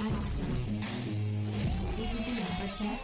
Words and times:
Écoutez 0.00 0.12
un 2.30 2.54
podcast. 2.62 3.02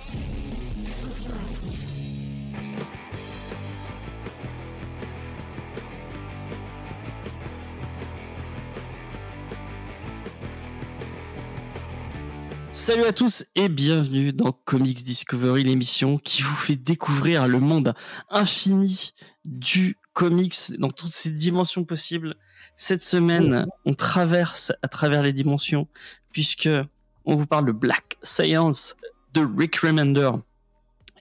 Salut 12.71 13.05
à 13.05 13.13
tous 13.13 13.45
et 13.57 13.69
bienvenue 13.69 14.33
dans 14.33 14.53
Comics 14.53 15.03
Discovery, 15.03 15.65
l'émission 15.65 16.19
qui 16.19 16.43
vous 16.43 16.55
fait 16.55 16.77
découvrir 16.77 17.49
le 17.49 17.59
monde 17.59 17.95
infini 18.31 19.15
du 19.45 19.99
comics 20.13 20.55
dans 20.79 20.91
toutes 20.91 21.11
ses 21.11 21.31
dimensions 21.31 21.83
possibles. 21.83 22.37
Cette 22.77 23.03
semaine, 23.03 23.67
on 23.85 23.95
traverse 23.95 24.73
à 24.83 24.89
travers 24.89 25.23
les 25.23 25.33
dimensions 25.33 25.87
puisque 26.33 26.69
on 27.25 27.37
vous 27.37 27.47
parle 27.47 27.67
de 27.67 27.73
Black 27.73 28.19
Science 28.23 28.97
de 29.33 29.47
Rick 29.57 29.77
Remender 29.77 30.31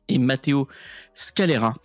et 0.08 0.18
Matteo 0.18 0.68
Scalera. 1.14 1.76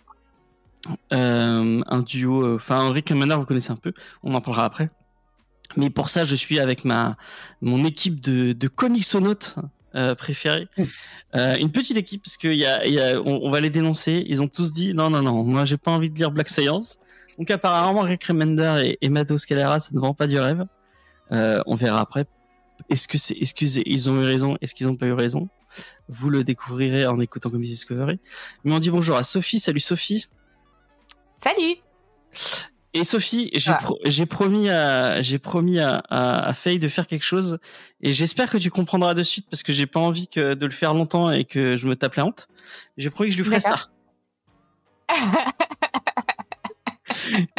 Euh, 1.13 1.81
un 1.85 2.01
duo, 2.01 2.43
euh, 2.43 2.55
enfin 2.55 2.91
Rick 2.91 3.09
Remender 3.09 3.35
vous 3.35 3.45
connaissez 3.45 3.71
un 3.71 3.75
peu, 3.75 3.93
on 4.23 4.33
en 4.33 4.41
parlera 4.41 4.65
après. 4.65 4.89
Mais 5.77 5.89
pour 5.89 6.09
ça, 6.09 6.23
je 6.23 6.35
suis 6.35 6.59
avec 6.59 6.83
ma 6.83 7.15
mon 7.61 7.85
équipe 7.85 8.21
de, 8.21 8.53
de 8.53 8.67
comicsonautes 8.67 9.57
euh, 9.95 10.15
préférés. 10.15 10.67
Euh, 11.35 11.55
une 11.55 11.71
petite 11.71 11.97
équipe, 11.97 12.23
parce 12.23 12.37
que 12.37 12.47
y 12.47 12.65
a, 12.65 12.85
y 12.87 12.99
a, 12.99 13.21
on, 13.21 13.41
on 13.43 13.49
va 13.49 13.59
les 13.59 13.69
dénoncer. 13.69 14.25
Ils 14.27 14.41
ont 14.41 14.47
tous 14.47 14.73
dit 14.73 14.93
non, 14.93 15.09
non, 15.09 15.21
non, 15.21 15.43
moi 15.43 15.65
j'ai 15.65 15.77
pas 15.77 15.91
envie 15.91 16.09
de 16.09 16.15
lire 16.17 16.31
Black 16.31 16.49
Science. 16.49 16.97
Donc 17.37 17.49
apparemment, 17.51 18.01
Rick 18.01 18.23
Remender 18.25 18.81
et, 18.83 18.97
et 19.01 19.09
Matteo 19.09 19.37
Scalera, 19.37 19.79
ça 19.79 19.91
ne 19.93 19.99
vend 19.99 20.13
pas 20.13 20.27
du 20.27 20.37
rêve. 20.39 20.65
Euh, 21.31 21.61
on 21.65 21.75
verra 21.75 22.01
après. 22.01 22.25
Est-ce 22.89 23.07
que 23.07 23.17
c'est, 23.17 23.35
qu'ils 23.35 23.87
ils 23.87 24.09
ont 24.09 24.21
eu 24.21 24.25
raison? 24.25 24.57
Est-ce 24.61 24.73
qu'ils 24.73 24.87
ont 24.87 24.95
pas 24.95 25.05
eu 25.05 25.13
raison? 25.13 25.49
Vous 26.07 26.29
le 26.29 26.43
découvrirez 26.43 27.05
en 27.05 27.19
écoutant 27.19 27.49
Comics 27.49 27.69
Discovery. 27.69 28.19
Mais 28.63 28.73
on 28.73 28.79
dit 28.79 28.89
bonjour 28.89 29.15
à 29.17 29.23
Sophie. 29.23 29.59
Salut 29.59 29.79
Sophie. 29.79 30.27
Salut 31.35 31.75
Et 32.95 33.03
Sophie, 33.03 33.51
j'ai 33.53 33.71
Ah. 33.71 33.75
pro- 33.75 33.99
promis 34.29 34.67
à 34.69 35.21
j'ai 35.21 35.37
promis 35.37 35.79
à, 35.79 36.01
à, 36.09 36.47
à 36.47 36.53
Faye 36.53 36.79
de 36.79 36.87
faire 36.87 37.05
quelque 37.05 37.23
chose 37.23 37.59
et 38.01 38.13
j'espère 38.13 38.49
que 38.49 38.57
tu 38.57 38.71
comprendras 38.71 39.13
de 39.13 39.21
suite 39.21 39.47
parce 39.49 39.61
que 39.61 39.71
j'ai 39.73 39.85
pas 39.85 39.99
envie 39.99 40.27
que 40.27 40.55
de 40.55 40.65
le 40.65 40.71
faire 40.71 40.93
longtemps 40.95 41.29
et 41.29 41.45
que 41.45 41.75
je 41.75 41.85
me 41.87 41.95
tape 41.95 42.15
la 42.15 42.25
honte. 42.25 42.47
J'ai 42.97 43.09
promis 43.11 43.29
que 43.29 43.35
je 43.35 43.41
lui 43.41 43.45
ferais 43.45 43.59
ça. 43.59 43.89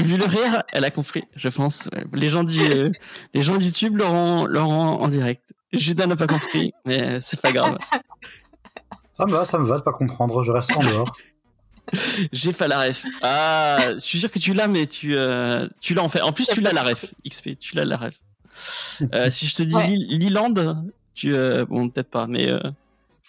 Vu 0.01 0.17
le 0.17 0.25
rire, 0.25 0.63
elle 0.73 0.85
a 0.85 0.91
compris, 0.91 1.23
je 1.37 1.49
pense. 1.49 1.89
Les 2.13 2.29
gens 2.29 2.43
du 2.43 2.61
euh, 2.61 2.91
les 3.35 3.43
gens 3.43 3.57
du 3.57 3.67
YouTube 3.67 3.97
l'auront 3.99 4.47
l'auront 4.47 5.01
en 5.01 5.09
direct. 5.09 5.43
Judas 5.73 6.07
n'a 6.07 6.17
pas 6.17 6.27
compris, 6.27 6.73
mais 6.85 7.21
c'est 7.21 7.41
pas 7.41 7.53
grave. 7.53 7.79
Ça 9.13 9.27
me 9.27 9.31
va, 9.33 9.45
ça 9.45 9.59
me 9.59 9.65
va 9.65 9.79
de 9.79 9.83
pas 9.83 9.93
comprendre, 9.93 10.43
je 10.43 10.51
reste 10.51 10.77
en 10.77 10.81
dehors. 10.81 11.17
J'ai 12.33 12.53
pas 12.53 12.69
la 12.69 12.81
ref. 12.83 13.05
Ah, 13.23 13.79
je 13.95 13.99
suis 13.99 14.19
sûr 14.21 14.31
que 14.31 14.39
tu 14.39 14.53
l'as, 14.53 14.69
mais 14.69 14.87
tu, 14.87 15.17
euh, 15.17 15.67
tu 15.81 15.95
l'as 15.95 16.03
en 16.03 16.09
fait. 16.09 16.21
En 16.23 16.33
plus, 16.33 16.47
tu 16.47 16.61
l'as 16.61 16.73
la 16.73 16.83
ref. 16.83 17.07
XP, 17.29 17.59
tu 17.59 17.77
l'as 17.77 17.85
la 17.85 17.97
ref. 17.97 18.15
Euh, 19.15 19.31
si 19.31 19.47
je 19.47 19.55
te 19.57 19.63
dis 19.63 19.75
Ouais. 19.75 19.87
Liland, 19.87 20.55
tu, 21.15 21.35
euh, 21.35 21.65
bon, 21.67 21.89
peut-être 21.89 22.11
pas, 22.11 22.27
mais, 22.27 22.49
euh, 22.49 22.61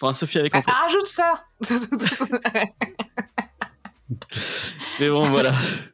enfin, 0.00 0.12
Sophie 0.14 0.38
avec 0.38 0.52
Ah. 0.54 0.62
Rajoute 0.66 1.06
ça 1.06 1.44
Mais 5.00 5.08
bon, 5.08 5.24
voilà. 5.24 5.52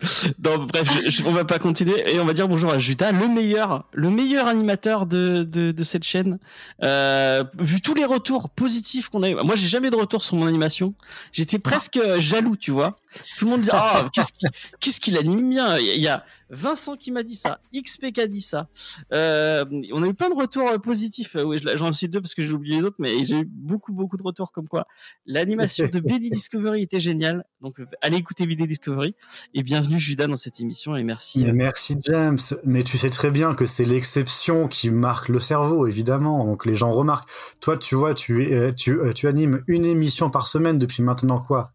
Donc, 0.38 0.68
bref, 0.68 0.88
je- 1.04 1.10
je- 1.10 1.24
on 1.24 1.32
va 1.32 1.44
pas 1.44 1.58
continuer 1.58 2.12
et 2.14 2.20
on 2.20 2.24
va 2.24 2.32
dire 2.32 2.46
bonjour 2.48 2.70
à 2.72 2.78
Judas, 2.78 3.10
le 3.12 3.26
meilleur, 3.28 3.84
le 3.92 4.10
meilleur 4.10 4.46
animateur 4.46 5.06
de, 5.06 5.42
de, 5.42 5.72
de 5.72 5.84
cette 5.84 6.04
chaîne. 6.04 6.38
Euh, 6.82 7.42
vu 7.58 7.80
tous 7.80 7.94
les 7.94 8.04
retours 8.04 8.48
positifs 8.50 9.08
qu'on 9.08 9.22
a 9.24 9.30
eu, 9.30 9.34
moi 9.34 9.56
j'ai 9.56 9.66
jamais 9.68 9.90
de 9.90 9.96
retour 9.96 10.22
sur 10.22 10.36
mon 10.36 10.46
animation. 10.46 10.94
J'étais 11.32 11.58
presque 11.58 11.98
jaloux, 12.18 12.56
tu 12.56 12.70
vois. 12.70 12.98
Tout 13.38 13.46
le 13.46 13.50
monde 13.52 13.62
dit 13.62 13.70
ah 13.72 14.04
qu'est-ce 14.12 14.32
qu'il 14.32 14.48
qu'est-ce 14.80 15.00
qu'il 15.00 15.16
anime 15.16 15.50
bien. 15.50 15.76
Il 15.78 16.00
y 16.00 16.08
a 16.08 16.24
Vincent 16.50 16.96
qui 16.96 17.10
m'a 17.12 17.22
dit 17.22 17.34
ça, 17.34 17.60
XP 17.74 18.12
qui 18.12 18.20
a 18.20 18.26
dit 18.26 18.40
ça. 18.40 18.68
Euh, 19.12 19.64
on 19.92 20.02
a 20.02 20.06
eu 20.06 20.14
plein 20.14 20.30
de 20.30 20.34
retours 20.34 20.68
euh, 20.68 20.78
positifs. 20.78 21.36
Euh, 21.36 21.44
Oui, 21.44 21.58
je- 21.62 21.76
j'en 21.76 21.92
cite 21.92 22.10
deux 22.12 22.20
parce 22.20 22.34
que 22.34 22.42
j'ai 22.42 22.52
oublié 22.52 22.76
les 22.76 22.84
autres, 22.84 22.96
mais 22.98 23.24
j'ai 23.24 23.40
eu 23.40 23.44
beaucoup 23.44 23.92
beaucoup 23.92 24.16
de 24.16 24.22
retours 24.22 24.52
comme 24.52 24.66
quoi 24.68 24.86
l'animation 25.26 25.86
de 25.92 26.00
BD 26.20 26.30
Discovery 26.30 26.82
était 26.82 27.00
géniale. 27.00 27.44
Donc 27.60 27.80
allez 28.02 28.16
écouter 28.16 28.46
BD 28.46 28.66
Discovery 28.66 29.14
et 29.54 29.62
bienvenue 29.62 29.98
Judas 29.98 30.26
dans 30.26 30.36
cette 30.36 30.60
émission 30.60 30.96
et 30.96 31.02
merci. 31.02 31.44
Mais 31.44 31.52
merci 31.52 31.96
James, 32.04 32.38
mais 32.64 32.82
tu 32.84 32.96
sais 32.98 33.10
très 33.10 33.30
bien 33.30 33.54
que 33.54 33.66
c'est 33.66 33.84
l'exception 33.84 34.68
qui 34.68 34.90
marque 34.90 35.28
le 35.28 35.40
cerveau, 35.40 35.86
évidemment. 35.86 36.44
Donc 36.44 36.64
les 36.66 36.76
gens 36.76 36.90
remarquent. 36.92 37.28
Toi, 37.60 37.76
tu 37.76 37.94
vois, 37.94 38.14
tu, 38.14 38.52
euh, 38.54 38.72
tu, 38.72 38.92
euh, 38.92 39.12
tu 39.12 39.26
animes 39.28 39.62
une 39.66 39.84
émission 39.84 40.30
par 40.30 40.46
semaine 40.46 40.78
depuis 40.78 41.02
maintenant 41.02 41.40
quoi? 41.40 41.72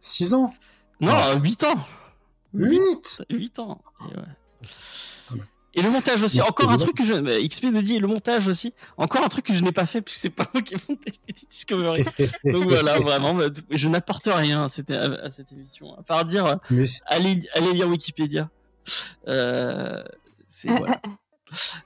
6 0.00 0.34
ans? 0.34 0.52
Non, 1.00 1.10
Ouais. 1.10 1.40
8 1.42 1.64
ans. 1.64 1.78
8 2.56 3.22
8 3.30 3.58
ans. 3.58 3.80
Et, 4.00 4.16
ouais. 4.16 4.22
Et 5.78 5.82
le 5.82 5.90
montage 5.90 6.22
aussi. 6.22 6.40
Encore 6.40 6.70
un 6.70 6.78
truc 6.78 6.96
que 6.96 7.04
je. 7.04 7.12
bah, 7.14 7.32
XP 7.46 7.64
nous 7.64 7.82
dit 7.82 7.98
le 7.98 8.06
montage 8.06 8.48
aussi. 8.48 8.72
Encore 8.96 9.22
un 9.22 9.28
truc 9.28 9.44
que 9.44 9.52
je 9.52 9.62
n'ai 9.62 9.72
pas 9.72 9.84
fait 9.84 10.00
puisque 10.00 10.20
c'est 10.20 10.30
pas 10.30 10.48
moi 10.54 10.62
qui 10.62 10.72
ai 10.74 10.78
monté 10.88 11.12
Discovery. 11.50 12.02
Donc 12.44 12.64
voilà, 12.64 12.98
vraiment, 12.98 13.34
bah, 13.34 13.44
je 13.70 13.88
n'apporte 13.88 14.26
rien 14.32 14.64
à 14.64 14.68
cette, 14.70 14.90
à 14.90 15.30
cette 15.30 15.52
émission. 15.52 15.94
À 15.98 16.02
part 16.02 16.24
dire, 16.24 16.46
euh, 16.46 16.56
Mais 16.70 16.84
allez, 17.08 17.40
allez 17.54 17.74
lire 17.74 17.88
Wikipédia. 17.88 18.48
Euh, 19.28 20.02
c'est 20.48 20.68
voilà. 20.68 21.00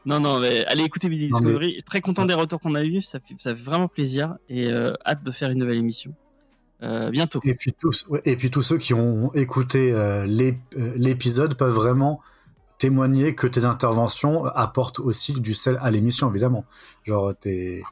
Non, 0.07 0.21
non, 0.21 0.39
mais 0.39 0.65
allez 0.67 0.85
écouter 0.85 1.11
mais- 1.11 1.17
Discovery. 1.19 1.83
Très 1.85 2.01
content 2.01 2.25
des 2.25 2.33
retours 2.33 2.61
qu'on 2.61 2.75
a 2.77 2.83
eu. 2.83 3.03
Ça 3.03 3.21
fait, 3.21 3.35
ça 3.39 3.55
fait 3.55 3.63
vraiment 3.63 3.89
plaisir 3.89 4.37
et 4.49 4.69
euh, 4.69 4.95
hâte 5.05 5.23
de 5.23 5.31
faire 5.33 5.51
une 5.51 5.59
nouvelle 5.59 5.77
émission. 5.77 6.15
Euh, 6.83 7.11
bientôt. 7.11 7.41
et 7.45 7.55
puis 7.55 7.75
tous, 7.79 8.07
et 8.25 8.37
puis 8.37 8.51
tous 8.51 8.63
ceux 8.63 8.79
qui 8.79 8.95
ont 8.95 9.33
écouté 9.35 9.93
euh, 9.93 10.25
euh, 10.27 10.93
l'épisode 10.97 11.55
peuvent 11.55 11.75
vraiment 11.75 12.21
témoigner 12.79 13.35
que 13.35 13.47
tes 13.47 13.67
interventions 13.67 14.47
apportent 14.47 15.01
aussi 15.01 15.35
du 15.41 15.53
sel 15.53 15.79
à 15.83 15.91
l'émission, 15.91 16.31
évidemment. 16.31 16.65
Genre, 17.05 17.35
t'es 17.39 17.83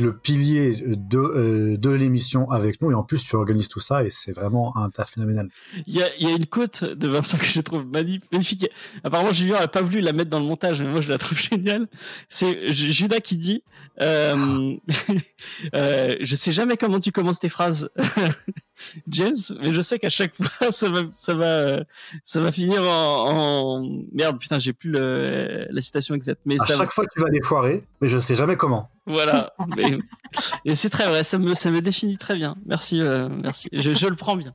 le 0.00 0.16
pilier 0.16 0.74
de, 0.86 1.18
euh, 1.18 1.76
de 1.76 1.90
l'émission 1.90 2.50
avec 2.50 2.80
nous, 2.80 2.90
et 2.90 2.94
en 2.94 3.02
plus, 3.02 3.22
tu 3.24 3.36
organises 3.36 3.68
tout 3.68 3.80
ça, 3.80 4.04
et 4.04 4.10
c'est 4.10 4.32
vraiment 4.32 4.76
un 4.76 4.90
tas 4.90 5.04
phénoménal. 5.04 5.48
Il 5.86 5.94
y 5.94 6.02
a, 6.02 6.08
y 6.18 6.26
a 6.26 6.30
une 6.30 6.46
côte 6.46 6.84
de 6.84 7.08
Vincent 7.08 7.38
que 7.38 7.44
je 7.44 7.60
trouve 7.60 7.84
magnif- 7.86 8.24
magnifique. 8.32 8.66
Apparemment, 9.02 9.32
Julien 9.32 9.58
n'a 9.60 9.68
pas 9.68 9.82
voulu 9.82 10.00
la 10.00 10.12
mettre 10.12 10.30
dans 10.30 10.40
le 10.40 10.46
montage, 10.46 10.82
mais 10.82 10.90
moi, 10.90 11.00
je 11.00 11.08
la 11.08 11.18
trouve 11.18 11.38
géniale. 11.50 11.86
C'est 12.28 12.72
Judas 12.72 13.20
qui 13.20 13.36
dit, 13.36 13.62
euh, 14.00 14.74
euh, 15.74 16.16
je 16.20 16.36
sais 16.36 16.52
jamais 16.52 16.76
comment 16.76 17.00
tu 17.00 17.12
commences 17.12 17.38
tes 17.40 17.48
phrases, 17.48 17.90
James, 19.08 19.34
mais 19.60 19.72
je 19.72 19.80
sais 19.80 19.98
qu'à 19.98 20.10
chaque 20.10 20.34
fois, 20.36 20.70
ça 20.72 20.88
va, 20.88 21.02
ça 21.12 21.34
va, 21.34 21.84
ça 22.24 22.40
va 22.40 22.52
finir 22.52 22.82
en, 22.82 23.78
en... 23.80 23.88
merde, 24.12 24.38
putain, 24.38 24.58
j'ai 24.58 24.72
plus 24.72 24.90
le, 24.90 25.66
la 25.70 25.80
citation 25.82 26.14
exacte, 26.14 26.40
mais 26.46 26.56
À 26.60 26.64
ça, 26.64 26.76
chaque 26.76 26.90
fois, 26.92 27.04
tu 27.06 27.20
vas 27.20 27.28
les 27.30 27.42
foirer, 27.42 27.84
mais 28.00 28.08
je 28.08 28.18
sais 28.18 28.36
jamais 28.36 28.56
comment. 28.56 28.90
voilà. 29.06 29.52
Mais- 29.76 29.98
et 30.64 30.74
c'est 30.74 30.90
très 30.90 31.06
vrai, 31.08 31.22
ça 31.24 31.38
me, 31.38 31.54
ça 31.54 31.70
me 31.70 31.80
définit 31.80 32.18
très 32.18 32.34
bien. 32.34 32.56
Merci, 32.66 33.00
euh, 33.00 33.28
merci. 33.28 33.68
Je, 33.72 33.92
je 33.94 34.06
le 34.08 34.16
prends 34.16 34.36
bien. 34.36 34.52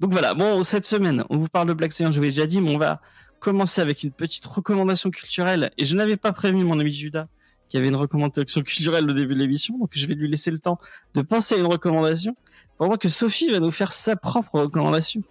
Donc 0.00 0.12
voilà. 0.12 0.34
Bon, 0.34 0.62
cette 0.62 0.84
semaine, 0.86 1.24
on 1.30 1.36
vous 1.38 1.48
parle 1.48 1.68
de 1.68 1.72
Black 1.72 1.92
Science, 1.92 2.12
je 2.14 2.18
vous 2.18 2.22
l'ai 2.24 2.30
déjà 2.30 2.46
dit, 2.46 2.60
mais 2.60 2.74
on 2.74 2.78
va 2.78 3.00
commencer 3.40 3.80
avec 3.80 4.02
une 4.04 4.12
petite 4.12 4.46
recommandation 4.46 5.10
culturelle. 5.10 5.70
Et 5.78 5.84
je 5.84 5.96
n'avais 5.96 6.16
pas 6.16 6.32
prévenu 6.32 6.64
mon 6.64 6.78
ami 6.78 6.92
Judas 6.92 7.26
qui 7.68 7.76
avait 7.78 7.88
une 7.88 7.96
recommandation 7.96 8.62
culturelle 8.62 9.08
au 9.10 9.12
début 9.14 9.34
de 9.34 9.40
l'émission, 9.40 9.76
donc 9.78 9.90
je 9.92 10.06
vais 10.06 10.14
lui 10.14 10.28
laisser 10.28 10.50
le 10.52 10.58
temps 10.60 10.78
de 11.14 11.22
penser 11.22 11.56
à 11.56 11.58
une 11.58 11.66
recommandation, 11.66 12.36
pendant 12.78 12.96
que 12.96 13.08
Sophie 13.08 13.50
va 13.50 13.60
nous 13.60 13.70
faire 13.70 13.92
sa 13.92 14.16
propre 14.16 14.60
recommandation. 14.60 15.22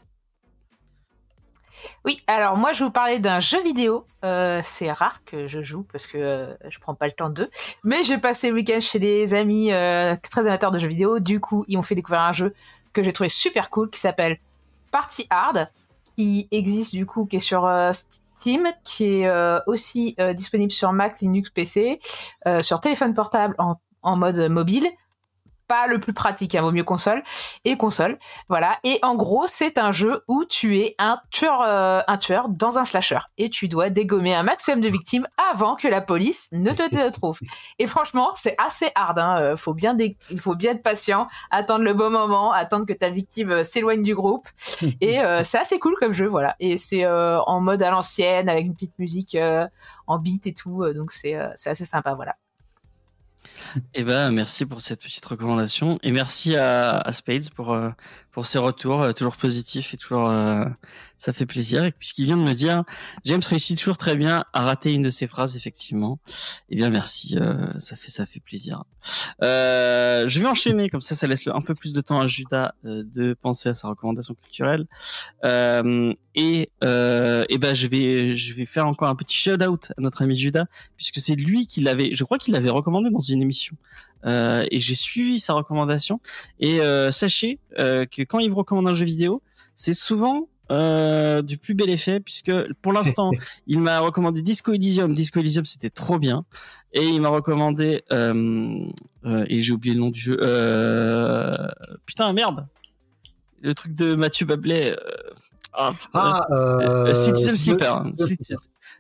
Oui, 2.06 2.22
alors 2.28 2.58
moi 2.58 2.74
je 2.74 2.84
vous 2.84 2.92
parler 2.92 3.20
d'un 3.20 3.40
jeu 3.40 3.62
vidéo. 3.62 4.06
Euh, 4.24 4.62
c'est 4.64 4.92
rare 4.92 5.24
que 5.26 5.48
je 5.48 5.62
joue 5.62 5.84
parce 5.92 6.08
que 6.08 6.18
euh, 6.18 6.54
je 6.70 6.80
prends 6.80 6.96
pas 6.96 7.08
le 7.08 7.12
temps 7.12 7.30
de. 7.30 7.50
Mais 7.84 8.04
j'ai 8.04 8.18
passé 8.18 8.50
le 8.50 8.56
week-end 8.56 8.80
chez 8.80 9.00
des 9.00 9.34
amis 9.34 9.72
euh, 9.72 10.16
très 10.22 10.48
amateurs 10.48 10.72
de 10.72 10.80
jeux 10.80 10.88
vidéo. 10.88 11.20
Du 11.20 11.40
coup, 11.40 11.66
ils 11.68 11.76
m'ont 11.76 11.84
fait 11.84 11.96
découvrir 11.96 12.22
un 12.22 12.32
jeu 12.32 12.54
que 12.94 13.04
j'ai 13.04 13.12
trouvé 13.12 13.30
super 13.30 13.70
cool 13.70 13.90
qui 13.90 14.00
s'appelle 14.00 14.38
Party 14.92 15.28
Hard, 15.30 15.70
qui 16.16 16.48
existe 16.52 16.94
du 16.94 17.06
coup, 17.06 17.26
qui 17.26 17.38
est 17.38 17.40
sur 17.40 17.66
euh, 17.66 17.92
Steam, 17.92 18.68
qui 18.84 19.22
est 19.22 19.32
aussi 19.68 20.18
disponible 20.36 20.72
sur 20.72 20.92
Mac, 20.92 21.20
Linux, 21.22 21.50
PC, 21.50 22.00
sur 22.62 22.82
téléphone 22.82 23.14
portable 23.14 23.56
en 23.58 24.16
mode 24.18 24.50
mobile. 24.50 24.86
Pas 25.74 25.88
le 25.88 26.00
plus 26.00 26.14
pratique, 26.14 26.54
hein, 26.54 26.62
vaut 26.62 26.72
mieux 26.72 26.84
console 26.84 27.24
et 27.66 27.78
console. 27.78 28.20
Voilà. 28.48 28.78
Et 28.84 29.00
en 29.02 29.16
gros, 29.16 29.48
c'est 29.48 29.80
un 29.80 29.92
jeu 29.92 30.22
où 30.28 30.46
tu 30.46 30.78
es 30.78 30.94
un 31.00 31.18
tueur, 31.32 31.64
euh, 31.66 32.00
un 32.08 32.18
tueur 32.18 32.48
dans 32.48 32.78
un 32.78 32.86
slasher 32.86 33.18
et 33.40 33.50
tu 33.50 33.68
dois 33.68 33.90
dégommer 33.90 34.36
un 34.36 34.44
maximum 34.44 34.82
de 34.82 34.88
victimes 34.90 35.28
avant 35.52 35.76
que 35.76 35.88
la 35.88 36.00
police 36.02 36.50
ne 36.52 36.72
te 36.74 37.10
trouve. 37.10 37.40
Et 37.80 37.88
franchement, 37.88 38.30
c'est 38.36 38.56
assez 38.60 38.92
hard. 38.94 39.18
Hein. 39.18 39.38
Euh, 39.42 39.58
Faut 39.58 39.74
bien, 39.74 39.96
dé- 39.96 40.16
il 40.30 40.40
faut 40.40 40.54
bien 40.54 40.74
être 40.74 40.84
patient, 40.84 41.28
attendre 41.50 41.84
le 41.84 41.94
bon 41.96 42.12
moment, 42.12 42.52
attendre 42.52 42.86
que 42.86 42.94
ta 42.94 43.10
victime 43.10 43.50
euh, 43.50 43.64
s'éloigne 43.64 44.04
du 44.04 44.14
groupe. 44.14 44.48
Et 45.02 45.22
euh, 45.22 45.44
c'est 45.44 45.58
assez 45.58 45.80
cool 45.80 45.96
comme 46.00 46.14
jeu, 46.14 46.28
voilà. 46.28 46.56
Et 46.60 46.78
c'est 46.78 47.04
euh, 47.04 47.40
en 47.48 47.62
mode 47.62 47.82
à 47.82 47.90
l'ancienne 47.90 48.48
avec 48.48 48.66
une 48.68 48.76
petite 48.76 49.00
musique 49.00 49.36
en 50.06 50.20
beat 50.20 50.46
et 50.46 50.54
tout. 50.54 50.86
donc 50.94 51.12
c'est 51.14 51.36
c'est 51.56 51.72
assez 51.72 51.86
sympa, 51.86 52.14
voilà. 52.14 52.36
Eh 53.94 54.04
ben, 54.04 54.32
merci 54.32 54.66
pour 54.66 54.82
cette 54.82 55.02
petite 55.02 55.26
recommandation. 55.26 56.00
Et 56.04 56.12
merci 56.12 56.56
à, 56.56 57.04
Spades 57.12 57.50
pour 57.50 57.74
euh, 57.74 57.90
pour 58.34 58.46
ses 58.46 58.58
retours 58.58 59.02
euh, 59.02 59.12
toujours 59.14 59.38
positifs 59.38 59.94
et 59.94 59.98
toujours 59.98 60.28
euh, 60.28 60.66
ça 61.18 61.32
fait 61.32 61.46
plaisir. 61.46 61.86
Et 61.86 61.92
puisqu'il 61.92 62.26
vient 62.26 62.36
de 62.36 62.42
me 62.42 62.54
dire, 62.54 62.84
James 63.24 63.42
réussit 63.48 63.78
toujours 63.78 63.96
très 63.96 64.18
bien 64.18 64.44
à 64.52 64.64
rater 64.64 64.92
une 64.92 65.04
de 65.04 65.10
ses 65.10 65.28
phrases 65.28 65.56
effectivement. 65.56 66.20
Eh 66.70 66.76
bien, 66.76 66.90
merci, 66.90 67.38
ça 67.78 67.96
fait 67.96 68.10
ça 68.12 68.26
fait 68.26 68.42
plaisir. 68.42 68.84
je 69.40 70.40
vais 70.40 70.48
enchaîner 70.48 70.90
comme 70.90 71.00
ça, 71.00 71.16
ça 71.16 71.28
laisse 71.28 71.48
un 71.48 71.62
peu 71.62 71.76
plus 71.76 71.94
de 71.94 72.02
temps 72.02 72.20
à 72.20 72.28
Judas 72.28 72.74
de 72.84 73.34
penser 73.36 73.70
à 73.70 73.74
sa 73.74 73.88
recommandation 73.88 74.36
culturelle. 74.36 74.86
et 75.44 76.70
et 76.82 77.58
ben, 77.58 77.74
je 77.74 77.88
vais 77.88 78.36
je 78.36 78.54
vais 78.54 78.66
faire 78.66 78.88
encore 78.88 79.08
un 79.08 79.16
petit 79.16 79.38
shout 79.38 79.64
out 79.64 79.94
à 79.98 80.02
notre 80.02 80.24
ami 80.24 80.36
Judas 80.36 80.66
puisque 80.98 81.20
c'est 81.20 81.36
lui 81.36 81.68
qui 81.68 81.80
l'avait, 81.80 82.14
je 82.14 82.24
crois 82.26 82.38
qu'il 82.38 82.54
l'avait 82.54 82.70
recommandé 82.70 83.10
dans 83.10 83.20
une 83.20 83.42
émission 83.42 83.78
euh, 84.26 84.66
et 84.72 84.80
j'ai 84.80 84.96
suivi 84.96 85.40
sa 85.40 85.54
recommandation. 85.54 86.20
Et 86.60 86.82
euh, 86.82 87.12
sachez 87.12 87.60
euh, 87.80 88.06
que 88.06 88.22
quand 88.24 88.40
il 88.40 88.50
vous 88.50 88.58
recommande 88.58 88.88
un 88.88 88.94
jeu 88.94 89.06
vidéo, 89.06 89.42
c'est 89.76 89.94
souvent 89.94 90.50
du 90.70 91.60
plus 91.60 91.76
bel 91.76 91.92
effet 91.92 92.20
puisque 92.20 92.52
pour 92.82 92.94
l'instant 92.94 93.30
il 93.68 93.80
m'a 93.80 94.00
recommandé 94.00 94.42
Disco 94.42 94.74
Elysium. 94.74 95.14
Disco 95.14 95.40
Elysium 95.40 95.66
c'était 95.66 95.92
trop 95.92 96.18
bien 96.18 96.46
et 96.94 97.06
il 97.06 97.22
m'a 97.22 97.30
recommandé 97.30 98.02
et 98.10 99.62
j'ai 99.62 99.72
oublié 99.72 99.94
le 99.94 100.02
nom 100.02 100.10
du 100.10 100.20
jeu. 100.20 100.38
putain 102.08 102.34
merde, 102.34 102.66
le 103.62 103.76
truc 103.76 103.94
de 103.94 104.16
Mathieu 104.16 104.48
Bablet. 104.48 104.96
ah, 105.74 105.92
ah 106.16 107.14
Citizen 107.14 107.56
Sleeper 107.56 108.06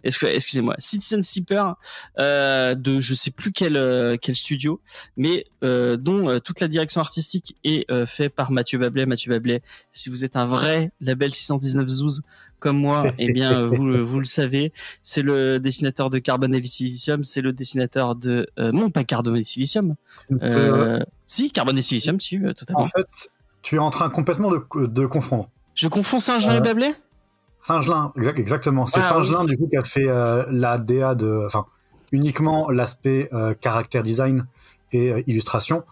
excusez-moi, 0.03 0.75
Citizen 0.77 1.21
Sleeper 1.23 1.75
euh, 2.19 2.75
de 2.75 2.99
je 2.99 3.15
sais 3.15 3.31
plus 3.31 3.51
quel 3.51 3.77
euh, 3.77 4.17
quel 4.21 4.35
studio, 4.35 4.81
mais 5.17 5.45
euh, 5.63 5.97
dont 5.97 6.29
euh, 6.29 6.39
toute 6.39 6.59
la 6.59 6.67
direction 6.67 7.01
artistique 7.01 7.57
est 7.63 7.89
euh, 7.91 8.05
faite 8.05 8.33
par 8.33 8.51
Mathieu 8.51 8.77
Bablet. 8.77 9.05
Mathieu 9.05 9.31
Bablet, 9.31 9.61
si 9.91 10.09
vous 10.09 10.25
êtes 10.25 10.35
un 10.35 10.45
vrai 10.45 10.91
label 11.01 11.33
619 11.33 11.87
Zouz 11.87 12.21
comme 12.59 12.77
moi, 12.77 13.03
eh 13.17 13.31
bien 13.33 13.67
vous 13.67 14.05
vous 14.05 14.19
le 14.19 14.25
savez, 14.25 14.71
c'est 15.03 15.21
le 15.21 15.59
dessinateur 15.59 16.09
de 16.09 16.19
Carbon 16.19 16.51
et 16.53 16.63
Silicium, 16.63 17.23
c'est 17.23 17.41
le 17.41 17.53
dessinateur 17.53 18.15
de 18.15 18.47
non 18.57 18.89
pas 18.89 19.03
Carbon 19.03 19.35
et 19.35 19.43
Silicium, 19.43 19.95
si 21.27 21.51
Carbon 21.51 21.75
et 21.75 21.81
Silicium, 21.81 22.19
si 22.19 22.39
totalement. 22.55 22.83
En 22.83 22.85
fait, 22.85 23.29
tu 23.61 23.75
es 23.75 23.79
en 23.79 23.89
train 23.89 24.09
complètement 24.09 24.51
de, 24.51 24.87
de 24.87 25.05
confondre. 25.05 25.49
Je 25.75 25.87
confonds 25.87 26.19
Saint-Jean 26.19 26.55
et 26.55 26.61
Bablet? 26.61 26.93
Singelin, 27.63 28.11
exact, 28.17 28.39
exactement. 28.39 28.85
C'est 28.85 28.99
ah, 28.99 29.03
Singelin 29.03 29.45
du 29.45 29.57
coup 29.57 29.69
qui 29.69 29.77
a 29.77 29.83
fait 29.85 30.09
euh, 30.09 30.43
la 30.49 30.77
DA 30.77 31.15
de, 31.15 31.45
enfin, 31.45 31.65
uniquement 32.11 32.69
l'aspect 32.69 33.29
euh, 33.31 33.53
caractère 33.53 34.03
design 34.03 34.45
et 34.91 35.13
euh, 35.13 35.23
illustration 35.27 35.83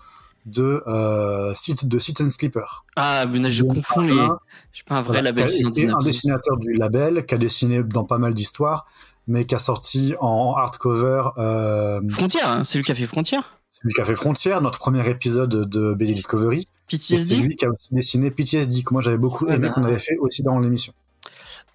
de 0.46 0.84
euh, 0.86 1.54
de 1.84 2.00
Citizen 2.00 2.30
Sleeper. 2.30 2.84
Ah, 2.98 3.26
mais 3.26 3.50
je 3.50 3.64
confonds 3.64 4.02
les. 4.02 4.10
Je 4.10 4.78
suis 4.78 4.84
pas 4.84 4.96
un 4.96 5.02
vrai 5.02 5.22
label. 5.22 5.48
Qui 5.48 5.88
un 5.88 5.98
dessinateur 6.00 6.58
du 6.58 6.74
label, 6.74 7.26
qui 7.26 7.36
a 7.36 7.38
dessiné 7.38 7.84
dans 7.84 8.04
pas 8.04 8.18
mal 8.18 8.34
d'histoires, 8.34 8.86
mais 9.28 9.46
qui 9.46 9.56
a 9.56 9.60
sorti 9.60 10.14
en 10.20 10.56
hardcover. 10.58 11.24
Euh... 11.38 12.02
Frontière, 12.10 12.50
hein, 12.50 12.64
c'est 12.66 12.80
lui 12.80 12.84
qui 12.84 12.92
a 12.92 12.96
fait 12.96 13.08
Frontière. 13.08 13.60
C'est 13.70 13.86
lui 13.86 13.94
qui 13.94 14.02
a 14.02 14.06
fait 14.06 14.16
Frontière, 14.16 14.62
notre 14.62 14.80
premier 14.80 15.08
épisode 15.10 15.70
de 15.70 15.94
BD 15.94 16.14
Discovery. 16.16 16.68
PTSD. 16.88 17.18
C'est 17.18 17.36
lui 17.38 17.56
qui 17.56 17.66
a 17.66 17.70
aussi 17.70 17.88
dessiné 17.92 18.30
PTSD, 18.30 18.84
que 18.84 18.94
moi 18.94 19.02
j'avais 19.02 19.18
beaucoup 19.18 19.48
aimé, 19.48 19.70
qu'on 19.74 19.84
avait 19.84 20.00
fait 20.00 20.18
aussi 20.18 20.44
dans 20.44 20.60
l'émission. 20.60 20.92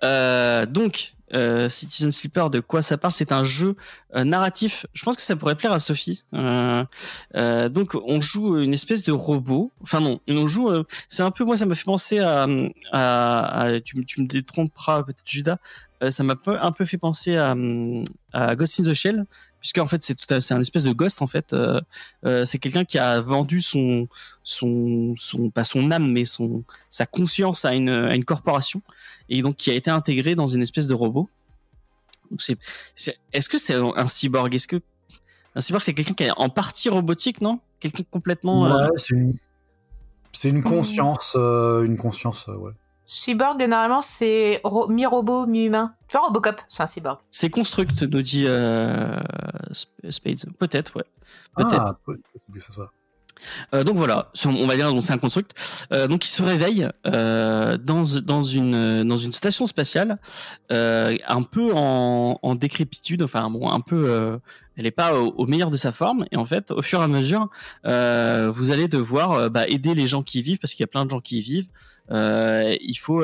Euh, 0.04 0.66
donc, 0.66 1.16
euh, 1.34 1.68
Citizen 1.68 2.12
Sleeper, 2.12 2.50
de 2.50 2.60
quoi 2.60 2.82
ça 2.82 2.98
parle? 2.98 3.12
C'est 3.12 3.32
un 3.32 3.42
jeu 3.42 3.74
euh, 4.14 4.24
narratif. 4.24 4.86
Je 4.92 5.02
pense 5.02 5.16
que 5.16 5.22
ça 5.22 5.34
pourrait 5.34 5.56
plaire 5.56 5.72
à 5.72 5.78
Sophie. 5.78 6.22
Euh, 6.34 6.84
euh 7.34 7.68
donc, 7.68 7.96
on 8.06 8.20
joue 8.20 8.58
une 8.58 8.72
espèce 8.72 9.02
de 9.02 9.12
robot. 9.12 9.72
Enfin 9.82 10.00
non, 10.00 10.20
on 10.28 10.46
joue. 10.46 10.70
c'est 11.08 11.22
un 11.22 11.32
peu 11.32 11.44
moi, 11.44 11.56
ça 11.56 11.66
m'a 11.66 11.74
fait 11.74 11.84
penser 11.84 12.20
à. 12.20 12.46
à, 12.92 13.60
à 13.60 13.80
tu, 13.80 14.04
tu, 14.04 14.22
me 14.22 14.26
détromperas 14.26 15.02
peut-être 15.02 15.22
Judas. 15.24 15.58
ça 16.10 16.22
m'a 16.22 16.36
un 16.46 16.72
peu 16.72 16.84
fait 16.84 16.98
penser 16.98 17.36
à, 17.36 17.56
à 18.32 18.54
Ghost 18.54 18.80
in 18.80 18.84
the 18.84 18.94
Shell, 18.94 19.24
puisque 19.60 19.78
en 19.78 19.86
fait 19.86 20.04
c'est 20.04 20.14
tout, 20.14 20.26
c'est 20.40 20.54
un 20.54 20.60
espèce 20.60 20.84
de 20.84 20.92
ghost 20.92 21.22
en 21.22 21.26
fait. 21.26 21.56
c'est 22.44 22.58
quelqu'un 22.58 22.84
qui 22.84 22.98
a 22.98 23.20
vendu 23.20 23.60
son 23.60 24.06
son 24.44 25.14
son 25.16 25.50
pas 25.50 25.64
son 25.64 25.90
âme 25.90 26.12
mais 26.12 26.24
son 26.24 26.62
sa 26.88 27.04
conscience 27.04 27.64
à 27.64 27.74
une 27.74 27.88
à 27.88 28.14
une 28.14 28.24
corporation 28.24 28.82
et 29.28 29.42
donc 29.42 29.56
qui 29.56 29.70
a 29.70 29.74
été 29.74 29.90
intégré 29.90 30.34
dans 30.34 30.46
une 30.46 30.62
espèce 30.62 30.86
de 30.86 30.94
robot. 30.94 31.28
Est-ce 33.32 33.48
que 33.48 33.58
c'est 33.58 33.74
un 33.74 34.08
cyborg? 34.08 34.54
Est-ce 34.54 34.66
que 34.66 34.80
un 35.54 35.60
cyborg 35.60 35.82
c'est 35.82 35.94
quelqu'un 35.94 36.14
qui 36.14 36.24
est 36.24 36.32
en 36.36 36.48
partie 36.48 36.88
robotique, 36.88 37.40
non? 37.40 37.60
Quelqu'un 37.80 38.02
complètement. 38.10 38.66
Euh, 38.66 38.84
ouais, 38.84 38.90
c'est 38.96 39.14
une, 39.14 39.36
c'est 40.32 40.48
une 40.48 40.62
conscience, 40.62 41.36
euh, 41.36 41.84
une 41.84 41.96
conscience, 41.96 42.48
euh, 42.48 42.56
ouais. 42.56 42.72
Cyborg, 43.08 43.60
normalement, 43.60 44.02
c'est 44.02 44.60
mi-robot, 44.88 45.46
mi-humain. 45.46 45.94
Tu 46.08 46.16
vois, 46.16 46.26
Robocop, 46.26 46.60
c'est 46.68 46.82
un 46.82 46.88
cyborg. 46.88 47.20
C'est 47.30 47.50
Construct, 47.50 48.02
nous 48.02 48.22
dit 48.22 48.46
Spades. 50.10 50.52
Peut-être, 50.58 50.96
ouais. 50.96 51.04
Peut-être. 51.56 51.84
Ah, 51.86 51.98
peut-être 52.04 52.22
que 52.52 52.60
ça 52.60 52.72
soit. 52.72 52.92
Euh, 53.74 53.84
donc 53.84 53.96
voilà, 53.96 54.30
on 54.46 54.66
va 54.66 54.76
dire 54.76 54.92
c'est 55.02 55.12
un 55.12 55.18
construct. 55.18 55.52
Euh, 55.92 56.08
donc 56.08 56.24
il 56.24 56.30
se 56.30 56.42
réveille 56.42 56.88
euh, 57.06 57.76
dans 57.76 58.04
dans 58.22 58.42
une 58.42 59.04
dans 59.04 59.16
une 59.16 59.32
station 59.32 59.66
spatiale, 59.66 60.18
euh, 60.72 61.16
un 61.26 61.42
peu 61.42 61.72
en, 61.74 62.38
en 62.42 62.54
décrépitude, 62.54 63.22
enfin 63.22 63.48
bon, 63.50 63.70
un 63.70 63.80
peu, 63.80 64.38
elle 64.76 64.86
est 64.86 64.90
pas 64.90 65.14
au, 65.18 65.46
meilleur 65.46 65.70
de 65.70 65.76
sa 65.76 65.92
forme. 65.92 66.26
Et 66.32 66.36
en 66.36 66.44
fait, 66.44 66.70
au 66.70 66.82
fur 66.82 67.00
et 67.00 67.04
à 67.04 67.08
mesure, 67.08 67.48
vous 67.84 68.70
allez 68.70 68.88
devoir 68.88 69.50
bah, 69.50 69.66
aider 69.68 69.94
les 69.94 70.06
gens 70.06 70.22
qui 70.22 70.40
y 70.40 70.42
vivent 70.42 70.58
parce 70.58 70.72
qu'il 70.72 70.82
y 70.82 70.84
a 70.84 70.88
plein 70.88 71.04
de 71.04 71.10
gens 71.10 71.20
qui 71.20 71.38
y 71.38 71.40
vivent. 71.40 71.68
Il 72.10 72.98
faut 73.00 73.22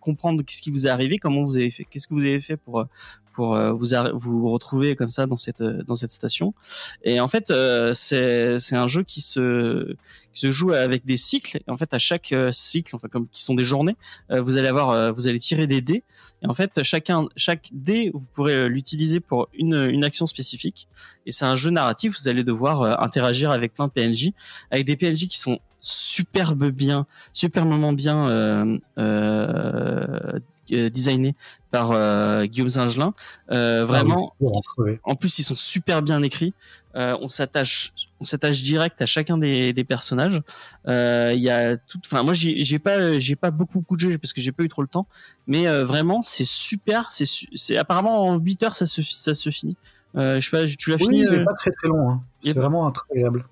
comprendre 0.00 0.42
qu'est-ce 0.42 0.62
qui 0.62 0.70
vous 0.70 0.86
est 0.86 0.90
arrivé, 0.90 1.18
comment 1.18 1.42
vous 1.44 1.56
avez 1.56 1.70
fait, 1.70 1.84
qu'est-ce 1.84 2.06
que 2.06 2.14
vous 2.14 2.24
avez 2.24 2.40
fait 2.40 2.56
pour 2.56 2.86
pour 3.32 3.56
euh, 3.56 3.72
vous 3.72 3.88
vous 4.14 4.50
retrouver 4.50 4.94
comme 4.94 5.10
ça 5.10 5.26
dans 5.26 5.36
cette 5.36 5.62
dans 5.62 5.96
cette 5.96 6.10
station. 6.10 6.54
Et 7.02 7.20
en 7.20 7.28
fait, 7.28 7.50
euh, 7.50 7.92
c'est 7.94 8.58
c'est 8.58 8.76
un 8.76 8.86
jeu 8.86 9.02
qui 9.02 9.20
se 9.20 9.94
qui 10.32 10.40
se 10.40 10.50
joue 10.50 10.72
avec 10.72 11.04
des 11.04 11.16
cycles. 11.16 11.58
Et 11.66 11.70
en 11.70 11.76
fait, 11.76 11.92
à 11.92 11.98
chaque 11.98 12.32
euh, 12.32 12.52
cycle, 12.52 12.94
enfin 12.94 13.08
comme 13.08 13.28
qui 13.28 13.42
sont 13.42 13.54
des 13.54 13.64
journées, 13.64 13.96
vous 14.30 14.56
allez 14.56 14.68
avoir 14.68 15.12
vous 15.12 15.26
allez 15.26 15.38
tirer 15.38 15.66
des 15.66 15.80
dés. 15.80 16.04
Et 16.42 16.46
en 16.46 16.54
fait, 16.54 16.82
chacun 16.82 17.26
chaque 17.36 17.70
dé, 17.72 18.10
vous 18.14 18.26
pourrez 18.34 18.68
l'utiliser 18.68 19.20
pour 19.20 19.48
une 19.54 19.88
une 19.90 20.04
action 20.04 20.26
spécifique. 20.26 20.88
Et 21.26 21.32
c'est 21.32 21.44
un 21.44 21.56
jeu 21.56 21.70
narratif. 21.70 22.14
Vous 22.18 22.28
allez 22.28 22.44
devoir 22.44 23.02
interagir 23.02 23.50
avec 23.50 23.74
plein 23.74 23.86
de 23.86 23.92
PNJ, 23.92 24.32
avec 24.70 24.86
des 24.86 24.96
PNJ 24.96 25.26
qui 25.26 25.38
sont 25.38 25.58
superbes 25.82 26.70
bien, 26.70 27.06
superbement 27.34 27.92
bien 27.92 28.28
euh, 28.28 28.78
euh, 28.98 30.38
designés 30.70 31.34
par 31.70 31.90
euh, 31.90 32.44
Guillaume 32.44 32.68
Singelin. 32.68 33.14
Euh, 33.50 33.84
vraiment, 33.84 34.34
ah 34.40 34.90
en 35.02 35.16
plus 35.16 35.38
ils 35.38 35.42
sont 35.42 35.56
super 35.56 36.02
bien 36.02 36.22
écrits. 36.22 36.54
Euh, 36.94 37.16
on 37.22 37.28
s'attache, 37.28 37.94
on 38.20 38.24
s'attache 38.24 38.62
direct 38.62 39.00
à 39.00 39.06
chacun 39.06 39.38
des, 39.38 39.72
des 39.72 39.84
personnages. 39.84 40.40
Il 40.86 41.40
y 41.40 41.50
a 41.50 41.76
tout, 41.76 41.98
enfin 42.04 42.22
moi 42.22 42.34
j'ai 42.34 42.78
pas, 42.78 43.18
j'ai 43.18 43.36
pas 43.36 43.50
beaucoup, 43.50 43.80
beaucoup 43.80 43.96
de 43.96 44.00
jeux 44.00 44.18
parce 44.18 44.32
que 44.32 44.40
j'ai 44.40 44.52
pas 44.52 44.62
eu 44.62 44.68
trop 44.68 44.82
le 44.82 44.88
temps, 44.88 45.06
mais 45.46 45.66
vraiment 45.82 46.22
c'est 46.24 46.46
super. 46.46 47.10
C'est, 47.10 47.24
c'est 47.54 47.76
apparemment 47.76 48.22
en 48.22 48.38
8 48.38 48.62
heures 48.62 48.76
ça 48.76 48.86
se, 48.86 49.02
ça 49.02 49.34
se 49.34 49.50
finit. 49.50 49.76
je 50.14 50.38
sais 50.40 50.50
pas, 50.50 50.64
tu 50.66 50.90
l'as 50.90 50.96
oui, 50.96 51.06
fini. 51.06 51.20
Il 51.22 51.44
pas 51.44 51.54
très 51.54 51.70
très 51.70 51.88
long. 51.88 52.10
Hein. 52.10 52.22
C'est 52.42 52.52
vraiment 52.52 52.92
agréable. 53.10 53.44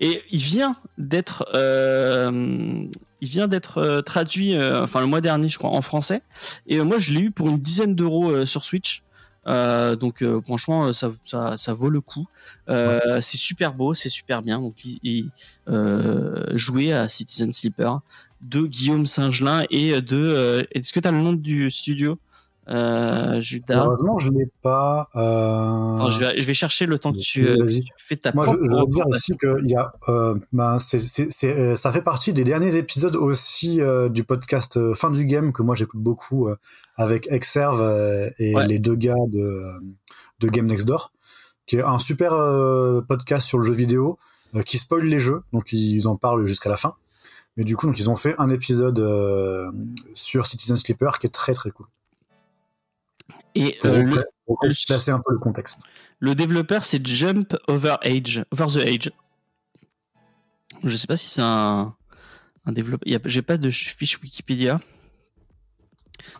Et 0.00 0.22
il 0.30 0.40
vient 0.40 0.76
d'être, 0.98 1.46
euh, 1.54 2.86
il 3.20 3.28
vient 3.28 3.48
d'être 3.48 3.78
euh, 3.78 4.02
traduit, 4.02 4.54
euh, 4.54 4.84
enfin 4.84 5.00
le 5.00 5.06
mois 5.06 5.20
dernier, 5.20 5.48
je 5.48 5.58
crois, 5.58 5.70
en 5.70 5.82
français. 5.82 6.22
Et 6.66 6.80
moi, 6.80 6.98
je 6.98 7.12
l'ai 7.12 7.20
eu 7.20 7.30
pour 7.30 7.48
une 7.48 7.58
dizaine 7.58 7.94
d'euros 7.94 8.44
sur 8.46 8.64
Switch. 8.64 9.02
donc 9.46 10.24
franchement, 10.44 10.92
ça, 10.92 11.10
ça, 11.24 11.56
ça, 11.58 11.74
vaut 11.74 11.90
le 11.90 12.00
coup. 12.00 12.26
C'est 12.68 13.36
super 13.36 13.74
beau, 13.74 13.94
c'est 13.94 14.08
super 14.08 14.42
bien. 14.42 14.60
Donc, 14.60 14.76
il, 14.84 15.30
jouer 16.54 16.92
à 16.92 17.08
Citizen 17.08 17.52
Sleeper 17.52 18.00
de 18.40 18.66
Guillaume 18.66 19.06
Singelin 19.06 19.64
et 19.70 20.00
de. 20.00 20.66
Est-ce 20.72 20.92
que 20.92 21.00
tu 21.00 21.08
as 21.08 21.12
le 21.12 21.22
nom 21.22 21.32
du 21.32 21.70
studio? 21.70 22.18
Euh, 22.68 23.40
Judas. 23.40 23.84
Heureusement, 23.84 24.18
je 24.18 24.30
l'ai 24.30 24.48
pas. 24.62 25.08
Euh... 25.16 26.10
je, 26.10 26.18
vais, 26.20 26.40
je, 26.40 26.46
vais, 26.46 26.54
chercher 26.54 26.86
le 26.86 26.98
temps 26.98 27.12
que 27.12 27.18
tu, 27.18 27.46
euh, 27.46 27.68
fais 27.98 28.16
ta 28.16 28.32
Moi, 28.32 28.46
je, 28.46 28.52
je 28.52 28.76
veux 28.76 28.86
dire 28.86 29.06
aussi 29.06 29.36
que 29.36 29.62
y 29.66 29.74
a, 29.74 29.92
euh, 30.08 30.36
ben, 30.52 30.78
c'est, 30.78 31.00
c'est, 31.00 31.28
euh, 31.44 31.76
ça 31.76 31.92
fait 31.92 32.02
partie 32.02 32.32
des 32.32 32.44
derniers 32.44 32.76
épisodes 32.76 33.16
aussi 33.16 33.80
euh, 33.80 34.08
du 34.08 34.24
podcast 34.24 34.76
euh, 34.76 34.94
Fin 34.94 35.10
du 35.10 35.24
Game 35.26 35.52
que 35.52 35.62
moi 35.62 35.74
j'écoute 35.74 36.00
beaucoup 36.00 36.48
avec 36.96 37.26
Exerve 37.30 37.82
et 38.38 38.54
ouais. 38.54 38.66
les 38.66 38.78
deux 38.78 38.94
gars 38.94 39.14
de, 39.28 39.62
de 40.40 40.48
Game 40.48 40.66
Next 40.66 40.86
Door, 40.86 41.12
qui 41.66 41.76
est 41.76 41.82
un 41.82 41.98
super 41.98 42.30
podcast 43.06 43.46
sur 43.46 43.58
le 43.58 43.64
jeu 43.64 43.72
vidéo 43.72 44.18
qui 44.64 44.78
spoil 44.78 45.04
les 45.04 45.18
jeux, 45.18 45.42
donc 45.52 45.72
ils 45.72 46.06
en 46.06 46.16
parlent 46.16 46.46
jusqu'à 46.46 46.70
la 46.70 46.76
fin. 46.76 46.94
Mais 47.56 47.64
du 47.64 47.76
coup, 47.76 47.86
donc 47.86 47.98
ils 47.98 48.10
ont 48.10 48.16
fait 48.16 48.36
un 48.38 48.48
épisode 48.48 49.00
sur 50.14 50.46
Citizen 50.46 50.76
Sleeper 50.76 51.18
qui 51.18 51.26
est 51.26 51.30
très 51.30 51.52
très 51.52 51.70
cool. 51.70 51.86
Et 53.54 53.78
euh, 53.84 54.02
le, 54.02 54.86
placer 54.86 55.10
un 55.10 55.20
peu 55.20 55.32
le 55.32 55.38
contexte. 55.38 55.82
le 56.18 56.34
développeur, 56.34 56.84
c'est 56.84 57.04
Jump 57.06 57.56
Over 57.68 57.96
Age, 58.02 58.44
Over 58.50 58.66
the 58.66 58.86
Age. 58.86 59.12
Je 60.82 60.96
sais 60.96 61.06
pas 61.06 61.16
si 61.16 61.28
c'est 61.28 61.42
un, 61.42 61.94
un 62.66 62.72
développeur. 62.72 63.08
y 63.08 63.18
J'ai 63.26 63.42
pas 63.42 63.56
de 63.56 63.70
fiche 63.70 64.20
Wikipédia. 64.20 64.80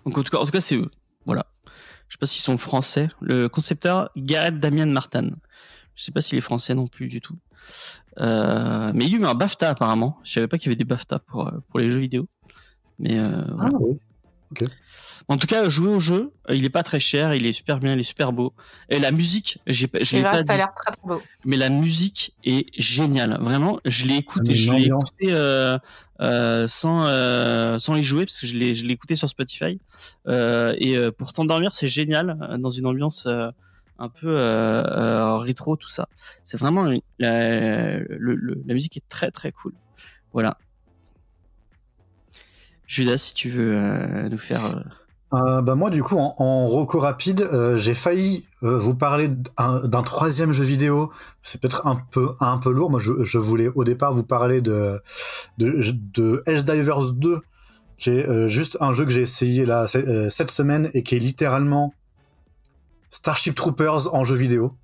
Donc 0.04 0.18
en 0.18 0.22
tout 0.22 0.30
cas, 0.30 0.38
en 0.38 0.44
tout 0.44 0.52
cas, 0.52 0.60
c'est 0.60 0.76
eux. 0.76 0.90
Voilà. 1.26 1.46
Je 2.08 2.14
sais 2.14 2.18
pas 2.18 2.26
s'ils 2.26 2.42
sont 2.42 2.56
français. 2.56 3.08
Le 3.20 3.48
concepteur 3.48 4.10
Gareth 4.16 4.58
Damian 4.58 4.86
Martin. 4.86 5.30
Je 5.94 6.02
sais 6.04 6.12
pas 6.12 6.20
s'il 6.20 6.38
est 6.38 6.42
français 6.42 6.74
non 6.74 6.86
plus 6.86 7.08
du 7.08 7.20
tout. 7.20 7.38
Euh, 8.20 8.92
mais 8.94 9.06
il 9.06 9.14
a 9.14 9.18
eu 9.18 9.24
un 9.24 9.34
BAFTA 9.34 9.70
apparemment. 9.70 10.18
Je 10.24 10.32
savais 10.32 10.48
pas 10.48 10.58
qu'il 10.58 10.66
y 10.66 10.70
avait 10.70 10.76
des 10.76 10.84
BAFTA 10.84 11.18
pour, 11.20 11.48
euh, 11.48 11.52
pour 11.68 11.80
les 11.80 11.90
jeux 11.90 12.00
vidéo. 12.00 12.26
Mais 12.98 13.18
euh, 13.18 13.42
Ah 13.58 13.68
voilà. 13.70 13.94
En 15.28 15.38
tout 15.38 15.46
cas, 15.46 15.68
jouer 15.70 15.88
au 15.88 16.00
jeu, 16.00 16.32
euh, 16.50 16.54
il 16.54 16.64
est 16.64 16.70
pas 16.70 16.82
très 16.82 17.00
cher, 17.00 17.34
il 17.34 17.46
est 17.46 17.52
super 17.52 17.78
bien, 17.80 17.94
il 17.94 18.00
est 18.00 18.02
super 18.02 18.32
beau. 18.32 18.52
Et 18.90 18.98
la 18.98 19.10
musique, 19.10 19.58
j'ai 19.66 19.86
pas, 19.86 19.98
je 20.00 20.16
l'ai 20.16 20.22
pas 20.22 20.32
ça 20.34 20.38
a 20.40 20.42
dit, 20.42 20.56
l'air 20.58 20.74
très 20.74 20.92
très 20.92 21.06
beau. 21.08 21.22
mais 21.46 21.56
la 21.56 21.70
musique 21.70 22.34
est 22.44 22.66
géniale. 22.78 23.38
Vraiment, 23.40 23.80
je 23.86 24.06
l'ai 24.06 24.16
écouté, 24.16 24.48
Mais 24.48 24.54
je 24.54 24.70
l'ai 24.72 24.88
écouté 24.98 25.26
euh, 25.30 25.78
euh, 26.20 26.68
sans 26.68 27.06
euh, 27.06 27.78
sans 27.78 27.94
y 27.96 28.02
jouer 28.02 28.26
parce 28.26 28.40
que 28.40 28.46
je 28.46 28.54
l'ai 28.56 28.74
je 28.74 28.84
l'ai 28.84 28.92
écouté 28.92 29.16
sur 29.16 29.28
Spotify. 29.28 29.80
Euh, 30.28 30.74
et 30.78 30.96
euh, 30.96 31.10
pour 31.10 31.32
t'endormir, 31.32 31.74
c'est 31.74 31.88
génial 31.88 32.36
dans 32.60 32.70
une 32.70 32.86
ambiance 32.86 33.24
euh, 33.26 33.50
un 33.98 34.08
peu 34.10 34.28
euh, 34.28 34.82
euh, 34.84 35.36
rétro, 35.38 35.76
tout 35.76 35.88
ça. 35.88 36.08
C'est 36.44 36.58
vraiment 36.58 36.86
une- 36.90 37.00
la, 37.18 37.98
le- 37.98 38.34
le- 38.34 38.62
la 38.66 38.74
musique 38.74 38.96
est 38.98 39.08
très 39.08 39.30
très 39.30 39.52
cool. 39.52 39.72
Voilà. 40.32 40.58
Judas, 42.86 43.18
si 43.18 43.34
tu 43.34 43.48
veux 43.48 43.76
euh, 43.76 44.28
nous 44.28 44.38
faire. 44.38 44.64
euh, 44.64 44.80
Euh, 45.34 45.62
bah 45.62 45.74
moi 45.74 45.90
du 45.90 46.00
coup 46.02 46.16
en, 46.16 46.36
en 46.38 46.66
reco 46.66 47.00
rapide, 47.00 47.48
j'ai 47.76 47.94
failli 47.94 48.46
vous 48.62 48.94
parler 48.94 49.28
d'un 49.28 50.02
troisième 50.02 50.52
jeu 50.52 50.62
vidéo. 50.62 51.10
C'est 51.42 51.60
peut-être 51.60 51.86
un 51.86 52.58
peu 52.58 52.70
lourd. 52.70 52.90
Moi 52.90 53.00
je, 53.00 53.38
voulais 53.38 53.68
au 53.74 53.82
départ 53.82 54.14
vous 54.14 54.22
parler 54.22 54.60
de 54.60 55.00
de, 55.58 56.42
Helldivers 56.46 57.12
2, 57.14 57.40
qui 57.98 58.10
est 58.10 58.48
juste 58.48 58.76
un 58.80 58.92
jeu 58.92 59.04
que 59.04 59.10
j'ai 59.10 59.22
essayé 59.22 59.66
là 59.66 59.86
cette 59.88 60.50
semaine 60.50 60.88
et 60.94 61.02
qui 61.02 61.16
est 61.16 61.20
littéralement 61.20 61.94
Starship 63.10 63.54
Troopers 63.54 64.14
en 64.14 64.22
jeu 64.24 64.36
vidéo. 64.36 64.76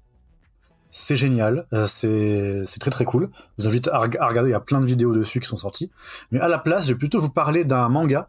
C'est 0.91 1.17
génial, 1.17 1.65
euh, 1.73 1.87
c'est 1.87 2.79
très 2.81 2.91
très 2.91 3.05
cool. 3.05 3.31
Je 3.59 3.63
vous 3.63 3.69
invite 3.69 3.89
à, 3.89 3.97
à 3.97 3.99
regarder, 4.29 4.49
il 4.49 4.53
y 4.53 4.55
a 4.55 4.61
plein 4.61 4.81
de 4.81 4.87
vidéos 4.87 5.15
dessus 5.15 5.41
qui 5.41 5.47
sont 5.47 5.57
sorties. 5.57 5.91
Mais 6.33 6.41
à 6.41 6.49
la 6.49 6.59
place, 6.59 6.85
je 6.87 6.93
vais 6.93 6.99
plutôt 6.99 7.21
vous 7.21 7.31
parler 7.31 7.65
d'un 7.65 7.89
manga 7.89 8.29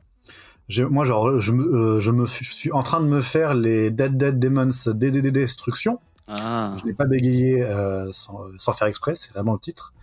moi, 0.79 1.05
genre, 1.05 1.39
je 1.41 1.51
me, 1.51 1.63
euh, 1.63 1.99
je 1.99 2.11
me 2.11 2.25
suis, 2.25 2.45
suis 2.45 2.71
en 2.71 2.83
train 2.83 3.01
de 3.01 3.05
me 3.05 3.21
faire 3.21 3.53
les 3.53 3.91
Dead 3.91 4.15
Dead 4.15 4.39
Demons 4.39 4.69
DDD 4.87 5.27
Destruction. 5.31 5.99
Ah, 6.27 6.73
Je 6.79 6.85
n'ai 6.85 6.93
pas 6.93 7.05
bégayé 7.05 7.61
euh, 7.61 8.09
sans, 8.13 8.39
sans 8.57 8.71
faire 8.71 8.87
exprès, 8.87 9.15
c'est 9.15 9.33
vraiment 9.33 9.53
le 9.53 9.59
titre. 9.59 9.93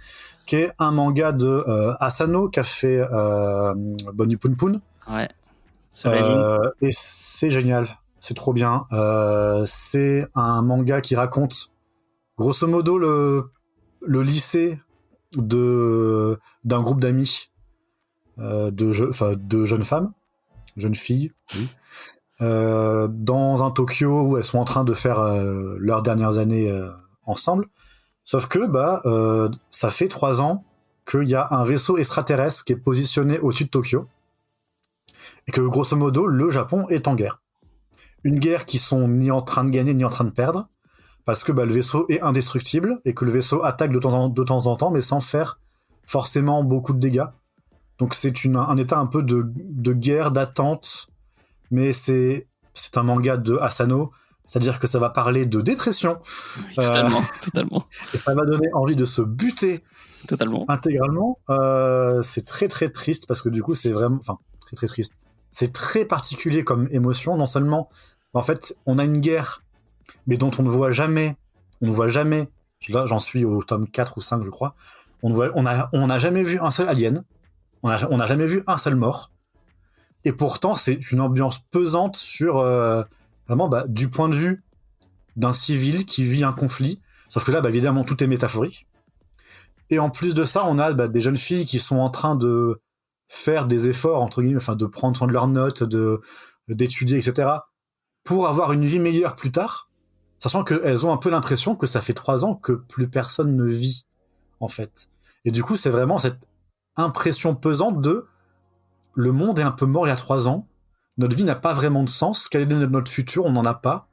Qui 0.47 0.57
est 0.57 0.73
un 0.79 0.93
manga 0.93 1.33
de 1.33 1.47
euh, 1.47 1.95
Asano 2.01 2.49
qui 2.49 2.61
a 2.61 2.65
fait 2.65 3.03
Bonnie 4.15 4.37
Poon 4.37 4.55
Poon. 4.55 4.81
ouais. 5.11 6.69
Et 6.83 6.91
c'est 6.91 7.51
génial, 7.51 7.89
c'est 8.19 8.35
trop 8.35 8.53
bien. 8.53 8.87
C'est 9.67 10.27
un 10.35 10.63
manga 10.63 11.01
qui 11.01 11.17
raconte, 11.17 11.71
grosso 12.39 12.67
modo, 12.67 12.99
le, 12.99 13.51
lycée 14.23 14.81
d'un 15.33 16.39
groupe 16.83 17.01
d'amis, 17.01 17.51
euh, 18.39 18.71
de, 18.71 18.93
jeunes 18.93 19.85
femmes, 19.85 20.13
jeunes 20.77 20.95
filles, 20.95 21.33
euh, 22.41 23.09
dans 23.11 23.65
un 23.65 23.71
Tokyo 23.71 24.23
où 24.23 24.37
elles 24.37 24.45
sont 24.45 24.59
en 24.59 24.65
train 24.65 24.85
de 24.85 24.95
faire 24.95 25.19
euh, 25.19 25.77
leurs 25.81 26.03
dernières 26.03 26.39
années 26.39 26.73
ensemble. 27.27 27.67
Sauf 28.25 28.47
que 28.47 28.67
bah 28.67 29.01
ça 29.71 29.91
fait 29.91 30.09
trois 30.09 30.43
ans 30.43 30.65
qu'il 31.11 31.29
y 31.29 31.35
a 31.35 31.49
un 31.51 31.65
vaisseau 31.65 31.97
extraterrestre 31.97 32.65
qui 32.65 32.75
est 32.75 32.77
positionné 32.77 33.39
au-dessus 33.41 33.65
de 33.65 33.71
Tokyo 33.71 34.07
et 35.47 35.53
que 35.53 35.63
grosso 35.63 35.97
modo 35.97 36.27
le 36.27 36.51
Japon 36.51 36.87
est 36.89 37.09
en 37.09 37.15
guerre. 37.15 37.41
Une 38.25 38.39
guerre 38.39 38.67
qui 38.67 38.79
sont 38.79 39.09
ni 39.09 39.31
en 39.31 39.41
train 39.41 39.65
de 39.65 39.71
gagner 39.71 39.95
ni 39.95 40.05
en 40.05 40.11
train 40.11 40.25
de 40.25 40.31
perdre 40.31 40.69
parce 41.29 41.45
que 41.45 41.53
bah, 41.53 41.67
le 41.67 41.73
vaisseau 41.75 42.07
est 42.09 42.23
indestructible 42.23 42.97
et 43.05 43.13
que 43.13 43.27
le 43.27 43.31
vaisseau 43.31 43.63
attaque 43.63 43.93
de 43.93 43.99
temps 43.99 44.15
en, 44.15 44.29
de 44.31 44.43
temps, 44.43 44.67
en 44.67 44.77
temps 44.77 44.91
mais 44.91 45.03
sans 45.03 45.21
faire 45.21 45.61
forcément 46.07 46.65
beaucoup 46.65 46.95
de 46.95 46.99
dégâts. 46.99 47.27
Donc 47.99 48.15
c'est 48.15 48.45
une- 48.45 48.57
un 48.57 48.77
état 48.79 48.99
un 48.99 49.05
peu 49.05 49.23
de, 49.23 49.45
de 49.55 49.93
guerre, 49.93 50.31
d'attente, 50.31 51.07
mais 51.71 51.93
c'est 51.93 52.49
c'est 52.73 52.97
un 52.97 53.03
manga 53.03 53.37
de 53.37 53.59
Asano, 53.59 54.11
c'est-à-dire 54.47 54.79
que 54.79 54.87
ça 54.87 54.99
va 54.99 55.11
parler 55.11 55.45
de 55.45 55.61
dépression 55.61 56.19
Oui, 56.69 56.75
totalement, 56.77 57.21
totalement, 57.43 57.85
et 58.15 58.17
ça 58.17 58.35
va 58.35 58.43
donner 58.47 58.69
envie 58.73 58.97
de 58.97 59.05
se 59.05 59.21
buter 59.21 59.85
totalement. 60.29 60.65
intégralement. 60.69 61.39
Euh, 61.51 62.23
c'est 62.23 62.47
très 62.47 62.69
très 62.69 62.89
triste 62.89 63.27
parce 63.27 63.43
que 63.43 63.51
du 63.51 63.63
coup 63.63 63.75
c'est 63.75 63.93
vraiment, 63.93 64.17
enfin 64.21 64.39
très 64.63 64.77
très 64.77 64.87
triste. 64.87 65.13
C'est 65.51 65.75
très 65.75 66.07
particulier 66.07 66.65
comme 66.65 66.89
émotion. 66.91 67.37
Non 67.37 67.47
seulement, 67.47 67.91
en 68.33 68.43
fait, 68.43 68.75
on 68.87 68.99
a 68.99 69.05
une 69.05 69.21
guerre, 69.21 69.63
mais 70.27 70.37
dont 70.37 70.51
on 70.59 70.63
ne 70.63 70.69
voit 70.69 70.93
jamais, 70.93 71.37
on 71.81 71.87
ne 71.87 71.93
voit 71.93 72.09
jamais. 72.09 72.49
Là, 72.89 73.07
j'en 73.07 73.19
suis 73.19 73.45
au 73.45 73.63
tome 73.63 73.89
4 73.89 74.19
ou 74.19 74.21
5, 74.21 74.45
je 74.45 74.51
crois. 74.51 74.75
On 75.23 75.33
voit, 75.33 75.51
on 75.55 75.67
a, 75.67 75.89
on 75.93 76.07
n'a 76.07 76.19
jamais 76.19 76.43
vu 76.43 76.59
un 76.61 76.71
seul 76.71 76.89
alien. 76.89 77.25
On 77.83 77.91
a, 77.91 78.07
on 78.11 78.19
n'a 78.19 78.27
jamais 78.27 78.47
vu 78.47 78.63
un 78.67 78.77
seul 78.77 78.95
mort. 78.97 79.33
Et 80.25 80.33
pourtant, 80.33 80.75
c'est 80.75 81.11
une 81.11 81.21
ambiance 81.21 81.59
pesante 81.59 82.17
sur 82.17 82.59
euh, 82.59 83.03
vraiment 83.47 83.69
bah, 83.69 83.85
du 83.89 84.09
point 84.09 84.29
de 84.29 84.35
vue 84.35 84.63
d'un 85.37 85.53
civil 85.53 86.05
qui 86.07 86.25
vit 86.25 86.45
un 86.45 86.53
conflit. 86.53 87.01
Sauf 87.29 87.45
que 87.45 87.53
là, 87.53 87.61
bah, 87.61 87.69
évidemment, 87.69 88.05
tout 88.05 88.23
est 88.23 88.27
métaphorique. 88.27 88.87
Et 89.91 89.99
en 89.99 90.11
plus 90.11 90.35
de 90.35 90.45
ça, 90.45 90.65
on 90.67 90.79
a 90.79 90.93
bah, 90.93 91.09
des 91.09 91.21
jeunes 91.21 91.37
filles 91.37 91.65
qui 91.65 91.79
sont 91.79 91.99
en 91.99 92.11
train 92.11 92.37
de 92.37 92.81
faire 93.29 93.67
des 93.67 93.89
efforts, 93.89 94.23
entre 94.23 94.43
guillemets, 94.43 94.57
enfin, 94.57 94.77
de 94.77 94.87
prendre 94.87 95.17
soin 95.17 95.27
de 95.27 95.33
leurs 95.33 95.49
notes, 95.49 95.83
d'étudier, 96.69 97.19
etc., 97.19 97.49
pour 98.25 98.49
avoir 98.49 98.73
une 98.73 98.85
vie 98.85 98.99
meilleure 98.99 99.37
plus 99.37 99.53
tard, 99.53 99.88
sachant 100.39 100.65
qu'elles 100.65 101.07
ont 101.07 101.13
un 101.13 101.17
peu 101.17 101.31
l'impression 101.31 101.77
que 101.77 101.87
ça 101.87 102.01
fait 102.01 102.15
trois 102.15 102.45
ans 102.45 102.55
que 102.55 102.73
plus 102.73 103.09
personne 103.09 103.57
ne 103.57 103.67
vit, 103.67 104.07
en 104.61 104.69
fait. 104.69 105.09
Et 105.45 105.51
du 105.51 105.63
coup, 105.63 105.77
c'est 105.77 105.91
vraiment 105.91 106.19
cette 106.19 106.49
impression 106.97 107.55
pesante 107.55 108.01
de 108.01 108.27
le 109.15 109.33
monde 109.33 109.59
est 109.59 109.63
un 109.63 109.73
peu 109.73 109.87
mort 109.87 110.07
il 110.07 110.11
y 110.11 110.13
a 110.13 110.17
trois 110.17 110.47
ans, 110.49 110.67
notre 111.17 111.37
vie 111.37 111.45
n'a 111.45 111.57
pas 111.57 111.73
vraiment 111.73 112.05
de 112.05 112.09
sens, 112.09 112.49
quel 112.49 112.63
est 112.63 112.67
notre 112.67 113.11
futur, 113.11 113.45
on 113.47 113.53
n'en 113.53 113.65
a 113.65 113.75
pas, 113.75 114.09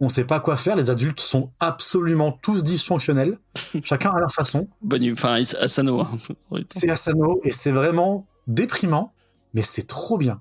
on 0.00 0.08
sait 0.08 0.24
pas 0.24 0.40
quoi 0.40 0.56
faire, 0.56 0.74
les 0.74 0.90
adultes 0.90 1.20
sont 1.20 1.52
absolument 1.60 2.32
tous 2.32 2.64
dysfonctionnels, 2.64 3.38
chacun 3.84 4.10
à 4.10 4.18
leur 4.18 4.32
façon. 4.32 4.68
Bonne, 4.82 5.12
enfin, 5.12 5.40
Asano. 5.60 6.00
hein. 6.00 6.18
C'est 6.68 6.90
Asano 6.90 7.40
et 7.44 7.52
c'est 7.52 7.70
vraiment 7.70 8.26
déprimant, 8.48 9.12
mais 9.54 9.62
c'est 9.62 9.86
trop 9.86 10.18
bien. 10.18 10.40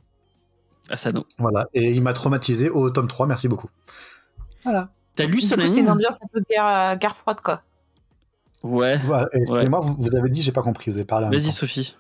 Asano. 0.90 1.26
Voilà, 1.38 1.68
et 1.74 1.92
il 1.92 2.02
m'a 2.02 2.14
traumatisé 2.14 2.70
au 2.70 2.90
tome 2.90 3.08
3, 3.08 3.28
merci 3.28 3.48
beaucoup. 3.48 3.70
Voilà. 4.68 4.90
T'as 5.16 5.26
lu 5.26 5.38
coup, 5.38 5.42
c'est 5.42 5.80
une 5.80 5.90
ambiance 5.90 6.18
un 6.24 6.28
peu 6.32 6.42
guerre, 6.50 6.68
euh, 6.68 6.96
guerre 6.96 7.16
froide, 7.16 7.40
quoi. 7.44 7.62
Ouais. 8.64 9.00
Et, 9.34 9.50
Ouais. 9.52 9.68
moi, 9.70 9.80
vous, 9.82 9.96
vous 9.98 10.16
avez 10.16 10.30
dit, 10.30 10.42
j'ai 10.42 10.52
pas 10.52 10.62
compris, 10.62 10.92
vous 10.92 10.98
avez 10.98 11.06
parlé 11.06 11.28
un 11.28 11.30
Vas-y, 11.30 11.52
Sophie. 11.52 11.96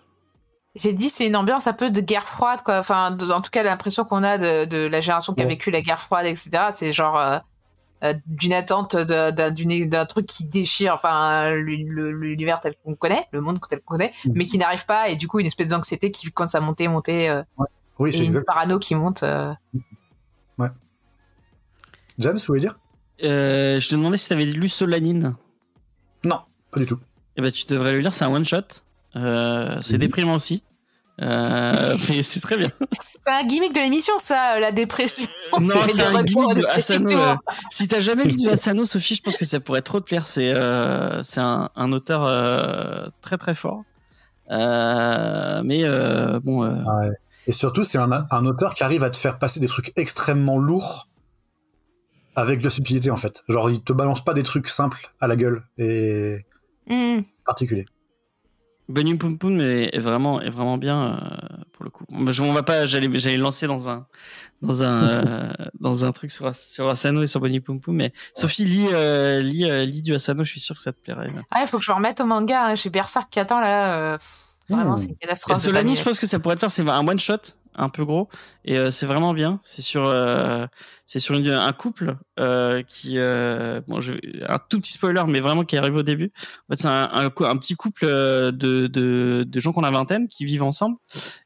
J'ai 0.76 0.94
dit, 0.94 1.10
c'est 1.10 1.26
une 1.26 1.36
ambiance 1.36 1.66
un 1.68 1.74
peu 1.74 1.90
de 1.90 2.02
guerre 2.02 2.28
froide, 2.28 2.62
quoi. 2.64 2.78
Enfin, 2.78 3.12
de- 3.12 3.32
en 3.32 3.42
tout 3.42 3.50
cas, 3.50 3.64
l'impression 3.64 4.04
qu'on 4.06 4.24
a 4.24 4.38
de, 4.38 4.66
de 4.66 4.86
la 4.86 5.02
génération 5.02 5.34
qui 5.34 5.42
a 5.42 5.46
Ouais. 5.46 5.52
vécu 5.54 5.72
la 5.72 5.82
guerre 5.82 6.00
froide, 6.00 6.26
etc. 6.28 6.50
C'est 6.72 6.94
genre 6.94 7.18
euh, 7.18 7.40
euh, 8.04 8.14
d'une 8.28 8.54
attente 8.54 8.96
d'un 8.96 10.06
truc 10.06 10.28
qui 10.28 10.44
déchire, 10.46 10.94
enfin, 10.94 11.52
l'univers 11.56 12.60
tel 12.60 12.76
qu'on 12.86 12.94
connaît, 12.94 13.24
le 13.32 13.42
monde 13.42 13.58
tel 13.68 13.80
qu'on 13.80 13.96
connaît, 13.96 14.14
Mhm. 14.26 14.34
mais 14.36 14.46
qui 14.46 14.60
n'arrive 14.60 14.86
pas, 14.86 15.10
et 15.10 15.16
du 15.16 15.28
coup, 15.28 15.40
une 15.40 15.48
espèce 15.48 15.70
d'anxiété 15.70 16.12
qui 16.12 16.32
commence 16.32 16.54
à 16.54 16.60
monter, 16.60 16.88
monter, 16.88 17.30
euh, 17.30 17.42
Oui, 17.98 18.10
et 18.10 18.12
c'est 18.12 18.20
une 18.20 18.26
exact. 18.26 18.46
parano 18.46 18.78
qui 18.78 18.94
monte. 18.94 19.24
James, 22.20 22.36
vous 22.38 22.44
voulez 22.48 22.60
dire? 22.62 22.78
Euh, 23.24 23.80
je 23.80 23.90
te 23.90 23.96
demandais 23.96 24.18
si 24.18 24.30
t'avais 24.30 24.46
lu 24.46 24.70
Solanine. 24.70 25.36
Non, 26.24 26.40
pas 26.72 26.80
du 26.80 26.86
tout. 26.86 27.00
Eh 27.36 27.42
ben, 27.42 27.52
tu 27.52 27.66
devrais 27.68 27.92
le 27.92 28.00
lire, 28.00 28.14
c'est 28.14 28.26
un 28.26 28.34
one-shot. 28.34 28.62
Euh, 29.16 29.78
c'est 29.82 29.98
déprimant 29.98 30.36
aussi. 30.36 30.64
Euh, 31.22 31.74
mais 32.10 32.22
c'est 32.24 32.40
très 32.40 32.58
bien. 32.58 32.70
C'est 32.92 33.28
un 33.30 33.44
gimmick 33.46 33.74
de 33.74 33.80
l'émission, 33.80 34.14
ça, 34.20 34.60
la 34.60 34.72
dépression. 34.72 35.28
Non, 35.60 35.76
c'est 35.88 36.04
un 36.04 36.24
gimmick 36.24 36.56
de 36.58 36.66
Asano. 36.68 37.12
euh. 37.12 37.36
Si 37.72 37.88
t'as 37.88 38.00
jamais 38.00 38.24
lu 38.26 38.36
de 38.44 38.50
Asano, 38.50 38.86
Sophie, 38.86 39.16
je 39.16 39.22
pense 39.24 39.38
que 39.38 39.46
ça 39.46 39.60
pourrait 39.60 39.82
trop 39.82 40.00
te 40.00 40.06
plaire. 40.06 40.26
C'est 40.26 40.54
euh, 40.54 41.24
c'est 41.24 41.40
un, 41.40 41.70
un 41.76 41.92
auteur 41.92 42.24
euh, 42.26 43.08
très 43.22 43.38
très 43.38 43.56
fort. 43.56 43.84
Euh, 44.52 45.62
mais 45.64 45.82
euh, 45.84 46.40
bon, 46.40 46.64
euh, 46.64 46.70
Ouais. 46.70 47.10
Et 47.48 47.52
surtout, 47.52 47.84
c'est 47.84 47.98
un, 47.98 48.12
un 48.30 48.46
auteur 48.46 48.74
qui 48.76 48.84
arrive 48.84 49.04
à 49.04 49.10
te 49.10 49.18
faire 49.18 49.40
passer 49.40 49.60
des 49.60 49.68
trucs 49.68 49.94
extrêmement 49.96 50.58
lourds 50.58 51.08
avec 52.38 52.60
de 52.60 52.64
la 52.66 52.70
subtilité, 52.70 53.12
en 53.12 53.18
fait. 53.18 53.44
Genre, 53.50 53.70
il 53.70 53.84
te 53.84 53.92
balance 53.92 54.24
pas 54.24 54.34
des 54.34 54.44
trucs 54.44 54.70
simples 54.70 55.12
à 55.20 55.28
la 55.28 55.36
gueule 55.36 55.64
et 55.78 56.38
Hmm. 56.90 57.20
particuliers. 57.46 57.86
Bunny 58.90 59.16
Poum 59.16 59.38
Poum 59.38 59.60
est, 59.60 59.90
est 59.94 60.00
vraiment 60.00 60.40
est 60.40 60.50
vraiment 60.50 60.78
bien 60.78 61.16
euh, 61.16 61.64
pour 61.74 61.84
le 61.84 61.90
coup. 61.90 62.06
Je- 62.32 62.42
on 62.42 62.54
va 62.54 62.64
pas, 62.64 62.86
j'allais 62.86 63.10
j'allais 63.20 63.36
le 63.36 63.42
lancer 63.44 63.68
dans 63.68 63.90
un 63.90 64.08
dans 64.62 64.82
un 64.82 65.04
euh, 65.28 65.50
dans 65.82 66.06
un 66.06 66.14
truc 66.14 66.32
sur 66.32 66.56
sur 66.56 66.88
Asano 66.88 67.22
et 67.24 67.28
sur 67.28 67.42
Bunny 67.42 67.60
Poum 67.60 67.82
Poum, 67.82 67.96
mais 67.98 68.14
Sophie 68.34 68.64
lis 68.64 68.88
euh, 68.94 69.42
euh, 69.44 69.84
lis 69.84 70.02
du 70.02 70.16
Asano, 70.16 70.46
je 70.46 70.52
suis 70.52 70.62
sûr 70.62 70.74
que 70.78 70.82
ça 70.82 70.94
te 70.94 71.02
plairait. 71.02 71.28
Ah, 71.52 71.60
il 71.64 71.68
faut 71.68 71.80
que 71.80 71.84
je 71.84 71.92
me 71.92 71.96
remette 71.98 72.22
au 72.22 72.26
manga. 72.26 72.68
hein. 72.68 72.76
J'ai 72.76 72.90
Berserk 72.90 73.30
qui 73.30 73.42
attend 73.42 73.60
là. 73.60 74.14
euh, 74.14 74.18
Vraiment, 74.70 74.94
Mmh. 74.94 74.98
c'est 74.98 75.06
une 75.08 75.12
Et 75.12 75.18
catastrophe. 75.18 75.58
Solani, 75.58 75.96
je 75.96 76.04
pense 76.04 76.20
que 76.20 76.28
ça 76.28 76.40
pourrait 76.40 76.56
te 76.56 76.62
faire, 76.62 76.72
c'est 76.72 76.88
un 76.88 77.06
one 77.08 77.20
shot, 77.20 77.38
un 77.78 77.90
peu 77.90 78.04
gros, 78.04 78.28
et 78.66 78.78
euh, 78.78 78.92
c'est 78.92 79.06
vraiment 79.06 79.34
bien. 79.34 79.60
C'est 79.62 79.82
sur, 79.82 80.06
euh, 80.06 80.66
c'est 81.06 81.20
sur 81.20 81.36
un 81.36 81.74
couple 81.74 82.18
euh, 82.40 82.82
qui, 82.84 83.18
bon, 83.88 84.00
un 84.48 84.60
tout 84.70 84.80
petit 84.80 84.94
spoiler, 84.94 85.24
mais 85.28 85.40
vraiment 85.40 85.64
qui 85.64 85.78
arrive 85.78 85.96
au 85.96 86.04
début. 86.04 86.32
En 86.68 86.74
fait, 86.74 86.82
c'est 86.82 86.88
un, 86.88 87.58
petit 87.58 87.76
couple 87.76 88.06
de, 88.06 88.88
de, 88.88 89.60
gens 89.60 89.72
qu'on 89.72 89.84
a 89.84 89.92
vingtaine 89.92 90.28
qui 90.28 90.46
vivent 90.46 90.64
ensemble, 90.64 90.98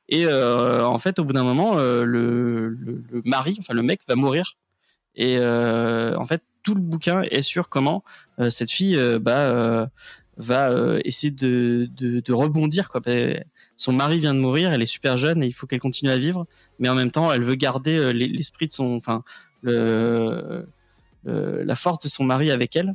et 0.09 0.27
en 0.27 0.99
fait, 0.99 1.19
au 1.19 1.25
bout 1.25 1.33
d'un 1.33 1.43
moment, 1.43 1.75
le, 1.75 2.69
le, 2.69 3.21
mari, 3.25 3.57
enfin 3.59 3.73
le 3.73 3.83
mec, 3.83 4.01
va 4.07 4.15
mourir, 4.15 4.53
et 5.15 5.37
en 5.39 6.25
fait, 6.25 6.43
tout 6.63 6.75
le 6.75 6.81
bouquin 6.81 7.23
est 7.23 7.41
sur 7.41 7.69
comment 7.69 8.03
cette 8.49 8.71
fille, 8.71 8.99
bah, 9.19 9.89
va 10.37 10.71
essayer 11.03 11.31
de, 11.31 11.89
de, 11.95 12.21
de 12.21 12.33
rebondir, 12.33 12.89
quoi 12.89 13.01
son 13.83 13.93
mari 13.93 14.19
vient 14.19 14.35
de 14.35 14.39
mourir, 14.39 14.71
elle 14.73 14.81
est 14.83 14.85
super 14.97 15.17
jeune 15.17 15.41
et 15.41 15.47
il 15.47 15.53
faut 15.53 15.65
qu'elle 15.65 15.79
continue 15.79 16.11
à 16.11 16.17
vivre, 16.17 16.45
mais 16.77 16.87
en 16.87 16.93
même 16.93 17.09
temps, 17.09 17.33
elle 17.33 17.41
veut 17.41 17.55
garder 17.55 17.97
euh, 17.97 18.11
l'es- 18.13 18.27
l'esprit 18.27 18.67
de 18.67 18.73
son, 18.73 18.95
enfin, 18.95 19.23
la 21.23 21.75
force 21.75 21.99
de 21.99 22.07
son 22.07 22.23
mari 22.23 22.51
avec 22.51 22.75
elle. 22.75 22.93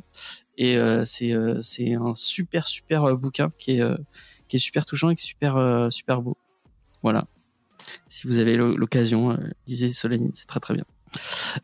Et 0.57 0.77
euh, 0.77 1.03
c'est 1.05 1.33
euh, 1.33 1.61
c'est 1.61 1.93
un 1.93 2.13
super 2.15 2.67
super 2.67 3.17
bouquin 3.17 3.51
qui 3.57 3.79
est 3.79 3.83
qui 4.47 4.55
est 4.55 4.59
super 4.59 4.85
touchant 4.85 5.09
et 5.09 5.15
qui 5.17 5.23
est 5.25 5.27
super 5.27 5.87
super 5.91 6.21
beau. 6.21 6.37
Voilà. 7.03 7.25
Si 8.07 8.27
vous 8.27 8.39
avez 8.39 8.55
l'o- 8.55 8.75
l'occasion, 8.77 9.37
lisez 9.67 9.91
Solanine, 9.93 10.31
c'est 10.33 10.47
très 10.47 10.59
très 10.61 10.73
bien. 10.73 10.85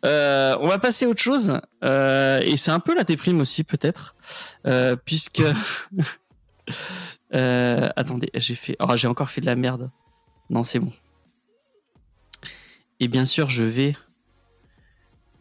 On 0.03 0.67
va 0.67 0.79
passer 0.79 1.05
à 1.05 1.09
autre 1.09 1.21
chose 1.21 1.59
et 1.81 2.57
c'est 2.57 2.71
un 2.71 2.79
peu 2.79 2.93
la 2.93 3.03
déprime 3.05 3.39
aussi 3.41 3.63
peut-être 3.63 4.15
puisque 5.05 5.43
euh, 7.33 7.89
attendez, 7.95 8.29
j'ai 8.35 8.55
fait. 8.55 8.75
Oh, 8.79 8.95
j'ai 8.95 9.07
encore 9.07 9.29
fait 9.29 9.41
de 9.41 9.45
la 9.45 9.55
merde. 9.55 9.89
Non, 10.49 10.63
c'est 10.63 10.79
bon. 10.79 10.93
Et 12.99 13.07
bien 13.07 13.25
sûr, 13.25 13.49
je 13.49 13.63
vais. 13.63 13.95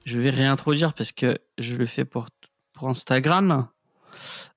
Je 0.04 0.18
vais 0.18 0.30
réintroduire 0.30 0.94
parce 0.94 1.12
que 1.12 1.38
je 1.58 1.76
le 1.76 1.87
fais 1.87 2.04
pour, 2.04 2.26
Instagram. 2.82 3.68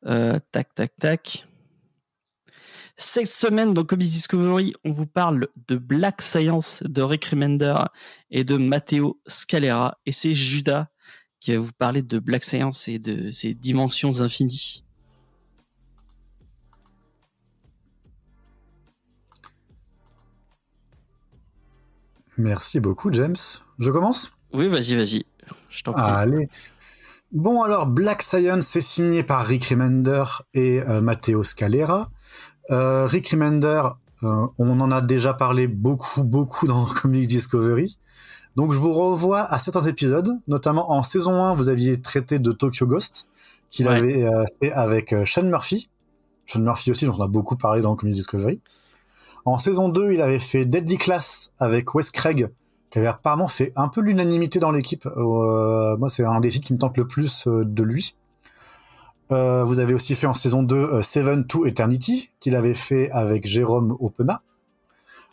Euh, 0.08 0.40
tac, 0.52 0.74
tac, 0.74 0.96
tac. 0.98 1.48
Cette 2.98 3.28
semaine 3.28 3.74
dans 3.74 3.84
Comics 3.84 4.10
Discovery, 4.10 4.74
on 4.86 4.90
vous 4.90 5.06
parle 5.06 5.48
de 5.68 5.76
Black 5.76 6.22
Science 6.22 6.82
de 6.84 7.02
Rick 7.02 7.26
Remender 7.26 7.76
et 8.32 8.44
de 8.44 8.58
Matteo 8.58 9.22
Scalera. 9.28 10.00
Et 10.06 10.12
c'est 10.12 10.34
Judas 10.34 10.88
qui 11.40 11.54
va 11.54 11.60
vous 11.60 11.74
parler 11.74 12.02
de 12.02 12.18
Black 12.18 12.44
Science 12.44 12.88
et 12.88 12.98
de 12.98 13.32
ses 13.32 13.54
dimensions 13.54 14.22
infinies. 14.22 14.85
Merci 22.38 22.80
beaucoup, 22.80 23.12
James. 23.12 23.36
Je 23.80 23.90
commence? 23.92 24.34
Oui, 24.54 24.68
vas-y, 24.68 24.96
vas-y. 24.96 25.26
Je 25.70 25.84
t'en 25.84 25.94
prie. 25.94 26.02
Allez. 26.04 26.50
Bon, 27.32 27.62
alors, 27.64 27.88
Black 27.88 28.22
Science 28.22 28.76
est 28.76 28.82
signé 28.82 29.24
par 29.24 29.46
Rick 29.46 29.66
Remender 29.66 30.24
et 30.54 30.82
euh, 30.82 31.02
Matteo 31.02 31.44
Scalera. 31.44 32.10
Euh, 32.72 33.06
Rick 33.06 33.30
Remender, 33.30 33.84
euh, 34.24 34.48
on 34.58 34.80
en 34.80 34.92
a 34.92 35.02
déjà 35.02 35.34
parlé 35.34 35.68
beaucoup, 35.68 36.24
beaucoup 36.24 36.68
dans 36.68 36.86
Comics 37.02 37.28
Discovery. 37.28 37.98
Donc, 38.56 38.72
je 38.72 38.78
vous 38.78 38.94
revois 38.94 39.42
à 39.42 39.60
certains 39.60 39.86
épisodes, 39.86 40.30
notamment 40.48 40.92
en 40.92 41.04
saison 41.04 41.44
1, 41.44 41.54
vous 41.56 41.68
aviez 41.68 42.02
traité 42.02 42.40
de 42.40 42.52
Tokyo 42.54 42.88
Ghost, 42.88 43.28
qu'il 43.70 43.88
Ouais. 43.88 43.96
avait 43.96 44.46
fait 44.62 44.72
avec 44.72 45.14
Sean 45.26 45.44
Murphy. 45.44 45.90
Sean 46.46 46.62
Murphy 46.62 46.92
aussi, 46.92 47.06
dont 47.06 47.16
on 47.18 47.24
a 47.24 47.28
beaucoup 47.28 47.58
parlé 47.58 47.82
dans 47.82 47.96
Comics 47.98 48.16
Discovery. 48.16 48.62
En 49.46 49.58
saison 49.60 49.90
2, 49.90 50.14
il 50.14 50.22
avait 50.22 50.40
fait 50.40 50.66
Deadly 50.66 50.98
Class 50.98 51.54
avec 51.60 51.94
Wes 51.94 52.10
Craig, 52.10 52.50
qui 52.90 52.98
avait 52.98 53.08
apparemment 53.08 53.48
fait 53.48 53.74
un 53.76 53.88
peu 53.88 54.02
l'unanimité 54.02 54.60
dans 54.60 54.72
l'équipe. 54.72 55.06
Euh, 55.06 55.96
moi, 55.98 56.10
c'est 56.10 56.24
un 56.26 56.40
des 56.40 56.50
titres 56.50 56.66
qui 56.68 56.74
me 56.74 56.80
tente 56.80 56.98
le 56.98 57.06
plus 57.06 57.46
euh, 57.48 57.64
de 57.64 57.84
lui. 57.84 58.16
Euh, 59.32 59.64
vous 59.64 59.80
avez 59.80 59.94
aussi 59.94 60.16
fait 60.16 60.28
en 60.28 60.34
saison 60.34 60.64
2 60.64 60.76
euh, 60.76 61.02
Seven 61.02 61.46
to 61.46 61.66
Eternity, 61.66 62.32
qu'il 62.40 62.56
avait 62.56 62.74
fait 62.74 63.10
avec 63.12 63.46
Jérôme 63.48 63.96
Opena. 64.00 64.42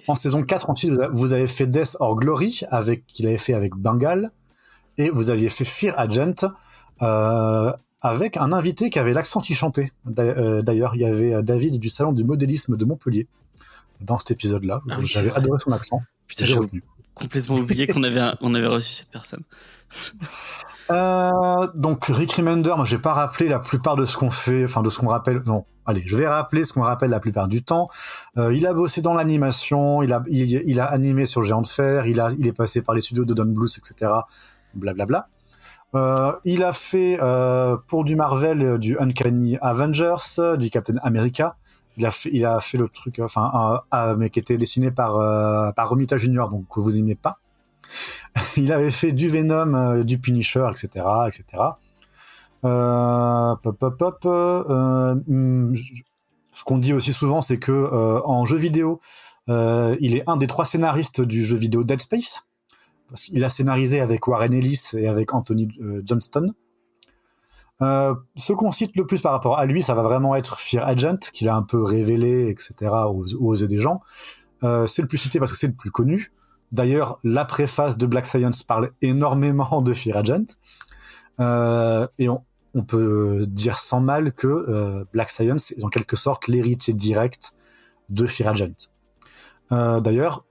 En 0.08 0.14
saison 0.14 0.42
4, 0.42 0.68
ensuite, 0.68 0.92
vous 1.12 1.32
avez 1.32 1.46
fait 1.46 1.66
Death 1.66 1.96
or 2.00 2.16
Glory, 2.16 2.60
qu'il 3.06 3.26
avait 3.26 3.36
fait 3.38 3.54
avec 3.54 3.74
Bengal. 3.76 4.30
Et 4.98 5.08
vous 5.08 5.30
aviez 5.30 5.48
fait 5.48 5.64
Fear 5.64 5.98
Agent, 5.98 6.34
avec 8.00 8.36
un 8.36 8.52
invité 8.52 8.90
qui 8.90 8.98
avait 8.98 9.12
l'accent 9.14 9.40
qui 9.40 9.54
chantait. 9.54 9.92
D'a- 10.04 10.60
D'ailleurs, 10.62 10.96
il 10.96 11.02
y 11.02 11.04
avait 11.04 11.42
David 11.42 11.78
du 11.78 11.88
Salon 11.88 12.12
du 12.12 12.24
modélisme 12.24 12.76
de 12.76 12.84
Montpellier 12.84 13.26
dans 14.02 14.18
cet 14.18 14.30
épisode-là. 14.32 14.80
Ah 14.90 14.96
oui, 14.98 15.06
J'avais 15.06 15.32
adoré 15.32 15.58
son 15.58 15.72
accent. 15.72 16.02
Putain, 16.26 16.44
J'ai 16.44 16.52
j'ai 16.54 16.58
retenu. 16.58 16.82
complètement 17.14 17.56
oublié 17.56 17.86
qu'on 17.86 18.02
avait, 18.02 18.20
un- 18.20 18.36
on 18.40 18.54
avait 18.54 18.66
reçu 18.66 18.92
cette 18.92 19.10
personne. 19.10 19.42
Euh, 20.90 21.68
donc 21.74 22.06
Rick 22.06 22.32
Remender, 22.32 22.72
moi 22.76 22.84
je 22.84 22.96
vais 22.96 23.00
pas 23.02 23.14
rappeler 23.14 23.48
la 23.48 23.60
plupart 23.60 23.96
de 23.96 24.04
ce 24.04 24.16
qu'on 24.16 24.30
fait, 24.30 24.64
enfin 24.64 24.82
de 24.82 24.90
ce 24.90 24.98
qu'on 24.98 25.06
rappelle. 25.06 25.40
Non, 25.46 25.64
allez, 25.86 26.02
je 26.04 26.16
vais 26.16 26.26
rappeler 26.28 26.64
ce 26.64 26.72
qu'on 26.72 26.82
rappelle 26.82 27.10
la 27.10 27.20
plupart 27.20 27.48
du 27.48 27.62
temps. 27.62 27.88
Euh, 28.36 28.52
il 28.52 28.66
a 28.66 28.74
bossé 28.74 29.00
dans 29.00 29.14
l'animation, 29.14 30.02
il 30.02 30.12
a, 30.12 30.22
il, 30.28 30.60
il 30.66 30.80
a 30.80 30.84
animé 30.86 31.24
sur 31.24 31.40
le 31.40 31.46
Géant 31.46 31.62
de 31.62 31.66
Fer, 31.68 32.04
il 32.06 32.20
a, 32.20 32.30
il 32.36 32.46
est 32.46 32.52
passé 32.52 32.82
par 32.82 32.94
les 32.94 33.00
studios 33.00 33.24
de 33.24 33.32
Don 33.32 33.46
Bluth, 33.46 33.78
etc. 33.78 34.10
Blablabla. 34.74 35.28
Euh, 35.94 36.32
il 36.44 36.64
a 36.64 36.72
fait 36.72 37.18
pour 37.86 38.04
du 38.04 38.16
Marvel 38.16 38.78
du 38.78 38.98
Uncanny 38.98 39.56
Avengers, 39.62 40.56
du 40.58 40.68
Captain 40.68 40.96
America. 41.02 41.56
Il 41.98 42.06
a 42.06 42.10
fait, 42.10 42.30
il 42.32 42.44
a 42.46 42.60
fait 42.60 42.78
le 42.78 42.88
truc, 42.88 43.18
euh, 43.18 43.24
enfin, 43.24 43.82
un- 43.92 44.16
mais 44.16 44.30
qui 44.30 44.38
était 44.38 44.56
dessiné 44.58 44.90
par 44.90 45.16
euh, 45.18 45.72
par 45.72 45.88
Romita 45.90 46.16
Junior, 46.16 46.48
donc 46.50 46.66
que 46.68 46.80
vous 46.80 46.96
aimez 46.98 47.14
pas. 47.14 47.38
il 48.56 48.72
avait 48.72 48.90
fait 48.90 49.12
du 49.12 49.28
Venom, 49.28 49.74
euh, 49.74 50.04
du 50.04 50.18
Punisher, 50.18 50.66
etc., 50.70 51.04
etc. 51.28 51.62
Euh, 52.64 53.56
pop, 53.56 53.76
pop, 53.78 53.98
pop, 53.98 54.18
euh, 54.24 55.14
hum, 55.28 55.74
ce 56.52 56.64
qu'on 56.64 56.78
dit 56.78 56.92
aussi 56.92 57.12
souvent, 57.12 57.40
c'est 57.40 57.58
que 57.58 57.72
euh, 57.72 58.20
en 58.24 58.44
jeu 58.44 58.56
vidéo, 58.56 59.00
euh, 59.48 59.96
il 60.00 60.14
est 60.16 60.22
un 60.28 60.36
des 60.36 60.46
trois 60.46 60.64
scénaristes 60.64 61.20
du 61.20 61.44
jeu 61.44 61.56
vidéo 61.56 61.82
Dead 61.84 62.00
Space, 62.00 62.46
parce 63.08 63.24
qu'il 63.24 63.42
a 63.44 63.48
scénarisé 63.48 64.00
avec 64.00 64.26
Warren 64.28 64.54
Ellis 64.54 64.90
et 64.94 65.08
avec 65.08 65.34
Anthony 65.34 65.68
euh, 65.82 66.02
Johnston. 66.04 66.52
Euh, 67.82 68.14
ce 68.36 68.52
qu'on 68.52 68.70
cite 68.72 68.96
le 68.96 69.04
plus 69.04 69.20
par 69.20 69.32
rapport 69.32 69.58
à 69.58 69.66
lui, 69.66 69.82
ça 69.82 69.94
va 69.94 70.02
vraiment 70.02 70.34
être 70.34 70.58
Fear 70.58 70.86
Agent, 70.86 71.18
qu'il 71.32 71.48
a 71.48 71.54
un 71.56 71.62
peu 71.62 71.82
révélé, 71.82 72.48
etc., 72.48 72.90
aux, 73.40 73.54
yeux 73.54 73.68
des 73.68 73.78
gens. 73.78 74.00
Euh, 74.62 74.86
c'est 74.86 75.02
le 75.02 75.08
plus 75.08 75.18
cité 75.18 75.38
parce 75.38 75.50
que 75.52 75.58
c'est 75.58 75.66
le 75.66 75.74
plus 75.74 75.90
connu. 75.90 76.32
D'ailleurs, 76.70 77.18
la 77.24 77.44
préface 77.44 77.98
de 77.98 78.06
Black 78.06 78.24
Science 78.24 78.62
parle 78.62 78.92
énormément 79.02 79.82
de 79.82 79.92
Fear 79.92 80.16
Agent. 80.16 80.46
Euh, 81.40 82.06
et 82.18 82.28
on, 82.28 82.44
on 82.74 82.82
peut 82.82 83.44
dire 83.46 83.78
sans 83.78 84.00
mal 84.00 84.32
que 84.32 84.46
euh, 84.46 85.04
Black 85.12 85.30
Science 85.30 85.72
est 85.72 85.84
en 85.84 85.88
quelque 85.88 86.16
sorte 86.16 86.48
l'héritier 86.48 86.94
direct 86.94 87.52
de 88.08 88.26
Fear 88.26 88.50
Agent. 88.50 88.88
Euh, 89.72 90.00
D'ailleurs, 90.00 90.44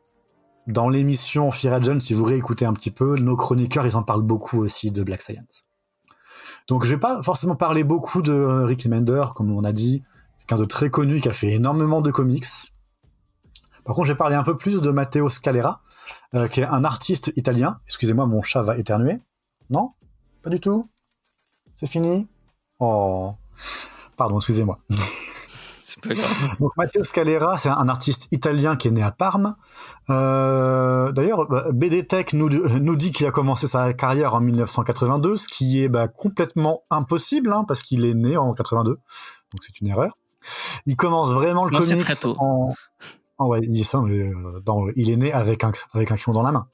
dans 0.67 0.89
l'émission 0.89 1.49
Fear 1.51 1.73
Agent, 1.75 1.99
si 1.99 2.13
vous 2.13 2.23
réécoutez 2.23 2.65
un 2.65 2.73
petit 2.73 2.91
peu, 2.91 3.17
nos 3.17 3.35
chroniqueurs, 3.35 3.85
ils 3.85 3.97
en 3.97 4.03
parlent 4.03 4.21
beaucoup 4.21 4.59
aussi 4.59 4.91
de 4.91 5.03
Black 5.03 5.21
Science. 5.21 5.65
Donc 6.67 6.85
je 6.85 6.91
vais 6.91 6.99
pas 6.99 7.21
forcément 7.21 7.55
parler 7.55 7.83
beaucoup 7.83 8.21
de 8.21 8.33
Rick 8.33 8.83
Remender, 8.83 9.25
comme 9.35 9.51
on 9.51 9.63
a 9.63 9.71
dit, 9.71 10.03
quelqu'un 10.39 10.57
de 10.57 10.65
très 10.65 10.89
connu 10.89 11.19
qui 11.19 11.29
a 11.29 11.33
fait 11.33 11.51
énormément 11.51 12.01
de 12.01 12.11
comics. 12.11 12.45
Par 13.83 13.95
contre, 13.95 14.07
je 14.07 14.13
vais 14.13 14.17
parler 14.17 14.35
un 14.35 14.43
peu 14.43 14.57
plus 14.57 14.81
de 14.81 14.91
Matteo 14.91 15.27
Scalera, 15.27 15.81
euh, 16.35 16.47
qui 16.47 16.61
est 16.61 16.65
un 16.65 16.83
artiste 16.83 17.33
italien. 17.35 17.79
Excusez-moi, 17.85 18.25
mon 18.27 18.41
chat 18.41 18.61
va 18.61 18.77
éternuer. 18.77 19.21
Non? 19.69 19.91
Pas 20.43 20.49
du 20.49 20.59
tout? 20.59 20.89
C'est 21.75 21.87
fini? 21.87 22.27
Oh. 22.79 23.33
Pardon, 24.15 24.37
excusez-moi. 24.37 24.79
C'est 25.93 26.01
pas 26.01 26.13
grave. 26.13 26.57
Donc 26.59 26.71
Matteo 26.77 27.03
Scalera, 27.03 27.57
c'est 27.57 27.69
un 27.69 27.89
artiste 27.89 28.27
italien 28.31 28.75
qui 28.75 28.87
est 28.87 28.91
né 28.91 29.01
à 29.03 29.11
Parme. 29.11 29.55
Euh, 30.09 31.11
D'ailleurs, 31.11 31.47
bah, 31.47 31.65
BD 31.73 32.05
Tech 32.05 32.27
nous, 32.33 32.49
nous 32.49 32.95
dit 32.95 33.11
qu'il 33.11 33.25
a 33.27 33.31
commencé 33.31 33.67
sa 33.67 33.93
carrière 33.93 34.33
en 34.35 34.41
1982, 34.41 35.37
ce 35.37 35.47
qui 35.49 35.81
est 35.83 35.89
bah, 35.89 36.07
complètement 36.07 36.83
impossible, 36.89 37.51
hein, 37.51 37.65
parce 37.67 37.83
qu'il 37.83 38.05
est 38.05 38.13
né 38.13 38.37
en 38.37 38.53
82, 38.53 38.91
donc 38.91 38.99
c'est 39.61 39.79
une 39.81 39.87
erreur. 39.87 40.17
Il 40.85 40.95
commence 40.95 41.31
vraiment 41.31 41.65
le 41.65 41.71
Non, 41.71 41.79
comics 41.79 42.03
très 42.05 42.15
tôt. 42.15 42.35
en... 42.39 42.73
Ouais, 43.39 43.59
il 43.63 43.71
dit 43.71 43.83
ça, 43.83 44.01
mais 44.01 44.19
euh, 44.19 44.59
dans- 44.63 44.85
il 44.95 45.09
est 45.09 45.17
né 45.17 45.33
avec 45.33 45.63
un, 45.63 45.71
avec 45.93 46.11
un 46.11 46.15
crayon 46.15 46.33
dans 46.33 46.43
la 46.43 46.51
main. 46.51 46.67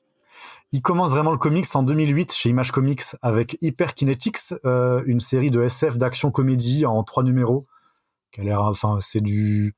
Il 0.73 0.81
commence 0.81 1.11
vraiment 1.11 1.31
le 1.31 1.37
comics 1.37 1.65
en 1.75 1.83
2008 1.83 2.33
chez 2.33 2.49
Image 2.49 2.71
Comics 2.71 3.03
avec 3.21 3.57
Hyperkinetics, 3.61 4.53
euh, 4.65 5.01
une 5.05 5.21
série 5.21 5.49
de 5.49 5.61
SF 5.61 5.97
d'action 5.97 6.29
comédie 6.29 6.85
en 6.85 7.03
trois 7.03 7.23
numéros. 7.23 7.65
Qui 8.37 8.41
a 8.41 8.43
l'air, 8.43 8.61
enfin, 8.61 8.99
c'est 9.01 9.19
du, 9.19 9.73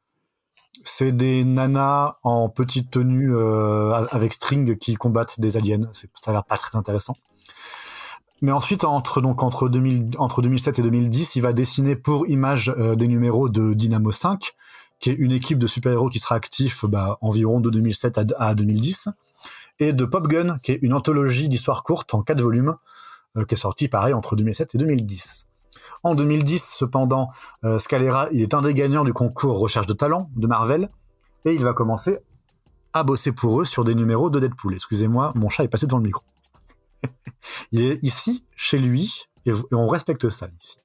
C'est 0.84 1.14
des 1.14 1.46
nanas 1.46 2.18
en 2.24 2.50
petite 2.50 2.92
tenue 2.92 3.34
euh, 3.34 3.94
avec 4.12 4.34
string 4.34 4.78
qui 4.78 4.96
combattent 4.96 5.40
des 5.40 5.56
aliens. 5.56 5.90
Ça 5.94 6.08
a 6.28 6.34
l'air 6.34 6.44
pas 6.44 6.58
très 6.58 6.78
intéressant. 6.78 7.16
Mais 8.42 8.52
ensuite, 8.52 8.84
entre 8.84 9.22
donc 9.22 9.44
entre 9.44 9.70
2000, 9.70 10.18
entre 10.18 10.42
2007 10.42 10.80
et 10.80 10.82
2010, 10.82 11.38
il 11.38 11.42
va 11.42 11.54
dessiner 11.54 11.96
pour 11.96 12.28
Image 12.28 12.74
euh, 12.78 12.96
des 12.96 13.08
numéros 13.08 13.48
de 13.48 13.74
Dynamo 13.74 14.12
5, 14.12 14.52
qui 15.00 15.10
est 15.10 15.14
une 15.14 15.32
équipe 15.32 15.58
de 15.58 15.68
super-héros 15.68 16.10
qui 16.10 16.20
sera 16.20 16.36
actif 16.36 16.84
bah, 16.84 17.18
environ 17.22 17.62
de 17.62 17.70
2007 17.70 18.18
à, 18.18 18.24
à 18.40 18.56
2010, 18.56 19.08
et 19.80 19.94
de 19.94 20.04
Pop 20.04 20.28
Gun, 20.28 20.60
qui 20.60 20.74
est 20.74 20.80
une 20.82 20.94
anthologie 20.94 21.48
d'histoires 21.48 21.84
courtes 21.84 22.14
en 22.14 22.24
quatre 22.24 22.42
volumes, 22.42 22.76
euh, 23.38 23.46
qui 23.46 23.56
est 23.56 23.58
sortie 23.58 23.88
pareil 23.88 24.14
entre 24.14 24.36
2007 24.36 24.76
et 24.76 24.78
2010. 24.80 25.49
En 26.04 26.16
2010, 26.16 26.76
cependant, 26.78 27.30
euh, 27.64 27.80
Scalera 27.80 28.28
il 28.32 28.42
est 28.42 28.54
un 28.54 28.62
des 28.62 28.74
gagnants 28.74 29.04
du 29.04 29.14
concours 29.14 29.60
Recherche 29.60 29.88
de 29.88 29.94
talent 29.94 30.30
de 30.36 30.48
Marvel, 30.48 30.90
et 31.46 31.54
il 31.54 31.64
va 31.64 31.74
commencer 31.74 32.20
à 32.94 33.04
bosser 33.04 33.32
pour 33.32 33.62
eux 33.62 33.66
sur 33.66 33.84
des 33.84 33.96
numéros 33.96 34.30
de 34.30 34.40
Deadpool. 34.40 34.74
Excusez-moi, 34.74 35.34
mon 35.36 35.50
chat 35.50 35.64
est 35.64 35.68
passé 35.68 35.86
devant 35.86 36.00
le 36.00 36.06
micro. 36.06 36.24
il 37.72 37.82
est 37.82 38.04
ici, 38.04 38.46
chez 38.56 38.80
lui, 38.80 39.26
et, 39.46 39.52
on 39.72 39.88
respecte 39.88 40.30
ça 40.30 40.48
ici. 40.60 40.78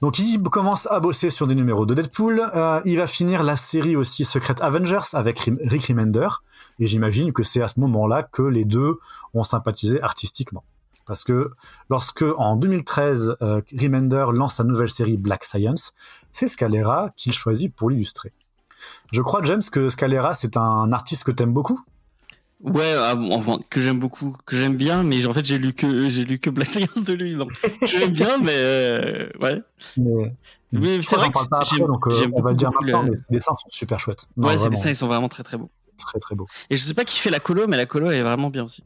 Donc 0.00 0.18
il 0.18 0.42
commence 0.42 0.86
à 0.90 1.00
bosser 1.00 1.28
sur 1.28 1.46
des 1.46 1.54
numéros 1.54 1.86
de 1.86 1.94
Deadpool. 1.94 2.40
Euh, 2.54 2.80
il 2.84 2.96
va 2.96 3.06
finir 3.06 3.42
la 3.42 3.56
série 3.56 3.94
aussi 3.94 4.24
Secret 4.24 4.60
Avengers 4.62 5.12
avec 5.12 5.50
Rick 5.60 5.86
Remender. 5.86 6.28
Et 6.78 6.86
j'imagine 6.86 7.32
que 7.32 7.42
c'est 7.42 7.60
à 7.60 7.68
ce 7.68 7.78
moment-là 7.80 8.22
que 8.22 8.42
les 8.42 8.64
deux 8.64 8.96
ont 9.34 9.42
sympathisé 9.42 10.00
artistiquement. 10.00 10.64
Parce 11.06 11.24
que 11.24 11.50
lorsque 11.90 12.24
en 12.38 12.56
2013 12.56 13.36
euh, 13.42 13.60
Remender 13.78 14.26
lance 14.32 14.54
sa 14.56 14.64
nouvelle 14.64 14.90
série 14.90 15.16
Black 15.18 15.44
Science, 15.44 15.92
c'est 16.32 16.48
Scalera 16.48 17.10
qu'il 17.16 17.32
choisit 17.32 17.74
pour 17.74 17.90
l'illustrer. 17.90 18.32
Je 19.12 19.22
crois 19.22 19.42
James 19.44 19.62
que 19.70 19.88
Scalera 19.88 20.34
c'est 20.34 20.56
un 20.56 20.92
artiste 20.92 21.24
que 21.24 21.30
t'aimes 21.32 21.52
beaucoup? 21.52 21.80
Ouais, 22.60 22.94
ah, 22.96 23.14
bon, 23.14 23.34
enfin, 23.34 23.58
que 23.68 23.78
j'aime 23.80 23.98
beaucoup, 23.98 24.34
que 24.46 24.56
j'aime 24.56 24.76
bien, 24.76 25.02
mais 25.02 25.26
en 25.26 25.32
fait 25.34 25.44
j'ai 25.44 25.58
lu 25.58 25.74
que 25.74 26.08
j'ai 26.08 26.24
lu 26.24 26.38
que 26.38 26.48
Black 26.48 26.68
Science 26.68 27.04
de 27.04 27.12
lui, 27.12 27.34
donc 27.34 27.52
j'aime 27.86 28.12
bien, 28.12 28.38
mais 28.38 28.54
euh, 28.56 29.28
ouais. 29.40 29.62
Mais, 29.98 30.32
Mais 30.72 31.02
c'est 31.02 31.16
vrai 31.16 31.28
que 31.28 31.34
parle 31.34 31.48
pas 31.48 31.58
après, 31.58 31.76
j'aime- 31.76 31.86
donc 31.86 32.06
euh, 32.06 32.26
on 32.32 32.42
va 32.42 32.50
le 32.50 32.56
dire 32.56 32.70
maintenant, 32.80 33.02
le- 33.02 33.10
mais 33.10 33.16
ses 33.16 33.26
dessins 33.30 33.54
sont 33.54 33.68
super 33.70 34.00
chouettes. 34.00 34.26
Non, 34.38 34.48
ouais, 34.48 34.56
ces 34.56 34.70
dessins 34.70 34.88
ils 34.88 34.96
sont 34.96 35.08
vraiment 35.08 35.28
très 35.28 35.42
très 35.42 35.58
beaux. 35.58 35.70
très 35.98 36.18
très 36.18 36.34
beaux. 36.34 36.46
Et 36.70 36.76
je 36.78 36.82
sais 36.82 36.94
pas 36.94 37.04
qui 37.04 37.18
fait 37.18 37.30
la 37.30 37.40
colo, 37.40 37.66
mais 37.68 37.76
la 37.76 37.84
colo 37.86 38.10
elle 38.10 38.20
est 38.20 38.22
vraiment 38.22 38.48
bien 38.48 38.64
aussi. 38.64 38.82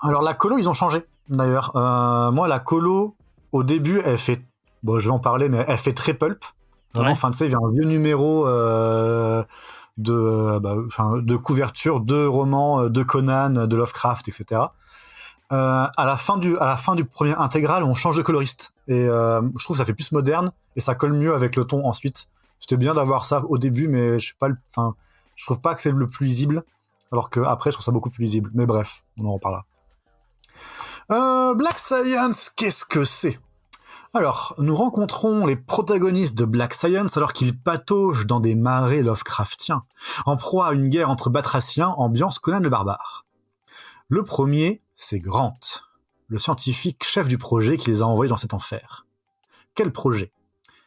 Alors 0.00 0.20
la 0.22 0.34
colo, 0.34 0.58
ils 0.58 0.68
ont 0.68 0.74
changé 0.74 0.98
d'ailleurs. 1.28 1.76
Euh, 1.76 2.30
moi, 2.30 2.48
la 2.48 2.58
colo, 2.58 3.16
au 3.52 3.62
début, 3.64 4.00
elle 4.04 4.18
fait, 4.18 4.42
bon, 4.82 4.98
je 4.98 5.06
vais 5.08 5.14
en 5.14 5.18
parler, 5.18 5.48
mais 5.48 5.64
elle 5.68 5.78
fait 5.78 5.92
très 5.94 6.14
pulp. 6.14 6.44
Vraiment, 6.94 7.08
Ouais. 7.08 7.12
enfin, 7.12 7.30
tu 7.30 7.38
sais, 7.38 7.46
il 7.46 7.52
y 7.52 7.54
a 7.54 7.58
un 7.58 7.70
vieux 7.70 7.84
numéro 7.84 8.46
euh, 8.46 9.42
de, 9.98 10.58
bah, 10.58 10.74
de 11.22 11.36
couverture 11.36 12.00
de 12.00 12.26
romans 12.26 12.82
euh, 12.82 12.88
de 12.90 13.02
Conan, 13.02 13.50
de 13.66 13.76
Lovecraft, 13.76 14.28
etc. 14.28 14.60
Euh, 15.52 15.86
à 15.96 16.04
la 16.06 16.16
fin 16.16 16.36
du, 16.38 16.56
à 16.58 16.66
la 16.66 16.76
fin 16.76 16.94
du 16.94 17.04
premier 17.04 17.34
intégral, 17.34 17.82
on 17.84 17.94
change 17.94 18.16
de 18.16 18.22
coloriste 18.22 18.72
et 18.88 19.06
euh, 19.06 19.42
je 19.58 19.64
trouve 19.64 19.76
que 19.76 19.78
ça 19.78 19.84
fait 19.84 19.92
plus 19.94 20.10
moderne 20.12 20.50
et 20.76 20.80
ça 20.80 20.94
colle 20.94 21.12
mieux 21.12 21.34
avec 21.34 21.56
le 21.56 21.64
ton 21.64 21.86
ensuite. 21.86 22.28
C'était 22.58 22.78
bien 22.78 22.94
d'avoir 22.94 23.24
ça 23.26 23.42
au 23.48 23.58
début, 23.58 23.88
mais 23.88 24.18
je 24.18 24.24
suis 24.26 24.34
pas, 24.34 24.48
le- 24.48 24.56
enfin, 24.70 24.94
je 25.36 25.44
trouve 25.44 25.60
pas 25.60 25.74
que 25.74 25.82
c'est 25.82 25.90
le 25.92 26.06
plus 26.06 26.26
lisible, 26.26 26.62
alors 27.10 27.28
que 27.28 27.40
après, 27.40 27.70
je 27.70 27.76
trouve 27.76 27.84
ça 27.84 27.92
beaucoup 27.92 28.08
plus 28.10 28.22
lisible. 28.22 28.50
Mais 28.54 28.64
bref, 28.66 29.04
on 29.18 29.26
en 29.26 29.32
reparlera. 29.34 29.64
Euh, 31.12 31.52
Black 31.52 31.78
Science, 31.78 32.48
qu'est-ce 32.48 32.86
que 32.86 33.04
c'est? 33.04 33.38
Alors, 34.14 34.54
nous 34.56 34.74
rencontrons 34.74 35.44
les 35.44 35.56
protagonistes 35.56 36.38
de 36.38 36.46
Black 36.46 36.72
Science 36.72 37.18
alors 37.18 37.34
qu'ils 37.34 37.58
pataugent 37.58 38.24
dans 38.26 38.40
des 38.40 38.54
marais 38.54 39.02
Lovecraftiens, 39.02 39.84
en 40.24 40.36
proie 40.36 40.68
à 40.68 40.72
une 40.72 40.88
guerre 40.88 41.10
entre 41.10 41.28
batraciens, 41.28 41.88
ambiance 41.88 42.38
Conan 42.38 42.60
le 42.60 42.70
barbare. 42.70 43.26
Le 44.08 44.22
premier, 44.22 44.80
c'est 44.96 45.20
Grant, 45.20 45.60
le 46.28 46.38
scientifique 46.38 47.04
chef 47.04 47.28
du 47.28 47.36
projet 47.36 47.76
qui 47.76 47.90
les 47.90 48.00
a 48.00 48.06
envoyés 48.06 48.30
dans 48.30 48.38
cet 48.38 48.54
enfer. 48.54 49.04
Quel 49.74 49.92
projet? 49.92 50.32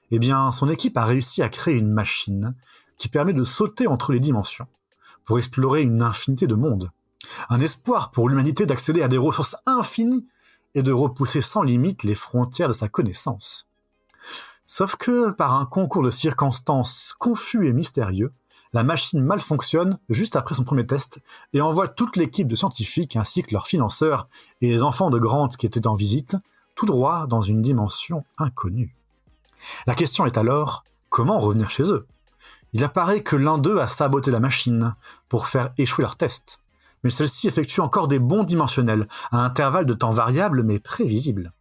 Eh 0.10 0.18
bien, 0.18 0.52
son 0.52 0.70
équipe 0.70 0.98
a 0.98 1.06
réussi 1.06 1.44
à 1.44 1.50
créer 1.50 1.76
une 1.76 1.92
machine 1.92 2.56
qui 2.98 3.10
permet 3.10 3.34
de 3.34 3.44
sauter 3.44 3.86
entre 3.86 4.12
les 4.12 4.20
dimensions, 4.20 4.68
pour 5.24 5.38
explorer 5.38 5.84
une 5.84 6.02
infinité 6.02 6.48
de 6.48 6.56
mondes 6.56 6.90
un 7.50 7.60
espoir 7.60 8.12
pour 8.12 8.30
l'humanité 8.30 8.66
d'accéder 8.66 9.02
à 9.02 9.08
des 9.08 9.18
ressources 9.18 9.56
infinies 9.66 10.26
et 10.74 10.84
de 10.84 10.92
repousser 10.92 11.42
sans 11.42 11.64
limite 11.64 12.04
les 12.04 12.16
frontières 12.16 12.68
de 12.68 12.74
sa 12.74 12.90
connaissance. 12.90 13.68
Sauf 14.68 14.96
que, 14.96 15.32
par 15.32 15.54
un 15.54 15.66
concours 15.66 16.04
de 16.04 16.10
circonstances 16.10 17.14
confus 17.18 17.68
et 17.68 17.74
mystérieux, 17.74 18.34
la 18.74 18.84
machine 18.84 19.24
malfonctionne 19.24 20.00
juste 20.10 20.36
après 20.36 20.56
son 20.56 20.66
premier 20.66 20.86
test 20.86 21.22
et 21.54 21.62
envoie 21.62 21.88
toute 21.88 22.18
l'équipe 22.18 22.48
de 22.48 22.56
scientifiques 22.56 23.16
ainsi 23.16 23.44
que 23.44 23.54
leurs 23.54 23.68
financeurs 23.68 24.28
et 24.62 24.70
les 24.70 24.84
enfants 24.84 25.10
de 25.10 25.20
Grant 25.20 25.48
qui 25.48 25.66
étaient 25.66 25.88
en 25.88 25.94
visite, 25.94 26.36
tout 26.76 26.86
droit 26.86 27.26
dans 27.28 27.42
une 27.42 27.62
dimension 27.62 28.26
inconnue. 28.38 28.96
La 29.88 29.96
question 29.96 30.26
est 30.26 30.38
alors, 30.38 30.84
comment 31.10 31.40
revenir 31.40 31.70
chez 31.70 31.84
eux? 31.84 32.06
Il 32.74 32.84
apparaît 32.84 33.24
que 33.24 33.38
l'un 33.38 33.58
d'eux 33.58 33.80
a 33.80 33.88
saboté 33.88 34.32
la 34.32 34.42
machine 34.42 34.96
pour 35.30 35.48
faire 35.48 35.72
échouer 35.78 36.02
leur 36.02 36.18
test 36.18 36.60
mais 37.06 37.12
celle-ci 37.12 37.48
effectue 37.48 37.82
encore 37.82 38.08
des 38.08 38.18
bonds 38.18 38.44
dimensionnels, 38.44 39.08
à 39.32 39.46
intervalles 39.46 39.86
de 39.86 39.94
temps 39.94 40.10
variables 40.10 40.64
mais 40.64 40.80
prévisibles. 40.80 41.54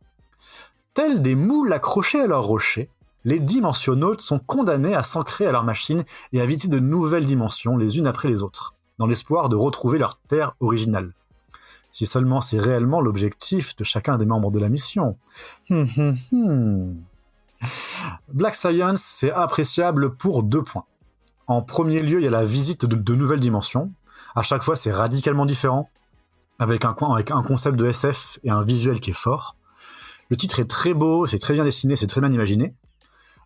Tels 0.94 1.20
des 1.20 1.34
moules 1.34 1.70
accrochés 1.70 2.22
à 2.22 2.26
leur 2.26 2.44
rocher, 2.44 2.88
les 3.26 3.40
dimensionnautes 3.40 4.22
sont 4.22 4.38
condamnés 4.38 4.94
à 4.94 5.02
s'ancrer 5.02 5.46
à 5.46 5.52
leur 5.52 5.62
machine 5.62 6.02
et 6.32 6.40
à 6.40 6.46
visiter 6.46 6.68
de 6.68 6.78
nouvelles 6.78 7.26
dimensions 7.26 7.76
les 7.76 7.98
unes 7.98 8.06
après 8.06 8.28
les 8.28 8.42
autres, 8.42 8.74
dans 8.96 9.06
l'espoir 9.06 9.50
de 9.50 9.56
retrouver 9.56 9.98
leur 9.98 10.18
terre 10.28 10.56
originale. 10.60 11.12
Si 11.92 12.06
seulement 12.06 12.40
c'est 12.40 12.58
réellement 12.58 13.02
l'objectif 13.02 13.76
de 13.76 13.84
chacun 13.84 14.16
des 14.16 14.24
membres 14.24 14.50
de 14.50 14.60
la 14.60 14.70
mission. 14.70 15.18
Hum, 15.68 15.86
hum, 15.98 16.16
hum. 16.32 16.96
Black 18.32 18.54
Science, 18.54 19.02
c'est 19.02 19.30
appréciable 19.30 20.16
pour 20.16 20.42
deux 20.42 20.62
points. 20.62 20.86
En 21.46 21.60
premier 21.60 22.00
lieu, 22.00 22.20
il 22.20 22.24
y 22.24 22.28
a 22.28 22.30
la 22.30 22.44
visite 22.44 22.86
de 22.86 23.14
nouvelles 23.14 23.40
dimensions, 23.40 23.92
à 24.34 24.42
chaque 24.42 24.62
fois, 24.62 24.76
c'est 24.76 24.92
radicalement 24.92 25.46
différent, 25.46 25.90
avec 26.58 26.84
un, 26.84 26.92
coin- 26.92 27.12
avec 27.14 27.30
un 27.30 27.42
concept 27.42 27.76
de 27.76 27.86
SF 27.86 28.38
et 28.44 28.50
un 28.50 28.62
visuel 28.62 29.00
qui 29.00 29.10
est 29.10 29.14
fort. 29.14 29.56
Le 30.30 30.36
titre 30.36 30.60
est 30.60 30.70
très 30.70 30.94
beau, 30.94 31.26
c'est 31.26 31.38
très 31.38 31.54
bien 31.54 31.64
dessiné, 31.64 31.96
c'est 31.96 32.06
très 32.06 32.20
bien 32.20 32.32
imaginé. 32.32 32.74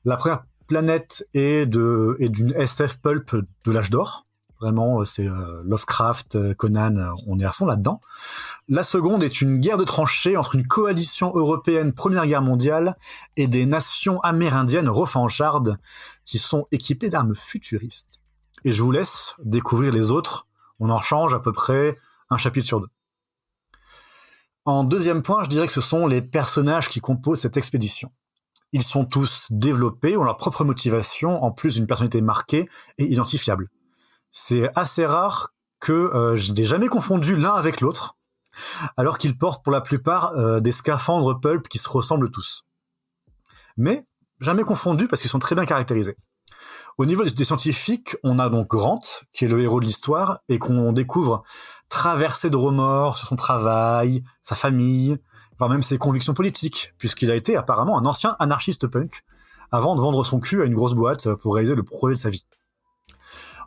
La 0.04 0.16
première 0.16 0.44
planète 0.68 1.26
est 1.34 1.66
de 1.66 2.16
est 2.20 2.28
d'une 2.28 2.52
SF 2.52 3.00
pulp 3.00 3.34
de 3.64 3.72
l'âge 3.72 3.90
d'or. 3.90 4.26
Vraiment, 4.60 5.00
euh, 5.00 5.04
c'est 5.04 5.26
euh, 5.26 5.62
Lovecraft, 5.64 6.34
euh, 6.34 6.52
Conan, 6.54 7.14
on 7.28 7.38
est 7.38 7.44
à 7.44 7.52
fond 7.52 7.64
là-dedans. 7.64 8.00
La 8.68 8.82
seconde 8.82 9.22
est 9.22 9.40
une 9.40 9.58
guerre 9.58 9.78
de 9.78 9.84
tranchées 9.84 10.36
entre 10.36 10.56
une 10.56 10.66
coalition 10.66 11.32
européenne 11.34 11.92
Première 11.92 12.26
Guerre 12.26 12.42
mondiale 12.42 12.96
et 13.36 13.46
des 13.46 13.66
nations 13.66 14.20
amérindiennes 14.20 14.88
refanchardes 14.88 15.78
qui 16.24 16.38
sont 16.38 16.66
équipées 16.72 17.08
d'armes 17.08 17.36
futuristes. 17.36 18.20
Et 18.64 18.72
je 18.72 18.82
vous 18.82 18.90
laisse 18.90 19.36
découvrir 19.44 19.92
les 19.92 20.10
autres 20.10 20.47
on 20.80 20.90
en 20.90 20.98
change 20.98 21.34
à 21.34 21.40
peu 21.40 21.52
près 21.52 21.96
un 22.30 22.36
chapitre 22.36 22.66
sur 22.66 22.80
deux. 22.80 22.88
En 24.64 24.84
deuxième 24.84 25.22
point, 25.22 25.44
je 25.44 25.48
dirais 25.48 25.66
que 25.66 25.72
ce 25.72 25.80
sont 25.80 26.06
les 26.06 26.20
personnages 26.20 26.88
qui 26.88 27.00
composent 27.00 27.40
cette 27.40 27.56
expédition. 27.56 28.12
Ils 28.72 28.82
sont 28.82 29.06
tous 29.06 29.46
développés, 29.50 30.16
ont 30.16 30.24
leur 30.24 30.36
propre 30.36 30.64
motivation, 30.64 31.42
en 31.42 31.50
plus 31.50 31.76
d'une 31.76 31.86
personnalité 31.86 32.20
marquée 32.20 32.68
et 32.98 33.04
identifiable. 33.04 33.70
C'est 34.30 34.68
assez 34.76 35.06
rare 35.06 35.54
que 35.80 35.92
euh, 35.92 36.36
je 36.36 36.52
n'ai 36.52 36.66
jamais 36.66 36.88
confondu 36.88 37.34
l'un 37.34 37.54
avec 37.54 37.80
l'autre, 37.80 38.18
alors 38.96 39.16
qu'ils 39.16 39.38
portent 39.38 39.64
pour 39.64 39.72
la 39.72 39.80
plupart 39.80 40.32
euh, 40.36 40.60
des 40.60 40.72
scaphandres 40.72 41.40
pulp 41.40 41.66
qui 41.68 41.78
se 41.78 41.88
ressemblent 41.88 42.30
tous. 42.30 42.64
Mais 43.76 44.02
jamais 44.40 44.64
confondu 44.64 45.08
parce 45.08 45.22
qu'ils 45.22 45.30
sont 45.30 45.38
très 45.38 45.54
bien 45.54 45.64
caractérisés. 45.64 46.16
Au 46.98 47.06
niveau 47.06 47.22
des, 47.22 47.44
scientifiques, 47.44 48.16
on 48.24 48.40
a 48.40 48.48
donc 48.48 48.66
Grant, 48.66 49.00
qui 49.32 49.44
est 49.44 49.48
le 49.48 49.60
héros 49.60 49.78
de 49.78 49.84
l'histoire, 49.84 50.40
et 50.48 50.58
qu'on 50.58 50.92
découvre 50.92 51.44
traversé 51.88 52.50
de 52.50 52.56
remords 52.56 53.16
sur 53.16 53.28
son 53.28 53.36
travail, 53.36 54.24
sa 54.42 54.56
famille, 54.56 55.16
voire 55.58 55.70
même 55.70 55.82
ses 55.82 55.96
convictions 55.96 56.34
politiques, 56.34 56.94
puisqu'il 56.98 57.30
a 57.30 57.36
été 57.36 57.54
apparemment 57.56 57.96
un 57.98 58.04
ancien 58.04 58.34
anarchiste 58.40 58.88
punk, 58.88 59.22
avant 59.70 59.94
de 59.94 60.00
vendre 60.00 60.24
son 60.24 60.40
cul 60.40 60.60
à 60.60 60.64
une 60.64 60.74
grosse 60.74 60.94
boîte 60.94 61.32
pour 61.34 61.54
réaliser 61.54 61.76
le 61.76 61.84
projet 61.84 62.14
de 62.14 62.18
sa 62.18 62.30
vie. 62.30 62.44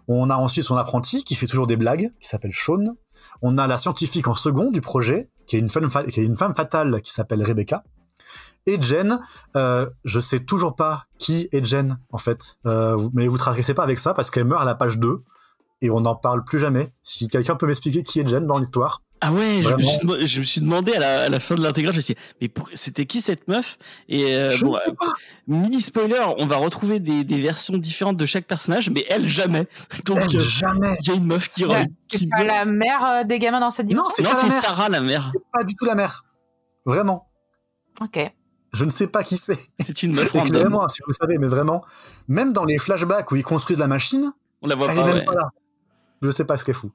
On 0.09 0.29
a 0.29 0.35
ensuite 0.35 0.65
son 0.65 0.75
apprenti, 0.75 1.23
qui 1.23 1.35
fait 1.35 1.47
toujours 1.47 1.67
des 1.67 1.77
blagues, 1.77 2.11
qui 2.19 2.27
s'appelle 2.27 2.51
Sean. 2.53 2.83
On 3.41 3.57
a 3.57 3.65
la 3.65 3.77
scientifique 3.77 4.27
en 4.27 4.35
second 4.35 4.71
du 4.71 4.81
projet, 4.81 5.29
qui 5.47 5.55
est 5.55 5.59
une 5.59 5.69
femme, 5.69 5.87
qui 5.87 6.19
est 6.19 6.25
une 6.25 6.35
femme 6.35 6.53
fatale, 6.53 7.01
qui 7.01 7.13
s'appelle 7.13 7.41
Rebecca. 7.43 7.85
Et 8.67 8.81
Jen, 8.81 9.19
euh, 9.55 9.89
je 10.05 10.19
sais 10.19 10.39
toujours 10.39 10.75
pas 10.75 11.05
qui 11.17 11.49
est 11.51 11.65
Jen 11.65 11.97
en 12.11 12.17
fait, 12.17 12.57
euh, 12.67 12.95
vous- 12.95 13.09
mais 13.13 13.27
vous 13.27 13.37
tracassez 13.37 13.73
pas 13.73 13.83
avec 13.83 13.97
ça 13.99 14.13
parce 14.13 14.29
qu'elle 14.29 14.45
meurt 14.45 14.61
à 14.61 14.65
la 14.65 14.75
page 14.75 14.99
2 14.99 15.23
et 15.81 15.89
on 15.89 16.01
n'en 16.01 16.15
parle 16.15 16.43
plus 16.43 16.59
jamais. 16.59 16.93
Si 17.01 17.27
quelqu'un 17.27 17.55
peut 17.55 17.65
m'expliquer 17.65 18.03
qui 18.03 18.19
est 18.19 18.27
Jen 18.27 18.45
dans 18.45 18.59
l'histoire. 18.59 19.01
Ah 19.23 19.31
ouais, 19.31 19.61
je 19.61 19.75
me, 19.75 19.81
suis, 19.83 19.97
dem- 19.99 20.25
je 20.25 20.39
me 20.39 20.45
suis 20.45 20.61
demandé 20.61 20.93
à 20.93 20.99
la, 20.99 21.23
à 21.25 21.29
la 21.29 21.39
fin 21.39 21.53
de 21.53 21.61
l'intégrale, 21.61 21.93
je 21.93 21.97
me 21.99 22.01
suis 22.01 22.15
dit, 22.15 22.19
mais 22.41 22.51
c'était 22.73 23.05
qui 23.05 23.21
cette 23.21 23.47
meuf? 23.47 23.77
Et 24.09 24.35
euh, 24.35 24.55
bon, 24.61 24.71
ne 24.71 24.77
euh, 24.77 24.93
mini 25.47 25.79
spoiler, 25.79 26.19
on 26.39 26.47
va 26.47 26.57
retrouver 26.57 26.99
des, 26.99 27.23
des 27.23 27.39
versions 27.39 27.77
différentes 27.77 28.17
de 28.17 28.25
chaque 28.25 28.45
personnage, 28.45 28.89
mais 28.89 29.05
elle 29.09 29.27
jamais. 29.27 29.67
Donc 30.05 30.17
Elle, 30.19 30.37
euh, 30.37 30.39
jamais. 30.39 30.97
il 31.01 31.07
y 31.07 31.11
a 31.11 31.13
une 31.15 31.25
meuf 31.27 31.49
qui, 31.49 31.65
Ouais, 31.65 31.85
qui 32.09 32.25
pas 32.27 32.43
la 32.43 32.65
mère 32.65 33.05
euh, 33.05 33.23
des 33.23 33.37
gamins 33.37 33.59
dans 33.59 33.69
cette 33.69 33.85
dimension? 33.87 34.11
C'est 34.15 34.23
Non, 34.23 34.31
c'est. 34.33 34.49
Sarah 34.49 34.89
la 34.89 35.01
mère. 35.01 35.31
Pas 35.53 35.63
du 35.65 35.75
tout 35.75 35.85
la 35.85 35.93
mère. 35.93 36.25
Vraiment. 36.85 37.27
Ok. 38.01 38.19
Je 38.73 38.85
ne 38.85 38.89
sais 38.89 39.07
pas 39.07 39.23
qui 39.23 39.37
c'est. 39.37 39.59
C'est 39.79 40.03
une 40.03 40.15
meuf. 40.15 40.33
Éclairez-moi 40.33 40.87
si 40.89 41.01
vous 41.05 41.13
savez, 41.13 41.37
mais 41.37 41.47
vraiment, 41.47 41.83
même 42.27 42.53
dans 42.53 42.63
les 42.65 42.77
flashbacks 42.77 43.31
où 43.31 43.35
ils 43.35 43.43
construisent 43.43 43.79
la 43.79 43.87
machine, 43.87 44.31
On 44.61 44.67
la 44.67 44.75
voit 44.75 44.87
elle 44.89 44.95
pas. 44.95 45.01
est 45.01 45.05
même 45.05 45.17
ouais. 45.17 45.25
pas 45.25 45.33
là. 45.33 45.49
Je 46.21 46.31
sais 46.31 46.45
pas 46.45 46.55
ce 46.57 46.63
qu'elle 46.63 46.75
fout. 46.75 46.91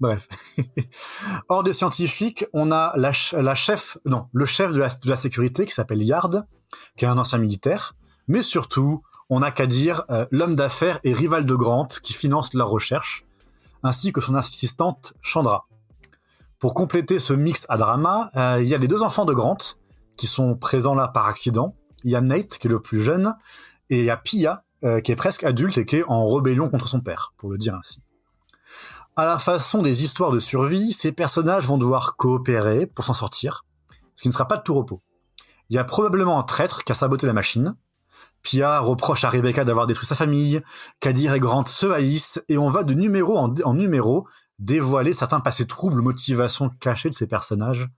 Bref. 0.00 0.28
Hors 1.48 1.62
des 1.64 1.72
scientifiques, 1.72 2.44
on 2.52 2.70
a 2.70 2.92
la, 2.96 3.12
ch- 3.12 3.32
la 3.42 3.54
chef, 3.54 3.98
non, 4.04 4.28
le 4.32 4.46
chef 4.46 4.72
de 4.72 4.78
la, 4.78 4.88
de 4.88 5.08
la 5.08 5.16
sécurité 5.16 5.64
qui 5.66 5.72
s'appelle 5.72 6.02
Yard, 6.02 6.46
qui 6.96 7.04
est 7.04 7.08
un 7.08 7.16
ancien 7.18 7.38
militaire. 7.38 7.94
Mais 8.28 8.42
surtout, 8.42 9.02
on 9.30 9.40
n'a 9.40 9.50
qu'à 9.50 9.66
dire 9.66 10.04
euh, 10.10 10.26
l'homme 10.30 10.54
d'affaires 10.54 11.00
et 11.04 11.12
rival 11.14 11.46
de 11.46 11.54
Grant 11.54 11.88
qui 12.02 12.12
finance 12.12 12.52
leur 12.54 12.68
recherche, 12.68 13.24
ainsi 13.82 14.12
que 14.12 14.20
son 14.20 14.34
assistante 14.34 15.14
Chandra. 15.22 15.66
Pour 16.58 16.74
compléter 16.74 17.18
ce 17.18 17.32
mix 17.32 17.66
à 17.68 17.76
drama, 17.78 18.30
euh, 18.36 18.58
il 18.60 18.68
y 18.68 18.74
a 18.74 18.78
les 18.78 18.88
deux 18.88 19.02
enfants 19.02 19.24
de 19.24 19.32
Grant 19.34 19.58
qui 20.16 20.26
sont 20.26 20.56
présents 20.56 20.94
là 20.94 21.08
par 21.08 21.26
accident. 21.26 21.76
Il 22.04 22.10
y 22.10 22.16
a 22.16 22.20
Nate 22.20 22.58
qui 22.58 22.66
est 22.66 22.70
le 22.70 22.80
plus 22.80 23.00
jeune 23.00 23.34
et 23.90 24.00
il 24.00 24.04
y 24.04 24.10
a 24.10 24.16
Pia 24.16 24.64
euh, 24.84 25.00
qui 25.00 25.10
est 25.10 25.16
presque 25.16 25.42
adulte 25.44 25.78
et 25.78 25.86
qui 25.86 25.96
est 25.96 26.04
en 26.06 26.28
rébellion 26.28 26.68
contre 26.68 26.86
son 26.86 27.00
père, 27.00 27.32
pour 27.38 27.50
le 27.50 27.56
dire 27.56 27.74
ainsi. 27.74 28.02
À 29.16 29.24
la 29.24 29.38
façon 29.38 29.80
des 29.80 30.04
histoires 30.04 30.30
de 30.30 30.38
survie, 30.38 30.92
ces 30.92 31.12
personnages 31.12 31.64
vont 31.64 31.78
devoir 31.78 32.16
coopérer 32.16 32.86
pour 32.86 33.02
s'en 33.02 33.14
sortir, 33.14 33.64
ce 34.14 34.22
qui 34.22 34.28
ne 34.28 34.34
sera 34.34 34.46
pas 34.46 34.58
de 34.58 34.62
tout 34.62 34.74
repos. 34.74 35.00
Il 35.70 35.76
y 35.76 35.78
a 35.78 35.84
probablement 35.84 36.38
un 36.38 36.42
traître 36.42 36.84
qui 36.84 36.92
a 36.92 36.94
saboté 36.94 37.26
la 37.26 37.32
machine. 37.32 37.74
Pia 38.42 38.80
reproche 38.80 39.24
à 39.24 39.30
Rebecca 39.30 39.64
d'avoir 39.64 39.86
détruit 39.86 40.06
sa 40.06 40.14
famille. 40.14 40.60
Kadir 41.00 41.34
et 41.34 41.40
Grant 41.40 41.64
se 41.64 41.86
haïssent 41.86 42.42
et 42.50 42.58
on 42.58 42.68
va 42.68 42.84
de 42.84 42.92
numéro 42.92 43.38
en, 43.38 43.54
en 43.64 43.72
numéro 43.72 44.28
dévoiler 44.58 45.14
certains 45.14 45.40
passés 45.40 45.66
troubles, 45.66 46.02
motivations 46.02 46.68
cachées 46.80 47.08
de 47.08 47.14
ces 47.14 47.26
personnages, 47.26 47.88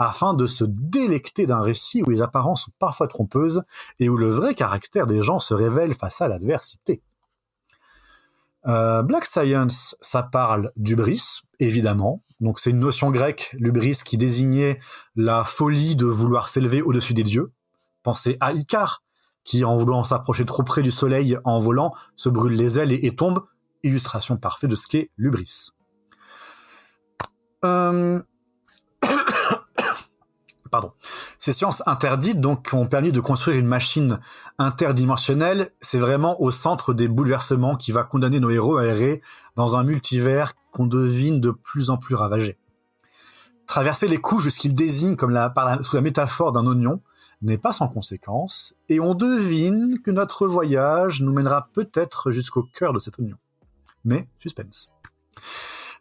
afin 0.00 0.32
de 0.32 0.46
se 0.46 0.64
délecter 0.64 1.46
d'un 1.46 1.60
récit 1.60 2.02
où 2.02 2.08
les 2.08 2.22
apparences 2.22 2.64
sont 2.64 2.72
parfois 2.78 3.06
trompeuses 3.06 3.62
et 4.00 4.08
où 4.08 4.16
le 4.16 4.28
vrai 4.28 4.54
caractère 4.54 5.06
des 5.06 5.22
gens 5.22 5.38
se 5.38 5.52
révèle 5.52 5.94
face 5.94 6.22
à 6.22 6.28
l'adversité. 6.28 7.02
Euh, 8.66 9.02
Black 9.02 9.26
Science, 9.26 9.96
ça 10.00 10.22
parle 10.22 10.72
d'ubris, 10.76 11.42
évidemment. 11.58 12.22
Donc 12.40 12.58
c'est 12.58 12.70
une 12.70 12.78
notion 12.78 13.10
grecque, 13.10 13.54
l'ubris, 13.58 14.00
qui 14.02 14.16
désignait 14.16 14.78
la 15.16 15.44
folie 15.44 15.96
de 15.96 16.06
vouloir 16.06 16.48
s'élever 16.48 16.80
au-dessus 16.80 17.12
des 17.12 17.22
dieux. 17.22 17.52
Pensez 18.02 18.38
à 18.40 18.52
Icare, 18.52 19.02
qui 19.44 19.64
en 19.64 19.76
voulant 19.76 20.02
s'approcher 20.02 20.46
trop 20.46 20.62
près 20.62 20.82
du 20.82 20.90
soleil 20.90 21.36
en 21.44 21.58
volant, 21.58 21.92
se 22.16 22.30
brûle 22.30 22.54
les 22.54 22.78
ailes 22.78 22.92
et, 22.92 23.14
tombe. 23.14 23.44
Illustration 23.82 24.38
parfaite 24.38 24.70
de 24.70 24.74
ce 24.74 24.88
qu'est 24.88 25.10
l'ubris. 25.18 25.72
Pardon. 30.70 30.92
Ces 31.36 31.52
sciences 31.52 31.82
interdites 31.86 32.40
donc 32.40 32.68
ont 32.72 32.86
permis 32.86 33.10
de 33.10 33.20
construire 33.20 33.58
une 33.58 33.66
machine 33.66 34.20
interdimensionnelle. 34.58 35.70
C'est 35.80 35.98
vraiment 35.98 36.40
au 36.40 36.50
centre 36.50 36.94
des 36.94 37.08
bouleversements 37.08 37.74
qui 37.74 37.90
va 37.90 38.04
condamner 38.04 38.38
nos 38.38 38.50
héros 38.50 38.76
à 38.76 38.84
errer 38.84 39.20
dans 39.56 39.76
un 39.76 39.82
multivers 39.82 40.52
qu'on 40.70 40.86
devine 40.86 41.40
de 41.40 41.50
plus 41.50 41.90
en 41.90 41.96
plus 41.96 42.14
ravagé. 42.14 42.56
Traverser 43.66 44.08
les 44.08 44.18
couches 44.18 44.44
de 44.44 44.50
ce 44.50 44.58
qu'il 44.58 44.74
désigne 44.74 45.16
comme 45.16 45.36
sous 45.82 45.96
la 45.96 46.02
métaphore 46.02 46.52
d'un 46.52 46.66
oignon 46.66 47.00
n'est 47.42 47.58
pas 47.58 47.72
sans 47.72 47.88
conséquence, 47.88 48.74
et 48.88 49.00
on 49.00 49.14
devine 49.14 50.00
que 50.02 50.10
notre 50.10 50.46
voyage 50.46 51.22
nous 51.22 51.32
mènera 51.32 51.68
peut-être 51.72 52.30
jusqu'au 52.30 52.64
cœur 52.64 52.92
de 52.92 52.98
cet 52.98 53.18
oignon. 53.18 53.36
Mais 54.04 54.28
suspense. 54.38 54.90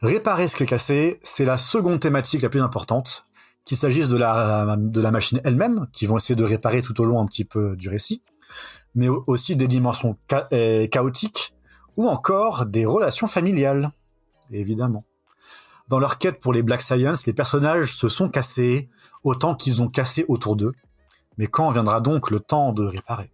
Réparer 0.01 0.47
ce 0.47 0.55
qui 0.55 0.63
est 0.63 0.65
cassé, 0.65 1.19
c'est 1.21 1.45
la 1.45 1.58
seconde 1.58 1.99
thématique 1.99 2.41
la 2.41 2.49
plus 2.49 2.62
importante, 2.62 3.25
qu'il 3.69 3.77
s'agisse 3.77 4.10
de 4.10 4.17
la, 4.17 5.12
machine 5.12 5.41
elle-même, 5.43 5.86
qui 5.93 6.08
vont 6.08 6.17
essayer 6.17 6.36
de 6.36 6.43
réparer 6.43 6.82
tout 6.82 6.99
au 6.99 7.05
long 7.05 7.21
un 7.21 7.27
petit 7.27 7.45
peu 7.45 7.75
du 7.75 7.88
récit, 7.88 8.23
mais 8.95 9.10
aussi 9.10 9.55
des 9.55 9.67
dimensions 9.67 10.17
euh, 10.51 10.88
chaotiques, 10.88 11.53
ou 11.95 12.08
encore 12.08 12.65
des 12.65 12.88
relations 12.88 13.27
familiales, 13.27 13.91
évidemment. 14.51 15.03
Dans 15.88 15.99
leur 15.99 16.17
quête 16.17 16.39
pour 16.39 16.51
les 16.51 16.63
Black 16.63 16.82
Science, 16.82 17.27
les 17.27 17.34
personnages 17.34 17.93
se 17.93 18.10
sont 18.10 18.27
cassés 18.27 18.89
autant 19.23 19.53
qu'ils 19.53 19.84
ont 19.84 19.88
cassé 19.88 20.25
autour 20.27 20.55
d'eux, 20.55 20.73
mais 21.38 21.45
quand 21.45 21.69
viendra 21.69 22.01
donc 22.01 22.32
le 22.32 22.39
temps 22.39 22.73
de 22.73 22.84
réparer? 22.84 23.29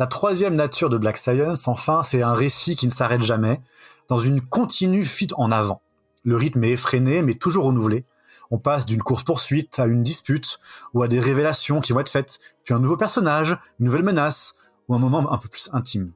La 0.00 0.08
troisième 0.08 0.54
nature 0.56 0.90
de 0.90 0.98
Black 0.98 1.18
Science, 1.18 1.68
enfin, 1.68 2.02
c'est 2.02 2.22
un 2.22 2.34
récit 2.34 2.74
qui 2.74 2.88
ne 2.88 2.92
s'arrête 2.92 3.22
jamais, 3.22 3.60
dans 4.08 4.18
une 4.18 4.40
continue 4.40 5.04
fuite 5.04 5.34
en 5.36 5.52
avant. 5.52 5.82
Le 6.24 6.34
rythme 6.34 6.64
est 6.64 6.72
effréné, 6.72 7.22
mais 7.22 7.34
toujours 7.34 7.66
renouvelé. 7.66 8.04
On 8.52 8.58
passe 8.58 8.84
d'une 8.84 9.02
course-poursuite 9.02 9.78
à 9.78 9.86
une 9.86 10.02
dispute, 10.02 10.60
ou 10.92 11.02
à 11.02 11.08
des 11.08 11.18
révélations 11.18 11.80
qui 11.80 11.94
vont 11.94 12.00
être 12.00 12.10
faites, 12.10 12.38
puis 12.62 12.74
un 12.74 12.78
nouveau 12.78 12.98
personnage, 12.98 13.56
une 13.80 13.86
nouvelle 13.86 14.04
menace, 14.04 14.54
ou 14.88 14.94
un 14.94 14.98
moment 14.98 15.32
un 15.32 15.38
peu 15.38 15.48
plus 15.48 15.70
intime. 15.72 16.12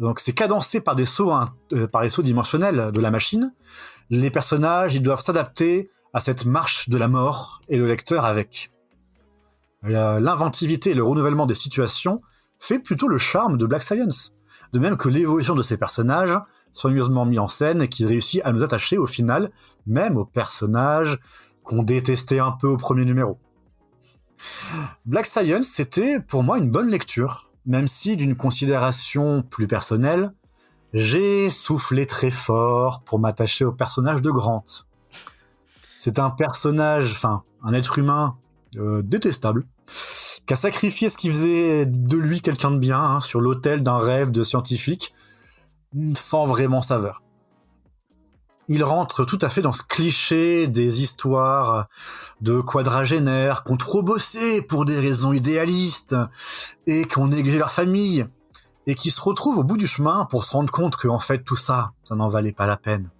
Donc 0.00 0.18
c'est 0.18 0.32
cadencé 0.32 0.80
par 0.80 0.96
des 0.96 1.06
sauts, 1.06 1.32
euh, 1.72 1.86
par 1.86 2.02
les 2.02 2.10
sauts 2.10 2.22
dimensionnels 2.22 2.90
de 2.90 3.00
la 3.00 3.12
machine. 3.12 3.54
Les 4.10 4.30
personnages, 4.30 4.96
ils 4.96 5.02
doivent 5.02 5.20
s'adapter 5.20 5.88
à 6.12 6.18
cette 6.18 6.46
marche 6.46 6.88
de 6.88 6.98
la 6.98 7.06
mort 7.06 7.60
et 7.68 7.78
le 7.78 7.86
lecteur 7.86 8.24
avec. 8.24 8.72
L'inventivité 9.82 10.90
et 10.90 10.94
le 10.94 11.04
renouvellement 11.04 11.46
des 11.46 11.54
situations 11.54 12.20
fait 12.58 12.80
plutôt 12.80 13.06
le 13.06 13.18
charme 13.18 13.56
de 13.56 13.66
Black 13.66 13.84
Science. 13.84 14.32
De 14.72 14.80
même 14.80 14.96
que 14.96 15.08
l'évolution 15.08 15.54
de 15.54 15.62
ces 15.62 15.76
personnages, 15.76 16.36
soigneusement 16.76 17.24
mis 17.24 17.38
en 17.38 17.48
scène 17.48 17.80
et 17.80 17.88
qui 17.88 18.04
réussit 18.04 18.42
à 18.44 18.52
nous 18.52 18.62
attacher 18.62 18.98
au 18.98 19.06
final, 19.06 19.50
même 19.86 20.18
aux 20.18 20.26
personnages 20.26 21.18
qu'on 21.64 21.82
détestait 21.82 22.38
un 22.38 22.52
peu 22.52 22.68
au 22.68 22.76
premier 22.76 23.04
numéro. 23.04 23.38
Black 25.06 25.24
Science, 25.24 25.66
c'était 25.66 26.20
pour 26.20 26.42
moi 26.42 26.58
une 26.58 26.70
bonne 26.70 26.90
lecture, 26.90 27.50
même 27.64 27.86
si 27.86 28.16
d'une 28.16 28.36
considération 28.36 29.42
plus 29.42 29.66
personnelle, 29.66 30.32
j'ai 30.92 31.48
soufflé 31.48 32.06
très 32.06 32.30
fort 32.30 33.02
pour 33.04 33.18
m'attacher 33.18 33.64
au 33.64 33.72
personnage 33.72 34.20
de 34.20 34.30
Grant. 34.30 34.64
C'est 35.96 36.18
un 36.18 36.28
personnage, 36.28 37.12
enfin, 37.12 37.42
un 37.64 37.72
être 37.72 37.98
humain 37.98 38.36
euh, 38.76 39.00
détestable, 39.02 39.66
qui 40.46 40.52
a 40.52 40.56
sacrifié 40.56 41.08
ce 41.08 41.16
qui 41.16 41.28
faisait 41.28 41.86
de 41.86 42.16
lui 42.18 42.42
quelqu'un 42.42 42.70
de 42.70 42.78
bien 42.78 43.00
hein, 43.00 43.20
sur 43.20 43.40
l'autel 43.40 43.82
d'un 43.82 43.96
rêve 43.96 44.30
de 44.30 44.44
scientifique, 44.44 45.14
sans 46.14 46.44
vraiment 46.44 46.82
saveur. 46.82 47.22
Il 48.68 48.82
rentre 48.82 49.24
tout 49.24 49.38
à 49.42 49.48
fait 49.48 49.62
dans 49.62 49.72
ce 49.72 49.82
cliché 49.82 50.66
des 50.66 51.00
histoires 51.00 51.86
de 52.40 52.60
quadragénaires 52.60 53.62
qui 53.62 53.72
ont 53.72 53.76
trop 53.76 54.02
bossé 54.02 54.60
pour 54.62 54.84
des 54.84 54.98
raisons 54.98 55.32
idéalistes 55.32 56.16
et 56.86 57.04
qui 57.06 57.18
ont 57.18 57.28
négligé 57.28 57.58
leur 57.58 57.70
famille 57.70 58.26
et 58.88 58.94
qui 58.94 59.10
se 59.10 59.20
retrouvent 59.20 59.58
au 59.58 59.64
bout 59.64 59.76
du 59.76 59.86
chemin 59.86 60.24
pour 60.24 60.44
se 60.44 60.52
rendre 60.52 60.72
compte 60.72 60.96
que 60.96 61.06
en 61.06 61.20
fait 61.20 61.44
tout 61.44 61.56
ça, 61.56 61.92
ça 62.02 62.16
n'en 62.16 62.28
valait 62.28 62.52
pas 62.52 62.66
la 62.66 62.76
peine. 62.76 63.10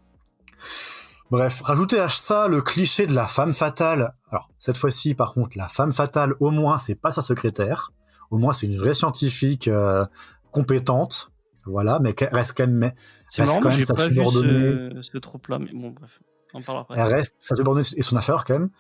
Bref, 1.31 1.63
rajoutez 1.65 1.99
à 1.99 2.09
ça 2.09 2.47
le 2.47 2.63
cliché 2.63 3.07
de 3.07 3.15
la 3.15 3.27
femme 3.27 3.53
fatale. 3.53 4.15
Alors, 4.31 4.49
cette 4.61 4.77
fois-ci, 4.77 5.15
par 5.15 5.33
contre, 5.33 5.59
la 5.59 5.69
femme 5.69 5.93
fatale, 5.93 6.35
au 6.39 6.53
moins, 6.53 6.79
c'est 6.79 6.95
pas 6.95 7.11
sa 7.11 7.21
secrétaire. 7.21 7.93
Au 8.31 8.39
moins, 8.39 8.53
c'est 8.53 8.67
une 8.67 8.77
vraie 8.77 8.95
scientifique 8.95 9.67
euh, 9.67 10.07
compétente. 10.53 11.33
Voilà, 11.67 11.99
mais 12.01 12.15
reste 12.33 12.57
quand 12.57 12.67
même. 12.67 12.93
C'est 13.29 13.43
reste 13.43 13.55
marrant, 13.55 13.63
quand 13.63 13.71
même 13.71 13.83
sa 13.83 13.97
subordonnée. 13.97 14.95
ce, 14.97 15.03
ce 15.03 15.19
trope-là, 15.19 15.59
mais 15.59 15.71
bon, 15.73 15.91
bref, 15.91 16.21
on 16.55 16.59
en 16.59 16.63
parlera 16.63 16.83
après. 16.83 17.01
Elle 17.01 17.15
reste 17.15 17.35
sa 17.39 17.57
subordonnée 17.57 17.87
et 17.97 18.03
son 18.03 18.17
affaire, 18.17 18.45
quand 18.45 18.55
même. 18.55 18.71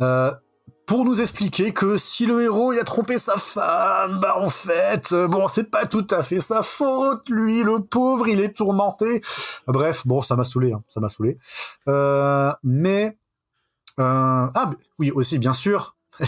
Euh, 0.00 0.32
pour 0.86 1.04
nous 1.04 1.20
expliquer 1.20 1.72
que 1.72 1.96
si 1.98 2.26
le 2.26 2.42
héros 2.42 2.72
il 2.72 2.80
a 2.80 2.84
trompé 2.84 3.16
sa 3.18 3.36
femme, 3.36 4.18
bah 4.20 4.34
en 4.38 4.50
fait, 4.50 5.12
euh, 5.12 5.28
bon, 5.28 5.46
c'est 5.46 5.70
pas 5.70 5.86
tout 5.86 6.06
à 6.10 6.24
fait 6.24 6.40
sa 6.40 6.62
faute, 6.62 7.28
lui, 7.28 7.62
le 7.62 7.78
pauvre, 7.78 8.26
il 8.26 8.40
est 8.40 8.56
tourmenté. 8.56 9.20
Bref, 9.68 10.04
bon, 10.04 10.20
ça 10.20 10.34
m'a 10.34 10.42
saoulé, 10.42 10.72
hein, 10.72 10.82
ça 10.88 10.98
m'a 10.98 11.08
saoulé. 11.08 11.38
Euh, 11.86 12.52
mais 12.64 13.16
euh, 14.00 14.48
ah 14.54 14.70
oui, 14.98 15.10
aussi 15.10 15.38
bien 15.38 15.52
sûr, 15.52 15.96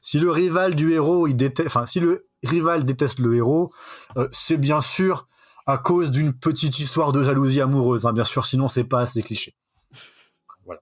si 0.00 0.18
le 0.18 0.30
rival 0.30 0.74
du 0.74 0.92
héros, 0.92 1.26
il 1.26 1.34
déteste, 1.34 1.68
enfin, 1.68 1.86
si 1.86 2.00
le 2.00 2.26
rival 2.42 2.84
déteste 2.84 3.18
le 3.18 3.36
héros, 3.36 3.72
euh, 4.16 4.28
c'est 4.32 4.56
bien 4.56 4.80
sûr 4.80 5.28
à 5.70 5.78
cause 5.78 6.10
d'une 6.10 6.32
petite 6.32 6.78
histoire 6.78 7.12
de 7.12 7.22
jalousie 7.22 7.60
amoureuse, 7.60 8.06
hein, 8.06 8.12
bien 8.12 8.24
sûr, 8.24 8.44
sinon 8.44 8.68
c'est 8.68 8.84
pas 8.84 9.00
assez 9.00 9.22
cliché. 9.22 9.56
Voilà. 10.64 10.80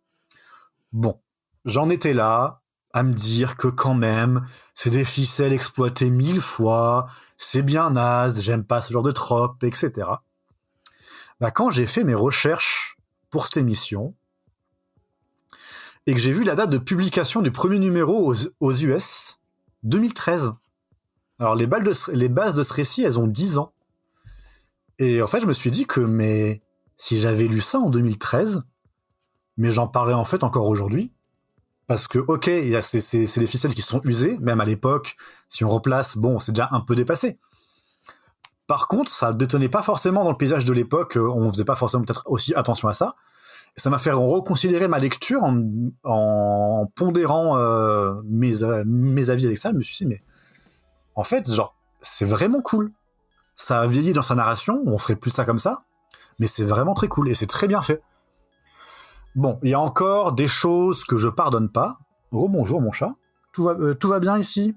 Bon, 0.92 1.20
j'en 1.64 1.90
étais 1.90 2.14
là 2.14 2.62
à 2.92 3.02
me 3.02 3.12
dire 3.12 3.56
que 3.56 3.68
quand 3.68 3.94
même, 3.94 4.46
c'est 4.74 4.90
des 4.90 5.04
ficelles 5.04 5.52
exploitées 5.52 6.10
mille 6.10 6.40
fois, 6.40 7.06
c'est 7.36 7.62
bien 7.62 7.90
naze, 7.90 8.40
j'aime 8.40 8.64
pas 8.64 8.80
ce 8.80 8.92
genre 8.92 9.02
de 9.02 9.12
trope, 9.12 9.62
etc. 9.62 10.08
bah, 11.40 11.50
quand 11.50 11.70
j'ai 11.70 11.86
fait 11.86 12.04
mes 12.04 12.14
recherches 12.14 12.96
pour 13.30 13.46
cette 13.46 13.58
émission 13.58 14.14
et 16.06 16.14
que 16.14 16.20
j'ai 16.20 16.32
vu 16.32 16.44
la 16.44 16.54
date 16.54 16.70
de 16.70 16.78
publication 16.78 17.42
du 17.42 17.50
premier 17.50 17.78
numéro 17.78 18.32
aux, 18.60 18.74
US, 18.74 19.38
2013. 19.82 20.54
Alors 21.38 21.54
les, 21.54 21.66
balles 21.66 21.84
de 21.84 21.92
les 22.14 22.30
bases 22.30 22.54
de 22.54 22.62
ce 22.62 22.72
récit, 22.72 23.04
elles 23.04 23.18
ont 23.18 23.26
10 23.26 23.58
ans. 23.58 23.74
Et 24.98 25.22
en 25.22 25.26
fait, 25.26 25.40
je 25.40 25.46
me 25.46 25.52
suis 25.52 25.70
dit 25.70 25.86
que 25.86 26.00
mais 26.00 26.62
si 26.96 27.20
j'avais 27.20 27.46
lu 27.46 27.60
ça 27.60 27.78
en 27.78 27.90
2013, 27.90 28.62
mais 29.56 29.70
j'en 29.70 29.86
parlais 29.86 30.14
en 30.14 30.24
fait 30.24 30.42
encore 30.44 30.68
aujourd'hui, 30.68 31.12
parce 31.86 32.08
que 32.08 32.18
ok, 32.18 32.48
il 32.48 32.68
y 32.68 32.76
a 32.76 32.82
c'est 32.82 33.00
c'est 33.00 33.26
c'est 33.26 33.40
des 33.40 33.46
ficelles 33.46 33.74
qui 33.74 33.82
sont 33.82 34.00
usées, 34.04 34.38
même 34.40 34.60
à 34.60 34.64
l'époque, 34.64 35.16
si 35.48 35.64
on 35.64 35.68
replace, 35.68 36.16
bon, 36.16 36.38
c'est 36.38 36.52
déjà 36.52 36.68
un 36.72 36.80
peu 36.80 36.94
dépassé. 36.94 37.38
Par 38.66 38.86
contre, 38.86 39.10
ça 39.10 39.32
détonnait 39.32 39.70
pas 39.70 39.82
forcément 39.82 40.24
dans 40.24 40.30
le 40.30 40.36
paysage 40.36 40.66
de 40.66 40.74
l'époque, 40.74 41.16
euh, 41.16 41.26
on 41.26 41.50
faisait 41.50 41.64
pas 41.64 41.74
forcément 41.74 42.04
peut-être 42.04 42.24
aussi 42.26 42.54
attention 42.54 42.88
à 42.88 42.92
ça. 42.92 43.14
Ça 43.76 43.90
m'a 43.90 43.98
fait 43.98 44.10
reconsidérer 44.10 44.88
ma 44.88 44.98
lecture 44.98 45.42
en, 45.42 45.62
en 46.04 46.86
pondérant 46.94 47.56
euh, 47.56 48.14
mes, 48.24 48.64
euh, 48.64 48.82
mes 48.86 49.30
avis 49.30 49.46
avec 49.46 49.56
ça. 49.56 49.70
Je 49.70 49.76
me 49.76 49.80
suis 49.80 50.04
dit, 50.04 50.06
mais 50.06 50.20
en 51.14 51.24
fait, 51.24 51.50
genre, 51.50 51.76
c'est 52.02 52.24
vraiment 52.26 52.60
cool. 52.60 52.92
Ça 53.58 53.80
a 53.80 53.86
vieilli 53.88 54.12
dans 54.12 54.22
sa 54.22 54.36
narration, 54.36 54.82
on 54.86 54.96
ferait 54.98 55.16
plus 55.16 55.30
ça 55.30 55.44
comme 55.44 55.58
ça, 55.58 55.82
mais 56.38 56.46
c'est 56.46 56.64
vraiment 56.64 56.94
très 56.94 57.08
cool 57.08 57.28
et 57.28 57.34
c'est 57.34 57.48
très 57.48 57.66
bien 57.66 57.82
fait. 57.82 58.00
Bon, 59.34 59.58
il 59.64 59.70
y 59.70 59.74
a 59.74 59.80
encore 59.80 60.32
des 60.32 60.46
choses 60.46 61.04
que 61.04 61.18
je 61.18 61.28
pardonne 61.28 61.68
pas. 61.68 61.98
Rebonjour 62.30 62.80
mon 62.80 62.92
chat. 62.92 63.14
Tout 63.52 63.64
va, 63.64 63.72
euh, 63.72 63.94
tout 63.94 64.08
va 64.08 64.20
bien 64.20 64.38
ici? 64.38 64.76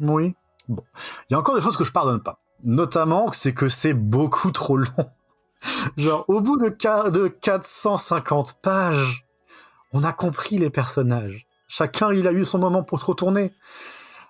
Oui. 0.00 0.36
Bon. 0.68 0.84
Il 1.28 1.32
y 1.32 1.34
a 1.34 1.38
encore 1.40 1.56
des 1.56 1.60
choses 1.60 1.76
que 1.76 1.84
je 1.84 1.92
pardonne 1.92 2.22
pas. 2.22 2.40
Notamment, 2.62 3.32
c'est 3.32 3.52
que 3.52 3.68
c'est 3.68 3.94
beaucoup 3.94 4.52
trop 4.52 4.76
long. 4.76 5.10
Genre, 5.96 6.24
au 6.28 6.40
bout 6.40 6.56
de, 6.56 6.68
de 7.10 7.28
450 7.28 8.60
pages, 8.62 9.26
on 9.92 10.04
a 10.04 10.12
compris 10.12 10.58
les 10.58 10.70
personnages. 10.70 11.46
Chacun, 11.66 12.12
il 12.12 12.28
a 12.28 12.32
eu 12.32 12.44
son 12.44 12.58
moment 12.58 12.84
pour 12.84 13.00
se 13.00 13.06
retourner. 13.06 13.52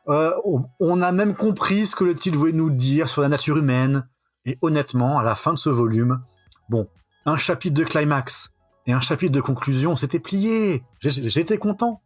Euh, 0.09 0.33
on- 0.81 1.03
a 1.03 1.13
même 1.13 1.35
compris 1.35 1.87
ce 1.87 1.95
que 1.95 2.05
le 2.05 2.15
titre 2.15 2.39
voulait 2.39 2.53
nous 2.53 2.71
dire 2.71 3.09
sur 3.09 3.23
la 3.23 3.29
nature 3.29 3.59
humaine. 3.59 4.09
Et 4.47 4.59
honnêtement, 4.63 5.19
à 5.19 5.23
la 5.23 5.35
fin 5.35 5.53
de 5.53 5.59
ce 5.59 5.69
volume, 5.69 6.23
bon, 6.71 6.89
un 7.27 7.37
chapitre 7.37 7.75
de 7.75 7.85
climax 7.85 8.51
et 8.87 8.93
un 8.93 9.01
chapitre 9.01 9.33
de 9.33 9.41
conclusion, 9.41 9.95
c'était 9.97 10.21
plié. 10.21 10.83
J'étais 11.01 11.59
content. 11.59 12.01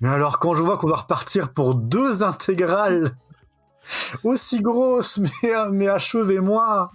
Mais 0.00 0.08
alors, 0.08 0.38
quand 0.38 0.54
je 0.54 0.62
vois 0.62 0.78
qu'on 0.78 0.88
doit 0.88 0.96
repartir 0.96 1.52
pour 1.52 1.74
deux 1.74 2.22
intégrales 2.22 3.10
aussi 4.24 4.60
grosses, 4.60 5.18
mais, 5.42 5.52
mais 5.70 5.88
achevez-moi. 5.88 6.90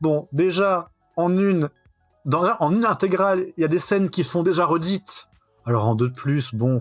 Bon, 0.00 0.26
déjà, 0.32 0.90
en 1.16 1.36
une, 1.36 1.68
en 2.32 2.72
une 2.74 2.86
intégrale, 2.86 3.44
il 3.56 3.60
y 3.60 3.64
a 3.64 3.68
des 3.68 3.78
scènes 3.78 4.08
qui 4.08 4.24
font 4.24 4.42
déjà 4.42 4.64
redites. 4.64 5.26
Alors 5.66 5.86
en 5.86 5.94
deux 5.94 6.08
de 6.08 6.14
plus, 6.14 6.54
bon, 6.54 6.80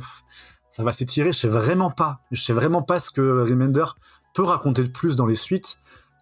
ça 0.69 0.83
va 0.83 0.91
s'étirer. 0.91 1.33
Je 1.33 1.39
sais 1.39 1.47
vraiment 1.47 1.91
pas. 1.91 2.21
Je 2.31 2.41
sais 2.41 2.53
vraiment 2.53 2.81
pas 2.81 2.99
ce 2.99 3.09
que 3.09 3.41
Remender 3.41 3.85
peut 4.33 4.43
raconter 4.43 4.83
de 4.83 4.89
plus 4.89 5.15
dans 5.15 5.25
les 5.25 5.35
suites. 5.35 5.77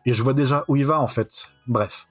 Et 0.06 0.14
je 0.14 0.24
vois 0.24 0.34
déjà 0.34 0.64
où 0.68 0.76
il 0.76 0.86
va, 0.86 1.00
en 1.00 1.08
fait. 1.08 1.54
Bref. 1.68 2.08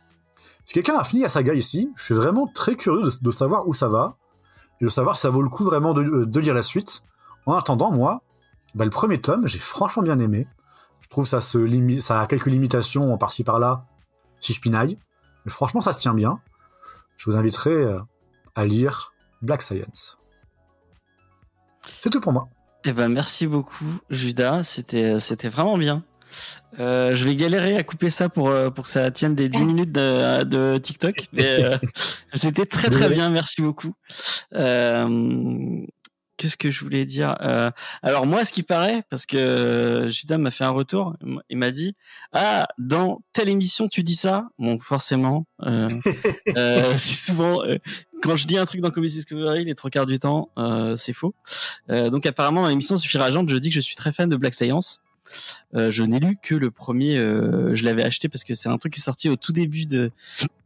Si 0.65 0.75
quelqu'un 0.75 0.99
a 0.99 1.05
fini 1.05 1.23
la 1.23 1.29
saga 1.29 1.55
ici, 1.55 1.93
je 1.97 2.03
suis 2.03 2.15
vraiment 2.15 2.47
très 2.47 2.75
curieux 2.75 3.09
de, 3.23 3.31
savoir 3.31 3.67
où 3.69 3.75
ça 3.75 3.89
va. 3.89 4.17
Et 4.81 4.85
de 4.85 4.91
savoir 4.91 5.17
si 5.17 5.23
ça 5.23 5.31
vaut 5.31 5.43
le 5.43 5.49
coup 5.49 5.65
vraiment 5.65 5.95
de, 5.95 6.25
de 6.25 6.41
lire 6.41 6.55
la 6.55 6.63
suite. 6.63 7.03
En 7.47 7.55
attendant, 7.55 7.91
moi, 7.91 8.23
bah, 8.75 8.85
le 8.85 8.91
premier 8.91 9.21
tome, 9.21 9.47
j'ai 9.47 9.59
franchement 9.59 10.03
bien 10.03 10.19
aimé. 10.19 10.47
Je 11.01 11.09
trouve 11.09 11.25
ça 11.25 11.41
se 11.41 11.57
limi- 11.57 12.01
ça 12.01 12.21
a 12.21 12.27
quelques 12.27 12.47
limitations 12.47 13.17
par-ci 13.17 13.45
par-là, 13.45 13.87
si 14.41 14.53
je 14.53 14.61
pinaille. 14.61 14.99
Mais 15.45 15.53
franchement, 15.53 15.81
ça 15.81 15.93
se 15.93 16.01
tient 16.01 16.15
bien. 16.15 16.41
Je 17.17 17.31
vous 17.31 17.37
inviterai 17.37 17.71
euh, 17.71 18.01
à 18.55 18.67
lire 18.67 19.15
Black 19.41 19.63
Science. 19.63 20.19
C'est 22.01 22.11
tout 22.11 22.21
pour 22.21 22.33
moi. 22.33 22.49
Eh 22.85 22.93
ben, 22.93 23.09
merci 23.09 23.47
beaucoup, 23.47 24.01
Judas. 24.11 24.63
C'était, 24.65 25.19
c'était 25.19 25.49
vraiment 25.49 25.77
bien. 25.79 26.05
Euh, 26.79 27.15
je 27.15 27.25
vais 27.25 27.35
galérer 27.35 27.77
à 27.77 27.83
couper 27.83 28.11
ça 28.11 28.29
pour, 28.29 28.49
euh, 28.49 28.71
pour 28.71 28.85
que 28.85 28.91
ça 28.91 29.11
tienne 29.11 29.35
des 29.35 29.49
10 29.49 29.65
minutes 29.65 29.93
de, 29.93 30.45
de 30.45 30.79
TikTok. 30.79 31.29
Mais 31.33 31.65
euh, 31.65 31.77
c'était 32.35 32.67
très 32.67 32.91
très 32.91 33.09
bien. 33.09 33.31
Merci 33.31 33.63
beaucoup. 33.63 33.95
Euh, 34.55 35.85
Qu'est-ce 36.37 36.59
que 36.59 36.71
je 36.71 36.85
voulais 36.85 37.07
dire 37.07 37.35
Euh, 37.41 37.71
Alors 38.03 38.27
moi, 38.27 38.45
ce 38.45 38.53
qui 38.53 38.63
paraît, 38.63 39.03
parce 39.09 39.25
que 39.25 39.39
euh, 39.39 40.09
Judas 40.09 40.37
m'a 40.37 40.51
fait 40.51 40.65
un 40.65 40.71
retour, 40.71 41.17
il 41.49 41.57
m'a 41.57 41.71
dit 41.71 41.97
ah 42.33 42.67
dans 42.79 43.23
telle 43.33 43.49
émission 43.49 43.89
tu 43.89 44.03
dis 44.03 44.17
ça? 44.17 44.47
Bon 44.59 44.79
forcément, 44.79 45.47
euh, 45.63 45.89
euh, 46.57 46.93
c'est 46.99 47.15
souvent 47.15 47.63
euh, 47.65 47.79
quand 48.27 48.37
je 48.37 48.47
dis 48.47 48.59
un 48.59 48.65
truc 48.65 48.81
dans 48.81 48.91
Comedy 48.91 49.15
Discovery, 49.15 49.65
les 49.65 49.75
trois 49.75 49.91
quarts 49.91 50.07
du 50.07 50.19
temps, 50.19 50.51
euh, 50.59 50.97
c'est 50.97 51.13
faux. 51.13 51.35
Euh, 51.91 52.11
donc 52.11 52.27
apparemment, 52.27 52.63
dans 52.63 52.69
l'émission 52.69 52.97
Suffira 52.97 53.27
Agente, 53.27 53.49
je 53.49 53.57
dis 53.57 53.69
que 53.71 53.75
je 53.77 53.81
suis 53.81 53.97
très 53.97 54.13
fan 54.13 54.29
de 54.29 54.37
Black 54.37 54.55
Science. 54.55 55.01
Euh, 55.75 55.91
je 55.91 56.03
n'ai 56.05 56.21
lu 56.21 56.37
que 56.41 56.55
le 56.55 56.71
premier. 56.71 57.17
euh, 57.19 57.75
je 57.75 57.85
l'avais 57.85 58.05
acheté 58.05 58.29
parce 58.29 58.45
que 58.45 58.55
c'est 58.55 58.69
un 58.69 58.79
truc 58.79 58.93
qui 58.95 59.01
est 59.01 59.03
sorti 59.03 59.29
au 59.29 59.37
tout 59.37 59.53
début 59.53 59.87
de 59.87 60.11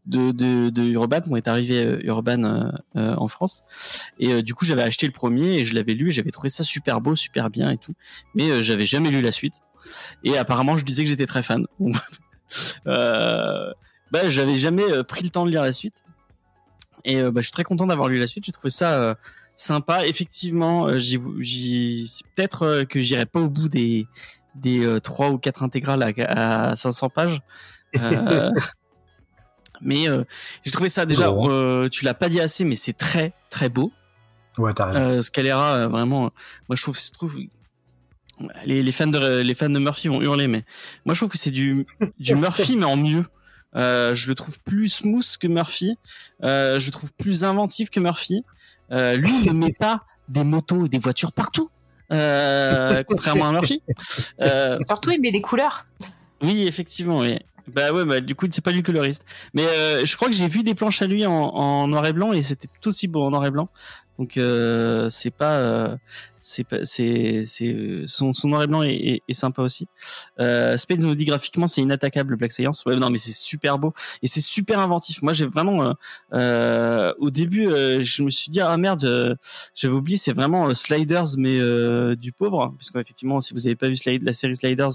de, 0.07 0.33
de, 0.33 0.71
de 0.71 0.83
Urban, 0.83 1.21
quand 1.21 1.37
est 1.37 1.47
arrivé 1.47 1.85
euh, 1.85 2.01
Urban 2.03 2.43
euh, 2.43 3.15
en 3.17 3.29
France. 3.29 3.65
Et 4.19 4.43
du 4.43 4.55
coup, 4.55 4.65
j'avais 4.65 4.83
acheté 4.83 5.07
le 5.07 5.13
premier 5.13 5.59
et 5.59 5.65
je 5.65 5.75
l'avais 5.75 5.93
lu 5.93 6.09
et 6.09 6.13
j'avais 6.13 6.31
trouvé 6.31 6.49
ça 6.49 6.65
super 6.65 7.01
beau, 7.01 7.15
super 7.15 7.49
bien 7.51 7.71
et 7.71 7.77
tout. 7.77 7.95
Mais 8.35 8.63
j'avais 8.63 8.87
jamais 8.87 9.11
lu 9.11 9.21
la 9.21 9.33
suite. 9.33 9.55
Et 10.25 10.37
apparemment, 10.37 10.77
je 10.77 10.85
disais 10.85 11.05
que 11.05 11.11
j'étais 11.11 11.27
très 11.27 11.43
fan. 11.43 11.67
Bah, 14.13 14.29
j'avais 14.29 14.57
jamais 14.57 15.05
pris 15.05 15.23
le 15.23 15.31
temps 15.31 15.47
de 15.47 15.53
lire 15.53 15.63
la 15.63 15.73
suite. 15.73 16.03
Et 17.05 17.19
euh, 17.19 17.31
bah, 17.31 17.41
je 17.41 17.47
suis 17.47 17.53
très 17.53 17.65
content 17.65 17.87
d'avoir 17.87 18.09
lu 18.09 18.19
la 18.19 18.27
suite. 18.27 18.45
J'ai 18.45 18.53
trouvé 18.53 18.71
ça 18.71 18.95
euh, 18.95 19.15
sympa. 19.57 20.07
Effectivement, 20.07 20.87
euh, 20.87 21.01
c'est 21.01 21.19
peut-être 22.35 22.85
que 22.85 23.01
j'irai 23.01 23.27
pas 23.27 23.41
au 23.41 23.49
bout 23.49 23.69
des 23.69 24.07
des 24.57 24.99
trois 25.03 25.31
ou 25.31 25.39
quatre 25.39 25.63
intégrales 25.63 26.03
à, 26.03 26.71
à 26.71 26.77
500 26.77 27.09
pages. 27.11 27.41
Mais 29.83 30.07
j'ai 30.65 30.71
trouvé 30.73 30.89
ça 30.91 31.07
déjà. 31.07 31.33
Tu 31.91 32.05
l'as 32.05 32.15
pas 32.15 32.29
dit 32.29 32.41
assez, 32.41 32.65
mais 32.65 32.77
c'est 32.77 32.93
très 32.93 33.33
très 33.49 33.71
beau. 33.71 33.91
Ouais, 34.59 34.75
t'as 34.75 34.87
raison. 34.87 35.01
Euh, 35.01 35.23
Scalera, 35.23 35.75
euh, 35.75 35.89
vraiment, 35.89 36.27
euh, 36.27 36.31
moi 36.69 36.77
je 36.77 36.83
trouve, 36.83 36.99
je 36.99 37.11
trouve 37.13 37.39
les, 38.65 38.83
les 38.83 38.93
fans 38.93 39.07
de 39.07 39.41
les 39.41 39.55
fans 39.55 39.69
de 39.69 39.79
Murphy 39.79 40.09
vont 40.09 40.21
hurler, 40.21 40.49
mais 40.49 40.65
moi 41.05 41.15
je 41.15 41.21
trouve 41.21 41.31
que 41.31 41.39
c'est 41.39 41.51
du 41.51 41.87
du 42.19 42.35
Murphy 42.35 42.77
mais 42.77 42.85
en 42.85 42.97
mieux. 42.97 43.25
Euh, 43.77 44.15
je 44.15 44.29
le 44.29 44.35
trouve 44.35 44.61
plus 44.61 44.89
smooth 44.89 45.37
que 45.39 45.47
Murphy. 45.47 45.97
Euh, 46.43 46.79
je 46.81 46.87
le 46.87 46.93
trouve 46.93 47.13
plus 47.15 47.45
inventif 47.45 47.91
que 47.91 48.01
Murphy. 48.01 48.45
Euh, 48.91 49.17
lui 49.17 49.33
ne 49.45 49.53
met 49.53 49.73
pas 49.73 50.03
des 50.29 50.45
motos 50.45 50.87
et 50.87 50.89
des 50.89 50.99
voitures 50.99 51.33
partout, 51.33 51.71
euh, 52.13 53.03
contrairement 53.09 53.49
à 53.49 53.53
Murphy. 53.53 53.83
Euh, 54.41 54.79
Partout, 54.89 55.11
il 55.13 55.21
met 55.21 55.31
des 55.33 55.41
couleurs. 55.41 55.87
oui, 56.43 56.67
effectivement, 56.67 57.19
oui. 57.21 57.39
Bah 57.69 57.93
ouais, 57.93 58.05
bah, 58.05 58.21
du 58.21 58.35
coup, 58.35 58.47
c'est 58.51 58.65
pas 58.65 58.73
lui 58.73 58.83
coloriste. 58.83 59.25
Mais 59.55 59.65
euh, 59.65 60.05
je 60.05 60.17
crois 60.17 60.29
que 60.29 60.35
j'ai 60.35 60.49
vu 60.49 60.65
des 60.65 60.75
planches 60.75 61.03
à 61.03 61.07
lui 61.07 61.25
en, 61.25 61.33
en 61.33 61.87
noir 61.87 62.05
et 62.07 62.13
blanc 62.13 62.33
et 62.33 62.43
c'était 62.43 62.67
tout 62.81 62.89
aussi 62.89 63.07
beau 63.07 63.23
en 63.23 63.31
noir 63.31 63.47
et 63.47 63.51
blanc. 63.53 63.69
Donc 64.19 64.37
euh, 64.37 65.09
c'est 65.09 65.31
pas, 65.31 65.53
euh, 65.59 65.97
c'est 66.41 66.67
c'est, 66.85 67.45
c'est 67.45 67.77
son, 68.07 68.33
son 68.35 68.49
noir 68.49 68.63
et 68.63 68.67
blanc 68.67 68.83
est, 68.83 68.95
est, 68.95 69.23
est 69.29 69.35
sympa 69.35 69.63
aussi. 69.63 69.87
Euh, 70.41 70.77
Spades 70.77 71.03
nous 71.03 71.15
dit 71.15 71.25
graphiquement 71.25 71.67
c'est 71.69 71.81
inattaquable 71.83 72.37
Black 72.37 72.53
Science. 72.53 72.83
Ouais, 72.87 72.97
non, 72.97 73.11
mais 73.11 73.19
c'est 73.19 73.33
super 73.33 73.79
beau 73.79 73.93
et 74.23 74.27
c'est 74.27 74.41
super 74.41 74.79
inventif. 74.81 75.23
Moi, 75.23 75.33
j'ai 75.33 75.47
vraiment, 75.47 75.85
euh, 75.85 75.93
euh, 76.35 77.13
au 77.19 77.31
début, 77.31 77.67
euh, 77.69 78.01
je 78.01 78.23
me 78.23 78.31
suis 78.31 78.51
dit 78.51 78.61
ah 78.61 78.77
merde, 78.77 79.05
euh, 79.05 79.35
j'avais 79.75 79.95
oublié, 79.95 80.17
c'est 80.19 80.33
vraiment 80.33 80.75
Sliders 80.75 81.37
mais 81.39 81.59
euh, 81.61 82.17
du 82.17 82.33
pauvre, 82.33 82.75
parce 82.79 82.91
qu'effectivement, 82.91 83.41
si 83.41 83.55
vous 83.55 83.67
avez 83.67 83.77
pas 83.77 83.89
vu 83.89 83.97
Slide, 83.97 84.23
la 84.23 84.33
série 84.33 84.57
Sliders, 84.57 84.91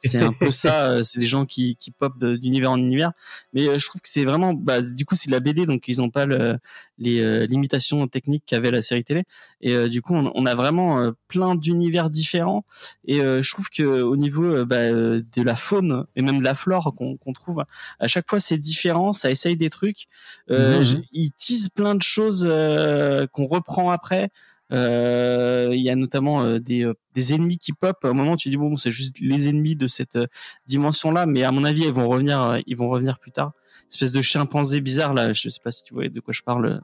c'est 0.00 0.22
un 0.22 0.32
peu 0.32 0.50
ça. 0.50 0.90
euh, 0.90 1.02
c'est 1.02 1.18
des 1.18 1.26
gens 1.26 1.44
qui 1.44 1.76
qui 1.76 1.92
de- 2.18 2.36
d'univers 2.36 2.70
en 2.70 2.76
univers. 2.78 3.12
Mais 3.52 3.68
euh, 3.68 3.78
je 3.78 3.86
trouve 3.86 4.00
que 4.00 4.08
c'est 4.08 4.24
vraiment, 4.24 4.54
bah, 4.54 4.80
du 4.82 5.04
coup, 5.04 5.16
c'est 5.16 5.28
de 5.28 5.32
la 5.32 5.40
BD, 5.40 5.66
donc 5.66 5.88
ils 5.88 6.00
ont 6.00 6.10
pas 6.10 6.26
le, 6.26 6.58
les 6.98 7.20
euh, 7.20 7.46
limitations 7.46 8.06
techniques 8.06 8.44
qu'avait 8.46 8.70
la 8.70 8.82
série 8.82 9.04
télé. 9.04 9.24
Et 9.60 9.74
euh, 9.74 9.88
du 9.88 10.02
coup, 10.02 10.14
on, 10.14 10.32
on 10.34 10.46
a 10.46 10.54
vraiment 10.54 11.00
euh, 11.00 11.10
plein 11.28 11.54
d'univers 11.54 12.08
différents. 12.10 12.64
Et 13.06 13.20
euh, 13.20 13.42
je 13.42 13.50
trouve 13.52 13.68
que 13.68 13.82
au 14.02 14.16
niveau 14.16 14.64
bah, 14.64 14.90
de 14.90 15.42
la 15.42 15.54
faune 15.56 16.06
et 16.16 16.22
même 16.22 16.38
de 16.38 16.44
la 16.44 16.54
flore 16.54 16.94
qu'on 16.96 17.32
trouve, 17.32 17.64
à 18.00 18.08
chaque 18.08 18.28
fois 18.28 18.40
c'est 18.40 18.58
différent. 18.58 19.12
Ça 19.12 19.30
essaye 19.30 19.56
des 19.56 19.70
trucs. 19.70 20.06
Euh, 20.50 20.82
je- 20.82 20.96
ils 21.12 21.30
teasent 21.32 21.68
plein 21.68 21.94
de 21.94 22.02
choses 22.02 22.46
euh, 22.48 23.26
qu'on 23.26 23.46
reprend 23.46 23.90
après. 23.90 24.30
Euh, 24.72 25.70
Il 25.74 25.80
y 25.82 25.90
a 25.90 25.96
notamment 25.96 26.42
euh, 26.42 26.58
des, 26.58 26.84
euh, 26.84 26.94
des 27.14 27.34
ennemis 27.34 27.58
qui 27.58 27.72
pop. 27.72 27.96
À 28.04 28.08
un 28.08 28.12
moment, 28.14 28.36
tu 28.36 28.48
dis 28.48 28.56
bon, 28.56 28.76
c'est 28.76 28.90
juste 28.90 29.20
les 29.20 29.48
ennemis 29.48 29.76
de 29.76 29.86
cette 29.86 30.18
dimension-là, 30.66 31.26
mais 31.26 31.42
à 31.44 31.52
mon 31.52 31.64
avis, 31.64 31.82
ils 31.82 31.92
vont 31.92 32.08
revenir. 32.08 32.58
ils 32.66 32.76
vont 32.76 32.88
revenir 32.88 33.18
plus 33.18 33.32
tard. 33.32 33.52
Espèce 33.90 34.12
de 34.12 34.22
chimpanzé 34.22 34.80
bizarre 34.80 35.14
là. 35.14 35.32
Je 35.32 35.48
sais 35.48 35.60
pas 35.62 35.70
si 35.70 35.84
tu 35.84 35.94
vois 35.94 36.08
de 36.08 36.20
quoi 36.20 36.32
je 36.34 36.42
parle. 36.42 36.80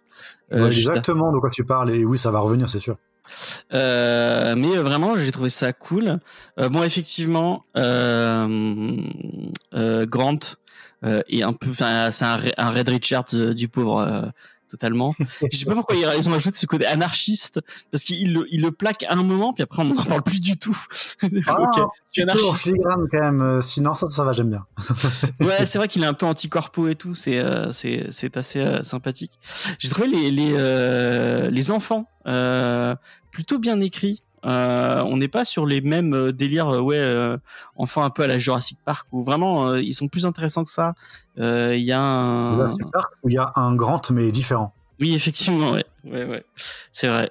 Euh, 0.52 0.70
juste 0.70 0.88
exactement 0.88 1.32
de 1.32 1.38
quoi 1.38 1.50
tu 1.50 1.64
parles 1.64 1.90
et 1.90 2.04
oui, 2.04 2.18
ça 2.18 2.30
va 2.30 2.40
revenir, 2.40 2.68
c'est 2.68 2.78
sûr. 2.78 2.96
euh, 3.74 4.54
mais 4.56 4.76
euh, 4.76 4.82
vraiment, 4.82 5.16
j'ai 5.16 5.30
trouvé 5.32 5.50
ça 5.50 5.72
cool. 5.72 6.18
Euh, 6.58 6.68
bon, 6.68 6.82
effectivement, 6.82 7.64
euh, 7.76 8.96
euh, 9.74 10.06
Grant, 10.06 10.38
euh, 11.04 11.22
et 11.28 11.42
un 11.42 11.52
peu, 11.52 11.72
c'est 11.74 11.84
un, 11.84 12.40
un, 12.58 12.70
Red 12.70 12.88
Richards 12.88 13.34
du 13.54 13.68
pauvre 13.68 13.98
euh, 14.00 14.28
totalement. 14.72 15.14
Je 15.52 15.56
sais 15.56 15.66
pas 15.66 15.74
pourquoi 15.74 15.94
ils 15.96 16.28
ont 16.28 16.34
ajouté 16.34 16.58
ce 16.58 16.66
côté 16.66 16.86
anarchiste 16.86 17.60
parce 17.90 18.04
qu'il 18.04 18.32
le, 18.32 18.46
il 18.50 18.62
le 18.62 18.72
plaque 18.72 19.04
à 19.04 19.12
un 19.12 19.22
moment 19.22 19.52
puis 19.52 19.62
après 19.62 19.82
on 19.82 19.84
n'en 19.84 20.04
parle 20.04 20.22
plus 20.22 20.40
du 20.40 20.56
tout. 20.56 20.76
Ah, 21.46 21.70
tu 22.12 22.20
es 22.20 22.22
anarchiste. 22.22 22.72
quand 22.82 23.20
même. 23.20 23.60
Sinon 23.62 23.94
ça, 23.94 24.08
ça 24.10 24.24
va, 24.24 24.32
j'aime 24.32 24.50
bien. 24.50 24.66
ouais, 25.40 25.66
c'est 25.66 25.78
vrai 25.78 25.88
qu'il 25.88 26.02
est 26.02 26.06
un 26.06 26.14
peu 26.14 26.26
anti-corpo 26.26 26.88
et 26.88 26.94
tout. 26.94 27.14
C'est 27.14 27.42
c'est 27.72 28.06
c'est 28.10 28.36
assez 28.36 28.64
sympathique. 28.82 29.38
J'ai 29.78 29.88
trouvé 29.88 30.08
les 30.08 30.30
les 30.30 31.50
les 31.50 31.70
enfants 31.70 32.08
plutôt 33.30 33.58
bien 33.58 33.80
écrits. 33.80 34.22
Euh, 34.44 35.02
on 35.06 35.16
n'est 35.16 35.28
pas 35.28 35.44
sur 35.44 35.66
les 35.66 35.80
mêmes 35.80 36.14
euh, 36.14 36.32
délires, 36.32 36.68
euh, 36.68 36.80
ouais, 36.80 37.38
enfin 37.76 38.04
un 38.04 38.10
peu 38.10 38.22
à 38.22 38.26
la 38.26 38.38
Jurassic 38.38 38.78
Park 38.84 39.06
où 39.12 39.22
vraiment 39.22 39.74
ils 39.74 39.94
sont 39.94 40.08
plus 40.08 40.26
intéressants 40.26 40.64
que 40.64 40.70
ça. 40.70 40.94
Il 41.36 41.78
y 41.78 41.92
a 41.92 42.00
un 42.00 42.54
Jurassic 42.56 42.90
Park 42.92 43.12
où 43.22 43.28
il 43.28 43.34
y 43.34 43.38
a 43.38 43.52
un 43.56 43.74
grand 43.74 44.10
mais 44.10 44.30
différent. 44.32 44.74
Oui, 45.00 45.14
effectivement, 45.14 45.72
ouais, 45.72 45.84
ouais, 46.04 46.24
ouais. 46.24 46.44
c'est 46.92 47.08
vrai. 47.08 47.30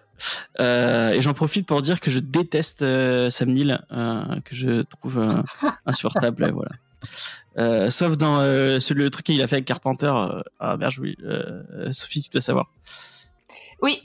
et 0.60 1.22
j'en 1.22 1.34
profite 1.34 1.66
pour 1.66 1.82
dire 1.82 2.00
que 2.00 2.12
je 2.12 2.20
déteste 2.20 2.80
Sam 3.30 3.52
Neill, 3.52 3.80
que 3.90 4.56
je 4.56 4.82
trouve 4.82 5.44
insupportable, 5.86 6.54
voilà. 6.54 7.92
sauf 7.92 8.18
dans 8.18 8.42
le 8.42 9.08
truc 9.10 9.26
qu'il 9.26 9.42
a 9.42 9.48
fait 9.48 9.58
avec 9.58 9.66
Carpenter. 9.66 10.14
ah 10.60 10.78
merde, 10.78 10.94
oui. 11.00 11.16
Sophie, 11.92 12.24
tu 12.24 12.30
dois 12.30 12.42
savoir. 12.42 12.70
Oui, 13.82 14.02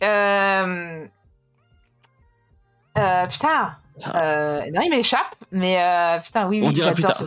euh, 2.97 3.01
euh, 3.01 3.27
putain. 3.27 3.77
Ah. 4.05 4.23
Euh, 4.23 4.61
non, 4.73 4.83
il 4.83 4.91
m'échappe, 4.91 5.35
mais 5.53 5.83
euh, 5.83 6.19
putain, 6.21 6.47
oui, 6.47 6.63
oui, 6.63 6.75
j'adore 6.75 7.15
ce... 7.15 7.25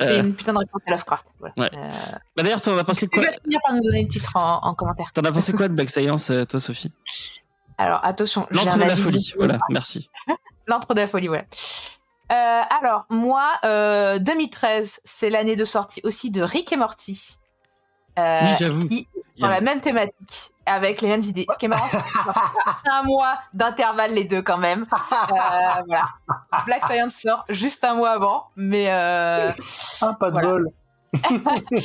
C'est 0.00 0.18
une 0.18 0.34
putain 0.34 0.52
de 0.52 0.58
réponse 0.58 0.82
à 0.88 0.90
Lovecraft. 0.90 1.26
Voilà. 1.38 1.54
Ouais. 1.56 1.70
Euh... 1.72 1.90
Bah 2.36 2.42
d'ailleurs, 2.42 2.60
t'en 2.60 2.76
as 2.76 2.82
pensé 2.82 3.06
quoi 3.06 3.22
Tu 3.22 3.28
vas 3.28 3.34
finir 3.44 3.60
par 3.64 3.76
nous 3.76 3.82
donner 3.82 4.02
le 4.02 4.08
titre 4.08 4.32
en, 4.34 4.58
en 4.64 4.74
commentaire? 4.74 5.12
T'en 5.12 5.22
as 5.22 5.30
pensé 5.30 5.52
quoi 5.56 5.68
de 5.68 5.74
Back 5.74 5.88
Science, 5.88 6.32
toi, 6.48 6.58
Sophie? 6.58 6.92
Alors, 7.78 8.04
attention. 8.04 8.46
L'entre 8.50 8.76
de 8.76 8.82
la 8.82 8.96
folie, 8.96 9.32
voilà, 9.36 9.58
merci. 9.70 10.10
L'entre 10.66 10.94
de 10.94 11.00
la 11.00 11.06
folie, 11.06 11.28
voilà. 11.28 11.44
Euh, 12.32 12.62
alors, 12.80 13.06
moi, 13.10 13.48
2013, 13.62 15.00
c'est 15.04 15.30
l'année 15.30 15.56
de 15.56 15.64
sortie 15.64 16.00
aussi 16.02 16.32
de 16.32 16.42
Rick 16.42 16.72
et 16.72 16.76
Morty. 16.76 17.38
Euh, 18.18 18.40
oui, 18.42 18.54
j'avoue. 18.58 18.88
Qui 18.88 19.08
dans 19.38 19.48
la 19.48 19.60
même 19.60 19.80
thématique, 19.80 20.52
avec 20.66 21.00
les 21.00 21.08
mêmes 21.08 21.22
idées. 21.22 21.46
Ce 21.50 21.58
qui 21.58 21.66
est 21.66 21.68
marrant, 21.68 21.86
c'est 21.88 22.90
un 22.90 23.02
mois 23.04 23.38
d'intervalle 23.52 24.12
les 24.12 24.24
deux 24.24 24.42
quand 24.42 24.58
même. 24.58 24.86
Euh, 24.92 25.82
voilà. 25.86 26.08
Black 26.66 26.84
Science 26.84 27.14
sort 27.14 27.44
juste 27.48 27.84
un 27.84 27.94
mois 27.94 28.10
avant, 28.10 28.46
mais 28.56 28.86
euh, 28.90 29.50
ah, 30.00 30.16
pas 30.18 30.30
de 30.30 30.40
bol. 30.40 30.70
et 31.14 31.78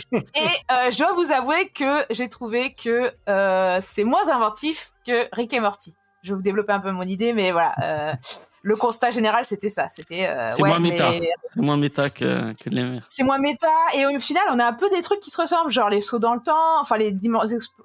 euh, 0.72 0.92
je 0.92 0.98
dois 0.98 1.14
vous 1.14 1.32
avouer 1.32 1.70
que 1.70 2.04
j'ai 2.10 2.28
trouvé 2.30 2.74
que 2.74 3.14
euh, 3.28 3.78
c'est 3.80 4.04
moins 4.04 4.28
inventif 4.30 4.92
que 5.06 5.28
Rick 5.34 5.54
et 5.54 5.60
Morty. 5.60 5.96
Je 6.24 6.30
vais 6.30 6.36
vous 6.36 6.42
développer 6.42 6.74
un 6.74 6.80
peu 6.80 6.92
mon 6.92 7.04
idée, 7.04 7.34
mais 7.34 7.52
voilà. 7.52 8.18
Le 8.62 8.76
constat 8.76 9.12
général, 9.12 9.44
c'était 9.46 9.70
ça. 9.70 9.88
C'était 9.90 10.28
euh, 10.28 10.50
c'est 10.50 10.64
moins 10.64 10.80
méta. 10.80 11.12
C'est 11.54 11.62
moins 11.62 11.78
méta 11.78 12.10
que, 12.10 12.54
que 12.54 12.70
les 12.70 12.86
mers. 12.86 13.06
C'est 13.08 13.24
moins 13.24 13.38
méta 13.38 13.68
et 13.96 14.06
au 14.06 14.20
final, 14.20 14.44
on 14.52 14.60
a 14.60 14.66
un 14.66 14.74
peu 14.74 14.90
des 14.90 15.02
trucs 15.02 15.20
qui 15.20 15.30
se 15.30 15.40
ressemblent, 15.42 15.72
genre 15.72 15.90
les 15.90 16.02
sauts 16.02 16.20
dans 16.20 16.34
le 16.34 16.42
temps, 16.42 16.80
enfin 16.80 16.98
les, 16.98 17.16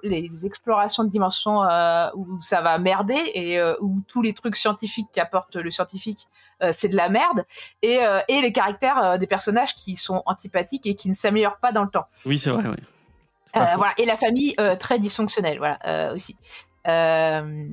les 0.03 0.45
explorations 0.45 1.03
de 1.03 1.09
dimensions 1.09 1.63
euh, 1.63 2.09
où 2.15 2.41
ça 2.41 2.61
va 2.61 2.77
merder 2.77 3.21
et 3.33 3.59
euh, 3.59 3.75
où 3.81 4.01
tous 4.07 4.21
les 4.21 4.33
trucs 4.33 4.55
scientifiques 4.55 5.07
qu'apporte 5.13 5.55
le 5.55 5.71
scientifique, 5.71 6.27
c'est 6.71 6.87
de 6.87 6.95
la 6.95 7.09
merde 7.09 7.43
et, 7.81 7.99
et 8.29 8.41
les 8.41 8.51
caractères 8.53 9.19
des 9.19 9.27
personnages 9.27 9.75
qui 9.75 9.97
sont 9.97 10.23
antipathiques 10.25 10.87
et 10.87 10.95
qui 10.95 11.09
ne 11.09 11.13
s'améliorent 11.13 11.59
pas 11.59 11.73
dans 11.73 11.83
le 11.83 11.89
temps. 11.89 12.05
Oui, 12.25 12.39
c'est 12.39 12.49
vrai. 12.49 12.63
Oui. 12.65 13.61
voilà 13.75 13.93
et 13.97 14.05
la 14.05 14.15
famille 14.15 14.55
très 14.79 14.97
dysfonctionnelle, 14.97 15.57
voilà 15.57 16.13
aussi. 16.13 16.37
Euh, 16.87 17.67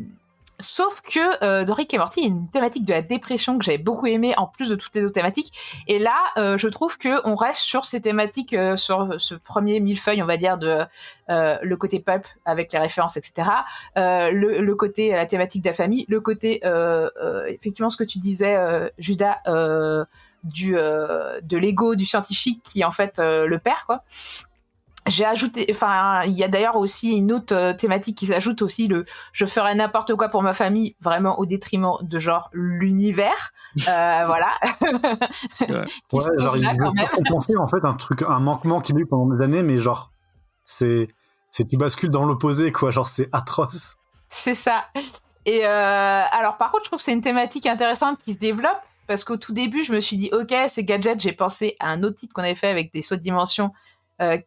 Sauf 0.63 1.01
que 1.03 1.45
euh, 1.45 1.65
dans 1.65 1.75
Rick 1.75 1.93
et 1.93 1.99
Morty, 1.99 2.21
il 2.21 2.23
y 2.23 2.27
a 2.27 2.31
une 2.31 2.49
thématique 2.49 2.85
de 2.85 2.93
la 2.93 3.03
dépression 3.03 3.59
que 3.59 3.65
j'avais 3.65 3.79
beaucoup 3.79 4.07
aimé 4.07 4.33
en 4.37 4.47
plus 4.47 4.69
de 4.69 4.77
toutes 4.77 4.95
les 4.95 5.03
autres 5.03 5.15
thématiques. 5.15 5.53
Et 5.89 5.99
là, 5.99 6.15
euh, 6.37 6.57
je 6.57 6.69
trouve 6.69 6.99
que 6.99 7.21
on 7.29 7.35
reste 7.35 7.61
sur 7.61 7.85
ces 7.85 8.01
thématiques, 8.01 8.55
euh, 8.55 8.77
sur 8.77 9.21
ce 9.21 9.35
premier 9.35 9.81
millefeuille, 9.81 10.23
on 10.23 10.27
va 10.27 10.37
dire, 10.37 10.59
de 10.59 10.79
euh, 11.31 11.59
le 11.63 11.77
côté 11.77 11.99
pulp 11.99 12.27
avec 12.45 12.73
les 12.73 12.79
références, 12.79 13.17
etc. 13.17 13.49
Le, 13.97 14.61
le, 14.61 14.75
côté 14.75 15.11
la 15.11 15.27
thématique 15.27 15.63
de 15.63 15.69
la 15.69 15.75
famille, 15.75 16.05
le 16.09 16.21
côté 16.21 16.63
effectivement 17.49 17.91
ce 17.91 17.97
que 17.97 18.05
tu 18.05 18.19
disais, 18.19 18.57
Judas, 18.99 19.39
du 20.45 20.73
de 20.73 21.57
l'ego 21.57 21.95
du 21.95 22.05
scientifique 22.05 22.63
qui 22.63 22.85
en 22.85 22.93
fait 22.93 23.19
le 23.19 23.59
père, 23.59 23.85
quoi 23.87 24.03
j'ai 25.07 25.25
ajouté, 25.25 25.67
enfin, 25.71 26.23
il 26.25 26.33
y 26.33 26.45
a 26.45 26.49
d'ailleurs 26.49 26.77
aussi 26.77 27.11
une 27.17 27.33
autre 27.33 27.55
euh, 27.55 27.73
thématique 27.73 28.17
qui 28.17 28.27
s'ajoute 28.27 28.63
aussi, 28.63 28.87
le 28.87 29.05
je 29.33 29.45
ferai 29.45 29.75
n'importe 29.75 30.15
quoi 30.15 30.29
pour 30.29 30.43
ma 30.43 30.55
famille, 30.55 30.97
vraiment 31.01 31.39
au 31.41 31.47
détriment 31.47 31.97
de 32.03 32.19
genre 32.19 32.49
l'univers, 32.53 33.53
euh, 33.89 34.23
voilà. 34.27 34.51
ouais, 35.61 36.39
genre 36.39 36.57
il 36.57 36.69
veut 36.69 37.17
compenser 37.17 37.57
en 37.57 37.67
fait 37.67 37.85
un 37.85 37.95
truc, 37.95 38.23
un 38.23 38.39
manquement 38.39 38.81
qu'il 38.81 38.97
a 38.97 39.01
eu 39.01 39.07
pendant 39.07 39.35
des 39.35 39.43
années, 39.43 39.63
mais 39.63 39.79
genre 39.79 40.13
c'est 40.65 41.09
c'est 41.51 41.67
tu 41.67 41.77
bascules 41.77 42.11
dans 42.11 42.25
l'opposé 42.25 42.71
quoi, 42.71 42.91
genre 42.91 43.09
c'est 43.09 43.29
atroce. 43.33 43.97
C'est 44.29 44.55
ça. 44.55 44.85
Et 45.45 45.67
euh, 45.67 46.23
alors 46.31 46.57
par 46.57 46.71
contre, 46.71 46.85
je 46.85 46.91
trouve 46.91 46.99
que 46.99 47.05
c'est 47.05 47.13
une 47.13 47.21
thématique 47.21 47.67
intéressante 47.67 48.19
qui 48.19 48.33
se 48.33 48.39
développe 48.39 48.81
parce 49.09 49.25
qu'au 49.25 49.37
tout 49.37 49.53
début, 49.53 49.83
je 49.83 49.93
me 49.93 50.01
suis 50.01 50.17
dit 50.17 50.31
ok, 50.33 50.55
c'est 50.69 50.85
gadget, 50.85 51.21
j'ai 51.21 51.33
pensé 51.33 51.77
à 51.81 51.91
un 51.91 52.05
autre 52.05 52.21
titre 52.21 52.33
qu'on 52.33 52.43
avait 52.43 52.55
fait 52.55 52.69
avec 52.69 52.93
des 52.93 53.03
sauts 53.03 53.17
de 53.17 53.21
dimension. 53.21 53.73
Euh, 54.21 54.39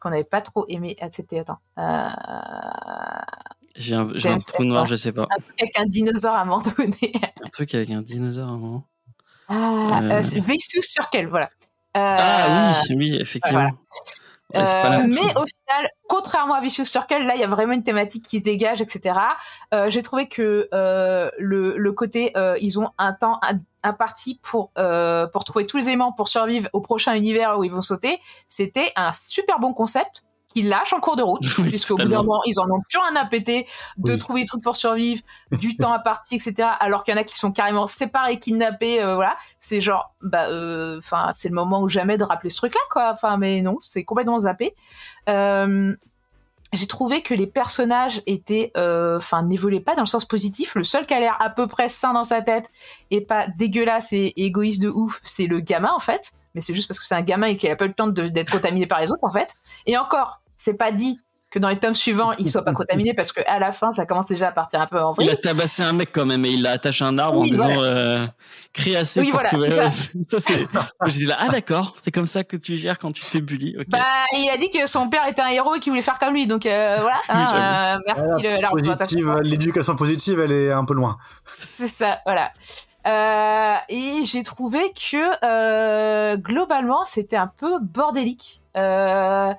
qu'on 0.00 0.10
n'avait 0.10 0.24
pas 0.24 0.40
trop 0.40 0.66
aimé. 0.68 0.96
Ah, 1.00 1.08
c'était 1.10 1.40
attends. 1.40 1.58
Euh... 1.78 2.08
J'ai 3.76 3.94
un, 3.94 4.08
un 4.08 4.38
trou 4.38 4.64
noir, 4.64 4.86
je 4.86 4.96
sais 4.96 5.12
pas. 5.12 5.22
Un 5.30 5.40
truc 5.40 5.60
avec 5.60 5.78
un 5.78 5.86
dinosaure 5.86 6.34
à 6.34 6.42
un 6.42 6.44
moment 6.44 6.62
donné. 6.78 7.12
un 7.44 7.48
truc 7.48 7.74
avec 7.74 7.90
un 7.90 8.02
dinosaure 8.02 8.48
à 8.48 8.52
un 8.52 8.58
moment. 8.58 8.84
Ah, 9.48 10.00
euh... 10.02 10.10
euh 10.12 10.40
Vicious 10.40 10.82
Circle, 10.82 11.26
voilà. 11.28 11.46
Euh... 11.96 12.18
Ah 12.20 12.82
oui, 12.90 12.96
oui, 12.96 13.16
effectivement. 13.20 13.60
Voilà. 13.60 13.74
Euh, 14.56 15.06
mais 15.06 15.36
au 15.36 15.44
final, 15.46 15.90
contrairement 16.08 16.54
à 16.54 16.60
Vicious 16.60 16.84
Circle, 16.84 17.22
là, 17.22 17.34
il 17.34 17.40
y 17.40 17.44
a 17.44 17.48
vraiment 17.48 17.72
une 17.72 17.82
thématique 17.82 18.24
qui 18.24 18.38
se 18.38 18.44
dégage, 18.44 18.80
etc. 18.80 19.18
Euh, 19.72 19.90
J'ai 19.90 20.02
trouvé 20.02 20.28
que 20.28 20.68
euh, 20.72 21.30
le, 21.38 21.76
le, 21.76 21.92
côté, 21.92 22.36
euh, 22.36 22.56
ils 22.60 22.78
ont 22.80 22.90
un 22.98 23.12
temps, 23.12 23.38
un, 23.82 23.90
un 23.90 23.92
parti 23.92 24.38
pour 24.42 24.72
euh, 24.78 25.26
pour 25.26 25.44
trouver 25.44 25.66
tous 25.66 25.76
les 25.76 25.88
éléments 25.88 26.12
pour 26.12 26.28
survivre 26.28 26.68
au 26.72 26.80
prochain 26.80 27.14
univers 27.14 27.58
où 27.58 27.64
ils 27.64 27.72
vont 27.72 27.82
sauter, 27.82 28.20
c'était 28.48 28.92
un 28.96 29.12
super 29.12 29.58
bon 29.58 29.72
concept 29.72 30.24
qu'ils 30.52 30.68
lâchent 30.68 30.92
en 30.92 31.00
cours 31.00 31.16
de 31.16 31.22
route, 31.22 31.46
oui, 31.58 31.68
puisqu'au 31.68 31.96
bout 31.96 32.08
d'un 32.08 32.22
moment, 32.22 32.42
ils 32.44 32.58
en 32.60 32.64
ont 32.64 32.80
plus 32.88 32.98
rien 32.98 33.16
à 33.16 33.24
péter 33.26 33.66
de 33.98 34.12
oui. 34.12 34.18
trouver 34.18 34.40
des 34.42 34.46
trucs 34.46 34.62
pour 34.62 34.76
survivre, 34.76 35.22
du 35.52 35.76
temps 35.78 35.92
à 35.92 35.98
partir, 35.98 36.36
etc. 36.36 36.68
Alors 36.80 37.04
qu'il 37.04 37.14
y 37.14 37.16
en 37.16 37.20
a 37.20 37.24
qui 37.24 37.36
sont 37.36 37.52
carrément 37.52 37.86
séparés, 37.86 38.38
kidnappés, 38.38 39.02
euh, 39.02 39.14
voilà. 39.14 39.36
C'est 39.58 39.80
genre, 39.80 40.14
bah, 40.22 40.46
enfin, 40.98 41.28
euh, 41.28 41.30
c'est 41.34 41.48
le 41.48 41.54
moment 41.54 41.80
ou 41.82 41.88
jamais 41.88 42.16
de 42.16 42.24
rappeler 42.24 42.50
ce 42.50 42.56
truc-là, 42.56 42.80
quoi. 42.90 43.10
Enfin, 43.12 43.36
mais 43.36 43.62
non, 43.62 43.76
c'est 43.80 44.04
complètement 44.04 44.40
zappé. 44.40 44.74
Euh, 45.28 45.94
j'ai 46.72 46.86
trouvé 46.86 47.22
que 47.22 47.34
les 47.34 47.46
personnages 47.46 48.22
étaient, 48.26 48.70
euh, 48.76 49.16
enfin, 49.16 49.48
pas 49.84 49.94
dans 49.94 50.02
le 50.02 50.06
sens 50.06 50.24
positif. 50.24 50.74
Le 50.74 50.84
seul 50.84 51.06
qui 51.06 51.14
a 51.14 51.20
l'air 51.20 51.36
à 51.40 51.50
peu 51.50 51.66
près 51.66 51.88
sain 51.88 52.12
dans 52.12 52.24
sa 52.24 52.42
tête 52.42 52.70
et 53.10 53.20
pas 53.20 53.48
dégueulasse 53.48 54.12
et 54.12 54.32
égoïste 54.36 54.82
de 54.82 54.88
ouf, 54.88 55.20
c'est 55.24 55.46
le 55.46 55.60
gamin 55.60 55.92
en 55.94 56.00
fait. 56.00 56.32
Mais 56.54 56.60
c'est 56.60 56.74
juste 56.74 56.88
parce 56.88 56.98
que 56.98 57.06
c'est 57.06 57.14
un 57.14 57.22
gamin 57.22 57.48
et 57.48 57.56
qu'il 57.56 57.70
a 57.70 57.76
pas 57.76 57.86
le 57.86 57.92
temps 57.92 58.08
d'être 58.08 58.50
contaminé 58.50 58.86
par 58.86 59.00
les 59.00 59.10
autres 59.10 59.24
en 59.24 59.30
fait. 59.30 59.56
Et 59.86 59.96
encore, 59.96 60.40
c'est 60.56 60.74
pas 60.74 60.92
dit 60.92 61.18
que 61.50 61.58
dans 61.58 61.68
les 61.68 61.76
tomes 61.76 61.94
suivants, 61.94 62.32
il 62.38 62.48
soit 62.48 62.64
pas 62.64 62.72
contaminé 62.72 63.12
parce 63.12 63.32
que 63.32 63.40
à 63.46 63.58
la 63.58 63.72
fin, 63.72 63.90
ça 63.90 64.06
commence 64.06 64.26
déjà 64.26 64.48
à 64.48 64.52
partir 64.52 64.80
un 64.80 64.86
peu 64.86 65.00
en 65.00 65.12
vrille. 65.12 65.28
Il 65.28 65.32
a 65.32 65.36
tabassé 65.36 65.82
un 65.82 65.92
mec 65.92 66.10
quand 66.12 66.24
même 66.24 66.44
et 66.44 66.50
il 66.50 66.62
l'a 66.62 66.72
attaché 66.72 67.04
à 67.04 67.08
un 67.08 67.18
arbre 67.18 67.40
oui, 67.40 67.48
en 67.48 67.50
disant 67.50 67.82
euh, 67.82 68.24
crie 68.72 68.94
assez 68.94 69.20
oui, 69.20 69.30
pour 69.30 69.40
voilà, 69.40 69.50
que. 69.50 69.70
Ça. 69.70 69.90
ça 70.30 70.40
c'est. 70.40 70.66
J'ai 71.06 71.18
dit 71.18 71.26
là 71.26 71.36
ah 71.40 71.48
d'accord, 71.48 71.96
c'est 72.00 72.12
comme 72.12 72.26
ça 72.26 72.44
que 72.44 72.56
tu 72.56 72.76
gères 72.76 72.98
quand 72.98 73.10
tu 73.10 73.22
fais 73.22 73.40
bully. 73.40 73.74
Okay. 73.76 73.88
Bah 73.88 74.04
il 74.32 74.48
a 74.48 74.56
dit 74.58 74.68
que 74.68 74.86
son 74.86 75.08
père 75.08 75.26
était 75.28 75.42
un 75.42 75.48
héros 75.48 75.74
et 75.74 75.80
qu'il 75.80 75.90
voulait 75.90 76.02
faire 76.02 76.18
comme 76.20 76.34
lui, 76.34 76.46
donc 76.46 76.66
euh, 76.66 76.98
voilà. 77.00 77.16
Hein, 77.30 77.96
euh, 77.96 78.00
merci 78.06 78.24
voilà, 78.24 78.56
le, 78.56 78.62
la 78.62 78.68
positive, 78.70 79.40
L'éducation 79.42 79.94
positive, 79.94 80.40
elle 80.40 80.52
est 80.52 80.72
un 80.72 80.84
peu 80.84 80.94
loin. 80.94 81.16
C'est 81.44 81.86
ça, 81.86 82.18
voilà. 82.24 82.52
Euh, 83.06 83.74
et 83.88 84.24
j'ai 84.24 84.42
trouvé 84.42 84.92
que 84.92 85.44
euh, 85.44 86.36
globalement 86.36 87.04
c'était 87.04 87.36
un 87.36 87.46
peu 87.46 87.78
bordélique. 87.80 88.60
Euh, 88.76 89.52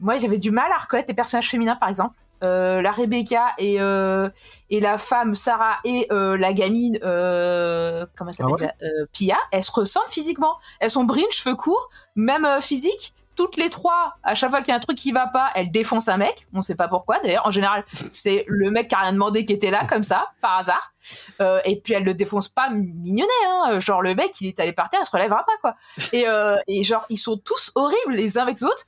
moi 0.00 0.16
j'avais 0.16 0.38
du 0.38 0.50
mal 0.50 0.70
à 0.72 0.78
reconnaître 0.78 1.08
les 1.08 1.14
personnages 1.14 1.48
féminins 1.48 1.76
par 1.76 1.88
exemple. 1.88 2.16
Euh, 2.42 2.80
la 2.80 2.90
Rebecca 2.90 3.48
et 3.58 3.74
et 3.74 4.80
la 4.80 4.98
femme 4.98 5.34
Sarah 5.34 5.78
et 5.84 6.08
la 6.10 6.52
gamine 6.52 6.98
comment 7.00 8.32
ça 8.32 8.44
s'appelle 8.44 8.74
ah 8.80 8.84
ouais 8.84 9.06
Pia, 9.12 9.36
elles 9.52 9.64
se 9.64 9.72
ressemblent 9.72 10.10
physiquement. 10.10 10.56
Elles 10.80 10.90
sont 10.90 11.04
brunes, 11.04 11.30
cheveux 11.30 11.56
courts, 11.56 11.90
même 12.16 12.46
physique, 12.60 13.14
toutes 13.36 13.56
les 13.56 13.70
trois, 13.70 14.16
à 14.22 14.34
chaque 14.34 14.50
fois 14.50 14.60
qu'il 14.60 14.68
y 14.68 14.72
a 14.72 14.76
un 14.76 14.80
truc 14.80 14.98
qui 14.98 15.12
va 15.12 15.26
pas, 15.26 15.50
elles 15.54 15.70
défoncent 15.70 16.08
un 16.08 16.16
mec. 16.16 16.46
On 16.52 16.60
sait 16.60 16.74
pas 16.74 16.88
pourquoi. 16.88 17.18
D'ailleurs, 17.20 17.46
en 17.46 17.50
général, 17.50 17.84
c'est 18.10 18.44
le 18.48 18.70
mec 18.70 18.88
qui 18.88 18.94
a 18.94 18.98
rien 18.98 19.12
demandé 19.12 19.44
qui 19.44 19.52
était 19.52 19.70
là, 19.70 19.86
comme 19.86 20.02
ça, 20.02 20.26
par 20.40 20.58
hasard. 20.58 20.92
Euh, 21.40 21.60
et 21.64 21.80
puis 21.80 21.94
elles 21.94 22.04
le 22.04 22.14
défoncent 22.14 22.48
pas 22.48 22.68
mignonnet, 22.70 23.30
hein. 23.46 23.78
Genre 23.80 24.02
le 24.02 24.14
mec, 24.14 24.32
il 24.40 24.48
est 24.48 24.60
allé 24.60 24.72
par 24.72 24.90
terre, 24.90 25.00
il 25.02 25.06
se 25.06 25.12
relèvera 25.12 25.44
pas, 25.44 25.56
quoi. 25.60 25.74
Et, 26.12 26.28
euh, 26.28 26.56
et 26.68 26.84
genre, 26.84 27.06
ils 27.08 27.16
sont 27.16 27.38
tous 27.38 27.72
horribles 27.74 28.14
les 28.14 28.36
uns 28.36 28.42
avec 28.42 28.56
les 28.56 28.64
autres. 28.64 28.84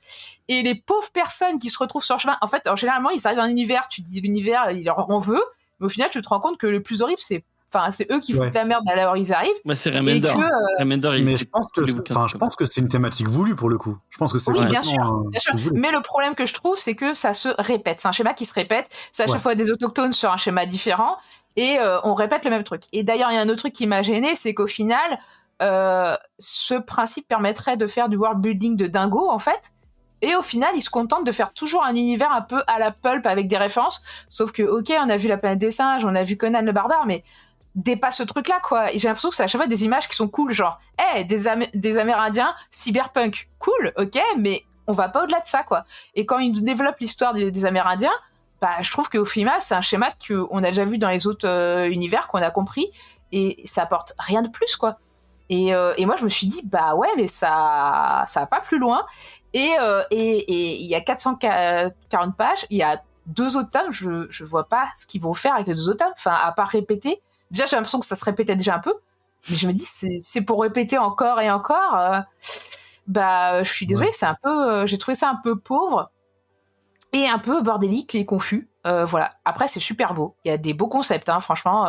Et 0.47 0.61
les 0.61 0.75
pauvres 0.75 1.11
personnes 1.11 1.59
qui 1.59 1.69
se 1.69 1.77
retrouvent 1.79 2.03
sur 2.03 2.15
le 2.15 2.19
chemin, 2.19 2.37
en 2.41 2.47
fait, 2.47 2.67
en 2.67 2.75
généralement, 2.75 3.09
ils 3.09 3.25
arrivent 3.25 3.39
dans 3.39 3.45
un 3.45 3.49
univers, 3.49 3.87
tu 3.87 4.01
dis 4.01 4.21
l'univers, 4.21 4.71
il 4.71 4.83
leur 4.83 5.09
en 5.09 5.19
veut. 5.19 5.43
Mais 5.79 5.87
au 5.87 5.89
final, 5.89 6.09
tu 6.11 6.21
te 6.21 6.29
rends 6.29 6.39
compte 6.39 6.57
que 6.57 6.67
le 6.67 6.83
plus 6.83 7.01
horrible, 7.01 7.21
c'est 7.21 7.43
Enfin, 7.73 7.91
c'est 7.91 8.11
eux 8.11 8.19
qui 8.19 8.33
Ouais. 8.35 8.45
foutent 8.45 8.55
la 8.55 8.65
merde 8.65 8.83
à 8.89 8.95
l'heure 8.95 9.15
ils 9.17 9.33
arrivent. 9.33 9.51
Bah, 9.65 9.75
c'est 9.75 9.89
Remender. 9.89 10.21
que, 10.21 10.27
euh, 10.27 10.79
Remender, 10.79 11.11
il 11.17 11.25
Mais 11.25 11.35
je 11.35 11.45
pense 11.45 11.67
que, 11.73 11.81
enfin, 12.11 12.27
je 12.27 12.37
pense 12.37 12.55
que 12.55 12.65
c'est 12.65 12.81
une 12.81 12.89
thématique 12.89 13.27
voulue 13.27 13.55
pour 13.55 13.69
le 13.69 13.77
coup. 13.77 13.97
Je 14.09 14.17
pense 14.17 14.31
que 14.31 14.39
c'est 14.39 14.51
Oui, 14.51 14.65
bien 14.65 14.81
sûr, 14.81 15.01
euh, 15.01 15.29
bien 15.29 15.39
sûr. 15.39 15.55
voulu. 15.55 15.79
Mais 15.79 15.91
le 15.91 16.01
problème 16.01 16.35
que 16.35 16.45
je 16.45 16.53
trouve, 16.53 16.77
c'est 16.77 16.95
que 16.95 17.13
ça 17.13 17.33
se 17.33 17.49
répète. 17.59 17.99
C'est 17.99 18.07
un 18.07 18.11
schéma 18.11 18.33
qui 18.33 18.45
se 18.45 18.53
répète. 18.53 18.87
C'est 19.11 19.23
à 19.23 19.25
chaque 19.25 19.35
Ouais. 19.35 19.39
fois 19.41 19.55
des 19.55 19.71
autochtones 19.71 20.13
sur 20.13 20.31
un 20.31 20.37
schéma 20.37 20.65
différent. 20.65 21.17
Et 21.55 21.77
euh, 21.79 21.99
on 22.03 22.13
répète 22.13 22.45
le 22.45 22.51
même 22.51 22.63
truc. 22.63 22.83
Et 22.93 23.03
d'ailleurs, 23.03 23.29
il 23.31 23.35
y 23.35 23.37
a 23.37 23.41
un 23.41 23.49
autre 23.49 23.59
truc 23.59 23.73
qui 23.73 23.85
m'a 23.87 24.01
gêné, 24.01 24.35
c'est 24.35 24.53
qu'au 24.53 24.67
final, 24.67 24.99
euh, 25.61 26.15
ce 26.39 26.73
principe 26.75 27.27
permettrait 27.27 27.77
de 27.77 27.87
faire 27.87 28.09
du 28.09 28.17
world 28.17 28.39
building 28.41 28.75
de 28.75 28.87
dingo, 28.87 29.29
en 29.29 29.39
fait. 29.39 29.71
Et 30.21 30.35
au 30.37 30.41
final, 30.41 30.69
ils 30.75 30.81
se 30.81 30.89
contentent 30.89 31.25
de 31.25 31.31
faire 31.33 31.51
toujours 31.53 31.83
un 31.83 31.95
univers 31.95 32.31
un 32.31 32.41
peu 32.41 32.61
à 32.67 32.79
la 32.79 32.91
pulp 32.91 33.25
avec 33.27 33.47
des 33.47 33.57
références. 33.57 34.01
Sauf 34.29 34.51
que, 34.53 34.63
ok, 34.63 34.93
on 35.05 35.09
a 35.09 35.17
vu 35.17 35.27
la 35.27 35.35
planète 35.37 35.59
des 35.59 35.69
singes, 35.69 36.05
on 36.05 36.15
a 36.15 36.23
vu 36.23 36.37
Conan 36.37 36.61
le 36.61 36.71
barbare, 36.71 37.05
mais 37.05 37.23
dépasse 37.75 38.17
ce 38.17 38.23
truc-là, 38.23 38.59
quoi. 38.61 38.87
J'ai 38.93 39.07
l'impression 39.07 39.29
que 39.29 39.35
c'est 39.35 39.43
à 39.43 39.47
chaque 39.47 39.59
fois 39.61 39.67
des 39.67 39.83
images 39.83 40.07
qui 40.07 40.15
sont 40.15 40.27
cool, 40.27 40.51
genre, 40.53 40.79
hey, 40.97 41.25
des, 41.25 41.47
Am- 41.47 41.63
Amérindiens, 41.99 42.53
cyberpunk, 42.69 43.49
cool, 43.59 43.93
ok, 43.97 44.19
mais 44.37 44.63
on 44.87 44.93
va 44.93 45.09
pas 45.09 45.23
au-delà 45.23 45.39
de 45.39 45.45
ça, 45.45 45.63
quoi. 45.63 45.83
Et 46.13 46.25
quand 46.25 46.39
ils 46.39 46.63
développent 46.63 46.99
l'histoire 46.99 47.33
des, 47.33 47.49
des 47.51 47.65
Amérindiens, 47.65 48.11
bah, 48.61 48.75
je 48.81 48.91
trouve 48.91 49.09
qu'au 49.09 49.25
final, 49.25 49.55
c'est 49.59 49.75
un 49.75 49.81
schéma 49.81 50.11
qu'on 50.27 50.57
a 50.63 50.69
déjà 50.69 50.85
vu 50.85 50.97
dans 50.97 51.09
les 51.09 51.25
autres 51.27 51.47
euh, 51.47 51.89
univers, 51.89 52.27
qu'on 52.27 52.39
a 52.41 52.51
compris, 52.51 52.89
et 53.31 53.61
ça 53.65 53.83
apporte 53.83 54.13
rien 54.19 54.41
de 54.41 54.49
plus, 54.49 54.75
quoi. 54.75 54.97
Et, 55.49 55.73
euh, 55.75 55.93
et 55.97 56.05
moi, 56.05 56.15
je 56.17 56.23
me 56.23 56.29
suis 56.29 56.47
dit, 56.47 56.61
bah 56.65 56.95
ouais, 56.95 57.09
mais 57.17 57.27
ça, 57.27 58.23
ça 58.27 58.39
va 58.41 58.45
pas 58.47 58.61
plus 58.61 58.79
loin. 58.79 59.05
Et 59.53 59.71
euh, 59.79 60.01
et 60.09 60.37
et 60.37 60.79
il 60.79 60.85
y 60.87 60.95
a 60.95 61.01
440 61.01 62.35
pages, 62.37 62.65
il 62.69 62.77
y 62.77 62.83
a 62.83 63.01
deux 63.25 63.57
autres 63.57 63.69
tomes, 63.69 63.91
je, 63.91 64.25
je 64.29 64.43
vois 64.43 64.67
pas 64.67 64.89
ce 64.95 65.05
qu'ils 65.05 65.21
vont 65.21 65.33
faire 65.33 65.53
avec 65.55 65.67
les 65.67 65.73
deux 65.73 65.89
autres 65.89 66.03
tomes, 66.05 66.13
enfin, 66.17 66.33
à 66.41 66.51
part 66.53 66.67
répéter. 66.69 67.21
Déjà, 67.53 67.65
j'ai 67.67 67.75
l'impression 67.77 67.99
que 67.99 68.05
ça 68.05 68.15
se 68.15 68.25
répétait 68.25 68.55
déjà 68.57 68.75
un 68.75 68.79
peu, 68.79 68.93
mais 69.49 69.55
je 69.55 69.67
me 69.67 69.73
dis, 69.73 69.85
c'est 70.19 70.41
pour 70.41 70.61
répéter 70.61 70.97
encore 70.97 71.39
et 71.39 71.49
encore. 71.51 71.95
euh, 71.95 72.19
bah, 73.07 73.63
je 73.63 73.69
suis 73.71 73.85
désolée, 73.85 74.11
c'est 74.11 74.25
un 74.25 74.35
peu, 74.41 74.49
euh, 74.49 74.85
j'ai 74.87 74.97
trouvé 74.97 75.15
ça 75.15 75.29
un 75.29 75.35
peu 75.35 75.57
pauvre 75.59 76.09
et 77.13 77.27
un 77.27 77.37
peu 77.39 77.61
bordélique 77.61 78.15
et 78.15 78.25
confus. 78.25 78.69
Euh, 78.87 79.05
voilà. 79.05 79.35
Après, 79.45 79.67
c'est 79.67 79.79
super 79.79 80.13
beau. 80.15 80.35
Il 80.43 80.49
y 80.49 80.51
a 80.51 80.57
des 80.57 80.73
beaux 80.73 80.87
concepts, 80.87 81.29
hein, 81.29 81.39
franchement. 81.39 81.85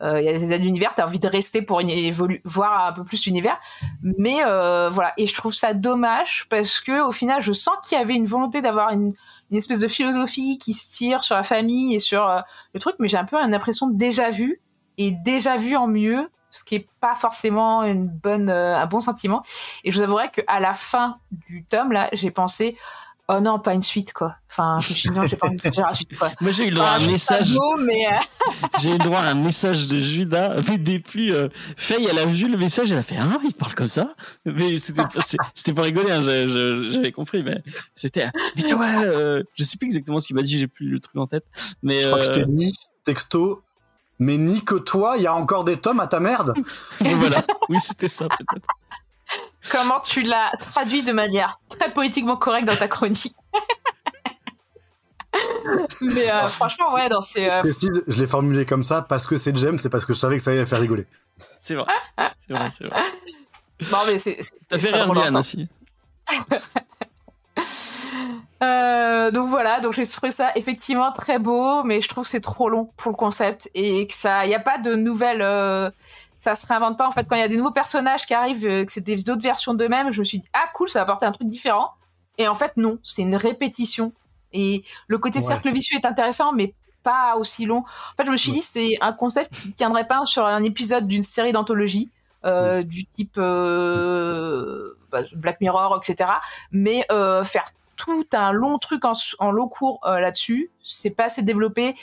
il 0.00 0.22
y 0.24 0.28
a 0.28 0.32
des 0.32 0.52
aides 0.52 0.60
d'univers. 0.62 0.92
T'as 0.94 1.06
envie 1.06 1.20
de 1.20 1.28
rester 1.28 1.62
pour 1.62 1.80
une 1.80 1.88
évolu- 1.88 2.40
voir 2.44 2.86
un 2.88 2.92
peu 2.92 3.04
plus 3.04 3.24
l'univers. 3.26 3.58
Mais 4.02 4.40
voilà. 4.90 5.12
Et 5.18 5.26
je 5.28 5.34
trouve 5.34 5.54
ça 5.54 5.72
dommage 5.72 6.46
parce 6.50 6.80
que 6.80 7.06
au 7.06 7.12
final, 7.12 7.40
je 7.40 7.52
sens 7.52 7.76
qu'il 7.86 7.96
y 7.96 8.00
avait 8.00 8.14
une 8.16 8.26
volonté 8.26 8.60
d'avoir 8.60 8.90
une, 8.90 9.12
une 9.50 9.56
espèce 9.56 9.80
de 9.80 9.88
philosophie 9.88 10.58
qui 10.58 10.72
se 10.74 10.88
tire 10.90 11.22
sur 11.22 11.36
la 11.36 11.44
famille 11.44 11.94
et 11.94 12.00
sur 12.00 12.26
le 12.74 12.80
truc. 12.80 12.96
Mais 12.98 13.06
j'ai 13.08 13.18
un 13.18 13.24
peu 13.24 13.36
une 13.36 13.54
impression 13.54 13.86
de 13.86 13.96
déjà 13.96 14.30
vu 14.30 14.60
et 14.98 15.10
déjà 15.10 15.56
vu 15.56 15.76
en 15.76 15.86
mieux, 15.86 16.28
ce 16.50 16.64
qui 16.64 16.76
est 16.76 16.88
pas 17.00 17.14
forcément 17.14 17.82
une 17.84 18.08
bonne, 18.08 18.48
euh, 18.50 18.76
un 18.76 18.86
bon 18.86 19.00
sentiment. 19.00 19.42
Et 19.84 19.92
je 19.92 19.96
vous 19.98 20.02
avouerai 20.04 20.30
qu'à 20.30 20.60
la 20.60 20.74
fin 20.74 21.18
du 21.48 21.64
tome 21.64 21.92
là, 21.92 22.08
j'ai 22.12 22.30
pensé. 22.30 22.76
Oh 23.28 23.40
non, 23.40 23.58
pas 23.58 23.74
une 23.74 23.82
suite, 23.82 24.12
quoi. 24.12 24.36
Enfin, 24.48 24.78
je 24.80 24.90
me 24.90 24.94
suis 24.94 25.08
dit, 25.10 25.16
non, 25.18 25.26
j'ai 25.26 25.34
pas 25.36 25.48
envie 25.48 25.56
de 25.56 25.60
faire 25.60 25.84
la 25.88 25.94
suite, 25.94 26.16
quoi. 26.16 26.30
Moi, 26.40 26.52
j'ai 26.52 26.68
eu 26.68 26.70
le 26.70 26.76
droit 26.76 26.86
à 26.90 26.94
un 26.94 27.00
pas 27.00 27.06
message. 27.10 27.54
beau, 27.54 27.76
mais 27.78 28.06
euh, 28.06 28.10
J'ai 28.78 28.90
eu 28.90 28.92
le 28.92 28.98
droit 29.02 29.18
à 29.18 29.30
un 29.30 29.34
message 29.34 29.88
de 29.88 29.98
Judas, 29.98 30.60
mais 30.68 30.78
des 30.78 31.00
plus. 31.00 31.34
Euh, 31.34 31.48
Faye, 31.76 32.06
elle 32.08 32.20
a 32.20 32.26
vu 32.26 32.48
le 32.48 32.56
message, 32.56 32.92
elle 32.92 32.98
a 32.98 33.02
fait 33.02 33.16
Ah, 33.18 33.36
il 33.42 33.52
parle 33.52 33.74
comme 33.74 33.88
ça 33.88 34.14
Mais 34.44 34.76
c'était 34.76 35.02
pas- 35.02 35.08
c'était 35.54 35.72
pour 35.72 35.82
rigoler, 35.82 36.12
hein, 36.12 36.22
j'avais 36.22 37.10
compris, 37.10 37.42
mais 37.42 37.60
c'était. 37.96 38.28
Mais 38.54 38.62
tu 38.62 38.74
vois, 38.74 38.86
euh, 39.02 39.42
je 39.58 39.64
sais 39.64 39.76
plus 39.76 39.86
exactement 39.86 40.20
ce 40.20 40.28
qu'il 40.28 40.36
m'a 40.36 40.42
dit, 40.42 40.56
j'ai 40.56 40.68
plus 40.68 40.88
le 40.88 41.00
truc 41.00 41.16
en 41.16 41.26
tête. 41.26 41.46
Mais 41.82 42.02
Je 42.02 42.06
crois 42.06 42.18
que 42.20 42.24
je 42.26 42.30
euh, 42.30 42.44
t'ai 42.44 42.46
mis 42.46 42.72
texto. 43.04 43.60
Mais 44.18 44.38
ni 44.38 44.64
que 44.64 44.74
toi, 44.74 45.16
il 45.16 45.22
y 45.22 45.26
a 45.26 45.34
encore 45.34 45.64
des 45.64 45.78
tomes 45.78 46.00
à 46.00 46.06
ta 46.06 46.20
merde. 46.20 46.54
voilà, 47.00 47.42
oui, 47.68 47.78
c'était 47.80 48.08
ça 48.08 48.26
peut-être. 48.28 48.66
comment 49.70 50.00
tu 50.00 50.22
l'as 50.22 50.50
traduit 50.58 51.02
de 51.02 51.12
manière 51.12 51.56
très 51.68 51.92
poétiquement 51.92 52.36
correcte 52.36 52.66
dans 52.66 52.76
ta 52.76 52.88
chronique. 52.88 53.34
mais 56.00 56.30
euh, 56.30 56.48
franchement, 56.48 56.94
ouais, 56.94 57.08
dans 57.08 57.20
ces. 57.20 57.44
Je 57.44 57.86
euh, 57.86 58.04
je 58.06 58.18
l'ai 58.18 58.26
formulé 58.26 58.64
comme 58.64 58.82
ça 58.82 59.02
parce 59.02 59.26
que 59.26 59.36
c'est 59.36 59.56
Jem, 59.56 59.78
c'est 59.78 59.90
parce 59.90 60.06
que 60.06 60.14
je 60.14 60.18
savais 60.18 60.38
que 60.38 60.42
ça 60.42 60.50
allait 60.50 60.60
la 60.60 60.66
faire 60.66 60.80
rigoler. 60.80 61.06
C'est 61.60 61.74
vrai, 61.74 61.92
c'est 62.16 62.54
vrai, 62.54 62.70
c'est 62.76 62.84
vrai. 62.84 63.02
Non, 63.92 63.98
mais 64.06 64.18
c'est. 64.18 64.38
T'as 64.68 64.78
fait 64.78 64.90
rire 64.90 65.12
Diane 65.12 65.36
aussi. 65.36 65.68
Euh, 68.62 69.30
donc 69.30 69.48
voilà, 69.48 69.80
donc 69.80 69.92
j'ai 69.92 70.06
trouvé 70.06 70.30
ça 70.30 70.50
effectivement 70.54 71.12
très 71.12 71.38
beau, 71.38 71.82
mais 71.84 72.00
je 72.00 72.08
trouve 72.08 72.24
que 72.24 72.30
c'est 72.30 72.40
trop 72.40 72.70
long 72.70 72.90
pour 72.96 73.12
le 73.12 73.16
concept 73.16 73.70
et 73.74 74.06
que 74.06 74.14
ça, 74.14 74.46
il 74.46 74.50
y 74.50 74.54
a 74.54 74.60
pas 74.60 74.78
de 74.78 74.94
nouvelles, 74.94 75.42
euh, 75.42 75.90
ça 76.36 76.54
se 76.54 76.66
réinvente 76.66 76.96
pas 76.96 77.06
en 77.06 77.10
fait. 77.10 77.26
Quand 77.28 77.36
il 77.36 77.40
y 77.40 77.44
a 77.44 77.48
des 77.48 77.58
nouveaux 77.58 77.70
personnages 77.70 78.24
qui 78.24 78.32
arrivent, 78.32 78.66
euh, 78.66 78.84
que 78.86 78.90
c'est 78.92 79.02
des 79.02 79.28
autres 79.28 79.42
versions 79.42 79.74
d'eux-mêmes, 79.74 80.10
je 80.10 80.20
me 80.20 80.24
suis 80.24 80.38
dit 80.38 80.48
ah 80.54 80.64
cool, 80.74 80.88
ça 80.88 81.00
va 81.00 81.02
apporter 81.04 81.26
un 81.26 81.32
truc 81.32 81.48
différent. 81.48 81.90
Et 82.38 82.48
en 82.48 82.54
fait 82.54 82.72
non, 82.78 82.98
c'est 83.02 83.22
une 83.22 83.36
répétition. 83.36 84.12
Et 84.54 84.82
le 85.06 85.18
côté 85.18 85.38
Ouais. 85.40 85.44
cercle 85.44 85.70
vicieux 85.70 85.98
est 85.98 86.06
intéressant, 86.06 86.52
mais 86.54 86.72
pas 87.02 87.36
aussi 87.36 87.66
long. 87.66 87.78
En 87.80 88.16
fait, 88.16 88.24
je 88.26 88.30
me 88.30 88.36
suis 88.38 88.52
dit 88.52 88.62
c'est 88.62 88.96
un 89.02 89.12
concept 89.12 89.52
qui 89.54 89.72
tiendrait 89.74 90.06
pas 90.06 90.24
sur 90.24 90.46
un 90.46 90.62
épisode 90.64 91.06
d'une 91.06 91.22
série 91.22 91.52
d'anthologie. 91.52 92.10
euh, 92.44 92.82
du 92.84 93.04
type 93.06 93.38
euh, 93.38 94.94
bah, 95.10 95.22
Black 95.34 95.60
Mirror, 95.60 95.98
etc. 96.00 96.30
Mais 96.70 97.04
euh, 97.10 97.42
faire 97.42 97.64
tout 98.06 98.36
un 98.36 98.52
long 98.52 98.78
truc 98.78 99.04
en, 99.04 99.12
en 99.40 99.50
long 99.50 99.68
cours 99.68 99.98
euh, 100.04 100.18
là-dessus. 100.20 100.70
C'est 100.82 101.10
pas 101.10 101.24
assez 101.24 101.42
développé 101.42 101.94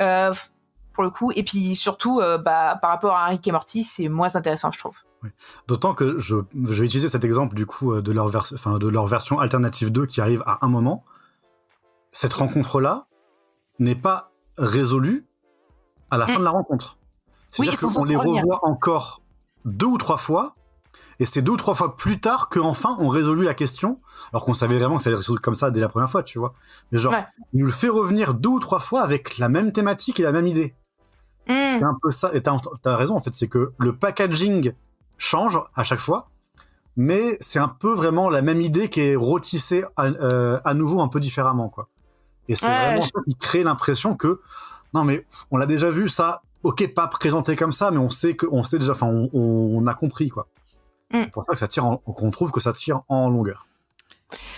euh, 0.00 0.32
pour 0.92 1.02
le 1.04 1.10
coup. 1.10 1.32
Et 1.34 1.42
puis 1.42 1.74
surtout, 1.76 2.20
euh, 2.20 2.36
bah, 2.38 2.78
par 2.82 2.90
rapport 2.90 3.16
à 3.16 3.26
Rick 3.26 3.46
et 3.48 3.52
Morty, 3.52 3.82
c'est 3.82 4.08
moins 4.08 4.34
intéressant, 4.36 4.70
je 4.70 4.78
trouve. 4.78 4.98
D'autant 5.68 5.94
que 5.94 6.18
je, 6.18 6.36
je 6.54 6.74
vais 6.74 6.86
utiliser 6.86 7.08
cet 7.08 7.24
exemple 7.24 7.54
du 7.54 7.64
coup 7.64 8.00
de 8.00 8.12
leur, 8.12 8.26
vers- 8.26 8.50
enfin, 8.52 8.78
de 8.78 8.88
leur 8.88 9.06
version 9.06 9.38
alternative 9.38 9.92
2 9.92 10.04
qui 10.06 10.20
arrive 10.20 10.42
à 10.46 10.58
un 10.62 10.68
moment. 10.68 11.04
Cette 12.10 12.32
rencontre-là 12.34 13.06
n'est 13.78 13.94
pas 13.94 14.32
résolue 14.58 15.24
à 16.10 16.18
la 16.18 16.26
fin 16.26 16.38
de 16.40 16.44
la 16.44 16.50
rencontre. 16.50 16.98
C'est-à-dire 17.50 17.78
qu'on 17.78 18.04
les 18.04 18.16
revenir. 18.16 18.42
revoit 18.42 18.60
encore 18.68 19.22
deux 19.64 19.86
ou 19.86 19.96
trois 19.98 20.16
fois, 20.16 20.56
et 21.18 21.24
c'est 21.24 21.42
deux 21.42 21.52
ou 21.52 21.56
trois 21.56 21.74
fois 21.74 21.96
plus 21.96 22.20
tard 22.20 22.48
qu'enfin 22.48 22.96
on 23.00 23.08
résolu 23.08 23.44
la 23.44 23.54
question, 23.54 24.00
alors 24.32 24.44
qu'on 24.44 24.54
savait 24.54 24.78
vraiment 24.78 24.96
que 24.96 25.02
ça 25.02 25.08
allait 25.10 25.16
résoudre 25.16 25.40
comme 25.40 25.54
ça 25.54 25.70
dès 25.70 25.80
la 25.80 25.88
première 25.88 26.08
fois, 26.10 26.22
tu 26.22 26.38
vois. 26.38 26.54
Mais 26.90 26.98
genre, 26.98 27.12
Ouais. 27.12 27.24
il 27.52 27.60
nous 27.60 27.66
le 27.66 27.72
fait 27.72 27.88
revenir 27.88 28.34
deux 28.34 28.48
ou 28.50 28.60
trois 28.60 28.78
fois 28.80 29.02
avec 29.02 29.38
la 29.38 29.48
même 29.48 29.72
thématique 29.72 30.20
et 30.20 30.22
la 30.22 30.32
même 30.32 30.46
idée. 30.46 30.74
Hmm. 31.48 31.52
C'est 31.66 31.82
un 31.82 31.96
peu 32.00 32.10
ça, 32.10 32.30
et 32.34 32.40
t'as 32.42 32.56
as 32.84 32.96
raison 32.96 33.16
en 33.16 33.20
fait, 33.20 33.34
c'est 33.34 33.48
que 33.48 33.72
le 33.78 33.96
packaging 33.96 34.72
change 35.18 35.58
à 35.74 35.82
chaque 35.84 35.98
fois, 36.00 36.28
mais 36.96 37.36
c'est 37.40 37.58
un 37.58 37.68
peu 37.68 37.92
vraiment 37.92 38.28
la 38.30 38.42
même 38.42 38.60
idée 38.60 38.88
qui 38.88 39.00
est 39.00 39.16
rôtissée 39.16 39.84
à, 39.96 40.06
euh, 40.06 40.60
à 40.64 40.74
nouveau 40.74 41.00
un 41.00 41.08
peu 41.08 41.20
différemment, 41.20 41.68
quoi. 41.68 41.88
Et 42.48 42.54
c'est 42.54 42.66
Ouais, 42.66 42.86
vraiment 42.86 43.02
je- 43.02 43.08
ça 43.08 43.20
qui 43.26 43.34
crée 43.36 43.62
l'impression 43.64 44.14
que, 44.16 44.40
non 44.94 45.04
mais, 45.04 45.24
on 45.50 45.56
l'a 45.56 45.66
déjà 45.66 45.90
vu, 45.90 46.08
ça, 46.08 46.42
ok, 46.64 46.92
pas 46.94 47.06
présenté 47.08 47.56
comme 47.56 47.72
ça, 47.72 47.90
mais 47.90 47.98
on 47.98 48.10
sait 48.10 48.36
que, 48.36 48.46
on 48.52 48.62
sait 48.62 48.78
déjà, 48.78 48.92
enfin, 48.92 49.06
on, 49.08 49.30
on 49.32 49.86
a 49.86 49.94
compris, 49.94 50.28
quoi. 50.28 50.46
Mm. 51.12 51.22
C'est 51.24 51.30
pour 51.30 51.44
ça 51.44 51.52
que 51.52 51.58
ça 51.58 51.68
tire, 51.68 51.84
en- 51.86 51.96
qu'on 51.98 52.30
trouve 52.30 52.50
que 52.50 52.60
ça 52.60 52.72
tire 52.72 53.02
en 53.08 53.28
longueur. 53.28 53.66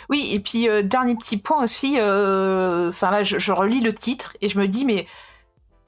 Oui, 0.09 0.28
et 0.32 0.40
puis 0.40 0.68
euh, 0.68 0.82
dernier 0.82 1.16
petit 1.16 1.36
point 1.36 1.62
aussi. 1.62 1.96
euh, 1.98 2.88
Enfin 2.90 3.11
là, 3.11 3.24
je, 3.24 3.38
je 3.38 3.52
relis 3.52 3.80
le 3.80 3.92
titre 3.94 4.36
et 4.40 4.48
je 4.48 4.59
me 4.59 4.68
dis 4.68 4.84
mais 4.84 5.07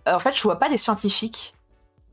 euh, 0.09 0.15
en 0.15 0.19
fait, 0.19 0.35
je 0.37 0.43
vois 0.43 0.57
pas 0.59 0.69
des 0.69 0.77
scientifiques. 0.77 1.55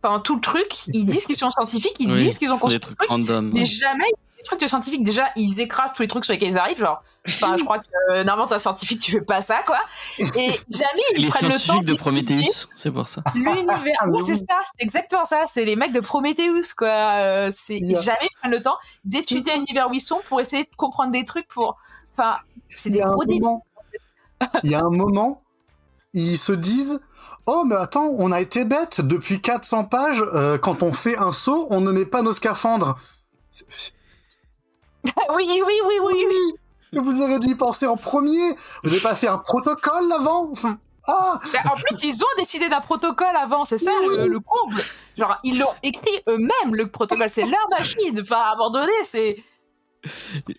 Pendant 0.02 0.20
tout 0.20 0.36
le 0.36 0.42
truc, 0.42 0.68
ils 0.90 1.06
disent 1.06 1.26
qu'ils 1.26 1.38
sont 1.38 1.50
scientifiques, 1.50 1.96
ils 2.00 2.12
Oui, 2.12 2.18
disent 2.18 2.38
qu'ils 2.38 2.52
ont 2.52 2.56
des 2.56 2.60
construit 2.60 2.80
trucs 2.82 3.02
le 3.02 3.08
truc, 3.08 3.10
random. 3.10 3.52
mais 3.54 3.62
ouais. 3.62 3.66
jamais 3.66 4.04
trucs 4.44 4.60
de 4.62 4.68
scientifiques. 4.68 5.04
Déjà, 5.04 5.26
ils 5.36 5.60
écrasent 5.60 5.94
tous 5.94 6.02
les 6.02 6.08
trucs 6.08 6.26
sur 6.26 6.34
lesquels 6.34 6.50
ils 6.52 6.58
arrivent. 6.58 6.80
Genre, 6.80 7.02
enfin, 7.28 7.56
je 7.58 7.64
crois 7.64 7.80
que 7.80 7.86
euh, 8.12 8.24
normalement, 8.24 8.48
t'es 8.48 8.56
un 8.56 8.60
scientifique, 8.60 9.02
tu 9.02 9.12
fais 9.12 9.22
pas 9.22 9.42
ça, 9.42 9.64
quoi. 9.66 9.80
Et 10.20 10.24
jamais 10.26 10.60
C'est 10.70 11.18
ils 11.18 11.24
les 11.24 11.28
prennent 11.30 11.48
le 11.50 11.54
temps 11.54 11.60
scientifiques 11.60 11.86
de 11.86 11.94
Prometheus, 11.96 12.68
c'est 12.76 12.92
pour 12.92 13.08
ça. 13.08 13.24
l'univers. 13.36 13.96
Ah, 14.00 14.06
c'est 14.26 14.36
ça, 14.36 14.58
c'est 14.66 14.82
exactement 14.84 15.26
ça. 15.26 15.44
C'est 15.48 15.66
les 15.66 15.76
mecs 15.76 15.94
de 15.94 16.00
Prometheus, 16.02 16.74
quoi. 16.78 16.88
Euh, 17.20 17.50
c'est 17.52 17.80
jamais 17.80 18.18
ils 18.24 18.38
prennent 18.40 18.52
le 18.52 18.62
temps 18.62 18.78
d'étudier 19.06 19.54
l'univers 19.56 19.90
où 19.90 19.94
ils 19.94 20.00
sont 20.02 20.20
pour 20.28 20.40
essayer 20.42 20.64
de 20.64 20.76
comprendre 20.78 21.12
des 21.12 21.26
trucs. 21.26 21.48
Pour, 21.48 21.76
enfin, 22.14 22.38
c'est 22.70 22.90
des 22.90 23.02
a 23.02 23.08
un 23.08 23.14
gros 23.14 23.24
débiles. 23.26 23.42
moment, 23.44 23.66
il 24.64 24.72
y 24.72 24.76
a 24.76 24.80
un 24.80 24.90
moment, 24.90 25.42
ils 26.14 26.38
se 26.38 26.52
disent, 26.52 27.00
oh 27.46 27.64
mais 27.66 27.76
attends, 27.76 28.08
on 28.18 28.32
a 28.32 28.42
été 28.42 28.66
bête 28.66 29.02
depuis 29.02 29.42
400 29.42 29.86
pages. 29.86 30.22
euh, 30.34 30.58
quand 30.58 30.84
on 30.84 30.92
fait 30.94 31.18
un 31.18 31.32
saut, 31.32 31.68
on 31.70 31.82
ne 31.82 31.92
met 31.92 32.06
pas 32.06 32.22
nos 32.22 32.34
scaphandres. 32.34 32.98
C'est- 33.52 33.66
c'est- 33.70 33.94
oui, 35.36 35.46
oui, 35.50 35.74
oui, 35.88 35.96
oui, 36.04 36.26
oui. 36.30 37.00
Vous 37.00 37.22
auriez 37.22 37.40
dû 37.40 37.50
y 37.50 37.56
penser 37.56 37.88
en 37.88 37.98
premier. 37.98 38.52
Vous 38.84 38.90
n'avez 38.90 39.02
pas 39.02 39.16
fait 39.16 39.28
un 39.28 39.40
protocole 39.40 40.12
avant 40.12 40.52
enfin, 40.52 40.78
ah 41.08 41.40
Bah, 41.52 41.60
en 41.72 41.76
plus, 41.76 42.04
ils 42.04 42.24
ont 42.24 42.38
décidé 42.38 42.70
d'un 42.70 42.80
protocole 42.80 43.36
avant, 43.36 43.66
c'est 43.66 43.78
ça 43.78 43.92
le, 44.08 44.28
le 44.28 44.40
comble. 44.40 44.82
Genre, 45.18 45.38
ils 45.44 45.60
l'ont 45.60 45.74
écrit 45.82 46.20
eux-mêmes, 46.30 46.76
le 46.76 46.90
protocole. 46.90 47.28
C'est 47.30 47.46
leur 47.46 47.68
machine. 47.70 48.20
Enfin, 48.22 48.38
à 48.38 48.54
un 48.54 48.56
moment 48.56 48.70
donné, 48.72 48.92
c'est. 49.04 49.44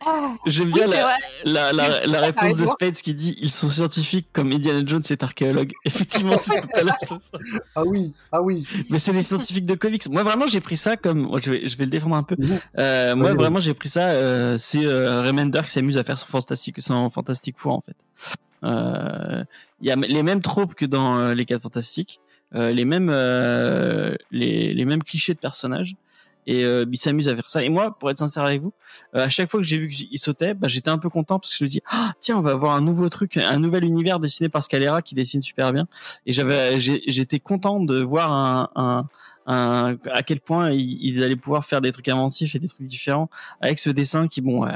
Ah. 0.07 0.35
J'aime 0.47 0.71
bien 0.73 0.87
la, 0.87 1.03
vrai. 1.03 1.15
la, 1.45 1.73
la, 1.73 2.07
la 2.07 2.21
réponse 2.21 2.59
de. 2.59 2.67
Spades 2.67 2.95
qui 2.95 3.15
dit 3.15 3.37
ils 3.41 3.51
sont 3.51 3.69
scientifiques 3.69 4.29
comme 4.33 4.53
Indiana 4.53 4.83
Jones 4.87 5.03
est 5.11 5.23
archéologue. 5.23 5.73
Effectivement, 5.85 6.39
c'est 6.41 6.61
tout 6.61 6.69
à 6.75 6.83
l'heure. 6.83 7.21
Ah 7.75 7.85
oui, 7.85 8.13
ah 8.33 8.41
oui. 8.43 8.67
Mais 8.91 8.99
c'est 8.99 9.13
les 9.13 9.21
scientifiques 9.23 9.67
de 9.67 9.75
comics. 9.75 10.09
Moi, 10.09 10.23
vraiment, 10.23 10.47
j'ai 10.47 10.61
pris 10.61 10.77
ça 10.77 10.97
comme. 10.97 11.21
moi, 11.23 11.41
Je 11.43 11.51
vais, 11.51 11.69
je 11.69 11.77
vais 11.77 11.85
le 11.85 11.91
défendre 11.91 12.17
un 12.17 12.23
peu. 12.23 12.37
Mhm. 12.39 12.59
Euh, 12.79 13.17
moi, 13.17 13.35
vraiment, 13.35 13.61
j'ai 13.61 13.75
pris 13.75 13.89
ça. 13.89 14.09
Euh, 14.09 14.57
c'est 14.59 14.85
euh, 14.85 15.23
Remender 15.23 15.61
qui 15.65 15.71
s'amuse 15.71 15.99
à 15.99 16.05
faire 16.05 16.19
son 16.19 16.27
fantastique, 16.27 16.81
son 16.81 17.11
fantastique 17.11 17.57
four, 17.59 17.75
en 17.75 17.81
fait. 17.81 17.97
Euh, 18.65 19.45
Il 19.81 19.89
y 19.89 19.91
a 19.91 19.97
les 19.97 20.23
mêmes 20.23 20.41
tropes 20.41 20.75
que 20.75 20.87
dans 20.87 21.19
euh, 21.19 21.35
les 21.35 21.45
4 21.45 21.61
fantastiques, 21.63 22.21
euh, 22.55 22.71
les 22.71 22.85
mêmes, 22.87 23.11
euh, 23.13 24.15
les, 24.31 24.73
les 24.73 24.85
mêmes 24.87 25.03
clichés 25.03 25.35
de 25.35 25.39
personnages. 25.39 25.97
Et 26.47 26.65
euh, 26.65 26.85
il 26.91 26.97
s'amuse 26.99 27.29
à 27.29 27.35
faire 27.35 27.49
ça. 27.49 27.63
Et 27.63 27.69
moi, 27.69 27.97
pour 27.99 28.11
être 28.11 28.19
sincère 28.19 28.45
avec 28.45 28.61
vous, 28.61 28.73
euh, 29.15 29.25
à 29.25 29.29
chaque 29.29 29.51
fois 29.51 29.61
que 29.61 29.67
j'ai 29.67 29.77
vu 29.79 29.89
qu'il 29.89 30.19
sautait, 30.19 30.55
bah, 30.55 30.69
j'étais 30.69 30.91
un 30.91 30.99
peu 30.99 31.09
content 31.09 31.39
parce 31.39 31.53
que 31.53 31.59
je 31.59 31.65
me 31.65 31.69
dis, 31.69 31.81
ah, 31.91 32.13
tiens, 32.21 32.37
on 32.37 32.41
va 32.41 32.51
avoir 32.53 32.75
un 32.75 32.81
nouveau 32.81 33.09
truc, 33.09 33.37
un 33.37 33.59
nouvel 33.59 33.85
univers 33.85 34.21
dessiné 34.21 34.49
par 34.49 34.63
Scalera 34.63 35.03
qui 35.03 35.15
dessine 35.15 35.43
super 35.43 35.73
bien. 35.73 35.87
Et 36.27 36.33
j'avais, 36.33 36.77
j'étais 36.79 37.39
content 37.41 37.81
de 37.81 37.99
voir 38.01 38.33
un, 38.33 38.69
un, 38.75 39.09
un- 39.47 39.97
à 40.13 40.23
quel 40.23 40.41
point 40.41 40.71
ils 40.71 41.23
allaient 41.23 41.37
pouvoir 41.37 41.65
faire 41.65 41.81
des 41.81 41.93
trucs 41.93 42.09
inventifs 42.09 42.55
et 42.55 42.59
des 42.59 42.69
trucs 42.69 42.87
différents 42.87 43.29
avec 43.61 43.79
ce 43.79 43.91
dessin 43.91 44.29
qui, 44.29 44.41
bon, 44.41 44.67
euh, 44.67 44.71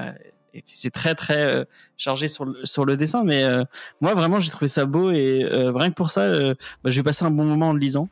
c'est 0.65 0.91
très 0.91 1.15
très 1.15 1.45
euh, 1.45 1.65
chargé 1.97 2.27
sur 2.27 2.45
le, 2.45 2.65
sur 2.65 2.85
le 2.85 2.97
dessin, 2.97 3.23
mais 3.23 3.45
euh, 3.45 3.63
moi 4.01 4.15
vraiment 4.15 4.41
j'ai 4.41 4.51
trouvé 4.51 4.67
ça 4.69 4.87
beau 4.87 5.11
et 5.13 5.45
euh, 5.45 5.71
rien 5.73 5.91
que 5.91 5.95
pour 5.95 6.11
ça, 6.11 6.23
euh, 6.23 6.55
bah, 6.83 6.91
j'ai 6.91 7.03
passé 7.03 7.25
un 7.25 7.31
bon 7.31 7.45
moment 7.45 7.69
en 7.69 7.73
le 7.75 7.79
lisant. 7.79 8.09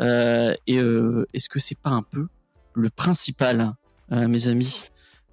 Euh, 0.00 0.54
et 0.66 0.78
euh, 0.78 1.26
est-ce 1.34 1.48
que 1.48 1.60
c'est 1.60 1.78
pas 1.78 1.90
un 1.90 2.02
peu 2.02 2.26
le 2.74 2.90
principal, 2.90 3.72
euh, 4.12 4.28
mes 4.28 4.48
amis, 4.48 4.88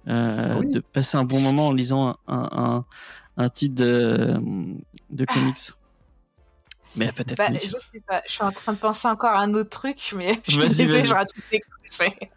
euh, 0.08 0.58
Oui. 0.60 0.68
de 0.68 0.80
passer 0.80 1.16
un 1.16 1.24
bon 1.24 1.40
moment 1.40 1.68
en 1.68 1.72
lisant 1.72 2.16
un, 2.26 2.84
un, 3.36 3.48
titre 3.48 3.74
de, 3.74 4.40
de 5.10 5.24
comics. 5.24 5.72
Mais 6.96 7.10
peut-être 7.12 7.38
Bah, 7.38 7.48
je 7.54 7.68
sais 7.68 8.02
pas, 8.06 8.22
je 8.26 8.32
suis 8.32 8.42
en 8.42 8.52
train 8.52 8.72
de 8.72 8.78
penser 8.78 9.08
encore 9.08 9.32
à 9.32 9.40
un 9.40 9.54
autre 9.54 9.70
truc, 9.70 10.12
mais 10.16 10.40
je 10.48 10.60
suis 10.60 10.76
désolée, 10.76 11.02
je 11.02 11.14
les 11.50 11.60
couches, 11.60 11.98
mais- 12.00 12.30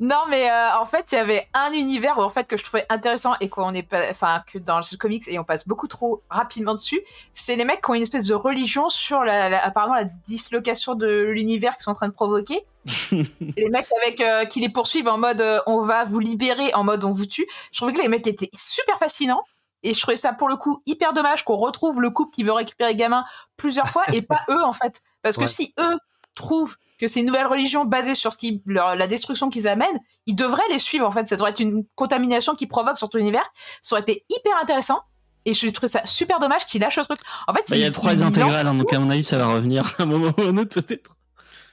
non, 0.00 0.22
mais 0.28 0.50
euh, 0.50 0.78
en 0.80 0.84
fait, 0.86 1.06
il 1.12 1.14
y 1.16 1.18
avait 1.18 1.48
un 1.54 1.72
univers 1.72 2.18
où, 2.18 2.22
en 2.22 2.28
fait 2.28 2.44
que 2.44 2.56
je 2.56 2.64
trouvais 2.64 2.84
intéressant 2.88 3.34
et 3.40 3.48
qu'on 3.48 3.72
est 3.74 3.82
pas, 3.82 4.10
enfin 4.10 4.42
que 4.46 4.58
dans 4.58 4.78
le 4.78 4.96
comics 4.96 5.22
et 5.28 5.38
on 5.38 5.44
passe 5.44 5.66
beaucoup 5.68 5.88
trop 5.88 6.22
rapidement 6.30 6.74
dessus. 6.74 7.00
C'est 7.32 7.56
les 7.56 7.64
mecs 7.64 7.82
qui 7.82 7.90
ont 7.90 7.94
une 7.94 8.02
espèce 8.02 8.26
de 8.26 8.34
religion 8.34 8.88
sur 8.88 9.22
la, 9.24 9.48
la- 9.48 9.64
apparemment 9.64 9.94
la 9.94 10.04
dislocation 10.04 10.94
de 10.94 11.08
l'univers 11.08 11.72
qu'ils 11.72 11.82
sont 11.82 11.90
en 11.90 11.94
train 11.94 12.08
de 12.08 12.12
provoquer. 12.14 12.64
Les 13.56 13.68
mecs 13.68 13.86
avec 14.02 14.20
euh, 14.22 14.44
qui 14.46 14.60
les 14.60 14.70
poursuivent 14.70 15.08
en 15.08 15.18
mode 15.18 15.40
euh, 15.42 15.60
on 15.66 15.82
va 15.82 16.04
vous 16.04 16.18
libérer, 16.18 16.72
en 16.74 16.82
mode 16.84 17.04
on 17.04 17.10
vous 17.10 17.26
tue. 17.26 17.46
Je 17.72 17.78
trouvais 17.78 17.92
que 17.92 18.00
les 18.00 18.08
mecs 18.08 18.26
étaient 18.26 18.48
super 18.54 18.98
fascinants. 18.98 19.42
Et 19.82 19.94
je 19.94 20.00
trouvais 20.00 20.16
ça 20.16 20.32
pour 20.34 20.48
le 20.48 20.56
coup 20.56 20.82
hyper 20.86 21.12
dommage 21.14 21.42
qu'on 21.44 21.56
retrouve 21.56 22.00
le 22.02 22.10
couple 22.10 22.34
qui 22.34 22.42
veut 22.42 22.52
récupérer 22.52 22.92
le 22.92 22.98
gamin 22.98 23.24
plusieurs 23.56 23.88
fois 23.88 24.02
et 24.12 24.20
pas 24.22 24.40
eux 24.50 24.62
en 24.62 24.72
fait. 24.74 25.00
Parce 25.22 25.36
que 25.36 25.42
Ouais. 25.42 25.46
si 25.46 25.74
eux 25.78 25.96
trouvent 26.40 26.76
que 26.98 27.06
c'est 27.06 27.20
une 27.20 27.26
nouvelle 27.26 27.46
religion 27.46 27.84
basée 27.84 28.14
sur 28.14 28.32
ce 28.32 28.38
qui, 28.38 28.62
leur- 28.66 28.94
la 28.96 29.06
destruction 29.06 29.48
qu'ils 29.48 29.66
amènent, 29.68 29.98
ils 30.26 30.34
devraient 30.36 30.68
les 30.70 30.78
suivre 30.78 31.06
en 31.06 31.10
fait. 31.10 31.24
Ça 31.24 31.36
devrait 31.36 31.50
être 31.52 31.60
une 31.60 31.84
contamination 31.94 32.54
qui 32.54 32.66
provoque 32.66 32.98
sur 32.98 33.08
tout 33.08 33.16
l'univers. 33.18 33.48
Ça 33.82 33.94
aurait 33.94 34.02
été 34.02 34.24
hyper 34.30 34.52
intéressant. 34.62 35.00
Et 35.46 35.54
je 35.54 35.66
trouve 35.70 35.88
ça 35.88 36.04
super 36.04 36.38
dommage 36.38 36.66
qu'ils 36.66 36.82
lâchent 36.82 36.98
le 36.98 37.04
truc. 37.04 37.18
En 37.48 37.54
fait, 37.54 37.64
Bah, 37.70 37.76
il 37.76 37.82
y 37.82 37.86
a 37.86 37.90
trois 37.92 38.22
intégrales, 38.22 38.66
hein, 38.66 38.74
donc 38.74 38.92
à 38.92 38.98
mon 38.98 39.08
avis, 39.08 39.22
ça 39.24 39.38
va 39.38 39.46
revenir 39.46 39.94
à 39.98 40.02
un 40.02 40.06
moment 40.06 40.32
ou 40.36 40.42
à 40.42 40.44
un 40.44 40.56
autre 40.58 40.80
peut-être. 40.82 41.10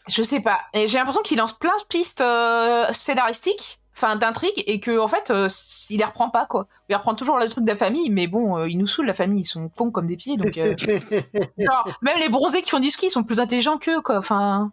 Je 0.07 0.24
sais 0.24 0.39
pas. 0.39 0.59
Et 0.74 0.88
j'ai 0.88 0.97
l'impression 0.97 1.22
qu'il 1.22 1.38
lance 1.38 1.51
plein 1.51 1.76
de 1.78 1.84
pistes 1.89 2.22
euh, 2.22 2.86
scénaristiques, 2.93 3.80
enfin 3.98 4.16
d'intrigues, 4.16 4.64
et 4.68 4.80
que 4.80 5.00
en 5.00 5.08
fait, 5.08 5.32
euh, 5.32 5.48
il 5.89 5.98
les 5.98 6.04
reprend 6.06 6.30
pas 6.30 6.45
quoi. 6.45 6.68
Il 6.88 6.95
reprend 6.95 7.16
toujours 7.16 7.39
le 7.39 7.50
truc 7.50 7.64
de 7.64 7.70
la 7.70 7.76
famille, 7.76 8.12
mais 8.12 8.28
bon, 8.28 8.58
euh, 8.58 8.70
ils 8.70 8.78
nous 8.78 8.86
saoulent 8.86 9.08
la 9.08 9.14
famille, 9.16 9.41
ils 9.41 9.45
sont 9.45 9.70
cons 9.70 9.89
comme 9.89 10.06
des 10.06 10.16
pieds, 10.18 10.38
donc 10.38 10.56
euh, 10.58 10.76
genre, 11.58 11.98
même 12.04 12.18
les 12.20 12.30
bronzés 12.30 12.62
qui 12.62 12.70
font 12.70 12.80
du 12.80 12.91
ski, 12.91 13.08
ils 13.08 13.10
sont 13.10 13.24
plus 13.24 13.39
intelligents 13.39 13.78
qu'eux 13.80 14.02
quoi. 14.02 14.18
Enfin, 14.18 14.72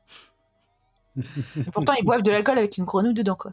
Et 1.19 1.71
pourtant 1.73 1.95
ils 1.99 2.05
boivent 2.05 2.23
de 2.23 2.31
l'alcool 2.31 2.59
avec 2.59 2.77
une 2.77 2.85
grenouille 2.85 3.15
dedans 3.15 3.35
quoi. 3.37 3.53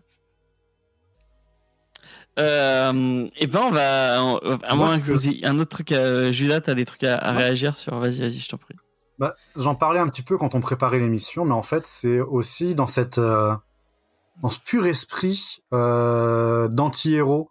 Euh, 2.40 3.28
et 3.38 3.48
ben 3.48 3.62
on 3.66 3.72
va, 3.72 4.16
à 4.64 4.76
Moi, 4.76 4.86
moins 4.88 4.96
je 4.96 5.00
que 5.02 5.06
peux- 5.08 5.12
vous 5.12 5.30
ayez 5.30 5.46
un 5.46 5.60
autre 5.60 5.70
truc, 5.70 5.92
à, 5.92 6.32
Judas, 6.32 6.62
t'as 6.62 6.74
des 6.74 6.86
trucs 6.86 7.04
à, 7.04 7.16
à 7.18 7.32
Ouais. 7.34 7.40
réagir 7.44 7.78
sur. 7.78 7.98
Vas-y, 8.00 8.20
vas-y, 8.22 8.40
je 8.40 8.50
t'en 8.50 8.58
prie. 8.58 8.76
Bah, 9.20 9.36
J'en 9.56 9.76
parlais 9.76 10.00
un 10.00 10.08
petit 10.08 10.22
peu 10.24 10.38
quand 10.38 10.56
on 10.56 10.62
préparait 10.62 11.00
l'émission, 11.00 11.44
mais 11.46 11.54
en 11.54 11.62
fait, 11.62 11.86
c'est 11.86 12.20
aussi 12.22 12.74
dans 12.74 12.88
cette 12.88 13.18
euh, 13.18 13.54
dans 14.42 14.50
ce 14.50 14.60
pur 14.60 14.86
esprit 14.86 15.60
euh, 15.74 16.68
d'anti-héros 16.68 17.50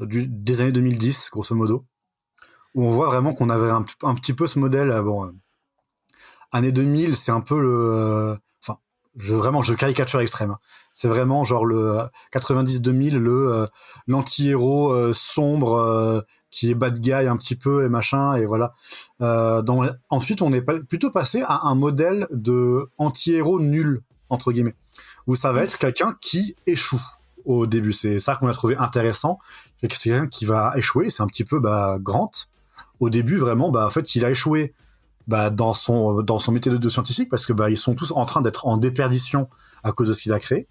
des 0.00 0.60
années 0.60 0.72
2010, 0.72 1.30
grosso 1.32 1.54
modo, 1.54 1.84
où 2.74 2.86
on 2.86 2.90
voit 2.90 3.08
vraiment 3.08 3.34
qu'on 3.34 3.48
avait 3.48 3.70
un, 3.70 3.82
petit 4.14 4.32
peu 4.32 4.46
ce 4.46 4.58
modèle. 4.58 4.90
euh, 4.90 5.02
bon, 5.02 5.26
euh, 5.26 5.32
année 6.52 6.72
2000, 6.72 7.16
c'est 7.16 7.32
un 7.32 7.40
peu 7.40 7.60
le, 7.60 7.68
euh, 7.68 8.36
enfin, 8.62 8.78
je 9.16 9.34
vraiment, 9.34 9.62
je 9.62 9.74
caricature 9.74 10.20
extrême. 10.20 10.50
hein. 10.50 10.58
C'est 10.92 11.08
vraiment 11.08 11.44
genre 11.44 11.64
le 11.64 11.98
90-2000, 12.32 13.18
le 13.18 13.52
euh, 13.52 13.66
l'anti-héros 14.06 14.92
euh, 14.92 15.12
sombre 15.12 16.24
qui 16.50 16.70
est 16.70 16.74
bad 16.74 16.98
guy 16.98 17.12
un 17.12 17.36
petit 17.36 17.56
peu 17.56 17.84
et 17.84 17.88
machin 17.88 18.34
et 18.34 18.46
voilà. 18.46 18.72
Euh, 19.20 19.62
ensuite, 20.08 20.42
on 20.42 20.52
est 20.52 20.62
plutôt 20.62 21.10
passé 21.10 21.42
à 21.46 21.66
un 21.66 21.74
modèle 21.74 22.26
de 22.30 22.90
anti-héros 22.98 23.60
nul 23.60 24.02
entre 24.30 24.52
guillemets, 24.52 24.74
où 25.28 25.36
ça 25.36 25.52
va 25.52 25.62
être 25.62 25.78
quelqu'un 25.78 26.16
qui 26.20 26.56
échoue 26.66 27.00
au 27.44 27.66
début. 27.66 27.92
C'est 27.92 28.18
ça 28.18 28.34
qu'on 28.34 28.48
a 28.48 28.52
trouvé 28.52 28.76
intéressant. 28.76 29.38
C'est 29.80 29.86
quelqu'un 29.86 30.26
qui 30.26 30.46
va 30.46 30.72
échouer. 30.74 31.10
C'est 31.10 31.22
un 31.22 31.26
petit 31.26 31.44
peu 31.44 31.60
bah, 31.60 31.98
Grant. 32.00 32.32
Au 32.98 33.10
début, 33.10 33.36
vraiment, 33.36 33.70
bah 33.70 33.86
en 33.86 33.90
fait, 33.90 34.16
il 34.16 34.24
a 34.24 34.30
échoué 34.30 34.74
bah, 35.28 35.50
dans 35.50 35.74
son 35.74 36.22
dans 36.22 36.40
son 36.40 36.50
métier 36.50 36.72
de, 36.72 36.78
de 36.78 36.88
scientifique 36.88 37.28
parce 37.28 37.46
que 37.46 37.52
bah 37.52 37.70
ils 37.70 37.76
sont 37.76 37.94
tous 37.94 38.12
en 38.12 38.24
train 38.24 38.40
d'être 38.40 38.66
en 38.66 38.76
déperdition 38.76 39.48
à 39.84 39.92
cause 39.92 40.08
de 40.08 40.14
ce 40.14 40.22
qu'il 40.22 40.32
a 40.32 40.40
créé. 40.40 40.66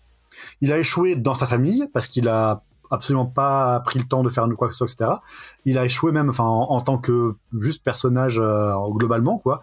Il 0.60 0.74
a 0.74 0.80
échoué 0.80 1.16
dans 1.16 1.36
sa 1.36 1.46
famille 1.46 1.88
parce 1.94 2.08
qu'il 2.08 2.28
a 2.28 2.64
absolument 2.90 3.28
pas 3.28 3.80
pris 3.82 4.00
le 4.00 4.06
temps 4.06 4.24
de 4.24 4.30
faire 4.30 4.48
quoi 4.58 4.68
que 4.68 4.74
ce 4.74 4.80
soit, 4.80 4.92
etc. 4.92 5.20
Il 5.66 5.78
a 5.78 5.86
échoué 5.86 6.12
même, 6.12 6.30
enfin, 6.30 6.46
en, 6.46 6.72
en 6.72 6.82
tant 6.82 6.98
que 6.98 7.36
juste 7.60 7.84
personnage 7.84 8.40
euh, 8.40 8.74
globalement, 8.90 9.38
quoi. 9.38 9.62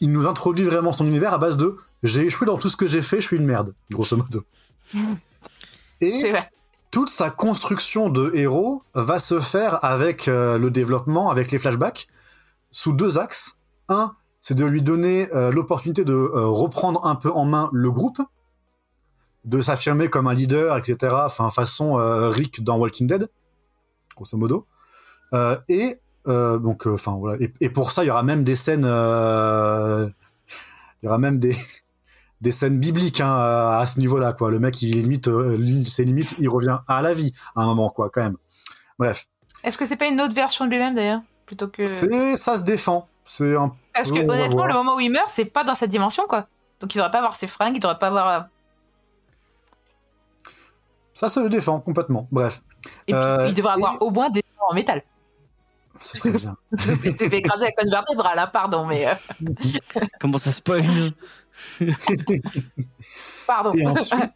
Il 0.00 0.10
nous 0.12 0.26
introduit 0.26 0.64
vraiment 0.64 0.92
son 0.92 1.06
univers 1.06 1.32
à 1.32 1.38
base 1.38 1.56
de 1.56 1.76
j'ai 2.02 2.26
échoué 2.26 2.46
dans 2.46 2.58
tout 2.58 2.68
ce 2.68 2.76
que 2.76 2.88
j'ai 2.88 3.02
fait, 3.02 3.20
je 3.20 3.26
suis 3.26 3.36
une 3.36 3.46
merde, 3.46 3.74
grosso 3.90 4.16
modo. 4.16 4.44
Et 6.00 6.30
vrai. 6.32 6.50
toute 6.90 7.08
sa 7.08 7.30
construction 7.30 8.08
de 8.08 8.32
héros 8.34 8.82
va 8.94 9.20
se 9.20 9.38
faire 9.38 9.84
avec 9.84 10.26
euh, 10.26 10.58
le 10.58 10.70
développement, 10.70 11.30
avec 11.30 11.52
les 11.52 11.58
flashbacks, 11.58 12.08
sous 12.72 12.92
deux 12.92 13.18
axes. 13.18 13.56
Un, 13.88 14.16
c'est 14.40 14.54
de 14.54 14.64
lui 14.64 14.82
donner 14.82 15.32
euh, 15.32 15.52
l'opportunité 15.52 16.04
de 16.04 16.12
euh, 16.12 16.46
reprendre 16.46 17.06
un 17.06 17.14
peu 17.14 17.30
en 17.30 17.44
main 17.44 17.70
le 17.72 17.92
groupe, 17.92 18.20
de 19.44 19.60
s'affirmer 19.60 20.08
comme 20.08 20.26
un 20.26 20.34
leader, 20.34 20.76
etc. 20.76 21.14
Enfin, 21.24 21.50
façon 21.50 21.94
Rick 22.30 22.64
dans 22.64 22.78
Walking 22.78 23.06
Dead, 23.06 23.28
grosso 24.16 24.36
modo. 24.36 24.66
Et 25.68 25.96
donc, 26.26 26.86
enfin 26.86 27.16
voilà. 27.18 27.42
Et, 27.42 27.52
et 27.60 27.68
pour 27.68 27.90
ça, 27.90 28.04
il 28.04 28.06
y 28.06 28.10
aura 28.10 28.22
même 28.22 28.44
des 28.44 28.54
scènes, 28.54 28.84
il 28.84 30.12
y 31.02 31.06
aura 31.08 31.18
même 31.18 31.40
des 31.40 31.56
des 32.42 32.50
scènes 32.52 32.78
bibliques 32.78 33.20
hein, 33.20 33.30
à, 33.32 33.78
à 33.78 33.86
ce 33.86 33.98
niveau-là, 34.00 34.32
quoi. 34.34 34.50
Le 34.50 34.58
mec, 34.58 34.82
il 34.82 34.90
limite, 35.00 35.28
euh, 35.28 35.56
li- 35.56 35.88
ses 35.88 36.04
limites, 36.04 36.36
il 36.40 36.48
revient 36.48 36.78
à 36.88 37.00
la 37.00 37.14
vie 37.14 37.32
à 37.56 37.62
un 37.62 37.66
moment, 37.66 37.88
quoi, 37.88 38.10
quand 38.10 38.20
même. 38.22 38.36
Bref, 38.98 39.24
Est-ce 39.64 39.78
que 39.78 39.86
c'est 39.86 39.96
pas 39.96 40.06
une 40.08 40.20
autre 40.20 40.34
version 40.34 40.64
de 40.66 40.70
lui-même 40.70 40.94
d'ailleurs, 40.94 41.20
plutôt 41.46 41.68
que 41.68 41.86
c'est 41.86 42.36
ça 42.36 42.58
se 42.58 42.64
défend. 42.64 43.08
C'est 43.24 43.56
un 43.56 43.72
parce 43.94 44.10
que 44.10 44.18
honnêtement, 44.18 44.66
le 44.66 44.74
moment 44.74 44.96
où 44.96 45.00
il 45.00 45.10
meurt, 45.10 45.28
c'est 45.28 45.44
pas 45.44 45.62
dans 45.64 45.74
cette 45.76 45.90
dimension 45.90 46.24
quoi. 46.28 46.46
Donc 46.80 46.92
il 46.94 46.98
devrait 46.98 47.12
pas 47.12 47.18
avoir 47.18 47.36
ses 47.36 47.46
fringues, 47.46 47.76
il 47.76 47.80
devrait 47.80 47.98
pas 47.98 48.08
avoir. 48.08 48.28
euh, 48.28 48.40
ça 51.14 51.28
se 51.28 51.40
défend 51.48 51.78
complètement. 51.80 52.26
Bref, 52.32 52.62
Et 53.06 53.12
puis, 53.12 53.14
Euh, 53.14 53.46
il 53.48 53.54
devrait 53.54 53.72
et- 53.72 53.74
avoir 53.74 54.02
au 54.02 54.10
moins 54.10 54.30
des 54.30 54.42
en 54.68 54.74
métal. 54.74 55.02
C'est 56.02 56.18
très 56.18 56.30
bien. 56.30 56.56
c'est 56.78 56.96
c'est 57.16 57.30
fait 57.30 57.38
écraser 57.38 57.64
la 57.66 57.72
colonne 57.72 57.90
vertébrale, 57.92 58.36
là, 58.36 58.46
pardon, 58.46 58.86
mais 58.86 59.06
euh, 59.06 59.14
Comment 60.20 60.38
ça 60.38 60.52
spoil? 60.52 60.82
Pardon. 63.46 63.72
Et 63.74 63.86
ensuite, 63.86 64.32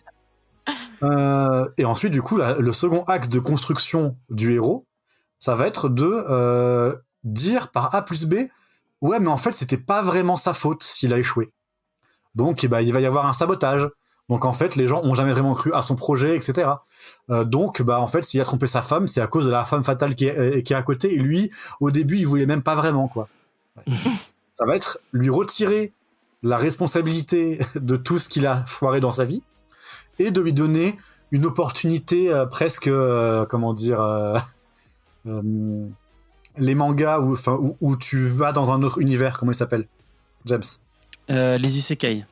euh, 1.02 1.68
et 1.78 1.84
ensuite, 1.84 2.12
du 2.12 2.22
coup, 2.22 2.36
la- 2.36 2.54
le 2.58 2.72
second 2.72 3.04
axe 3.04 3.28
de 3.28 3.38
construction 3.38 4.16
du 4.30 4.52
héros, 4.54 4.86
ça 5.38 5.54
va 5.54 5.66
être 5.66 5.88
de 5.88 6.24
euh, 6.30 6.96
dire 7.24 7.70
par 7.70 7.94
A 7.94 8.02
plus 8.04 8.24
B, 8.26 8.34
ouais, 9.00 9.20
mais 9.20 9.28
en 9.28 9.36
fait, 9.36 9.52
c'était 9.52 9.76
pas 9.78 10.02
vraiment 10.02 10.36
sa 10.36 10.52
faute 10.54 10.82
s'il 10.82 11.12
a 11.14 11.18
échoué. 11.18 11.52
Donc, 12.34 12.64
eh 12.64 12.68
ben, 12.68 12.80
il 12.80 12.92
va 12.92 13.00
y 13.00 13.06
avoir 13.06 13.26
un 13.26 13.32
sabotage. 13.32 13.88
Donc 14.28 14.44
en 14.44 14.52
fait, 14.52 14.76
les 14.76 14.86
gens 14.86 15.02
ont 15.04 15.14
jamais 15.14 15.32
vraiment 15.32 15.54
cru 15.54 15.72
à 15.72 15.82
son 15.82 15.94
projet, 15.94 16.36
etc. 16.36 16.68
Euh, 17.30 17.44
donc 17.44 17.82
bah 17.82 18.00
en 18.00 18.06
fait, 18.06 18.24
s'il 18.24 18.40
a 18.40 18.44
trompé 18.44 18.66
sa 18.66 18.82
femme, 18.82 19.06
c'est 19.06 19.20
à 19.20 19.26
cause 19.26 19.46
de 19.46 19.50
la 19.50 19.64
femme 19.64 19.84
fatale 19.84 20.14
qui 20.14 20.26
est, 20.26 20.36
euh, 20.36 20.60
qui 20.62 20.72
est 20.72 20.76
à 20.76 20.82
côté. 20.82 21.14
Et 21.14 21.18
lui, 21.18 21.50
au 21.80 21.90
début, 21.90 22.16
il 22.18 22.26
voulait 22.26 22.46
même 22.46 22.62
pas 22.62 22.74
vraiment 22.74 23.08
quoi. 23.08 23.28
Ça 23.86 24.64
va 24.66 24.74
être 24.74 24.98
lui 25.12 25.28
retirer 25.28 25.92
la 26.42 26.56
responsabilité 26.56 27.58
de 27.74 27.96
tout 27.96 28.18
ce 28.18 28.28
qu'il 28.28 28.46
a 28.46 28.64
foiré 28.66 29.00
dans 29.00 29.10
sa 29.10 29.24
vie 29.24 29.42
et 30.18 30.30
de 30.30 30.40
lui 30.40 30.52
donner 30.52 30.98
une 31.30 31.44
opportunité 31.44 32.32
euh, 32.32 32.46
presque, 32.46 32.86
euh, 32.86 33.44
comment 33.46 33.74
dire, 33.74 34.00
euh, 34.00 34.38
euh, 35.26 35.86
les 36.56 36.74
mangas 36.74 37.20
où, 37.20 37.34
où, 37.34 37.76
où 37.80 37.96
tu 37.96 38.22
vas 38.22 38.52
dans 38.52 38.70
un 38.70 38.82
autre 38.82 39.00
univers, 39.00 39.38
comment 39.38 39.52
il 39.52 39.56
s'appelle 39.56 39.86
James? 40.46 40.62
Euh, 41.30 41.58
les 41.58 41.78
isekai. 41.78 42.24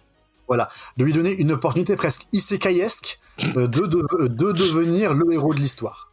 De 0.97 1.05
lui 1.05 1.13
donner 1.13 1.35
une 1.37 1.53
opportunité 1.53 1.97
presque 1.97 2.27
isekaiesque 2.33 3.19
euh, 3.57 3.67
de, 3.67 3.87
de, 3.87 4.29
de 4.29 4.53
devenir 4.53 5.15
le 5.15 5.33
héros 5.33 5.55
de 5.55 5.59
l'histoire. 5.59 6.13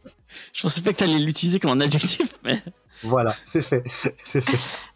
Je 0.52 0.62
pensais 0.62 0.82
pas 0.82 0.92
que 0.92 0.98
t'allais 0.98 1.18
l'utiliser 1.18 1.60
comme 1.60 1.70
un 1.70 1.80
adjectif, 1.80 2.34
mais 2.44 2.62
Voilà, 3.04 3.36
c'est 3.44 3.62
fait, 3.62 3.84
c'est 4.18 4.40
fait. 4.40 4.88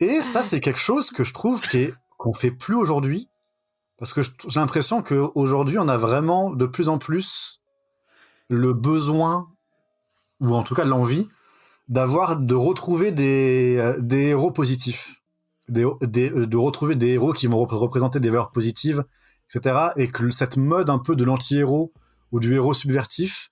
Et 0.00 0.22
ça, 0.22 0.42
c'est 0.42 0.60
quelque 0.60 0.80
chose 0.80 1.10
que 1.10 1.24
je 1.24 1.32
trouve 1.32 1.60
qu'on 2.16 2.34
fait 2.34 2.50
plus 2.50 2.74
aujourd'hui, 2.74 3.28
parce 3.98 4.12
que 4.12 4.22
j'ai 4.22 4.60
l'impression 4.60 5.02
qu'aujourd'hui, 5.02 5.78
on 5.78 5.88
a 5.88 5.96
vraiment 5.96 6.50
de 6.50 6.66
plus 6.66 6.88
en 6.88 6.98
plus 6.98 7.60
le 8.48 8.72
besoin, 8.72 9.48
ou 10.40 10.54
en 10.54 10.62
tout 10.62 10.74
cas 10.74 10.84
l'envie, 10.84 11.28
d'avoir, 11.88 12.36
de 12.36 12.54
retrouver 12.54 13.12
des, 13.12 13.76
euh, 13.78 13.96
des 13.98 14.26
héros 14.28 14.50
positifs, 14.50 15.17
des, 15.68 15.86
des- 16.02 16.30
euh, 16.30 16.46
de 16.46 16.56
retrouver 16.56 16.94
des 16.96 17.08
héros 17.14 17.32
qui 17.32 17.46
vont 17.46 17.58
rep- 17.58 17.70
représenter 17.72 18.20
des 18.20 18.30
valeurs 18.30 18.50
positives, 18.50 19.04
etc. 19.48 19.76
Et 19.96 20.08
que 20.08 20.30
cette 20.30 20.56
mode 20.56 20.90
un 20.90 20.98
peu 20.98 21.16
de 21.16 21.24
l'anti-héros 21.24 21.92
ou 22.32 22.40
du 22.40 22.54
héros 22.54 22.74
subvertif, 22.74 23.50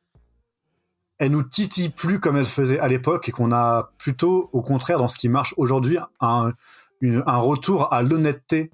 elle 1.19 1.31
nous 1.33 1.43
titille 1.43 1.89
plus 1.89 2.21
comme 2.21 2.37
elle 2.37 2.47
faisait 2.47 2.79
à 2.79 2.89
l'époque 2.89 3.29
et 3.29 3.33
qu'on 3.33 3.51
a 3.53 3.91
plutôt, 3.99 4.51
au 4.53 4.61
contraire, 4.63 4.99
dans 4.99 5.09
ce 5.09 5.19
qui 5.19 5.29
marche 5.29 5.55
aujourd'hui, 5.57 5.99
un, 6.21 6.53
une- 7.01 7.23
un 7.27 7.37
retour 7.39 7.93
à 7.93 8.03
l'honnêteté 8.03 8.71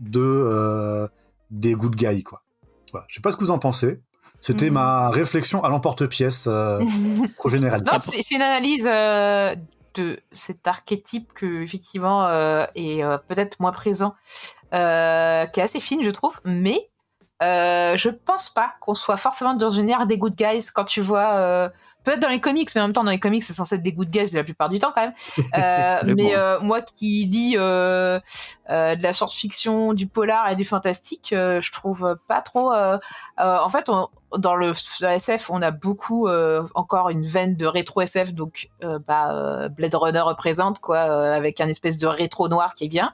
de 0.00 0.20
euh, 0.20 1.08
des 1.50 1.74
good 1.74 1.94
guys, 1.96 2.22
quoi. 2.22 2.42
Voilà. 2.92 3.06
Je 3.08 3.14
sais 3.14 3.20
pas 3.20 3.30
ce 3.32 3.36
que 3.36 3.44
vous 3.44 3.50
en 3.50 3.58
pensez. 3.58 4.00
C'était 4.40 4.66
Mhm. 4.68 4.74
ma 4.74 5.08
réflexion 5.08 5.64
à 5.64 5.70
l'emporte-pièce 5.70 6.46
euh, 6.48 6.80
trop 7.38 7.48
générale. 7.48 7.82
Non, 7.86 7.98
c'est 7.98 8.20
c'est 8.20 8.34
une 8.34 8.42
analyse 8.42 8.86
euh, 8.86 9.54
de 9.94 10.20
cet 10.32 10.66
archétype 10.66 11.32
que 11.34 11.62
effectivement 11.62 12.26
euh, 12.26 12.66
est 12.74 13.02
euh, 13.02 13.18
peut-être 13.18 13.60
moins 13.60 13.72
présent, 13.72 14.14
euh, 14.72 15.46
qui 15.46 15.60
est 15.60 15.62
assez 15.62 15.80
fine, 15.80 16.02
je 16.02 16.10
trouve, 16.10 16.40
mais 16.44 16.88
je 17.40 18.08
pense 18.08 18.48
pas 18.48 18.74
qu'on 18.80 18.94
soit 18.94 19.18
forcément 19.18 19.54
dans 19.54 19.68
une 19.68 19.90
ère 19.90 20.06
des 20.06 20.16
good 20.16 20.34
guys 20.34 20.70
quand 20.74 20.84
tu 20.84 21.00
vois. 21.00 21.70
Peut-être 22.02 22.20
dans 22.20 22.28
les 22.28 22.40
comics, 22.40 22.68
mais 22.74 22.82
en 22.82 22.84
même 22.84 22.92
temps, 22.92 23.04
dans 23.04 23.10
les 23.10 23.20
comics, 23.20 23.42
c'est 23.42 23.54
censé 23.54 23.76
être 23.76 23.82
des 23.82 23.92
good 23.92 24.08
guys 24.08 24.34
la 24.34 24.44
plupart 24.44 24.68
du 24.68 24.78
temps 24.78 24.92
quand 24.94 25.02
même. 25.02 25.14
Mais 26.16 26.34
bon. 26.34 26.66
moi 26.66 26.80
qui 26.80 27.54
euh, 27.58 28.20
de 28.68 29.02
la 29.02 29.12
science-fiction, 29.12 29.92
du 29.92 30.06
polar 30.06 30.50
et 30.50 30.56
du 30.56 30.64
fantastique, 30.64 31.28
je 31.32 31.72
trouve 31.72 32.16
pas 32.26 32.40
trop. 32.40 32.72
en 32.72 33.68
fait, 33.68 33.88
on, 33.88 34.08
dans 34.38 34.54
le 34.56 34.72
SF, 35.02 35.50
on 35.50 35.62
a 35.62 35.70
beaucoup 35.70 36.28
euh, 36.28 36.62
encore 36.74 37.10
une 37.10 37.22
veine 37.22 37.56
de 37.56 37.66
rétro 37.66 38.00
SF, 38.02 38.34
donc 38.34 38.68
euh, 38.82 38.98
bah, 39.06 39.32
euh, 39.34 39.68
Blade 39.68 39.94
Runner 39.94 40.20
représente 40.20 40.78
quoi, 40.80 41.00
avec 41.00 41.60
un 41.60 41.68
espèce 41.68 41.98
de 41.98 42.06
rétro 42.06 42.48
noir 42.48 42.74
qui 42.74 42.84
est 42.84 42.88
bien. 42.88 43.12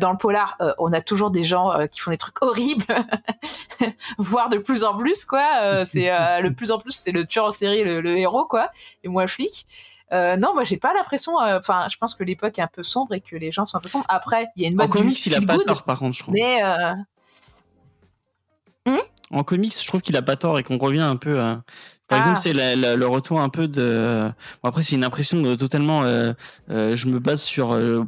Dans 0.00 0.12
le 0.12 0.18
polar, 0.18 0.58
on 0.76 0.92
a 0.92 1.00
toujours 1.00 1.30
des 1.30 1.44
gens 1.44 1.72
qui 1.90 2.00
font 2.00 2.10
des 2.10 2.18
trucs 2.18 2.42
horribles, 2.42 2.84
voire 4.18 4.50
de 4.50 4.58
plus 4.58 4.84
en 4.84 4.94
plus 4.94 5.24
quoi. 5.24 5.84
C'est 5.86 6.10
le 6.42 6.50
plus 6.50 6.72
en 6.72 6.78
plus, 6.78 6.92
c'est 6.92 7.10
le 7.10 7.24
tueur 7.24 7.46
en 7.46 7.50
série, 7.50 7.84
le, 7.84 8.02
le 8.02 8.18
héros 8.18 8.44
quoi, 8.44 8.70
et 9.02 9.08
moi 9.08 9.22
le 9.22 9.28
flic. 9.28 9.64
Euh, 10.12 10.36
non, 10.36 10.54
moi 10.54 10.64
j'ai 10.64 10.76
pas 10.76 10.92
l'impression. 10.94 11.40
euh, 11.40 11.58
Enfin, 11.58 11.86
je 11.90 11.96
pense 11.96 12.14
que 12.14 12.24
l'époque 12.24 12.58
est 12.58 12.62
un 12.62 12.66
peu 12.68 12.82
sombre 12.82 13.14
et 13.14 13.20
que 13.20 13.36
les 13.36 13.52
gens 13.52 13.66
sont 13.66 13.76
un 13.76 13.80
peu 13.80 13.88
sombres. 13.88 14.06
Après, 14.08 14.48
il 14.56 14.62
y 14.62 14.66
a 14.66 14.68
une 14.68 14.74
en 14.74 14.84
mode 14.84 14.90
du 14.90 14.98
comics, 14.98 15.26
il 15.26 15.34
a 15.34 15.40
pas 15.40 15.56
good, 15.56 15.66
tort, 15.66 15.82
par 15.84 15.98
contre, 15.98 16.16
je 16.16 16.22
trouve. 16.22 16.34
mais 16.34 16.62
euh, 16.62 16.92
En 19.30 19.42
comics, 19.44 19.74
je 19.80 19.86
trouve 19.86 20.00
qu'il 20.00 20.16
a 20.16 20.22
pas 20.22 20.36
tort 20.36 20.58
et 20.58 20.62
qu'on 20.62 20.78
revient 20.78 21.00
un 21.00 21.16
peu 21.16 21.40
à. 21.40 21.62
Par 22.08 22.16
Ah. 22.16 22.18
exemple, 22.18 22.38
c'est 22.38 22.54
la- 22.54 22.74
la- 22.76 22.96
le 22.96 23.06
retour 23.06 23.40
un 23.40 23.50
peu 23.50 23.68
de. 23.68 24.28
Bon, 24.62 24.68
après, 24.68 24.82
c'est 24.82 24.96
une 24.96 25.04
impression 25.04 25.40
de 25.42 25.54
totalement. 25.54 26.02
euh, 26.04 26.32
euh, 26.70 26.96
je 26.96 27.06
me 27.08 27.18
base 27.18 27.42
sur 27.42 27.72
euh, 27.72 28.02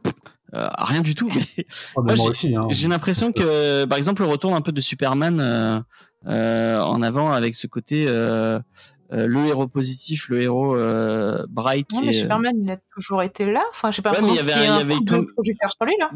euh, 0.54 0.68
rien 0.78 1.02
du 1.02 1.14
tout. 1.14 1.30
Mais 1.34 1.66
Oh, 1.96 2.02
mais 2.04 2.14
moi, 2.14 2.16
moi 2.16 2.26
aussi. 2.30 2.56
Hein. 2.56 2.66
j'ai 2.70 2.88
l'impression 2.88 3.32
que, 3.32 3.84
par 3.84 3.98
exemple, 3.98 4.22
le 4.22 4.28
retour 4.28 4.54
un 4.56 4.62
peu 4.62 4.72
de 4.72 4.80
Superman 4.80 5.38
euh, 5.40 5.80
euh, 6.26 6.80
en 6.80 7.02
avant 7.02 7.30
avec 7.32 7.54
ce 7.54 7.66
côté 7.66 8.06
euh, 8.08 8.58
euh, 9.12 9.26
le 9.26 9.44
héros 9.46 9.66
positif, 9.68 10.28
le 10.30 10.40
héros 10.40 10.74
euh, 10.76 11.44
bright. 11.48 11.92
non, 11.92 12.00
mais 12.00 12.12
et, 12.14 12.16
euh, 12.16 12.20
Superman, 12.22 12.54
il 12.62 12.70
a 12.70 12.76
toujours 13.00 13.22
été 13.22 13.44
là. 13.50 13.62
Enfin, 13.70 13.90
je 13.90 13.96
sais 13.96 14.02
pas. 14.02 14.12
Ouais, 14.12 14.18
mais 14.22 14.28
il 14.28 14.34
y 14.36 14.38
avait 14.38 14.52
il 14.52 14.64
y 14.64 14.80
avait 14.80 14.94
comme- 15.06 15.26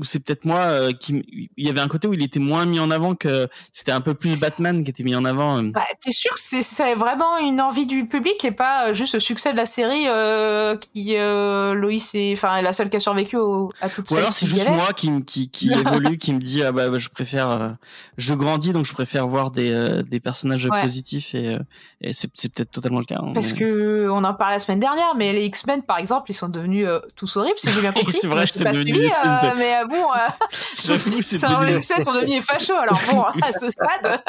c'est 0.03 0.22
peut-être 0.22 0.45
moi 0.45 0.59
euh, 0.61 0.91
qui 0.93 1.24
il 1.57 1.66
y 1.66 1.70
avait 1.70 1.80
un 1.80 1.89
côté 1.89 2.07
où 2.09 2.14
il 2.14 2.22
était 2.22 2.39
moins 2.41 2.64
mis 2.66 2.78
en 2.80 2.91
avant 2.91 3.14
que 3.14 3.49
c'était 3.72 3.93
un 3.93 4.01
peu 4.01 4.14
plus 4.14 4.37
Batman 4.39 4.85
qui 4.85 4.91
était 4.91 5.03
mis 5.05 5.14
en 5.14 5.24
avant. 5.24 5.59
euh. 5.59 5.70
Bah, 5.72 5.82
t'es 6.01 6.12
sûr 6.12 6.32
que 6.35 6.41
c'est- 6.41 6.95
vraiment 6.95 7.39
une 7.39 7.61
envie 7.61 7.87
du 7.87 8.07
public 8.07 8.45
et 8.45 8.51
pas 8.53 8.89
euh, 8.89 8.95
juste 8.95 9.14
le 9.14 9.20
succès 9.20 9.53
de 9.53 9.57
la 9.57 9.66
série 9.66 10.05
euh, 10.09 10.76
qui 10.76 11.16
euh, 11.16 11.74
Loïs 11.74 12.14
est 12.14 12.32
enfin 12.35 12.61
la 12.62 12.72
seule 12.72 12.89
qui 12.91 12.97
a 12.97 13.01
survécu 13.01 13.37
au- 13.37 13.72
à 13.80 13.89
toute 13.89 14.11
Ou 14.11 14.16
alors 14.16 14.32
c'est 14.32 14.47
juste 14.47 14.68
moi 14.70 14.93
qui 14.95 15.11
qui 15.24 15.49
qui 15.51 15.70
évolue 15.72 16.18
qui 16.18 16.32
me 16.35 16.41
dit 16.41 16.62
ah 16.62 16.72
bah, 16.72 16.89
bah, 16.91 16.99
je 16.99 17.09
préfère 17.09 17.51
euh, 17.51 17.68
je 18.16 18.35
grandis 18.35 18.72
donc 18.72 18.85
je 18.87 18.93
préfère 18.93 19.26
voir 19.26 19.51
des 19.51 19.70
euh, 19.72 20.03
des 20.03 20.20
personnages 20.20 20.66
Ouais. 20.70 20.82
positifs 20.82 21.35
et, 21.35 21.49
euh, 21.55 21.59
et 22.01 22.12
c'est 22.12 22.30
c'est 22.35 22.53
peut-être 22.53 22.70
totalement 22.70 22.99
le 23.01 23.05
cas. 23.05 23.18
hein, 23.22 23.32
Parce 23.35 23.53
mais- 23.53 23.59
que 23.59 24.09
on 24.11 24.24
en 24.24 24.35
parlait 24.35 24.57
la 24.57 24.61
semaine 24.61 24.80
dernière, 24.80 25.14
mais 25.16 25.32
les 25.32 25.45
X-Men 25.47 25.82
par 25.82 25.99
exemple, 25.99 26.30
ils 26.30 26.35
sont 26.35 26.49
devenus 26.49 26.74
euh, 26.83 26.99
tous 27.14 27.37
horribles, 27.37 27.59
si 27.59 27.70
j'ai 27.70 27.81
bien 27.81 27.93
compris. 27.93 28.12
C'est 28.12 28.27
vrai, 28.27 28.47
c'est 28.47 28.64
devenu 28.64 28.91
suivi, 28.93 29.07
espèce 29.07 29.22
de- 29.43 29.47
euh, 29.47 29.53
mais 29.57 29.77
euh, 29.77 29.85
bon, 29.87 30.12
euh, 30.12 30.47
J'avoue, 30.85 31.22
c'est 31.22 31.39
devenu- 31.41 31.66
les 31.66 31.77
X-Men 31.79 32.03
sont 32.05 32.12
devenus 32.12 32.45
fachos. 32.45 32.75
Alors 32.75 32.99
bon, 33.11 33.22
à 33.22 33.53
ce 33.53 33.70
stade, 33.70 34.20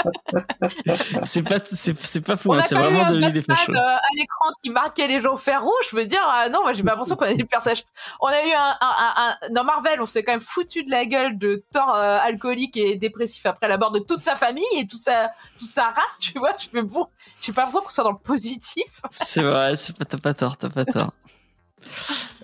c'est 1.24 1.42
pas 1.44 1.56
c'est 1.72 1.96
c'est 2.06 2.22
pas 2.22 2.38
fou 2.38 2.54
hein, 2.54 2.60
c'est 2.62 2.76
vraiment 2.76 3.10
devenu 3.10 3.32
des 3.32 3.42
fachos. 3.42 3.72
euh, 3.74 3.78
à 3.80 4.00
l'écran 4.16 4.50
qui 4.64 4.70
marquait 4.70 5.08
les 5.08 5.20
gens 5.20 5.34
au 5.34 5.38
fer 5.38 5.62
rouge. 5.64 5.88
Je 5.92 5.96
veux 5.96 6.06
dire, 6.06 6.22
euh, 6.46 6.50
non, 6.50 6.62
moi 6.62 6.74
j'ai 6.74 6.84
pas 6.84 6.92
l'impression 6.92 7.16
qu'on 7.16 7.26
a 7.26 7.34
des 7.34 7.44
personnages. 7.46 7.84
On 8.22 8.28
a 8.28 8.46
eu 8.46 8.52
un, 8.52 8.78
un, 8.82 9.14
un, 9.18 9.50
dans 9.54 9.64
Marvel, 9.64 10.02
on 10.02 10.06
s'est 10.06 10.24
quand 10.24 10.34
même 10.34 10.40
foutu 10.40 10.84
de 10.84 10.92
la 10.92 11.06
gueule 11.06 11.38
de 11.40 11.64
Thor 11.74 11.96
euh, 11.96 12.18
alcoolique 12.22 12.78
et 12.78 12.96
dépressif 12.98 13.46
après 13.46 13.68
la 13.68 13.78
mort 13.78 13.92
de 13.92 14.00
toute 14.00 14.24
sa 14.24 14.36
famille 14.36 14.64
et 14.78 14.88
toute 14.88 15.00
sa 15.02 15.32
toute 15.58 15.70
sa 15.70 15.86
race. 15.86 16.20
Tu 16.22 16.38
vois, 16.38 16.52
je 16.60 16.68
fais 16.70 16.84
bon, 16.84 17.08
j'ai 17.40 17.54
pas 17.54 17.62
l'impression 17.62 17.82
qu'on 17.82 17.90
soit 17.90 18.04
dans 18.04 18.12
le 18.12 18.18
positif. 18.18 19.02
C'est 19.10 19.42
vrai, 19.44 19.74
t'as 20.10 20.18
pas 20.18 20.34
tort, 20.34 20.58
t'as 20.58 20.70
pas 20.70 20.86
tort. 20.86 21.14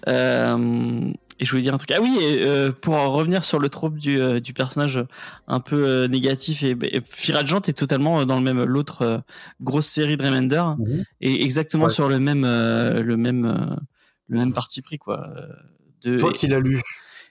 Euh, 0.08 1.12
et 1.40 1.46
je 1.46 1.50
voulais 1.52 1.64
dire 1.64 1.74
un 1.74 1.78
truc. 1.78 1.92
Ah 1.92 2.02
oui, 2.02 2.16
et, 2.22 2.44
euh, 2.46 2.72
pour 2.72 2.94
en 2.94 3.12
revenir 3.12 3.44
sur 3.44 3.58
le 3.60 3.68
trope 3.70 3.96
du, 3.98 4.20
euh, 4.22 4.40
du 4.40 4.54
personnage 4.54 5.04
un 5.48 5.60
peu 5.60 5.88
euh, 5.88 6.08
négatif 6.08 6.62
et, 6.64 6.78
et 6.84 7.02
Firagent 7.04 7.62
est 7.68 7.74
totalement 7.78 8.26
dans 8.26 8.36
le 8.38 8.44
même 8.44 8.64
l'autre 8.64 9.24
grosse 9.62 9.88
série 9.88 10.18
de 10.18 10.24
Remender 10.24 10.64
Mhm. 10.78 11.04
et 11.22 11.44
exactement 11.44 11.86
Ouais. 11.86 11.90
sur 11.90 12.10
le 12.10 12.20
même 12.20 12.44
le 12.44 13.16
même 13.18 13.78
le 14.28 14.38
même 14.38 14.54
parti 14.54 14.82
pris 14.82 14.98
quoi. 15.00 15.30
De, 16.04 16.20
Toi 16.20 16.32
qui 16.32 16.48
l'as 16.48 16.60
lu, 16.60 16.80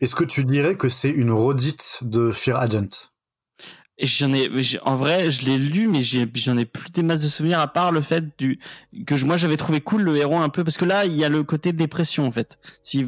est-ce 0.01 0.15
que 0.15 0.25
tu 0.25 0.45
dirais 0.45 0.75
que 0.77 0.89
c'est 0.89 1.11
une 1.11 1.31
redite 1.33 2.01
de 2.03 2.31
Fear 2.33 2.59
Agent 2.61 3.10
J'en 4.03 4.33
ai, 4.33 4.49
en 4.85 4.97
vrai, 4.97 5.31
je 5.31 5.45
l'ai 5.45 5.59
lu, 5.59 5.87
mais 5.87 6.01
j'ai- 6.03 6.27
j'en 6.35 6.57
ai 6.57 6.65
plus 6.65 6.91
des 6.91 7.03
masses 7.03 7.21
de 7.23 7.29
souvenirs 7.29 7.61
à 7.61 7.69
part 7.69 7.93
le 7.93 8.01
fait 8.01 8.25
du 8.39 8.59
que 9.07 9.17
je- 9.17 9.27
moi 9.27 9.37
j'avais 9.37 9.57
trouvé 9.57 9.81
cool 9.81 10.03
le 10.03 10.17
héros 10.17 10.39
un 10.39 10.49
peu 10.49 10.65
parce 10.65 10.77
que 10.77 10.85
là 10.85 11.05
il 11.05 11.17
y 11.17 11.25
a 11.25 11.29
le 11.29 11.43
côté 11.45 11.73
dépression 11.73 12.27
en 12.27 12.33
fait. 12.33 12.59
Si 12.83 13.07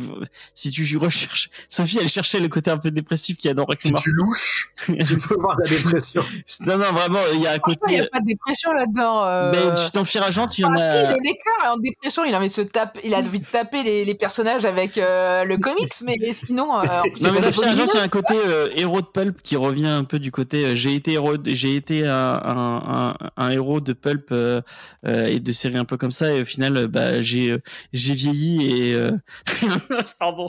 si 0.55 0.71
tu 0.71 0.97
recherches, 0.97 1.51
Sophie 1.69 1.99
elle 2.01 2.09
cherchait 2.09 2.41
le 2.41 2.49
côté 2.49 2.71
un 2.71 2.77
peu 2.79 2.91
dépressif 2.91 3.37
qu'il 3.37 3.49
y 3.49 3.51
a 3.51 3.55
dans 3.55 3.65
Si 3.65 3.89
Requiem. 3.89 3.95
tu 4.03 4.11
louches, 4.13 4.73
tu 5.07 5.17
peux 5.17 5.37
voir 5.41 5.57
la 5.61 5.69
dépression. 5.69 6.23
Non 6.67 6.77
non 6.79 6.93
vraiment 6.93 7.19
il 7.35 7.41
y 7.41 7.47
a 7.47 7.53
un 7.53 7.57
Franchement, 7.57 7.87
il 7.89 7.95
y 7.95 7.97
côté. 7.99 8.01
a 8.01 8.11
pas 8.11 8.21
de 8.21 8.27
dépression 8.27 8.73
là-dedans. 8.73 9.27
Euh... 9.27 9.53
Mais 9.53 9.81
dans 9.95 10.05
Fire 10.05 10.23
Agent 10.25 10.49
il 10.59 10.61
y 10.61 10.65
en 10.65 10.73
Ah, 10.73 10.77
si, 10.77 10.85
a. 10.85 11.13
le 11.13 11.19
lecteur 11.23 11.55
est 11.65 11.69
en 11.69 11.79
dépression, 11.79 12.25
il 12.25 12.35
a 12.35 12.39
envie 12.39 12.49
de 12.49 12.53
se 12.53 12.61
taper, 12.63 13.01
il 13.05 13.15
a 13.15 13.19
envie 13.19 13.41
de 13.41 13.45
taper 13.47 13.83
les, 13.83 14.05
les 14.05 14.15
personnages 14.15 14.65
avec 14.65 14.99
euh, 14.99 15.45
le 15.45 15.57
comics, 15.59 15.93
mais 16.05 16.17
sinon, 16.33 16.75
euh, 16.77 16.83
en 16.83 17.03
plus, 17.03 17.13
il 17.17 17.21
y 17.21 17.23
Non 17.25 17.29
a 17.31 17.33
mais 17.41 17.99
a 17.99 18.03
un 18.03 18.09
côté 18.09 18.35
euh, 18.47 18.69
héros 18.77 19.01
de 19.01 19.07
pulp 19.07 19.41
qui 19.43 19.57
revient 19.57 19.87
un 19.87 20.05
peu 20.05 20.19
du 20.19 20.31
côté 20.31 20.65
euh, 20.67 20.75
j'ai 20.83 20.97
été 20.97 21.13
héros, 21.13 21.37
j'ai 21.47 21.77
été 21.77 22.05
un, 22.07 23.15
héros 23.51 23.81
de 23.81 23.93
pulp 23.93 24.29
euh, 24.33 24.61
euh, 25.07 25.27
et 25.27 25.39
de 25.39 25.53
séries 25.53 25.79
un 25.79 25.85
peu 25.85 25.97
comme 25.97 26.11
ça 26.11 26.35
et 26.35 26.43
au 26.43 26.45
final 26.45 26.77
euh, 26.77 26.89
bah 26.89 27.23
j'ai 27.23 27.61
vieilli 27.93 28.91
et 28.91 29.09
pardon. 30.19 30.49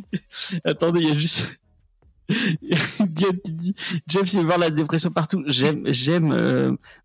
Attendez 0.64 1.00
il 1.00 1.08
y 1.08 1.12
a 1.12 1.18
juste 1.18 1.58
Jeff 4.06 4.32
il 4.32 4.38
veut 4.40 4.44
voir 4.44 4.58
la 4.58 4.70
dépression 4.70 5.10
partout. 5.10 5.42
J'aime 5.46 5.84
j'aime 5.86 6.28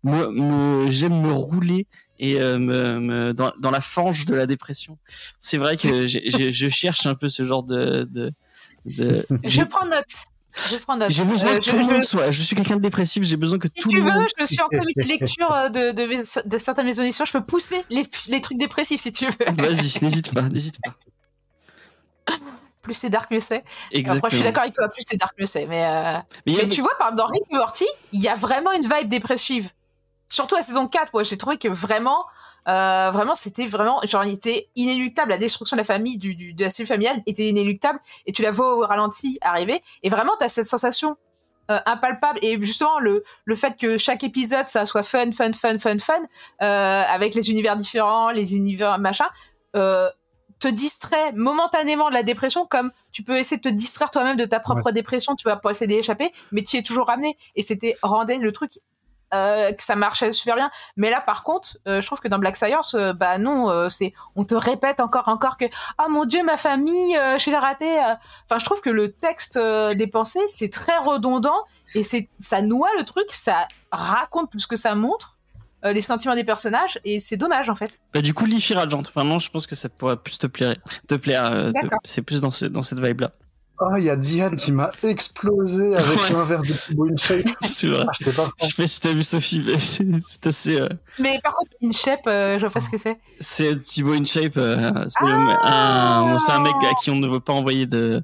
me, 0.02 0.30
me- 0.30 0.90
j'aime 0.90 1.18
me 1.18 1.32
rouler 1.32 1.86
et 2.18 2.38
me, 2.38 3.32
dans, 3.32 3.70
la 3.70 3.80
fange 3.80 4.26
de 4.26 4.34
la 4.34 4.46
dépression. 4.46 4.98
C'est 5.38 5.56
vrai 5.56 5.78
que 5.78 6.06
je 6.06 6.68
cherche 6.68 7.06
un 7.06 7.14
peu 7.14 7.30
ce 7.30 7.44
genre 7.44 7.62
de, 7.62 8.04
de- 8.04 8.32
Je 9.44 9.62
prends 9.64 9.86
note. 9.86 10.04
Je 10.54 10.76
prends 10.78 10.96
note. 10.96 11.10
J'ai 11.10 11.24
besoin 11.24 11.52
Euh, 11.52 11.58
que 11.58 11.64
je- 11.64 11.70
tout 11.70 11.76
le 11.76 11.82
je- 11.84 11.88
monde 11.88 12.02
soit. 12.04 12.30
Je 12.30 12.42
suis 12.42 12.56
quelqu'un 12.56 12.76
de 12.76 12.80
dépressif, 12.82 13.22
j'ai 13.22 13.36
besoin 13.36 13.58
que 13.58 13.68
Si 13.68 13.82
tout 13.82 13.88
tu 13.90 13.96
le 13.96 14.02
monde. 14.02 14.12
veux, 14.22 14.26
je 14.38 14.46
suis 14.46 14.60
en 14.60 14.68
comité 14.68 15.02
de 15.02 15.06
lecture 15.08 15.52
euh, 15.52 15.68
de, 15.68 15.92
de, 15.92 16.06
mes- 16.06 16.22
de 16.44 16.58
certaines 16.58 16.86
maisons 16.86 17.02
d'édition. 17.02 17.24
Je 17.24 17.32
peux 17.32 17.44
pousser 17.44 17.82
les, 17.90 18.02
les 18.28 18.40
trucs 18.40 18.58
dépressifs 18.58 19.00
si 19.00 19.12
tu 19.12 19.26
veux. 19.26 19.32
Vas-y, 19.54 20.02
n'hésite 20.02 20.34
pas, 20.34 20.42
n'hésite 20.42 20.78
pas. 20.82 20.94
Plus 22.82 22.94
c'est 22.94 23.10
dark, 23.10 23.30
mieux 23.30 23.40
c'est. 23.40 23.62
Exactement. 23.92 24.18
Après, 24.18 24.30
je 24.30 24.36
suis 24.36 24.44
d'accord 24.44 24.62
avec 24.62 24.74
toi, 24.74 24.88
plus 24.88 25.02
c'est 25.06 25.16
dark, 25.18 25.34
mieux 25.38 25.44
c'est. 25.46 25.66
Mais, 25.66 25.84
euh, 25.84 26.18
Mais 26.46 26.60
a- 26.64 26.66
tu 26.66 26.80
vois, 26.80 26.96
par 26.98 27.08
exemple, 27.10 27.18
dans 27.18 27.26
Rick 27.26 27.42
et 27.50 27.56
Morty, 27.56 27.86
il 28.12 28.20
y 28.22 28.28
a 28.28 28.34
vraiment 28.34 28.72
une 28.72 28.82
vibe 28.82 29.08
dépressive. 29.08 29.70
Surtout 30.30 30.56
à 30.56 30.62
saison 30.62 30.86
4, 30.86 31.10
moi, 31.12 31.22
j'ai 31.22 31.36
trouvé 31.36 31.58
que 31.58 31.68
vraiment, 31.68 32.24
euh, 32.68 33.10
vraiment, 33.10 33.34
c'était 33.34 33.66
vraiment, 33.66 34.00
genre, 34.06 34.24
il 34.24 34.34
était 34.34 34.68
inéluctable. 34.76 35.30
La 35.30 35.38
destruction 35.38 35.76
de 35.76 35.80
la 35.80 35.84
famille, 35.84 36.18
du, 36.18 36.34
du- 36.34 36.54
de 36.54 36.64
la 36.64 36.70
cellule 36.70 36.88
familiale 36.88 37.22
était 37.26 37.48
inéluctable. 37.48 37.98
Et 38.26 38.32
tu 38.32 38.42
la 38.42 38.50
vois 38.50 38.76
au 38.76 38.80
ralenti 38.80 39.38
arriver. 39.40 39.82
Et 40.02 40.08
vraiment, 40.10 40.32
t'as 40.38 40.48
cette 40.48 40.66
sensation 40.66 41.16
euh, 41.70 41.78
impalpable. 41.86 42.38
Et 42.42 42.60
justement, 42.60 42.98
le, 43.00 43.22
le 43.44 43.54
fait 43.54 43.76
que 43.78 43.96
chaque 43.96 44.24
épisode, 44.24 44.64
ça 44.64 44.84
soit 44.86 45.02
fun, 45.02 45.32
fun, 45.32 45.52
fun, 45.52 45.78
fun, 45.78 45.98
fun, 45.98 46.14
euh, 46.62 47.02
avec 47.08 47.34
les 47.34 47.50
univers 47.50 47.76
différents, 47.76 48.30
les 48.30 48.56
univers 48.56 48.98
machin, 48.98 49.26
euh, 49.76 50.08
te 50.58 50.68
distrait 50.68 51.32
momentanément 51.32 52.08
de 52.08 52.14
la 52.14 52.22
dépression 52.22 52.66
comme 52.66 52.92
tu 53.12 53.22
peux 53.22 53.38
essayer 53.38 53.56
de 53.56 53.62
te 53.62 53.68
distraire 53.74 54.10
toi-même 54.10 54.36
de 54.36 54.44
ta 54.44 54.60
propre 54.60 54.90
dépression, 54.92 55.34
tu 55.34 55.48
vas 55.48 55.56
pas 55.56 55.70
essayer 55.70 55.86
d'échapper, 55.86 56.30
mais 56.52 56.62
tu 56.62 56.76
y 56.76 56.80
es 56.80 56.82
toujours 56.82 57.06
ramené. 57.06 57.38
Et 57.56 57.62
c'était 57.62 57.96
rendait 58.02 58.36
le 58.36 58.52
truc 58.52 58.72
euh, 59.34 59.72
que 59.72 59.82
ça 59.82 59.96
marchait 59.96 60.32
super 60.32 60.56
bien. 60.56 60.70
Mais 60.96 61.10
là, 61.10 61.20
par 61.20 61.42
contre, 61.42 61.78
euh, 61.86 62.00
je 62.00 62.06
trouve 62.06 62.20
que 62.20 62.28
dans 62.28 62.38
Black 62.38 62.56
Science, 62.56 62.94
euh, 62.94 63.12
bah 63.12 63.38
non, 63.38 63.70
euh, 63.70 63.88
c'est 63.88 64.12
on 64.36 64.44
te 64.44 64.54
répète 64.54 65.00
encore, 65.00 65.28
encore 65.28 65.56
que 65.56 65.66
ah 65.98 66.08
mon 66.08 66.24
dieu, 66.24 66.42
ma 66.42 66.56
famille, 66.56 67.16
euh, 67.16 67.38
je 67.38 67.50
l'ai 67.50 67.56
raté. 67.56 67.88
Enfin, 68.44 68.58
je 68.58 68.64
trouve 68.64 68.80
que 68.80 68.90
le 68.90 69.12
texte 69.12 69.56
euh, 69.56 69.94
des 69.94 70.06
pensées, 70.06 70.46
c'est 70.48 70.70
très 70.70 70.96
redondant 70.98 71.64
et 71.94 72.02
c'est 72.02 72.28
ça 72.38 72.62
noie 72.62 72.88
le 72.98 73.04
truc, 73.04 73.26
ça 73.30 73.68
raconte 73.92 74.50
plus 74.50 74.66
que 74.66 74.76
ça 74.76 74.94
montre 74.94 75.36
euh, 75.84 75.92
les 75.92 76.00
sentiments 76.00 76.34
des 76.34 76.44
personnages 76.44 77.00
et 77.04 77.18
c'est 77.18 77.36
dommage 77.36 77.70
en 77.70 77.74
fait. 77.74 78.00
Bah, 78.12 78.20
du 78.20 78.34
coup, 78.34 78.44
Leafy 78.44 78.74
Radiant, 78.74 79.02
vraiment, 79.14 79.38
je 79.38 79.50
pense 79.50 79.66
que 79.66 79.74
ça 79.74 79.88
pourrait 79.88 80.16
plus 80.16 80.38
te 80.38 80.46
plaire. 80.46 80.76
Te 81.08 81.14
plaire 81.14 81.46
euh. 81.50 81.72
C'est 82.04 82.22
plus 82.22 82.40
dans, 82.40 82.50
ce, 82.50 82.66
dans 82.66 82.82
cette 82.82 83.00
vibe-là. 83.00 83.32
Oh, 83.82 83.94
il 83.96 84.04
y 84.04 84.10
a 84.10 84.16
Diane 84.16 84.56
qui 84.56 84.72
m'a 84.72 84.90
explosé 85.02 85.96
avec 85.96 86.06
Ouais. 86.20 86.32
l'inverse 86.34 86.62
de 86.64 86.74
Thibaut 86.74 87.08
InShape. 87.10 87.46
C'est 87.62 87.86
vrai. 87.88 88.04
Ah, 88.06 88.12
je 88.20 88.30
pas 88.30 88.50
Je 88.60 88.66
sais 88.66 88.72
pas 88.82 88.86
si 88.86 89.00
t'as 89.00 89.12
vu 89.12 89.22
Sophie, 89.22 89.62
mais 89.66 89.78
c'est 89.78 90.46
assez. 90.46 90.78
euh, 90.80 90.88
Mais 91.18 91.40
par 91.42 91.54
contre, 91.54 91.70
InShape, 91.82 92.26
euh, 92.26 92.56
je 92.56 92.60
vois 92.60 92.70
pas 92.70 92.80
ce 92.80 92.90
que 92.90 92.96
c'est. 92.98 93.18
C'est 93.40 93.78
Thibaut 93.80 94.12
InShape. 94.12 94.56
euh, 94.58 94.92
c'est 95.08 95.32
Ah 95.62 96.20
un, 96.26 96.38
c'est 96.38 96.52
un 96.52 96.60
mec 96.60 96.74
à 96.90 96.94
qui 97.02 97.10
on 97.10 97.16
ne 97.16 97.26
veut 97.26 97.40
pas 97.40 97.54
envoyer 97.54 97.86
de. 97.86 98.22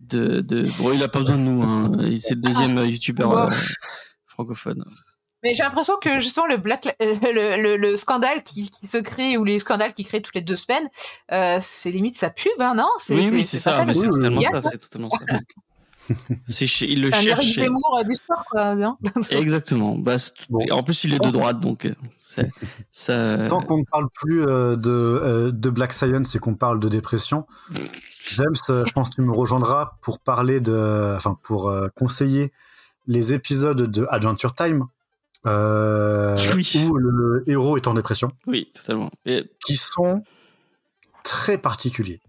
de, 0.00 0.40
de... 0.40 0.62
Bon, 0.82 0.92
il 0.92 1.02
a 1.02 1.08
pas 1.08 1.20
besoin 1.20 1.36
de 1.36 1.42
nous. 1.42 1.62
Hein. 1.62 1.92
C'est 2.20 2.34
le 2.34 2.40
deuxième 2.40 2.76
euh, 2.78 2.86
youtubeur 2.86 3.36
euh, 3.38 3.48
francophone. 4.26 4.84
Mais 5.44 5.54
j'ai 5.54 5.62
l'impression 5.62 5.94
que 6.02 6.18
justement 6.20 6.46
le 6.46 6.56
black, 6.56 6.86
euh, 7.00 7.14
le, 7.22 7.62
le, 7.62 7.76
le 7.76 7.96
scandale 7.96 8.42
qui, 8.42 8.68
qui 8.70 8.86
se 8.88 8.98
crée 8.98 9.36
ou 9.36 9.44
les 9.44 9.58
scandales 9.58 9.94
qui 9.94 10.04
créent 10.04 10.20
toutes 10.22 10.34
les 10.34 10.40
deux 10.42 10.56
semaines, 10.56 10.88
euh, 11.32 11.58
c'est 11.60 11.90
limite 11.92 12.16
sa 12.16 12.30
pub, 12.30 12.50
hein, 12.60 12.74
non? 12.74 12.88
Oui, 13.10 13.28
oui, 13.32 13.44
c'est 13.44 13.58
ça. 13.58 13.84
mais 13.84 13.94
c'est 13.94 14.08
totalement 14.08 14.42
ça. 14.42 14.62
C'est 14.70 14.78
totalement 14.78 15.10
ça. 15.10 15.24
C'est 16.48 16.64
il 16.86 17.02
le 17.02 17.08
C'est 17.10 17.16
un 17.16 17.20
Eric 17.20 17.28
cherche. 17.42 17.46
et- 17.58 17.64
Zemmour 17.64 17.98
euh, 18.00 18.04
du 18.04 18.14
sport, 18.14 18.42
quoi, 18.50 18.74
non? 18.74 18.96
Exactement. 19.30 19.94
Bah, 19.96 20.16
c'est 20.16 20.32
tout- 20.32 20.44
Bon. 20.48 20.60
et 20.60 20.72
En 20.72 20.82
plus, 20.82 21.04
il 21.04 21.12
est 21.14 21.18
de 21.22 21.28
droite, 21.30 21.60
donc 21.60 21.86
c'est- 22.34 22.48
ça. 22.92 23.46
Tant 23.48 23.60
qu'on 23.60 23.78
ne 23.78 23.84
parle 23.84 24.08
plus 24.14 24.42
euh, 24.46 24.74
de, 24.76 24.90
euh, 24.90 25.52
de 25.52 25.70
Black 25.70 25.92
Science 25.92 26.34
et 26.34 26.38
qu'on 26.38 26.54
parle 26.54 26.80
de 26.80 26.88
dépression, 26.88 27.46
James, 28.36 28.46
euh, 28.70 28.84
je 28.86 28.92
pense 28.94 29.10
que 29.10 29.16
tu 29.16 29.20
me 29.20 29.32
rejoindras 29.32 29.98
pour 30.00 30.18
parler 30.18 30.60
de, 30.60 31.12
enfin 31.14 31.38
pour 31.42 31.68
euh, 31.68 31.88
conseiller 31.94 32.52
les 33.06 33.34
épisodes 33.34 33.82
de 33.90 34.06
Adventure 34.10 34.54
Time 34.54 34.86
euh, 35.46 36.36
Oui. 36.54 36.86
où 36.88 36.96
le 36.98 37.44
héros 37.46 37.76
est 37.76 37.86
en 37.86 37.94
dépression, 37.94 38.30
Oui, 38.46 38.70
totalement. 38.74 39.10
Et 39.24 39.50
qui 39.64 39.76
sont 39.76 40.22
très 41.24 41.58
particuliers. 41.58 42.20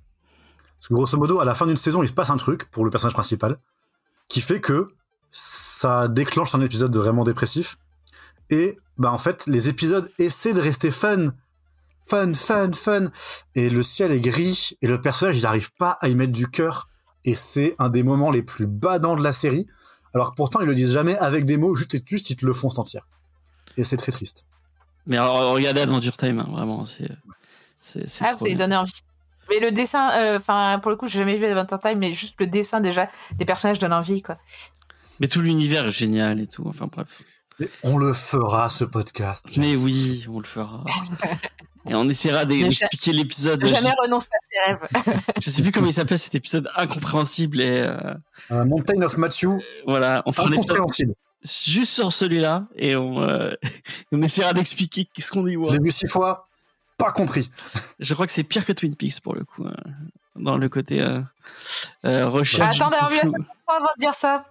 Parce 0.80 0.88
que 0.90 0.94
grosso 0.94 1.18
modo, 1.18 1.40
à 1.40 1.46
la 1.46 1.54
fin 1.54 1.66
d'une 1.66 1.76
saison, 1.78 2.04
il 2.04 2.08
se 2.08 2.14
passe 2.14 2.30
un 2.30 2.38
truc 2.38 2.70
pour 2.72 2.86
le 2.86 2.92
personnage 2.92 3.14
principal 3.14 3.58
qui 4.30 4.42
fait 4.42 4.62
que 4.62 4.88
ça 5.32 6.08
déclenche 6.08 6.56
un 6.56 6.62
épisode 6.62 6.96
vraiment 6.96 7.24
dépressif. 7.24 7.78
Et 8.50 8.78
bah 8.98 9.12
en 9.12 9.18
fait, 9.18 9.46
les 9.48 9.70
épisodes 9.70 10.10
essaient 10.20 10.54
de 10.54 10.62
rester 10.62 10.92
fun, 10.92 11.34
fun, 12.04 12.34
fun, 12.34 12.72
fun. 12.74 13.08
Et 13.56 13.70
le 13.70 13.84
ciel 13.84 14.12
est 14.12 14.22
gris 14.22 14.78
et 14.82 14.88
le 14.88 15.02
personnage, 15.02 15.38
il 15.38 15.44
n'arrive 15.44 15.72
pas 15.76 15.98
à 16.02 16.08
y 16.10 16.16
mettre 16.16 16.34
du 16.34 16.48
cœur. 16.48 16.90
Et 17.26 17.34
c'est 17.34 17.76
un 17.80 17.90
des 17.90 18.04
moments 18.04 18.32
les 18.32 18.42
plus 18.44 18.66
badants 18.68 19.16
de 19.16 19.24
la 19.24 19.34
série. 19.34 19.68
Alors 20.14 20.32
que 20.32 20.36
pourtant, 20.36 20.60
ils 20.62 20.68
le 20.68 20.76
disent 20.76 20.92
jamais 20.94 21.18
avec 21.18 21.46
des 21.46 21.58
mots, 21.58 21.76
juste, 21.76 21.98
juste 22.08 22.30
ils 22.30 22.36
te 22.36 22.46
le 22.46 22.54
font 22.54 22.70
sentir. 22.70 23.08
Et 23.78 23.84
c'est 23.84 23.98
très 23.98 24.12
triste. 24.12 24.46
Mais 25.06 25.18
alors, 25.18 25.54
regardez 25.54 25.82
Adventure 25.82 26.18
Time, 26.18 26.40
hein, 26.40 26.48
vraiment, 26.50 26.86
c'est. 26.86 27.10
C'est 27.76 28.08
c'est 28.08 28.26
Ah, 28.26 28.36
envie. 28.36 28.92
Mais 29.50 29.60
le 29.60 29.72
dessin, 29.72 30.12
euh, 30.12 30.38
enfin 30.38 30.80
pour 30.80 30.92
le 30.92 30.98
coup, 30.98 31.08
j'ai 31.08 31.18
jamais 31.20 31.38
vu 31.38 31.46
Adventure 31.46 31.80
Time, 31.80 31.98
mais 31.98 32.14
juste 32.14 32.36
le 32.40 32.48
dessin 32.48 32.82
déjà 32.82 33.10
des 33.36 33.46
personnages 33.46 33.80
donne 33.80 33.94
envie, 33.94 34.22
quoi. 34.22 34.38
Mais 35.20 35.28
tout 35.28 35.42
l'univers 35.42 35.86
est 35.86 35.92
génial 35.92 36.40
et 36.40 36.48
tout. 36.48 36.64
Enfin 36.68 36.88
bref. 36.88 37.24
Et 37.60 37.70
on 37.84 37.98
le 37.98 38.14
fera, 38.14 38.70
ce 38.70 38.86
podcast. 38.86 39.46
Mais 39.58 39.76
oui, 39.76 40.26
on 40.30 40.40
le 40.40 40.46
fera. 40.46 40.84
Et 41.88 41.96
on 41.96 42.08
essaiera 42.10 42.44
d'e- 42.46 42.56
Ne 42.56 42.64
d'expliquer 42.64 43.14
l'épisode. 43.14 43.64
Ne 43.64 43.70
Je, 43.70 43.76
jamais 43.76 43.96
renoncer 44.02 44.30
à 44.34 44.38
ses 44.42 44.60
rêves. 45.06 45.22
je 45.42 45.50
sais 45.50 45.62
plus 45.62 45.72
comment 45.72 45.88
il 45.88 45.94
s'appelle 45.94 46.20
cet 46.20 46.36
épisode 46.36 46.70
incompréhensible 46.76 47.62
et 47.62 47.82
euh, 47.82 48.14
Euh, 48.52 48.66
Mountain 48.66 49.02
of 49.02 49.18
Matthew, 49.18 49.48
voilà. 49.88 50.22
On 50.26 50.32
fera 50.34 50.48
un 50.48 50.52
épisode 50.52 50.72
incompréhensible. 50.78 51.14
juste 51.44 51.94
sur 51.94 52.12
celui-là 52.12 52.66
et 52.76 52.96
on, 52.96 53.22
euh, 53.22 53.54
on 54.12 54.22
essaiera 54.22 54.54
d'expliquer 54.54 55.08
qu'est-ce 55.14 55.32
qu'on 55.32 55.48
y 55.48 55.54
Je 55.54 55.58
voit. 55.58 55.72
l'ai 55.74 55.80
vu 55.82 55.92
six 55.92 56.08
fois, 56.08 56.48
pas 56.98 57.12
compris. 57.14 57.50
Je 58.00 58.14
crois 58.14 58.26
que 58.26 58.32
c'est 58.34 58.44
pire 58.44 58.66
que 58.66 58.74
Twin 58.74 58.96
Peaks 58.96 59.22
pour 59.22 59.36
le 59.36 59.46
coup, 59.46 59.66
euh, 59.66 59.72
dans 60.36 60.58
le 60.58 60.68
côté 60.70 61.02
euh, 61.02 61.22
euh, 62.06 62.28
recherche. 62.28 62.76
Attends 62.82 62.90
d'avoir 62.90 63.10
vu 63.10 63.16
la 63.18 63.22
fou. 63.22 63.28
seconde 63.32 63.46
fois 63.66 63.76
avant 63.78 63.88
de 63.98 64.00
dire 64.00 64.14
ça. 64.14 64.46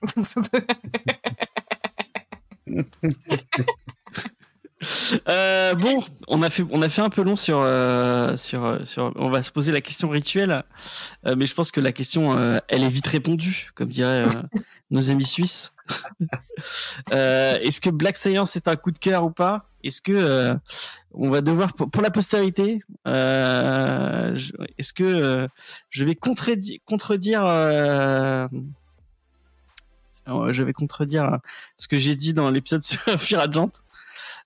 Euh, 5.28 5.74
bon, 5.74 6.04
on 6.28 6.42
a 6.42 6.50
fait, 6.50 6.64
on 6.70 6.82
a 6.82 6.88
fait 6.88 7.02
un 7.02 7.08
peu 7.10 7.22
long 7.22 7.36
sur, 7.36 7.58
euh, 7.60 8.36
sur, 8.36 8.86
sur. 8.86 9.12
On 9.16 9.28
va 9.28 9.42
se 9.42 9.50
poser 9.50 9.72
la 9.72 9.80
question 9.80 10.08
rituelle, 10.08 10.62
euh, 11.26 11.34
mais 11.36 11.46
je 11.46 11.54
pense 11.54 11.70
que 11.70 11.80
la 11.80 11.92
question, 11.92 12.36
euh, 12.36 12.58
elle 12.68 12.84
est 12.84 12.88
vite 12.88 13.06
répondue, 13.06 13.70
comme 13.74 13.88
diraient 13.88 14.24
euh, 14.24 14.42
nos 14.90 15.10
amis 15.10 15.24
suisses. 15.24 15.72
Euh, 17.12 17.56
Est-ce 17.60 17.80
que 17.80 17.90
Black 17.90 18.16
Science 18.16 18.56
est 18.56 18.68
un 18.68 18.76
coup 18.76 18.92
de 18.92 18.98
cœur 18.98 19.24
ou 19.24 19.30
pas? 19.30 19.64
Est-ce 19.82 20.02
que 20.02 20.12
euh, 20.12 20.54
on 21.12 21.30
va 21.30 21.40
devoir 21.40 21.72
pour, 21.72 21.90
pour 21.90 22.02
la 22.02 22.10
postérité 22.10 22.80
euh, 23.06 24.36
Est-ce 24.76 24.92
que 24.92 25.04
euh, 25.04 25.48
je 25.88 26.04
vais 26.04 26.14
contredire, 26.14 26.78
contredire 26.84 27.44
euh, 27.44 28.46
euh, 30.28 30.52
je 30.52 30.62
vais 30.62 30.72
contredire 30.72 31.38
ce 31.76 31.88
que 31.88 31.98
j'ai 31.98 32.14
dit 32.14 32.32
dans 32.32 32.50
l'épisode 32.50 32.82
sur 32.84 33.00
Firagent. 33.18 33.70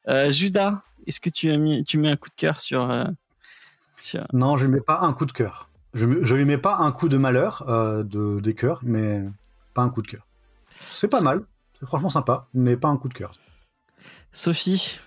Euh, 0.09 0.31
Judas, 0.31 0.83
est-ce 1.07 1.21
que 1.21 1.31
tu 1.31 1.51
as 1.51 1.57
mis, 1.57 1.85
tu 1.85 1.99
mets 1.99 2.11
un 2.11 2.17
coup 2.17 2.29
de 2.29 2.35
cœur 2.35 2.61
sur, 2.61 2.91
euh, 2.91 3.05
sur- 3.99 4.27
Non, 4.33 4.57
je 4.57 4.67
lui 4.67 4.73
mets 4.73 4.81
pas 4.81 5.01
un 5.01 5.13
coup 5.13 5.27
de 5.27 5.33
cœur. 5.33 5.71
Je, 5.95 6.07
je 6.25 6.35
lui 6.35 6.45
mets 6.45 6.59
pas 6.59 6.77
un 6.77 6.91
coup 6.93 7.09
de 7.09 7.17
malheur 7.17 7.69
euh, 7.69 8.03
de, 8.03 8.41
des 8.41 8.55
cœurs, 8.55 8.81
mais 8.83 9.23
pas 9.75 9.83
un 9.83 9.91
coup 9.91 10.03
de 10.03 10.09
cœur. 10.09 10.27
C'est 10.81 11.09
pas 11.09 11.21
mal, 11.21 11.45
c'est 11.79 11.87
franchement 11.87 12.09
sympa, 12.09 12.47
mais 12.55 12.77
pas 12.77 12.89
un 12.89 12.97
coup 12.97 13.09
de 13.09 13.15
cœur. 13.15 13.33
Sophie 14.33 14.99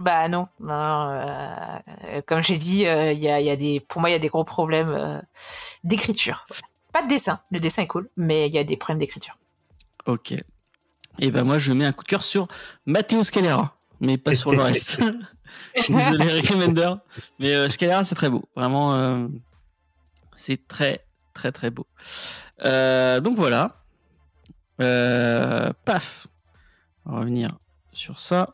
Bah 0.00 0.28
non, 0.28 0.48
non, 0.60 0.72
euh, 0.72 2.20
comme 2.26 2.42
j'ai 2.42 2.56
dit, 2.56 2.86
euh, 2.86 3.12
il 3.12 3.18
y, 3.18 3.28
a, 3.28 3.40
il 3.40 3.46
y 3.46 3.50
a 3.50 3.56
des, 3.56 3.78
pour 3.80 4.00
moi, 4.00 4.08
il 4.10 4.14
y 4.14 4.16
a 4.16 4.18
des 4.18 4.28
gros 4.28 4.44
problèmes 4.44 4.88
euh, 4.88 5.20
d'écriture. 5.84 6.46
Pas 6.92 7.02
de 7.02 7.08
dessin, 7.08 7.40
le 7.52 7.60
dessin 7.60 7.82
est 7.82 7.86
cool, 7.86 8.08
mais 8.16 8.48
il 8.48 8.54
y 8.54 8.58
a 8.58 8.64
des 8.64 8.76
problèmes 8.76 8.98
d'écriture. 8.98 9.36
Ok. 10.06 10.34
Et 11.18 11.30
ben 11.30 11.44
moi 11.44 11.58
je 11.58 11.72
mets 11.72 11.84
un 11.84 11.92
coup 11.92 12.04
de 12.04 12.08
cœur 12.08 12.22
sur 12.22 12.48
Matteo 12.86 13.22
Scalera, 13.24 13.76
mais 14.00 14.18
pas 14.18 14.34
sur 14.34 14.52
le 14.52 14.62
reste. 14.62 15.00
Désolé 15.88 16.40
Recommender, 16.40 16.94
mais 17.38 17.54
euh, 17.54 17.68
Scalera 17.68 18.04
c'est 18.04 18.14
très 18.14 18.30
beau, 18.30 18.44
vraiment 18.56 18.94
euh, 18.94 19.26
c'est 20.34 20.66
très 20.66 21.04
très 21.34 21.52
très 21.52 21.70
beau. 21.70 21.86
Euh, 22.64 23.20
donc 23.20 23.36
voilà. 23.36 23.78
Paf. 25.84 26.26
On 27.04 27.12
va 27.12 27.20
revenir 27.20 27.56
sur 27.92 28.18
ça. 28.18 28.48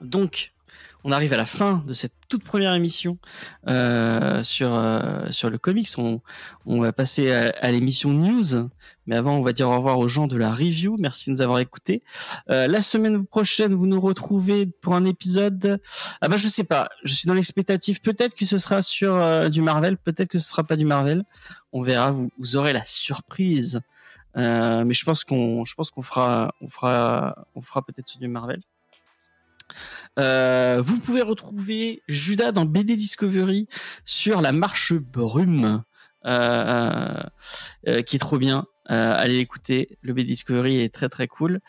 Donc 0.00 0.52
on 1.06 1.12
arrive 1.12 1.32
à 1.32 1.36
la 1.36 1.46
fin 1.46 1.84
de 1.86 1.92
cette 1.92 2.14
toute 2.28 2.42
première 2.42 2.74
émission 2.74 3.16
euh, 3.68 4.42
sur 4.42 4.74
euh, 4.74 5.30
sur 5.30 5.50
le 5.50 5.56
comics. 5.56 5.88
On, 5.98 6.20
on 6.66 6.80
va 6.80 6.92
passer 6.92 7.32
à, 7.32 7.70
l'émission 7.70 8.10
news, 8.10 8.68
mais 9.06 9.14
avant, 9.14 9.36
on 9.36 9.42
va 9.42 9.52
dire 9.52 9.68
au 9.68 9.76
revoir 9.76 10.00
aux 10.00 10.08
gens 10.08 10.26
de 10.26 10.36
la 10.36 10.50
review. 10.52 10.96
Merci 10.98 11.30
de 11.30 11.36
nous 11.36 11.42
avoir 11.42 11.60
écoutés. 11.60 12.02
Euh, 12.50 12.66
la 12.66 12.82
semaine 12.82 13.24
prochaine, 13.24 13.72
vous 13.72 13.86
nous 13.86 14.00
retrouvez 14.00 14.66
pour 14.66 14.96
un 14.96 15.04
épisode. 15.04 15.80
Ah 16.20 16.28
bah 16.28 16.36
je 16.36 16.48
sais 16.48 16.64
pas. 16.64 16.88
Je 17.04 17.14
suis 17.14 17.28
dans 17.28 17.34
l'expectative. 17.34 18.00
Peut-être 18.00 18.34
que 18.34 18.44
ce 18.44 18.58
sera 18.58 18.82
sur 18.82 19.14
euh, 19.14 19.48
du 19.48 19.62
Marvel. 19.62 19.98
Peut-être 19.98 20.28
que 20.28 20.40
ce 20.40 20.48
sera 20.48 20.64
pas 20.64 20.74
du 20.74 20.86
Marvel. 20.86 21.22
On 21.72 21.82
verra. 21.82 22.10
Vous, 22.10 22.32
vous 22.36 22.56
aurez 22.56 22.72
la 22.72 22.84
surprise. 22.84 23.80
Euh, 24.36 24.84
mais 24.84 24.92
je 24.92 25.04
pense 25.04 25.22
qu'on, 25.22 25.64
je 25.64 25.74
pense 25.76 25.92
qu'on 25.92 26.02
fera, 26.02 26.52
on 26.60 26.68
fera, 26.68 27.46
on 27.54 27.62
fera 27.62 27.82
peut-être 27.82 28.08
sur 28.08 28.18
du 28.18 28.26
Marvel. 28.26 28.60
Euh, 30.18 30.80
vous 30.84 30.98
pouvez 30.98 31.22
retrouver 31.22 32.02
Judas 32.08 32.52
dans 32.52 32.64
BD 32.64 32.96
Discovery 32.96 33.68
sur 34.04 34.40
la 34.40 34.52
marche 34.52 34.94
brume, 34.94 35.82
euh, 36.26 37.22
euh, 37.88 38.02
qui 38.02 38.16
est 38.16 38.20
trop 38.20 38.38
bien. 38.38 38.66
Euh, 38.90 39.14
allez 39.16 39.38
l'écouter, 39.38 39.98
le 40.02 40.12
BD 40.12 40.28
Discovery 40.28 40.80
est 40.80 40.94
très 40.94 41.08
très 41.08 41.26
cool. 41.26 41.60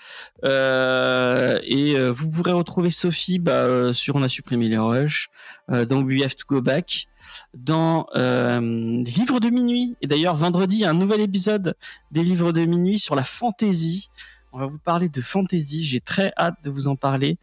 Euh, 0.45 1.57
et 1.63 1.95
euh, 1.95 2.11
vous 2.11 2.29
pourrez 2.29 2.51
retrouver 2.51 2.91
Sophie 2.91 3.39
bah, 3.39 3.51
euh, 3.51 3.93
sur 3.93 4.15
On 4.15 4.23
a 4.23 4.27
supprimé 4.27 4.69
les 4.69 4.77
rushs, 4.77 5.29
euh, 5.71 5.85
dans 5.85 6.01
We 6.01 6.23
Have 6.23 6.35
to 6.35 6.43
Go 6.47 6.61
Back, 6.61 7.07
dans 7.55 8.07
euh, 8.15 8.59
livres 9.03 9.39
de 9.39 9.49
minuit. 9.49 9.95
Et 10.01 10.07
d'ailleurs 10.07 10.35
vendredi, 10.35 10.85
un 10.85 10.93
nouvel 10.93 11.21
épisode 11.21 11.75
des 12.11 12.23
livres 12.23 12.51
de 12.51 12.65
minuit 12.65 12.99
sur 12.99 13.15
la 13.15 13.23
fantasy. 13.23 14.09
On 14.53 14.59
va 14.59 14.65
vous 14.65 14.79
parler 14.79 15.09
de 15.09 15.21
fantasy. 15.21 15.83
J'ai 15.83 15.99
très 15.99 16.31
hâte 16.37 16.55
de 16.63 16.69
vous 16.69 16.87
en 16.87 16.95
parler. 16.95 17.37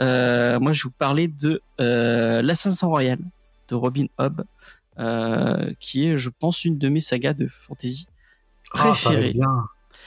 Euh, 0.00 0.58
moi, 0.60 0.72
je 0.72 0.80
vais 0.82 0.88
vous 0.88 0.94
parler 0.98 1.28
de 1.28 1.62
euh, 1.80 2.42
l'Assassin 2.42 2.86
Royal 2.88 3.18
de 3.68 3.74
Robin 3.74 4.06
Hobb, 4.18 4.44
euh, 4.98 5.72
qui 5.80 6.06
est, 6.08 6.16
je 6.16 6.30
pense, 6.30 6.64
une 6.64 6.78
de 6.78 6.88
mes 6.88 7.00
sagas 7.00 7.34
de 7.34 7.46
fantasy 7.46 8.06
Ah, 8.74 8.78
préférées. 8.78 9.32
bien. 9.32 9.64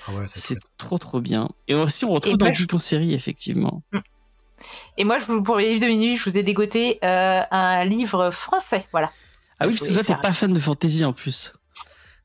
Ah 0.07 0.11
ouais, 0.13 0.25
C'est 0.27 0.57
trop 0.77 0.97
trop 0.97 1.21
bien. 1.21 1.49
Et 1.67 1.73
aussi, 1.75 2.05
on 2.05 2.11
retrouve 2.11 2.33
Et 2.33 2.37
dans 2.37 2.45
moi, 2.47 2.53
Geek 2.53 2.73
en 2.73 2.79
série, 2.79 3.13
effectivement. 3.13 3.83
Et 4.97 5.03
moi, 5.03 5.19
je 5.19 5.25
vous- 5.25 5.41
pour 5.41 5.57
les 5.57 5.69
livres 5.73 5.81
de 5.81 5.87
minuit, 5.87 6.17
je 6.17 6.23
vous 6.29 6.37
ai 6.37 6.43
dégoté 6.43 6.99
euh, 7.03 7.41
un 7.49 7.85
livre 7.85 8.29
français. 8.31 8.85
Voilà. 8.91 9.11
Ah 9.59 9.67
oui, 9.67 9.75
parce 9.75 9.87
que 9.87 9.93
toi, 9.93 10.03
t'es 10.03 10.15
pas 10.21 10.33
fan 10.33 10.51
de 10.53 10.59
fantasy 10.59 11.05
en 11.05 11.13
plus. 11.13 11.53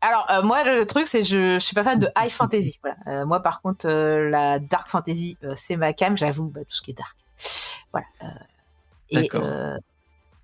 Alors 0.01 0.27
euh, 0.31 0.43
moi 0.43 0.63
le 0.65 0.87
truc 0.87 1.07
c'est 1.07 1.23
je, 1.23 1.55
je 1.55 1.59
suis 1.59 1.75
pas 1.75 1.83
fan 1.83 1.99
de 1.99 2.09
high 2.19 2.31
fantasy. 2.31 2.79
Voilà. 2.83 2.97
Euh, 3.07 3.27
moi 3.27 3.41
par 3.41 3.63
contre 3.63 3.87
euh, 3.89 4.29
la 4.29 4.59
dark 4.59 4.89
fantasy 4.89 5.39
c'est 5.55 5.77
ma 5.77 5.93
cam. 5.93 6.17
J'avoue 6.17 6.49
bah, 6.49 6.61
tout 6.61 6.75
ce 6.75 6.83
qui 6.83 6.91
est 6.91 6.95
dark. 6.95 7.17
Voilà. 7.93 8.07
et, 9.11 9.29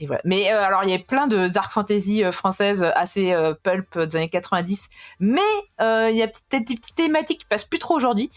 et 0.01 0.07
voilà. 0.07 0.23
Mais 0.25 0.49
alors 0.49 0.85
il 0.85 0.91
y 0.91 0.95
a 0.95 0.99
plein 0.99 1.27
de 1.27 1.49
dark 1.49 1.71
fantasy 1.71 2.25
françaises 2.33 2.83
assez 2.95 3.35
pulp 3.63 3.99
des 3.99 4.17
années 4.17 4.29
90. 4.29 4.89
Mais 5.21 5.41
il 5.81 6.17
y 6.17 6.23
a 6.23 6.29
peut-être 6.29 6.67
des 6.67 6.75
petites 6.75 6.95
thématiques 6.95 7.41
qui 7.41 7.47
passent 7.47 7.65
plus 7.65 7.79
trop 7.79 7.95
aujourd'hui. 7.95 8.31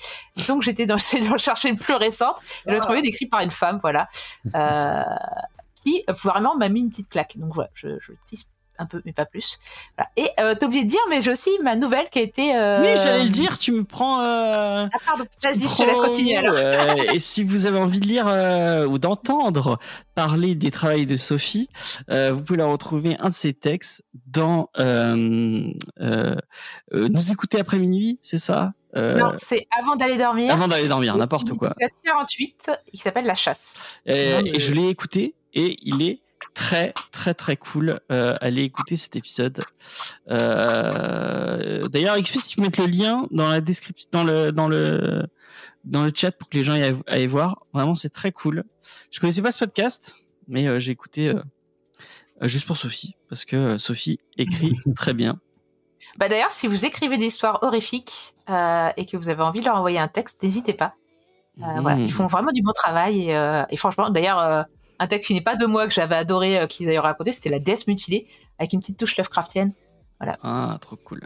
Donc 0.47 0.63
j'étais 0.63 0.85
dans, 0.85 0.95
de 1.33 1.37
chercher 1.37 1.71
le 1.71 1.77
plus 1.77 1.95
récente. 1.95 2.37
Et 2.65 2.69
je 2.69 2.71
l'ai 2.71 2.79
trouvé 2.79 2.99
écrit 2.99 3.25
par 3.25 3.39
une 3.39 3.51
femme. 3.51 3.79
Voilà. 3.81 4.07
Qui 5.75 6.03
vraiment 6.23 6.55
m'a 6.55 6.67
mis 6.67 6.81
une 6.81 6.89
petite 6.89 7.09
claque. 7.09 7.37
Donc 7.37 7.53
voilà, 7.53 7.69
je, 7.73 7.99
je 7.99 8.11
tease 8.29 8.47
un 8.77 8.85
peu, 8.85 9.01
mais 9.05 9.13
pas 9.13 9.25
plus. 9.25 9.57
Voilà. 9.97 10.09
Et 10.17 10.29
euh, 10.41 10.55
t'as 10.59 10.65
oublié 10.65 10.83
de 10.83 10.89
dire, 10.89 10.99
mais 11.09 11.21
j'ai 11.21 11.31
aussi 11.31 11.49
ma 11.63 11.75
nouvelle 11.75 12.07
qui 12.09 12.19
a 12.19 12.21
été. 12.21 12.55
Euh... 12.55 12.81
Oui, 12.81 12.89
j'allais 13.01 13.23
le 13.23 13.29
dire, 13.29 13.57
tu 13.59 13.71
me 13.71 13.83
prends. 13.83 14.21
euh, 14.21 14.85
Ah, 14.91 14.97
pardon. 15.05 15.25
Vas-y, 15.43 15.67
je 15.67 15.75
te 15.75 15.83
laisse 15.83 15.99
continuer 15.99 16.35
alors. 16.37 16.55
Euh, 16.57 16.95
et 17.13 17.19
si 17.19 17.43
vous 17.43 17.65
avez 17.65 17.79
envie 17.79 17.99
de 17.99 18.05
lire 18.07 18.25
euh, 18.27 18.85
ou 18.85 18.97
d'entendre 18.99 19.79
parler 20.13 20.55
des 20.55 20.71
travaux 20.71 21.05
de 21.05 21.17
Sophie, 21.17 21.69
euh, 22.09 22.31
vous 22.33 22.41
pouvez 22.41 22.57
la 22.59 22.65
retrouver 22.67 23.17
un 23.19 23.29
de 23.29 23.33
ses 23.33 23.53
textes 23.53 24.03
dans 24.27 24.69
euh, 24.79 25.69
euh, 26.01 26.35
euh, 26.93 27.07
Nous 27.09 27.31
écouter 27.31 27.59
après 27.59 27.77
minuit, 27.77 28.19
c'est 28.21 28.37
ça? 28.37 28.73
Euh, 28.97 29.17
Non, 29.17 29.33
c'est 29.35 29.67
avant 29.77 29.97
d'aller 29.97 30.17
dormir. 30.17 30.53
Avant 30.53 30.69
d'aller 30.69 30.87
dormir, 30.87 31.17
n'importe 31.17 31.49
quoi. 31.53 31.73
C'est 31.77 31.89
48, 32.05 32.71
qui 32.91 32.97
s'appelle 32.97 33.25
La 33.25 33.35
Chasse. 33.35 33.99
Et, 34.05 34.31
Non, 34.35 34.41
mais- 34.43 34.51
et 34.55 34.59
je 34.59 34.73
l'ai 34.73 34.87
écouté 34.87 35.35
et 35.53 35.77
il 35.81 36.01
est 36.01 36.21
très 36.53 36.93
très 37.11 37.33
très 37.33 37.57
cool. 37.57 37.99
Euh, 38.11 38.35
allez 38.41 38.63
écouter 38.63 38.97
cet 38.97 39.15
épisode. 39.15 39.61
Euh, 40.29 41.87
D'ailleurs, 41.87 42.15
Expi, 42.15 42.39
si 42.39 42.49
tu 42.49 42.55
peux 42.57 42.63
mettre 42.63 42.81
le 42.81 42.87
lien 42.87 43.27
dans 43.31 43.49
la 43.49 43.61
description, 43.61 44.09
dans 44.11 44.23
le 44.23 44.51
dans 44.51 44.67
le 44.67 45.25
dans 45.83 46.03
le 46.03 46.11
chat 46.13 46.31
pour 46.31 46.49
que 46.49 46.57
les 46.57 46.63
gens 46.63 46.75
y 46.75 46.83
aillent, 46.83 47.01
aillent 47.07 47.27
voir. 47.27 47.65
Vraiment, 47.73 47.95
c'est 47.95 48.09
très 48.09 48.31
cool. 48.31 48.63
Je 49.11 49.19
connaissais 49.19 49.41
pas 49.41 49.51
ce 49.51 49.59
podcast, 49.59 50.15
mais 50.47 50.67
euh, 50.67 50.79
j'ai 50.79 50.91
écouté 50.91 51.29
euh, 51.29 51.41
juste 52.41 52.67
pour 52.67 52.77
Sophie 52.77 53.15
parce 53.29 53.45
que 53.45 53.55
euh, 53.55 53.77
Sophie 53.77 54.19
écrit 54.37 54.75
très 54.95 55.13
bien. 55.13 55.39
Bah 56.17 56.29
d'ailleurs, 56.29 56.51
si 56.51 56.67
vous 56.67 56.85
écrivez 56.85 57.17
des 57.17 57.25
histoires 57.25 57.59
horrifiques 57.61 58.35
euh, 58.49 58.89
et 58.95 59.05
que 59.05 59.17
vous 59.17 59.29
avez 59.29 59.41
envie 59.43 59.59
de 59.59 59.65
leur 59.65 59.75
envoyer 59.75 59.99
un 59.99 60.07
texte, 60.07 60.43
n'hésitez 60.43 60.73
pas. 60.73 60.95
Voilà, 61.57 61.97
ils 61.97 62.11
font 62.11 62.27
vraiment 62.27 62.51
du 62.51 62.61
bon 62.61 62.73
travail 62.73 63.29
et, 63.29 63.35
euh, 63.35 63.63
et 63.69 63.77
franchement, 63.77 64.09
d'ailleurs, 64.09 64.39
euh, 64.39 64.63
un 64.99 65.07
texte 65.07 65.27
qui 65.27 65.33
n'est 65.33 65.41
pas 65.41 65.55
de 65.55 65.65
moi 65.65 65.87
que 65.87 65.93
j'avais 65.93 66.15
adoré, 66.15 66.59
euh, 66.59 66.67
qu'ils 66.67 66.87
avaient 66.87 66.99
raconté, 66.99 67.31
c'était 67.31 67.49
la 67.49 67.59
déesse 67.59 67.87
mutilée 67.87 68.27
avec 68.59 68.73
une 68.73 68.79
petite 68.79 68.97
touche 68.97 69.17
Lovecraftienne. 69.17 69.73
Ah, 70.19 70.77
trop 70.81 70.95
cool. 71.05 71.21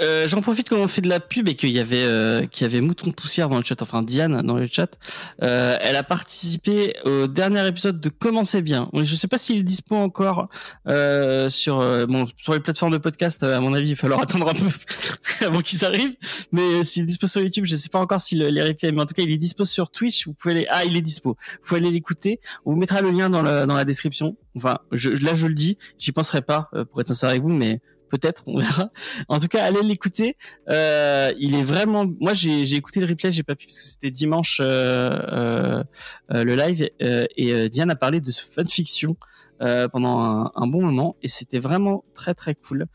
Euh, 0.00 0.26
J'en 0.26 0.40
profite 0.40 0.68
quand 0.68 0.78
on 0.78 0.88
fait 0.88 1.02
de 1.02 1.08
la 1.08 1.20
pub 1.20 1.46
et 1.46 1.54
qu'il 1.54 1.70
y 1.70 1.78
avait 1.78 2.02
euh, 2.04 2.46
qu'il 2.46 2.66
y 2.66 2.70
avait 2.70 2.80
Mouton 2.80 3.12
Poussière 3.12 3.48
dans 3.48 3.58
le 3.58 3.62
chat, 3.62 3.80
enfin 3.82 4.02
Diane 4.02 4.42
dans 4.42 4.56
le 4.56 4.66
chat. 4.66 4.98
Euh, 5.42 5.76
elle 5.80 5.94
a 5.94 6.02
participé 6.02 6.96
au 7.04 7.28
dernier 7.28 7.64
épisode 7.68 8.00
de 8.00 8.08
Comment 8.08 8.42
c'est 8.42 8.62
bien. 8.62 8.88
Je 8.94 9.14
sais 9.14 9.28
pas 9.28 9.38
s'il 9.38 9.58
est 9.58 9.62
dispo 9.62 9.94
encore 9.94 10.48
euh, 10.88 11.48
sur 11.48 11.80
euh, 11.80 12.06
bon 12.06 12.26
sur 12.36 12.54
les 12.54 12.60
plateformes 12.60 12.92
de 12.92 12.98
podcast. 12.98 13.42
euh, 13.44 13.56
À 13.56 13.60
mon 13.60 13.72
avis, 13.74 13.90
il 13.90 13.94
va 13.94 14.00
falloir 14.00 14.20
attendre 14.22 14.48
un 14.48 14.54
peu 14.54 14.66
avant 15.46 15.60
qu'ils 15.60 15.84
arrivent. 15.84 16.16
Mais 16.50 16.82
s'il 16.84 17.02
est 17.02 17.06
dispo 17.06 17.26
sur 17.28 17.40
YouTube, 17.42 17.66
je 17.66 17.76
sais 17.76 17.90
pas 17.90 18.00
encore 18.00 18.20
s'il 18.20 18.38
les 18.40 18.62
replays. 18.62 18.90
Mais 18.90 19.02
en 19.02 19.06
tout 19.06 19.14
cas, 19.14 19.22
il 19.22 19.30
est 19.30 19.38
dispo 19.38 19.64
sur 19.64 19.90
Twitch. 19.90 20.26
Vous 20.26 20.32
pouvez 20.34 20.54
aller. 20.54 20.66
Ah, 20.70 20.84
il 20.84 20.96
est 20.96 21.02
dispo. 21.02 21.36
Vous 21.60 21.68
pouvez 21.68 21.80
aller 21.80 21.90
l'écouter. 21.92 22.40
On 22.64 22.72
vous 22.72 22.78
mettra 22.78 23.00
le 23.00 23.10
lien 23.10 23.30
dans 23.30 23.42
la 23.42 23.66
dans 23.66 23.74
la 23.76 23.84
description. 23.84 24.36
Enfin, 24.56 24.78
je, 24.92 25.10
là 25.10 25.34
je 25.36 25.46
le 25.46 25.54
dis. 25.54 25.78
J'y 25.98 26.10
penserai 26.10 26.42
pas 26.42 26.70
pour 26.90 27.00
être 27.00 27.08
sincère 27.08 27.28
avec 27.28 27.42
vous, 27.42 27.52
mais 27.52 27.80
peut-être, 28.14 28.42
on 28.46 28.58
verra. 28.58 28.90
En 29.28 29.40
tout 29.40 29.48
cas, 29.48 29.64
allez 29.64 29.82
l'écouter. 29.82 30.36
Euh, 30.68 31.32
il 31.38 31.54
est 31.54 31.62
vraiment. 31.62 32.06
Moi, 32.20 32.32
j'ai 32.34 32.74
écouté 32.74 33.00
le 33.00 33.06
replay, 33.06 33.32
j'ai 33.32 33.42
pas 33.42 33.56
pu 33.56 33.66
parce 33.66 33.78
que 33.78 33.84
c'était 33.84 34.10
dimanche 34.10 34.60
euh, 34.60 34.64
euh, 34.64 35.84
euh, 36.32 36.44
le 36.44 36.54
live 36.54 36.88
euh, 37.02 37.26
et 37.36 37.52
euh, 37.52 37.68
Diane 37.68 37.90
a 37.90 37.96
parlé 37.96 38.20
de 38.20 38.32
fanfiction 38.32 39.16
pendant 39.92 40.52
un 40.54 40.66
bon 40.66 40.82
moment 40.82 41.16
et 41.22 41.28
c'était 41.28 41.58
vraiment 41.58 42.04
très 42.12 42.34
très 42.34 42.54
cool. 42.54 42.86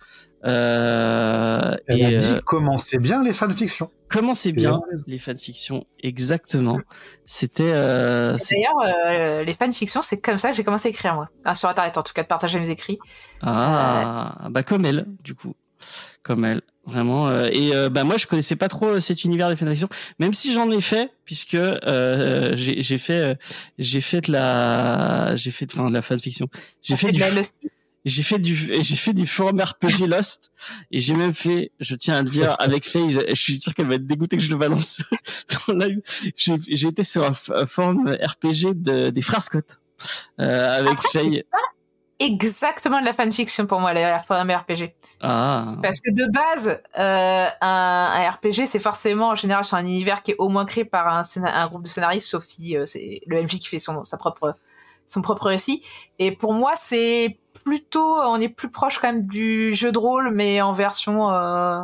Euh, 0.46 1.76
Elle 1.88 2.00
et 2.00 2.06
a 2.06 2.10
dit 2.12 2.26
euh, 2.36 2.40
comment 2.46 2.78
c'est 2.78 2.98
bien 2.98 3.22
les 3.24 3.34
fanfictions. 3.34 3.92
comment 4.08 4.34
c'est 4.34 4.52
bien 4.54 4.80
les 5.08 5.18
fanfictions 5.18 5.84
exactement. 6.02 6.78
C'était. 7.26 7.64
Euh, 7.74 8.38
D'ailleurs, 8.50 8.74
euh, 9.08 9.44
les 9.44 9.54
fanfictions, 9.54 10.02
c'est 10.02 10.18
comme 10.22 10.38
ça 10.38 10.52
que 10.52 10.56
j'ai 10.58 10.64
commencé 10.64 10.88
à 10.88 10.92
écrire 10.92 11.16
moi. 11.16 11.30
Ah, 11.46 11.56
sur 11.56 11.68
Internet, 11.70 11.98
en 11.98 12.04
tout 12.04 12.14
cas, 12.14 12.24
de 12.24 12.28
partager 12.28 12.58
mes 12.60 12.70
écrits. 12.70 13.00
Ah, 13.42 14.48
bah 14.50 14.64
comme 14.64 14.86
elle, 14.86 15.06
du 15.24 15.36
coup, 15.36 15.56
comme 16.24 16.46
elle, 16.46 16.62
vraiment. 16.86 17.28
euh, 17.28 17.50
et 17.52 17.76
euh, 17.76 17.90
bah 17.90 18.04
moi, 18.06 18.16
je 18.18 18.26
connaissais 18.26 18.56
pas 18.56 18.70
trop 18.70 18.88
euh, 18.88 19.00
cet 19.02 19.24
univers 19.26 19.50
des 19.50 19.56
fanfictions, 19.58 19.90
même 20.20 20.34
si 20.34 20.54
j'en 20.54 20.72
ai 20.72 20.82
fait, 20.82 21.12
puisque 21.26 21.56
euh, 21.56 22.52
j'ai 22.56 22.82
j'ai 22.82 22.98
fait, 22.98 23.14
euh, 23.20 23.36
j'ai 23.78 24.02
fait 24.02 24.22
de 24.22 24.32
la, 24.32 25.36
j'ai 25.36 25.52
fait, 25.52 25.66
de- 25.66 25.74
enfin, 25.74 25.90
de 25.90 25.94
la 25.96 26.02
fanfiction. 26.02 26.48
J'ai 26.82 26.96
fait 26.96 27.08
de 27.08 27.12
du, 27.14 27.20
la. 27.20 27.28
J'ai 28.06 28.24
fait 28.24 28.40
du, 28.40 28.56
j'ai 28.56 28.96
fait 28.96 29.14
du 29.14 29.28
forum 29.28 29.60
RPG 29.60 30.08
Lost, 30.08 30.52
et 30.92 31.00
j'ai 31.00 31.14
même 31.14 31.34
fait, 31.34 31.72
je 31.80 31.96
tiens 31.96 32.18
à 32.18 32.22
le 32.22 32.30
dire, 32.30 32.56
avec 32.60 32.88
Faye, 32.88 33.10
je, 33.10 33.20
je 33.30 33.36
suis 33.36 33.60
sûr 33.60 33.74
qu'elle 33.74 33.88
va 33.88 33.96
être 33.96 34.08
dégoûtée 34.08 34.38
que 34.38 34.44
je 34.44 34.50
le 34.50 34.58
balance 34.58 35.02
dans 35.68 35.74
le 35.74 35.86
live. 35.86 36.02
J'ai 36.36 36.88
été 36.88 37.04
sur 37.04 37.24
un, 37.24 37.34
un 37.56 37.66
forum 37.66 38.10
RPG 38.10 38.74
de, 38.74 39.10
des 39.10 39.22
frères 39.22 39.42
Scott. 39.42 39.82
Euh, 40.40 40.80
avec 40.80 40.94
Après, 40.94 41.10
Faye. 41.10 41.44
Exactement 42.22 43.00
de 43.00 43.06
la 43.06 43.14
fanfiction 43.14 43.66
pour 43.66 43.80
moi, 43.80 43.94
les 43.94 44.06
RPG. 44.06 44.94
Ah. 45.22 45.76
Parce 45.82 46.02
que 46.02 46.12
de 46.12 46.30
base, 46.30 46.82
euh, 46.98 47.48
un, 47.62 48.26
un 48.26 48.30
RPG, 48.30 48.66
c'est 48.66 48.82
forcément 48.82 49.30
en 49.30 49.36
général 49.36 49.64
sur 49.64 49.78
un 49.78 49.86
univers 49.86 50.22
qui 50.22 50.32
est 50.32 50.36
au 50.38 50.50
moins 50.50 50.66
créé 50.66 50.84
par 50.84 51.08
un, 51.08 51.22
un 51.44 51.68
groupe 51.68 51.84
de 51.84 51.88
scénaristes, 51.88 52.28
sauf 52.28 52.44
si 52.44 52.76
euh, 52.76 52.86
c'est 52.86 53.22
le 53.26 53.42
MJ 53.42 53.60
qui 53.60 53.70
fait 53.70 53.80
son, 53.80 54.04
sa 54.04 54.18
propre, 54.18 54.54
son 55.08 55.22
propre 55.22 55.48
récit. 55.48 55.82
Et 56.20 56.36
pour 56.36 56.52
moi, 56.52 56.74
c'est 56.76 57.40
plutôt, 57.64 58.16
on 58.22 58.40
est 58.40 58.50
plus 58.50 58.70
proche 58.70 59.00
quand 59.00 59.12
même 59.12 59.26
du 59.26 59.74
jeu 59.74 59.92
de 59.92 59.98
rôle, 59.98 60.32
mais 60.34 60.62
en 60.62 60.72
version 60.72 61.30
euh, 61.32 61.82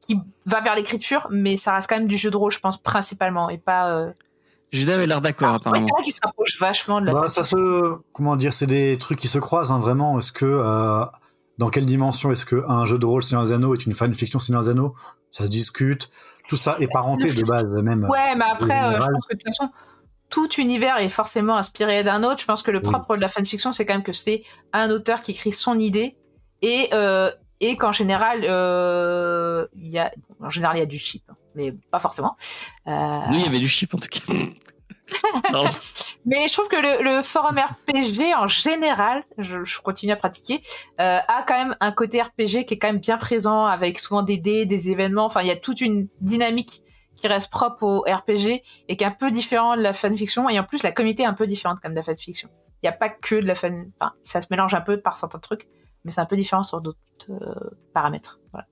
qui 0.00 0.18
va 0.46 0.60
vers 0.60 0.74
l'écriture, 0.74 1.26
mais 1.30 1.56
ça 1.56 1.74
reste 1.74 1.88
quand 1.88 1.96
même 1.96 2.08
du 2.08 2.16
jeu 2.16 2.30
de 2.30 2.36
rôle, 2.36 2.52
je 2.52 2.60
pense, 2.60 2.78
principalement, 2.78 3.48
et 3.48 3.58
pas... 3.58 3.90
Euh... 3.90 4.10
Judas 4.72 4.94
avait 4.94 5.06
l'air 5.06 5.20
d'accord, 5.20 5.48
vrai 5.48 5.56
apparemment. 5.60 5.86
qu'il 5.86 5.94
y 6.06 6.18
en 6.26 6.28
a 6.28 6.30
qui 6.32 6.58
vachement 6.58 7.00
de 7.00 7.06
la 7.06 7.12
Bah, 7.12 7.26
ça 7.26 7.44
se, 7.44 7.96
comment 8.12 8.36
dire, 8.36 8.54
c'est 8.54 8.66
des 8.66 8.96
trucs 8.96 9.18
qui 9.18 9.28
se 9.28 9.38
croisent 9.38 9.70
hein, 9.70 9.78
vraiment. 9.78 10.18
Est-ce 10.18 10.32
que 10.32 10.46
euh, 10.46 11.04
dans 11.58 11.68
quelle 11.68 11.84
dimension 11.84 12.32
est-ce 12.32 12.46
que 12.46 12.64
un 12.68 12.86
jeu 12.86 12.98
de 12.98 13.04
rôle 13.04 13.22
Seigneur 13.22 13.44
des 13.44 13.52
Anneaux 13.52 13.74
est 13.74 13.84
une 13.84 13.92
fanfiction 13.92 14.38
Seigneur 14.38 14.62
des 14.62 14.70
Anneaux? 14.70 14.94
Ça 15.30 15.44
se 15.44 15.50
discute. 15.50 16.08
Tout 16.48 16.56
ça 16.56 16.76
est 16.80 16.90
parenté 16.90 17.30
de 17.30 17.42
base 17.42 17.66
même. 17.66 18.04
Ouais, 18.04 18.34
mais 18.36 18.44
après, 18.50 18.82
euh, 18.82 19.00
je 19.00 19.06
pense 19.06 19.26
que 19.26 19.34
de 19.34 19.38
toute 19.38 19.56
façon, 19.56 19.70
tout 20.32 20.48
univers 20.54 20.96
est 20.96 21.08
forcément 21.10 21.56
inspiré 21.56 22.02
d'un 22.02 22.24
autre. 22.24 22.40
Je 22.40 22.46
pense 22.46 22.62
que 22.62 22.70
le 22.72 22.78
Oui. 22.82 22.90
propre 22.90 23.16
de 23.16 23.20
la 23.20 23.28
fanfiction, 23.28 23.70
c'est 23.70 23.84
quand 23.86 23.92
même 23.94 24.02
que 24.02 24.12
c'est 24.12 24.42
un 24.72 24.90
auteur 24.90 25.20
qui 25.22 25.30
écrit 25.32 25.52
son 25.52 25.78
idée 25.78 26.16
et 26.62 26.88
euh, 26.94 27.30
et 27.60 27.76
qu'en 27.76 27.92
général, 27.92 28.44
euh, 28.44 29.66
il 29.76 29.90
y 29.90 29.98
a 29.98 30.10
en 30.40 30.50
général 30.50 30.76
il 30.78 30.80
y 30.80 30.82
a 30.82 30.86
du 30.86 30.98
chip, 30.98 31.22
hein, 31.30 31.34
mais 31.54 31.72
pas 31.92 31.98
forcément. 32.00 32.34
Euh, 32.88 33.18
Nous, 33.30 33.36
il 33.36 33.42
y 33.44 33.46
avait 33.46 33.60
du 33.60 33.68
chip 33.68 33.94
en 33.94 33.98
tout 33.98 34.08
cas. 34.08 34.20
Mais 36.24 36.46
je 36.48 36.52
trouve 36.52 36.68
que 36.68 36.76
le, 36.76 37.02
le 37.16 37.22
forum 37.22 37.58
RPG 37.58 38.34
en 38.38 38.46
général, 38.48 39.24
je, 39.38 39.62
je 39.64 39.80
continue 39.80 40.12
à 40.12 40.16
pratiquer, 40.16 40.60
euh, 41.00 41.18
a 41.28 41.42
quand 41.46 41.58
même 41.58 41.76
un 41.80 41.92
côté 41.92 42.22
RPG 42.22 42.64
qui 42.64 42.74
est 42.74 42.78
quand 42.78 42.88
même 42.88 42.98
bien 43.00 43.18
présent 43.18 43.66
avec 43.66 43.98
souvent 43.98 44.22
des 44.22 44.38
dés, 44.38 44.64
des 44.64 44.88
événements. 44.90 45.26
Enfin, 45.26 45.42
il 45.42 45.48
y 45.48 45.50
a 45.50 45.56
toute 45.56 45.80
une 45.80 46.08
dynamique 46.20 46.81
qui 47.22 47.28
reste 47.28 47.50
propre 47.50 47.82
au 47.84 48.00
RPG 48.00 48.60
et 48.88 48.96
qui 48.96 49.04
est 49.04 49.06
un 49.06 49.12
peu 49.12 49.30
différent 49.30 49.76
de 49.76 49.82
la 49.82 49.92
fanfiction. 49.92 50.48
Et 50.48 50.58
en 50.58 50.64
plus, 50.64 50.82
la 50.82 50.92
communauté 50.92 51.22
est 51.22 51.26
un 51.26 51.34
peu 51.34 51.46
différente 51.46 51.80
comme 51.80 51.92
de 51.92 51.96
la 51.96 52.02
fanfiction. 52.02 52.50
Il 52.82 52.86
n'y 52.86 52.88
a 52.88 52.96
pas 52.96 53.08
que 53.08 53.36
de 53.36 53.46
la 53.46 53.54
fan. 53.54 53.90
Enfin, 54.00 54.12
ça 54.22 54.40
se 54.40 54.48
mélange 54.50 54.74
un 54.74 54.80
peu 54.80 55.00
par 55.00 55.16
certains 55.16 55.38
trucs, 55.38 55.68
mais 56.04 56.10
c'est 56.10 56.20
un 56.20 56.26
peu 56.26 56.36
différent 56.36 56.64
sur 56.64 56.80
d'autres 56.80 56.98
euh, 57.30 57.70
paramètres. 57.94 58.40
Voilà. 58.52 58.66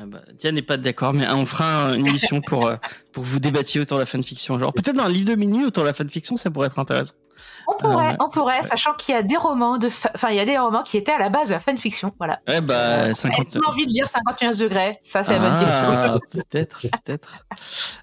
Ah 0.00 0.06
bah, 0.06 0.20
Diane 0.38 0.54
n'est 0.54 0.62
pas 0.62 0.76
d'accord, 0.76 1.12
mais 1.12 1.26
on 1.28 1.44
fera 1.44 1.94
une 1.96 2.06
émission 2.06 2.40
pour, 2.40 2.66
euh, 2.68 2.76
pour 3.12 3.24
que 3.24 3.28
vous 3.28 3.40
débattiez 3.40 3.80
autour 3.80 3.96
de 3.96 4.02
la 4.02 4.06
fanfiction. 4.06 4.56
Genre, 4.58 4.72
peut-être 4.72 4.94
dans 4.96 5.04
un 5.04 5.08
livre 5.08 5.30
de 5.30 5.34
minuit 5.34 5.64
autour 5.64 5.82
de 5.82 5.88
la 5.88 5.92
fanfiction, 5.94 6.36
ça 6.36 6.50
pourrait 6.50 6.66
être 6.68 6.78
intéressant. 6.78 7.14
On 7.66 7.76
pourrait, 7.76 8.16
on 8.20 8.28
pourrait, 8.28 8.62
sachant 8.62 8.94
qu'il 8.94 9.14
y 9.14 9.18
a 9.18 9.22
des 9.22 9.36
romans 9.36 9.76
de, 9.78 9.88
fa- 9.88 10.10
enfin, 10.14 10.28
il 10.30 10.36
y 10.36 10.40
a 10.40 10.44
des 10.44 10.56
romans 10.56 10.82
qui 10.82 10.96
étaient 10.96 11.12
à 11.12 11.18
la 11.18 11.28
base 11.30 11.48
de 11.48 11.54
la 11.54 11.60
fanfiction. 11.60 12.12
Voilà. 12.18 12.38
Ouais, 12.48 12.60
bah, 12.60 13.08
Est-ce 13.08 13.22
50... 13.22 13.54
qu'on 13.54 13.60
a 13.60 13.68
envie 13.72 13.86
de 13.86 13.92
lire 13.92 14.06
51 14.08 14.52
degrés 14.52 14.98
Ça, 15.02 15.22
c'est 15.24 15.32
la 15.34 15.40
bonne 15.40 15.58
question. 15.58 15.86
Ah, 15.88 16.18
peut-être, 16.30 16.80
peut-être. 16.80 17.28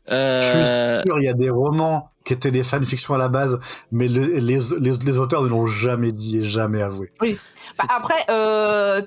Je 0.07 0.13
Euh, 0.13 0.99
suis 0.99 1.07
sûr, 1.07 1.19
il 1.19 1.23
y 1.23 1.29
a 1.29 1.33
des 1.33 1.49
romans 1.49 2.11
qui 2.25 2.33
étaient 2.33 2.51
des 2.51 2.63
fanfictions 2.63 3.13
à 3.15 3.17
la 3.17 3.29
base, 3.29 3.59
mais 3.91 4.07
le- 4.07 4.37
les, 4.39 4.59
les, 4.79 4.91
les 5.05 5.17
auteurs 5.17 5.43
ne 5.43 5.47
l'ont 5.47 5.65
jamais 5.67 6.11
dit 6.11 6.39
et 6.39 6.43
jamais 6.43 6.81
avoué. 6.81 7.11
Bah, 7.21 7.85
après, 7.89 8.23
euh, 8.29 9.01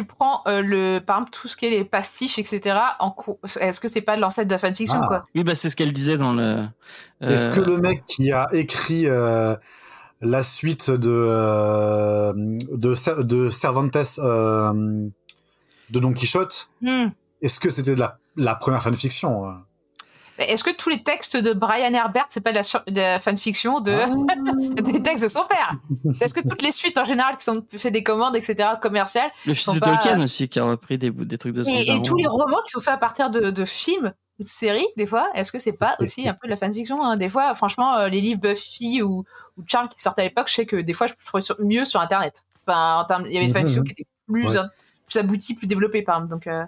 tu 0.00 0.06
prends 0.06 0.42
euh, 0.46 0.62
le, 0.62 0.98
par 1.00 1.16
exemple, 1.18 1.30
tout 1.32 1.48
ce 1.48 1.56
qui 1.56 1.66
est 1.66 1.70
les 1.70 1.84
pastiches, 1.84 2.38
etc. 2.38 2.76
En 2.98 3.14
Est-ce 3.60 3.80
que 3.80 3.88
c'est 3.88 4.00
pas 4.00 4.16
de 4.16 4.20
l'ancêtre 4.20 4.48
de 4.48 4.52
la 4.54 4.58
fanfiction, 4.58 5.00
Ah. 5.02 5.06
quoi? 5.06 5.24
Oui, 5.34 5.44
bah, 5.44 5.54
c'est 5.54 5.68
ce 5.68 5.76
qu'elle 5.76 5.92
disait 5.92 6.16
dans 6.16 6.32
le. 6.32 6.64
Est-ce 7.20 7.48
euh, 7.48 7.52
que 7.52 7.60
le 7.60 7.76
mec 7.76 8.04
qui 8.06 8.32
a 8.32 8.46
écrit 8.52 9.06
euh, 9.06 9.54
la 10.20 10.42
suite 10.42 10.90
de 10.90 11.10
euh, 11.10 12.32
de, 12.34 13.22
de 13.22 13.50
Cervantes 13.50 13.96
euh, 14.18 14.72
de 15.90 15.98
Don 16.00 16.12
Quichotte, 16.12 16.70
Hmm. 16.80 17.08
est-ce 17.42 17.60
que 17.60 17.68
c'était 17.70 17.94
de 17.94 18.00
la, 18.00 18.18
la 18.36 18.54
première 18.54 18.82
fanfiction 18.82 19.46
euh? 19.48 19.52
Est-ce 20.40 20.64
que 20.64 20.70
tous 20.70 20.88
les 20.90 21.02
textes 21.02 21.36
de 21.36 21.52
Brian 21.52 21.92
Herbert, 21.92 22.26
c'est 22.28 22.40
pas 22.40 22.50
de 22.50 22.56
la, 22.56 22.62
sur- 22.62 22.82
de 22.86 23.00
la 23.00 23.20
fanfiction 23.20 23.80
de 23.80 23.92
Ah. 23.92 24.06
des 24.82 25.02
textes 25.02 25.22
de 25.24 25.28
son 25.28 25.44
père? 25.44 25.74
Est-ce 26.20 26.34
que 26.34 26.40
toutes 26.40 26.62
les 26.62 26.72
suites 26.72 26.98
en 26.98 27.04
général 27.04 27.36
qui 27.36 27.44
sont 27.44 27.64
fait 27.76 27.90
des 27.90 28.02
commandes, 28.02 28.34
etc. 28.36 28.70
commerciales, 28.80 29.30
Le 29.46 29.54
fils 29.54 29.74
de 29.74 29.78
pas- 29.80 29.96
Tolkien 29.96 30.20
aussi, 30.22 30.48
qui 30.48 30.58
a 30.58 30.64
repris 30.64 30.98
des, 30.98 31.12
trucs 31.38 31.54
de 31.54 31.62
son 31.62 31.70
et, 31.70 31.80
et 31.96 32.02
tous 32.02 32.16
les 32.16 32.26
romans 32.26 32.60
qui 32.64 32.70
sont 32.70 32.80
faits 32.80 32.94
à 32.94 32.98
partir 32.98 33.30
de, 33.30 33.50
de 33.50 33.64
films 33.64 34.12
ou 34.38 34.42
de 34.42 34.48
séries, 34.48 34.86
des 34.96 35.06
fois, 35.06 35.28
est-ce 35.34 35.52
que 35.52 35.58
c'est 35.58 35.72
pas 35.72 35.96
aussi 36.00 36.26
un 36.28 36.32
peu 36.34 36.46
de 36.46 36.50
la 36.50 36.56
fanfiction 36.56 37.02
hein? 37.04 37.16
Des 37.16 37.28
fois, 37.28 37.54
franchement, 37.54 37.96
euh, 37.98 38.08
les 38.08 38.20
livres 38.20 38.40
Buffy 38.40 39.02
ou, 39.02 39.24
ou 39.58 39.62
Charles 39.66 39.88
qui 39.90 40.00
sortaient 40.00 40.22
à 40.22 40.24
l'époque, 40.24 40.48
je 40.48 40.54
sais 40.54 40.66
que 40.66 40.76
des 40.76 40.94
fois, 40.94 41.06
je 41.06 41.14
trouvais 41.26 41.42
sur- 41.42 41.60
mieux 41.60 41.84
sur 41.84 42.00
Internet. 42.00 42.44
Enfin, 42.66 43.00
en 43.00 43.04
termes, 43.04 43.24
il 43.26 43.34
y 43.34 43.36
avait 43.36 43.46
des 43.48 43.52
fanfictions 43.58 43.82
qui 43.82 43.92
étaient 43.92 44.06
plus, 44.30 44.46
Ouais. 44.46 44.56
euh, 44.56 44.62
plus 45.06 45.18
abouties, 45.18 45.54
plus 45.54 45.66
développées, 45.66 46.02
par 46.02 46.16
exemple. 46.16 46.30
Donc, 46.30 46.46
euh, 46.46 46.64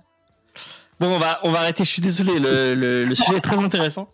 Bon, 1.02 1.16
on 1.16 1.18
va, 1.18 1.40
on 1.42 1.50
va 1.50 1.58
arrêter. 1.58 1.84
Je 1.84 1.90
suis 1.90 2.00
désolé, 2.00 2.38
le, 2.38 2.76
le, 2.76 3.04
le 3.04 3.14
sujet 3.16 3.38
est 3.38 3.40
très 3.40 3.58
intéressant. 3.58 4.08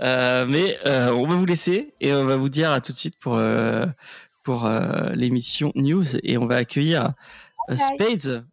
Euh, 0.00 0.44
mais 0.44 0.76
euh, 0.88 1.12
on 1.12 1.24
va 1.28 1.36
vous 1.36 1.46
laisser 1.46 1.94
et 2.00 2.12
on 2.12 2.24
va 2.24 2.36
vous 2.36 2.48
dire 2.48 2.72
à 2.72 2.80
tout 2.80 2.92
de 2.92 2.98
suite 2.98 3.14
pour, 3.20 3.36
euh, 3.38 3.86
pour 4.42 4.66
euh, 4.66 5.10
l'émission 5.14 5.70
News. 5.76 6.16
Et 6.24 6.38
on 6.38 6.46
va 6.46 6.56
accueillir 6.56 7.12
Spades 7.76 8.44